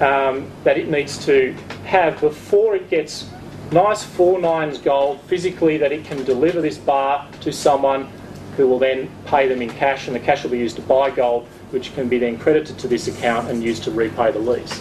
um, 0.01 0.49
that 0.63 0.77
it 0.77 0.89
needs 0.89 1.23
to 1.25 1.53
have 1.85 2.19
before 2.19 2.75
it 2.75 2.89
gets 2.89 3.29
nice 3.73 4.03
four 4.03 4.39
nines 4.39 4.77
gold 4.77 5.19
physically 5.21 5.77
that 5.77 5.91
it 5.91 6.05
can 6.05 6.23
deliver 6.23 6.61
this 6.61 6.77
bar 6.77 7.27
to 7.41 7.51
someone 7.51 8.07
who 8.55 8.67
will 8.67 8.79
then 8.79 9.09
pay 9.25 9.47
them 9.47 9.61
in 9.61 9.69
cash 9.69 10.07
and 10.07 10.15
the 10.15 10.19
cash 10.19 10.43
will 10.43 10.51
be 10.51 10.59
used 10.59 10.75
to 10.75 10.81
buy 10.83 11.09
gold 11.09 11.47
which 11.71 11.93
can 11.95 12.07
be 12.07 12.19
then 12.19 12.37
credited 12.37 12.77
to 12.77 12.87
this 12.87 13.07
account 13.07 13.49
and 13.49 13.63
used 13.63 13.83
to 13.83 13.91
repay 13.91 14.31
the 14.31 14.37
lease. 14.37 14.79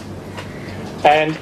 And 1.05 1.39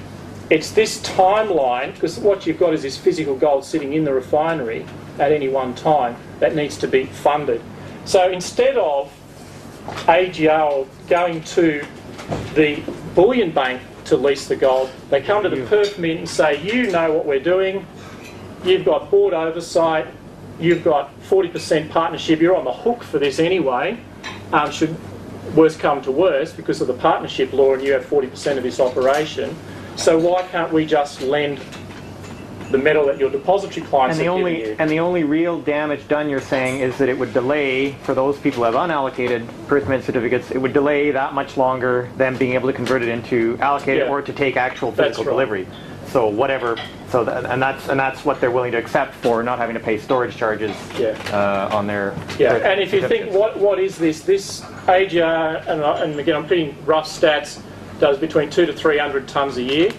it's 0.48 0.70
this 0.70 1.01
timeline, 1.03 1.92
because 1.94 2.18
what 2.18 2.46
you've 2.46 2.59
got 2.59 2.72
is 2.72 2.82
this 2.82 2.96
physical 2.96 3.36
gold 3.36 3.64
sitting 3.64 3.92
in 3.92 4.05
the 4.05 4.14
refinery 4.14 4.86
at 5.18 5.32
any 5.32 5.48
one 5.48 5.74
time 5.74 6.16
that 6.38 6.55
needs 6.55 6.78
to 6.78 6.88
be 6.88 7.07
funded. 7.07 7.61
So 8.05 8.30
instead 8.30 8.76
of 8.76 9.12
AGR 10.09 10.86
going 11.09 11.42
to 11.42 11.84
the 12.55 12.82
bullion 13.14 13.51
bank 13.51 13.82
to 14.11 14.16
lease 14.16 14.46
the 14.46 14.56
gold, 14.56 14.90
they 15.08 15.20
come 15.20 15.42
to 15.42 15.48
the 15.48 15.64
Perth 15.66 15.98
Mint 15.98 16.18
and 16.18 16.28
say, 16.28 16.62
you 16.62 16.90
know 16.90 17.12
what 17.12 17.24
we're 17.24 17.42
doing, 17.42 17.86
you've 18.64 18.84
got 18.84 19.11
board 19.11 19.32
oversight, 19.32 20.06
you've 20.61 20.84
got 20.84 21.11
40% 21.22 21.88
partnership, 21.90 22.40
you're 22.40 22.56
on 22.56 22.64
the 22.64 22.72
hook 22.72 23.02
for 23.02 23.18
this 23.18 23.38
anyway, 23.38 23.98
um, 24.52 24.70
should 24.70 24.96
worst 25.54 25.78
come 25.80 26.02
to 26.02 26.12
worst 26.12 26.56
because 26.56 26.80
of 26.80 26.86
the 26.86 26.94
partnership 26.94 27.52
law 27.52 27.74
and 27.74 27.82
you 27.82 27.92
have 27.92 28.04
40% 28.04 28.56
of 28.56 28.62
this 28.62 28.78
operation. 28.78 29.56
So 29.96 30.18
why 30.18 30.42
can't 30.48 30.72
we 30.72 30.86
just 30.86 31.22
lend 31.22 31.61
the 32.70 32.78
metal 32.78 33.06
that 33.06 33.18
your 33.18 33.30
depository 33.30 33.84
clients 33.86 34.16
And 34.18 34.24
the 34.26 34.30
only 34.30 34.68
you? 34.68 34.76
and 34.78 34.88
the 34.90 35.00
only 35.00 35.24
real 35.24 35.60
damage 35.60 36.06
done, 36.08 36.28
you're 36.28 36.40
saying, 36.40 36.80
is 36.80 36.96
that 36.98 37.08
it 37.08 37.18
would 37.18 37.32
delay 37.32 37.92
for 38.04 38.14
those 38.14 38.38
people 38.38 38.64
who 38.64 38.72
have 38.72 38.74
unallocated 38.74 39.46
Perth 39.66 39.88
Mint 39.88 40.04
certificates. 40.04 40.50
It 40.50 40.58
would 40.58 40.72
delay 40.72 41.10
that 41.10 41.34
much 41.34 41.56
longer 41.56 42.08
them 42.16 42.36
being 42.36 42.52
able 42.54 42.68
to 42.68 42.72
convert 42.72 43.02
it 43.02 43.08
into 43.08 43.58
allocated 43.60 44.04
Yeah. 44.06 44.10
or 44.12 44.22
to 44.22 44.32
take 44.32 44.56
actual 44.56 44.92
physical 44.92 45.24
right. 45.24 45.30
delivery. 45.30 45.66
So 46.06 46.28
whatever. 46.28 46.76
So 47.10 47.24
that, 47.24 47.44
and 47.47 47.60
that's 47.60 47.88
and 47.88 47.98
that's 47.98 48.24
what 48.24 48.40
they're 48.40 48.51
willing 48.51 48.72
to 48.72 48.78
accept 48.78 49.14
for 49.16 49.42
not 49.42 49.59
having 49.59 49.74
to 49.74 49.80
pay 49.80 49.98
storage 49.98 50.36
charges 50.36 50.76
Yeah. 50.98 51.10
uh, 51.32 51.74
on 51.76 51.86
their. 51.86 52.14
Yeah, 52.38 52.55
and 52.55 52.80
if 52.80 52.92
you 52.92 53.06
think, 53.06 53.32
what 53.32 53.59
what 53.59 53.78
is 53.80 53.97
this? 53.98 54.20
This 54.20 54.62
AGR, 54.88 55.22
and, 55.68 55.82
and 55.82 56.18
again, 56.20 56.36
I'm 56.36 56.47
putting 56.47 56.74
rough 56.84 57.09
stats, 57.09 57.60
does 57.98 58.18
between 58.18 58.48
two 58.51 58.64
to 58.66 58.72
300 58.72 59.26
tonnes 59.26 59.56
a 59.56 59.62
year. 59.62 59.90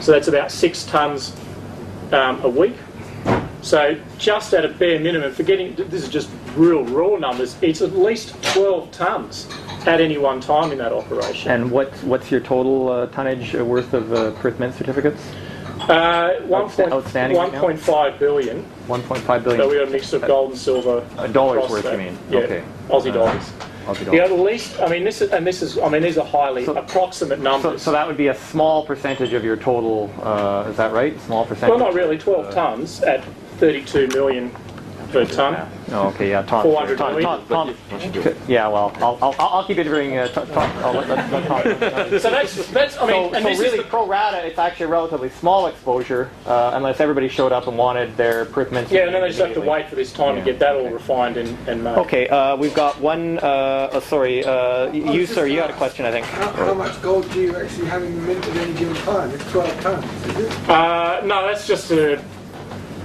So 0.00 0.12
that's 0.12 0.28
about 0.28 0.50
six 0.52 0.84
tonnes 0.84 1.32
um, 2.12 2.42
a 2.44 2.48
week. 2.48 2.76
So 3.62 3.96
just 4.18 4.52
at 4.54 4.64
a 4.64 4.68
bare 4.68 4.98
minimum, 4.98 5.32
forgetting, 5.32 5.74
this 5.76 6.02
is 6.02 6.08
just 6.08 6.28
real 6.56 6.84
raw 6.84 7.16
numbers, 7.16 7.56
it's 7.62 7.80
at 7.80 7.92
least 7.96 8.34
12 8.54 8.90
tonnes 8.90 9.86
at 9.86 10.00
any 10.00 10.18
one 10.18 10.40
time 10.40 10.72
in 10.72 10.78
that 10.78 10.92
operation. 10.92 11.50
And 11.52 11.70
what 11.70 11.92
what's 12.04 12.30
your 12.30 12.40
total 12.40 12.88
uh, 12.88 13.06
tonnage 13.06 13.54
worth 13.54 13.94
of 13.94 14.12
uh, 14.12 14.32
Perth 14.32 14.58
Mint 14.58 14.74
certificates? 14.74 15.22
Uh, 15.88 16.34
one 16.46 16.64
Outsta- 16.68 16.76
point- 16.76 16.92
outstanding 16.92 17.38
right 17.38 17.52
now? 17.52 17.62
1.5 17.62 18.18
billion. 18.18 18.64
1.5 18.88 19.44
billion. 19.44 19.60
So 19.60 19.68
we 19.68 19.76
got 19.78 19.88
a 19.88 19.90
mix 19.90 20.12
of 20.12 20.22
gold 20.22 20.50
and 20.50 20.58
silver. 20.58 21.06
Uh, 21.16 21.26
dollars 21.28 21.68
worth, 21.70 21.84
that. 21.84 21.92
you 21.92 21.98
mean? 21.98 22.18
Yeah, 22.30 22.38
Okay. 22.40 22.64
Aussie 22.88 23.10
Uh, 23.10 23.14
dollars. 23.14 23.52
Aussie 23.86 24.12
Yeah, 24.12 24.26
dollars. 24.26 24.28
the 24.30 24.42
least, 24.42 24.80
I 24.80 24.88
mean, 24.88 25.04
this 25.04 25.20
is, 25.20 25.30
and 25.30 25.46
this 25.46 25.62
is, 25.62 25.78
I 25.78 25.88
mean, 25.88 26.02
these 26.02 26.18
are 26.18 26.24
highly 26.26 26.64
So- 26.64 26.74
approximate 26.74 27.40
numbers. 27.40 27.82
so 27.82 27.92
that 27.92 28.06
would 28.06 28.16
be 28.16 28.28
a 28.28 28.34
small 28.34 28.84
percentage 28.84 29.32
of 29.32 29.44
your 29.44 29.56
total. 29.56 30.10
Uh, 30.22 30.66
is 30.70 30.76
that 30.76 30.92
right? 30.92 31.18
Small 31.22 31.44
percentage. 31.44 31.70
Well, 31.70 31.78
not 31.78 31.94
really, 31.94 32.18
12 32.18 32.54
tonnes 32.54 33.06
at 33.06 33.24
32 33.58 34.08
million 34.08 34.50
per 35.12 35.26
tonne. 35.26 35.68
Oh, 35.92 36.08
okay, 36.08 36.30
yeah, 36.30 36.42
Tom. 36.42 36.62
400 36.62 36.98
Tom, 36.98 37.14
million. 37.14 37.46
Tom, 37.46 37.74
Tom, 37.88 38.34
yeah, 38.48 38.66
well, 38.66 38.92
I'll, 38.96 39.18
I'll, 39.22 39.34
I'll 39.38 39.64
keep 39.64 39.78
it 39.78 39.84
during. 39.84 40.16
Uh, 40.16 40.28
Tom, 40.28 40.46
Tom, 40.48 40.70
I'll 40.78 40.94
let, 40.94 41.08
let, 41.08 41.30
let 41.32 41.46
Tom. 41.46 41.62
So 42.20 42.30
that's, 42.30 42.68
that's, 42.70 42.96
I 42.98 43.06
mean, 43.06 43.30
So, 43.30 43.34
and 43.34 43.42
so 43.42 43.48
this 43.50 43.58
really, 43.58 43.78
is 43.78 43.84
the, 43.84 43.88
pro 43.88 44.06
rata, 44.06 44.44
it's 44.46 44.58
actually 44.58 44.86
a 44.86 44.88
relatively 44.88 45.28
small 45.28 45.66
exposure, 45.66 46.30
uh, 46.46 46.72
unless 46.74 47.00
everybody 47.00 47.28
showed 47.28 47.52
up 47.52 47.66
and 47.66 47.76
wanted 47.76 48.16
their 48.16 48.46
Perth 48.46 48.72
Mint. 48.72 48.90
yeah, 48.90 49.06
and 49.06 49.14
then 49.14 49.22
they 49.22 49.28
just 49.28 49.40
have 49.40 49.54
to 49.54 49.60
wait 49.60 49.88
for 49.88 49.96
this 49.96 50.12
time 50.12 50.36
Yeah, 50.36 50.44
to 50.44 50.50
get 50.50 50.58
that 50.60 50.74
all 50.74 50.82
okay. 50.82 50.92
refined 50.94 51.36
and, 51.36 51.68
and 51.68 51.84
made. 51.84 51.98
Okay, 51.98 52.28
uh, 52.28 52.56
we've 52.56 52.74
got 52.74 52.98
one. 53.00 53.38
Uh, 53.38 53.90
oh, 53.92 54.00
sorry, 54.00 54.44
uh, 54.44 54.90
you, 54.92 55.26
sir, 55.26 55.46
you 55.46 55.60
had 55.60 55.70
a 55.70 55.74
question, 55.74 56.06
I 56.06 56.10
think. 56.10 56.26
How, 56.26 56.52
how 56.52 56.74
much 56.74 57.00
gold 57.02 57.30
do 57.32 57.40
you 57.40 57.56
actually 57.56 57.86
have 57.86 58.02
in 58.02 58.14
the 58.14 58.22
mint 58.22 58.46
at 58.46 58.56
any 58.56 58.72
given 58.78 58.94
time? 58.96 59.30
It's 59.30 59.50
12 59.50 59.80
tons, 59.80 60.26
is 60.26 60.38
it? 60.46 60.68
Uh, 60.68 61.20
no, 61.24 61.46
that's 61.46 61.66
just 61.66 61.90
a 61.90 62.22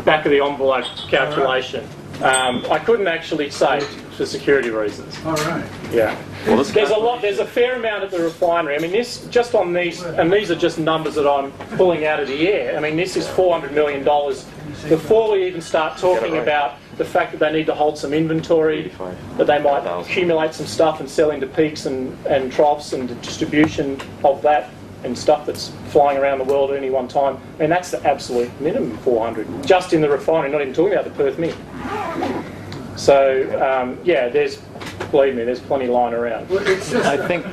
back 0.08 0.26
of 0.26 0.32
the 0.32 0.40
envelope 0.42 0.86
calculation. 1.10 1.86
Um, 2.24 2.66
I 2.72 2.80
couldn't 2.80 3.08
actually 3.08 3.52
say 3.52 3.82
for 4.16 4.26
security 4.26 4.70
reasons. 4.70 5.16
All 5.26 5.36
right. 5.36 5.70
Yeah. 5.92 6.20
Well, 6.48 6.64
there's 6.64 6.90
a 6.92 6.98
lot. 6.98 7.22
There's 7.22 7.40
a 7.40 7.46
fair 7.46 7.76
amount 7.76 8.06
at 8.06 8.10
the 8.10 8.20
refinery. 8.20 8.76
I 8.76 8.80
mean, 8.80 8.92
this 8.92 9.28
just 9.28 9.54
on 9.54 9.74
these, 9.74 10.02
and 10.02 10.32
these 10.32 10.50
are 10.50 10.56
just 10.56 10.80
numbers 10.80 11.16
that 11.16 11.30
I'm 11.30 11.52
pulling 11.78 12.06
out 12.06 12.22
of 12.22 12.30
the 12.30 12.48
air. 12.48 12.78
I 12.78 12.80
mean, 12.80 12.96
this 12.96 13.18
is 13.18 13.28
400 13.28 13.74
million 13.74 14.04
dollars 14.04 14.46
before 14.88 15.34
we 15.34 15.46
even 15.46 15.62
start 15.62 15.98
talking 16.00 16.38
about 16.38 16.76
the 16.98 17.06
fact 17.06 17.34
that 17.34 17.40
they 17.40 17.52
need 17.52 17.66
to 17.68 17.76
hold 17.76 17.98
some 17.98 18.14
inventory, 18.14 18.92
that 19.38 19.46
they 19.46 19.62
might 19.62 19.86
accumulate 19.86 20.54
some 20.54 20.66
stuff 20.66 21.00
and 21.02 21.08
sell 21.10 21.32
into 21.32 21.46
peaks 21.46 21.86
and, 21.86 22.18
and 22.26 22.52
troughs 22.52 22.94
and 22.94 23.10
the 23.10 23.16
distribution 23.16 24.02
of 24.24 24.42
that 24.42 24.72
and 25.04 25.18
stuff 25.18 25.46
that's 25.46 25.72
flying 25.90 26.18
around 26.18 26.40
the 26.40 26.44
world 26.44 26.72
at 26.72 26.78
any 26.78 26.90
one 26.90 27.08
time. 27.08 27.38
I 27.58 27.62
mean, 27.62 27.70
that's 27.70 27.92
the 27.92 28.06
absolute 28.08 28.50
minimum 28.60 28.98
400, 29.00 29.66
just 29.66 29.94
in 29.94 30.02
the 30.02 30.10
refinery, 30.10 30.52
not 30.52 30.62
even 30.62 30.74
talking 30.74 30.94
about 30.94 31.06
the 31.06 31.12
Perth 31.12 31.38
Mint. 31.38 31.56
So, 32.98 33.44
um, 33.62 34.00
yeah, 34.04 34.28
there's, 34.28 34.58
believe 35.12 35.36
me, 35.36 35.44
there's 35.44 35.60
plenty 35.60 35.88
lying 35.88 36.14
around. 36.14 36.50
Well, 36.50 36.66
it's 36.68 36.92
just 36.92 37.06
I 37.06 37.18
that 37.18 37.28
think, 37.28 37.46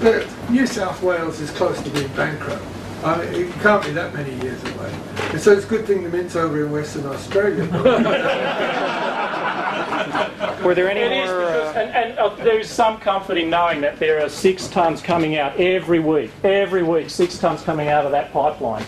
the 0.00 0.28
New 0.50 0.66
South 0.66 1.02
Wales 1.02 1.40
is 1.40 1.50
close 1.50 1.80
to 1.82 1.90
being 1.90 2.08
bankrupt. 2.08 2.62
I 3.02 3.18
mean, 3.18 3.48
it 3.48 3.52
can't 3.60 3.82
be 3.82 3.90
that 3.92 4.12
many 4.14 4.34
years 4.42 4.62
away. 4.62 4.94
And 5.32 5.40
so 5.40 5.52
it's 5.52 5.64
a 5.64 5.68
good 5.68 5.86
thing 5.86 6.02
the 6.02 6.10
mint's 6.10 6.36
over 6.36 6.64
in 6.64 6.70
Western 6.70 7.06
Australia. 7.06 7.64
were 10.62 10.74
there 10.74 10.90
any 10.90 11.00
It 11.00 11.12
is 11.12 11.30
more... 11.30 11.40
because, 11.40 11.76
uh, 11.76 11.78
and, 11.78 11.90
and 12.10 12.18
uh, 12.18 12.34
there 12.36 12.58
is 12.58 12.68
some 12.68 12.98
comfort 12.98 13.38
in 13.38 13.48
knowing 13.48 13.80
that 13.80 13.98
there 13.98 14.22
are 14.22 14.28
six 14.28 14.68
tonnes 14.68 15.02
coming 15.02 15.36
out 15.36 15.58
every 15.58 15.98
week. 15.98 16.30
Every 16.44 16.82
week, 16.82 17.08
six 17.08 17.38
tonnes 17.38 17.64
coming 17.64 17.88
out 17.88 18.04
of 18.04 18.12
that 18.12 18.32
pipeline. 18.32 18.84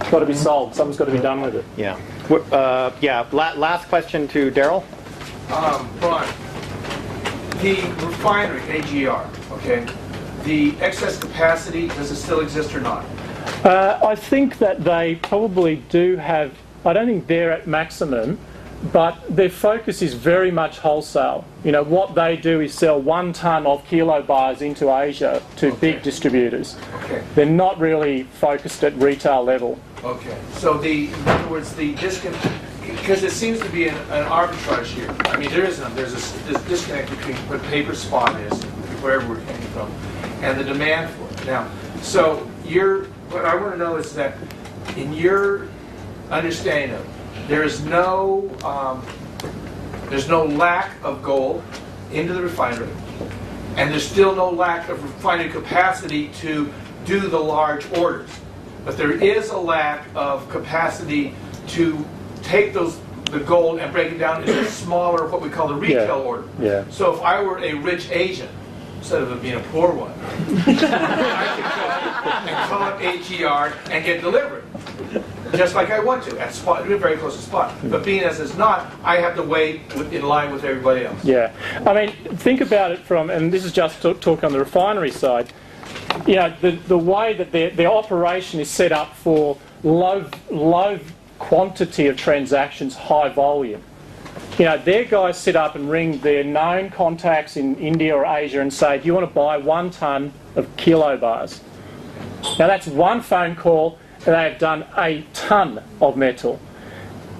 It's 0.00 0.10
got 0.10 0.20
to 0.20 0.26
be 0.26 0.34
sold. 0.34 0.74
Something's 0.74 0.96
got 0.96 1.04
to 1.06 1.12
be 1.12 1.18
done 1.18 1.40
with 1.40 1.54
it. 1.54 1.64
Yeah. 1.76 1.98
Uh, 2.30 2.90
Yeah, 3.00 3.26
la- 3.32 3.52
last 3.52 3.88
question 3.88 4.26
to 4.28 4.50
Daryl. 4.50 4.84
Um, 5.52 5.88
Bron, 6.00 6.26
the 7.60 7.74
refinery, 8.04 8.62
AGR, 8.70 9.28
okay, 9.52 9.86
the 10.44 10.74
excess 10.80 11.18
capacity, 11.18 11.88
does 11.88 12.10
it 12.10 12.16
still 12.16 12.40
exist 12.40 12.74
or 12.74 12.80
not? 12.80 13.04
Uh, 13.64 13.98
I 14.02 14.14
think 14.16 14.58
that 14.58 14.82
they 14.82 15.16
probably 15.16 15.76
do 15.88 16.16
have, 16.16 16.52
I 16.84 16.92
don't 16.92 17.06
think 17.06 17.26
they're 17.28 17.52
at 17.52 17.66
maximum, 17.66 18.38
but 18.92 19.16
their 19.28 19.48
focus 19.48 20.02
is 20.02 20.14
very 20.14 20.50
much 20.50 20.78
wholesale. 20.78 21.44
You 21.62 21.70
know, 21.70 21.84
what 21.84 22.16
they 22.16 22.36
do 22.36 22.60
is 22.60 22.74
sell 22.74 23.00
one 23.00 23.32
tonne 23.32 23.64
of 23.64 23.86
kilo 23.86 24.20
bars 24.22 24.62
into 24.62 24.92
Asia 24.92 25.40
to 25.56 25.72
big 25.74 26.02
distributors. 26.02 26.76
Okay, 27.04 27.22
They're 27.36 27.46
not 27.46 27.78
really 27.78 28.24
focused 28.24 28.82
at 28.82 28.94
retail 28.96 29.44
level. 29.44 29.78
okay. 30.02 30.36
So 30.54 30.78
the, 30.78 31.12
in 31.12 31.28
other 31.28 31.48
words, 31.48 31.72
the 31.76 31.94
disconnect, 31.94 32.48
because 32.80 33.22
it 33.22 33.30
seems 33.30 33.60
to 33.60 33.68
be 33.68 33.86
an, 33.86 33.94
an 34.10 34.24
arbitrage 34.28 34.86
here. 34.86 35.14
I 35.26 35.36
mean, 35.36 35.50
there 35.50 35.64
is 35.64 35.78
none, 35.78 35.94
there's 35.94 36.14
a 36.14 36.58
disconnect 36.68 37.10
between 37.10 37.36
what 37.48 37.62
paper 37.64 37.94
spot 37.94 38.34
is, 38.40 38.64
wherever 39.00 39.28
we're 39.28 39.40
coming 39.42 39.62
from, 39.68 39.92
and 40.42 40.58
the 40.58 40.64
demand 40.64 41.08
for 41.14 41.32
it. 41.32 41.46
Now, 41.46 41.70
so 42.00 42.50
you're, 42.64 43.06
what 43.32 43.44
I 43.44 43.54
want 43.54 43.72
to 43.72 43.78
know 43.78 43.96
is 43.96 44.14
that 44.14 44.34
in 44.96 45.12
your 45.12 45.68
understanding 46.30 46.96
of, 46.96 47.48
there 47.48 47.62
is 47.62 47.82
no, 47.84 48.50
um, 48.64 49.04
there's 50.08 50.28
no 50.28 50.44
lack 50.44 50.90
of 51.02 51.22
gold 51.22 51.62
into 52.12 52.34
the 52.34 52.42
refinery, 52.42 52.88
and 53.76 53.90
there's 53.90 54.06
still 54.06 54.34
no 54.34 54.50
lack 54.50 54.88
of 54.88 55.02
refinery 55.02 55.48
capacity 55.50 56.28
to 56.40 56.72
do 57.04 57.20
the 57.20 57.38
large 57.38 57.90
orders. 57.92 58.30
But 58.84 58.96
there 58.96 59.12
is 59.12 59.50
a 59.50 59.56
lack 59.56 60.06
of 60.14 60.48
capacity 60.50 61.34
to 61.68 62.04
take 62.42 62.72
those, 62.74 62.98
the 63.30 63.40
gold 63.40 63.78
and 63.78 63.92
break 63.92 64.12
it 64.12 64.18
down 64.18 64.42
into 64.42 64.64
smaller, 64.70 65.26
what 65.28 65.40
we 65.40 65.48
call 65.48 65.68
the 65.68 65.74
retail 65.74 66.06
Yeah. 66.18 66.24
order. 66.24 66.44
Yeah. 66.60 66.84
So 66.90 67.14
if 67.14 67.22
I 67.22 67.40
were 67.42 67.58
a 67.58 67.74
rich 67.74 68.10
Asian, 68.10 68.48
instead 69.02 69.20
of 69.20 69.32
it 69.32 69.42
being 69.42 69.56
a 69.56 69.60
poor 69.72 69.92
one, 69.92 70.12
I 70.68 71.54
could 71.56 72.46
go 72.46 72.52
and 72.52 72.70
call 72.70 72.82
up 72.84 73.00
AGR 73.00 73.90
and 73.90 74.04
get 74.04 74.20
delivered. 74.20 74.62
Just 75.56 75.74
like 75.74 75.90
I 75.90 75.98
want 75.98 76.22
to, 76.24 76.38
at 76.40 76.54
spot, 76.54 76.86
very 76.86 77.16
close 77.16 77.34
to 77.36 77.42
spot. 77.42 77.74
But 77.90 78.04
being 78.04 78.22
as 78.22 78.38
it's 78.38 78.56
not, 78.56 78.92
I 79.02 79.16
have 79.16 79.34
to 79.34 79.42
wait 79.42 79.92
with- 79.96 80.12
in 80.12 80.22
line 80.22 80.52
with 80.52 80.62
everybody 80.64 81.04
else. 81.04 81.22
Yeah, 81.24 81.52
I 81.84 81.92
mean, 81.92 82.12
think 82.36 82.60
about 82.60 82.92
it 82.92 83.00
from, 83.00 83.28
and 83.28 83.52
this 83.52 83.64
is 83.64 83.72
just 83.72 84.00
talk, 84.00 84.20
talk 84.20 84.44
on 84.44 84.52
the 84.52 84.60
refinery 84.60 85.10
side. 85.10 85.52
You 86.24 86.36
know, 86.36 86.54
the, 86.60 86.70
the 86.86 86.96
way 86.96 87.34
that 87.34 87.50
their, 87.50 87.70
their 87.70 87.90
operation 87.90 88.60
is 88.60 88.70
set 88.70 88.92
up 88.92 89.16
for 89.16 89.58
low, 89.82 90.24
low 90.48 91.00
quantity 91.40 92.06
of 92.06 92.16
transactions, 92.16 92.94
high 92.94 93.28
volume. 93.30 93.82
You 94.58 94.66
know, 94.66 94.78
their 94.78 95.04
guys 95.04 95.38
sit 95.38 95.56
up 95.56 95.74
and 95.74 95.90
ring 95.90 96.18
their 96.18 96.44
known 96.44 96.90
contacts 96.90 97.56
in 97.56 97.76
India 97.76 98.14
or 98.14 98.24
Asia 98.24 98.60
and 98.60 98.72
say, 98.72 98.98
"Do 98.98 99.06
you 99.06 99.14
want 99.14 99.28
to 99.28 99.34
buy 99.34 99.56
one 99.56 99.90
ton 99.90 100.32
of 100.56 100.74
kilo 100.76 101.16
bars?" 101.16 101.60
Now 102.58 102.66
that's 102.66 102.86
one 102.86 103.20
phone 103.22 103.56
call, 103.56 103.98
and 104.26 104.34
they 104.34 104.42
have 104.42 104.58
done 104.58 104.84
a 104.96 105.24
ton 105.32 105.82
of 106.00 106.16
metal. 106.16 106.60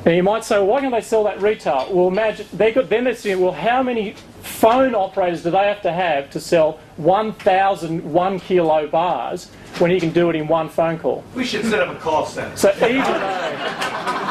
And 0.04 0.16
you 0.16 0.22
might 0.22 0.44
say, 0.44 0.56
well, 0.56 0.66
why 0.66 0.80
can't 0.80 0.92
they 0.92 1.00
sell 1.00 1.24
that 1.24 1.40
retail? 1.40 1.86
Well, 1.90 2.08
imagine 2.08 2.46
they 2.52 2.72
got 2.72 2.88
then 2.88 3.04
they're 3.04 3.14
saying, 3.14 3.40
well, 3.40 3.52
how 3.52 3.82
many 3.82 4.14
phone 4.42 4.94
operators 4.94 5.44
do 5.44 5.50
they 5.50 5.58
have 5.58 5.82
to 5.82 5.92
have 5.92 6.28
to 6.30 6.40
sell 6.40 6.80
1,000 6.96 8.12
one 8.12 8.40
kilo 8.40 8.88
bars 8.88 9.50
when 9.78 9.90
you 9.90 10.00
can 10.00 10.10
do 10.10 10.30
it 10.30 10.36
in 10.36 10.46
one 10.48 10.68
phone 10.68 10.98
call? 10.98 11.24
We 11.34 11.44
should 11.44 11.64
set 11.64 11.80
up 11.80 11.96
a 11.96 12.00
call 12.00 12.26
center. 12.26 12.56
So 12.56 12.70
even 12.82 13.02
though, 13.02 13.82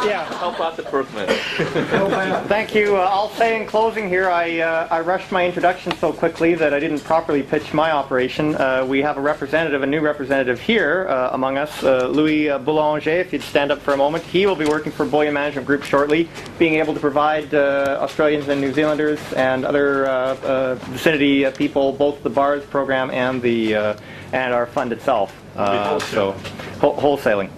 yeah, 0.03 0.31
Help 0.41 0.59
out 0.59 0.75
the 0.75 0.81
Perth 0.81 1.13
Mint. 1.13 1.29
Thank 2.47 2.73
you. 2.73 2.97
Uh, 2.97 3.01
I'll 3.01 3.29
say 3.29 3.61
in 3.61 3.67
closing 3.67 4.09
here, 4.09 4.27
I, 4.27 4.59
uh, 4.59 4.87
I 4.89 5.01
rushed 5.01 5.31
my 5.31 5.45
introduction 5.45 5.95
so 5.97 6.11
quickly 6.11 6.55
that 6.55 6.73
I 6.73 6.79
didn't 6.79 7.03
properly 7.03 7.43
pitch 7.43 7.75
my 7.75 7.91
operation. 7.91 8.55
Uh, 8.55 8.83
we 8.83 9.03
have 9.03 9.17
a 9.17 9.21
representative, 9.21 9.83
a 9.83 9.85
new 9.85 10.01
representative 10.01 10.59
here 10.59 11.05
uh, 11.07 11.29
among 11.33 11.59
us, 11.59 11.83
uh, 11.83 12.07
Louis 12.07 12.49
uh, 12.49 12.57
Boulanger, 12.57 13.11
if 13.11 13.31
you'd 13.31 13.43
stand 13.43 13.71
up 13.71 13.81
for 13.81 13.93
a 13.93 13.97
moment. 13.97 14.23
He 14.23 14.47
will 14.47 14.55
be 14.55 14.65
working 14.65 14.91
for 14.91 15.05
Bullion 15.05 15.35
Management 15.35 15.67
Group 15.67 15.83
shortly, 15.83 16.27
being 16.57 16.73
able 16.73 16.95
to 16.95 16.99
provide 16.99 17.53
uh, 17.53 17.99
Australians 18.01 18.47
and 18.47 18.59
New 18.59 18.73
Zealanders 18.73 19.19
and 19.33 19.63
other 19.63 20.07
uh, 20.07 20.37
uh, 20.37 20.75
vicinity 20.85 21.45
uh, 21.45 21.51
people 21.51 21.93
both 21.93 22.23
the 22.23 22.31
BARS 22.31 22.65
program 22.65 23.11
and, 23.11 23.43
the, 23.43 23.75
uh, 23.75 23.97
and 24.33 24.53
our 24.53 24.65
fund 24.65 24.91
itself. 24.91 25.35
Uh, 25.55 25.99
so, 25.99 26.31
whol- 26.79 26.97
wholesaling. 26.97 27.49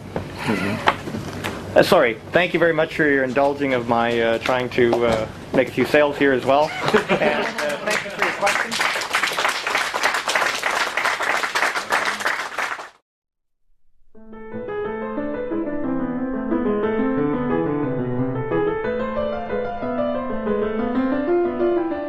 Uh, 1.76 1.82
sorry. 1.82 2.20
Thank 2.32 2.54
you 2.54 2.60
very 2.60 2.74
much 2.74 2.96
for 2.96 3.08
your 3.08 3.24
indulging 3.24 3.74
of 3.74 3.88
my 3.88 4.20
uh, 4.20 4.38
trying 4.40 4.70
to 4.72 5.06
uh, 5.06 5.28
make 5.54 5.70
a 5.70 5.72
few 5.72 5.86
sales 5.86 6.18
here 6.18 6.32
as 6.32 6.46
well. 6.46 6.70
and 6.94 6.94
uh, 6.94 7.78
thank 7.86 8.04
you 8.04 8.10
for 8.12 8.24
your 8.24 8.34
questions. 8.34 8.93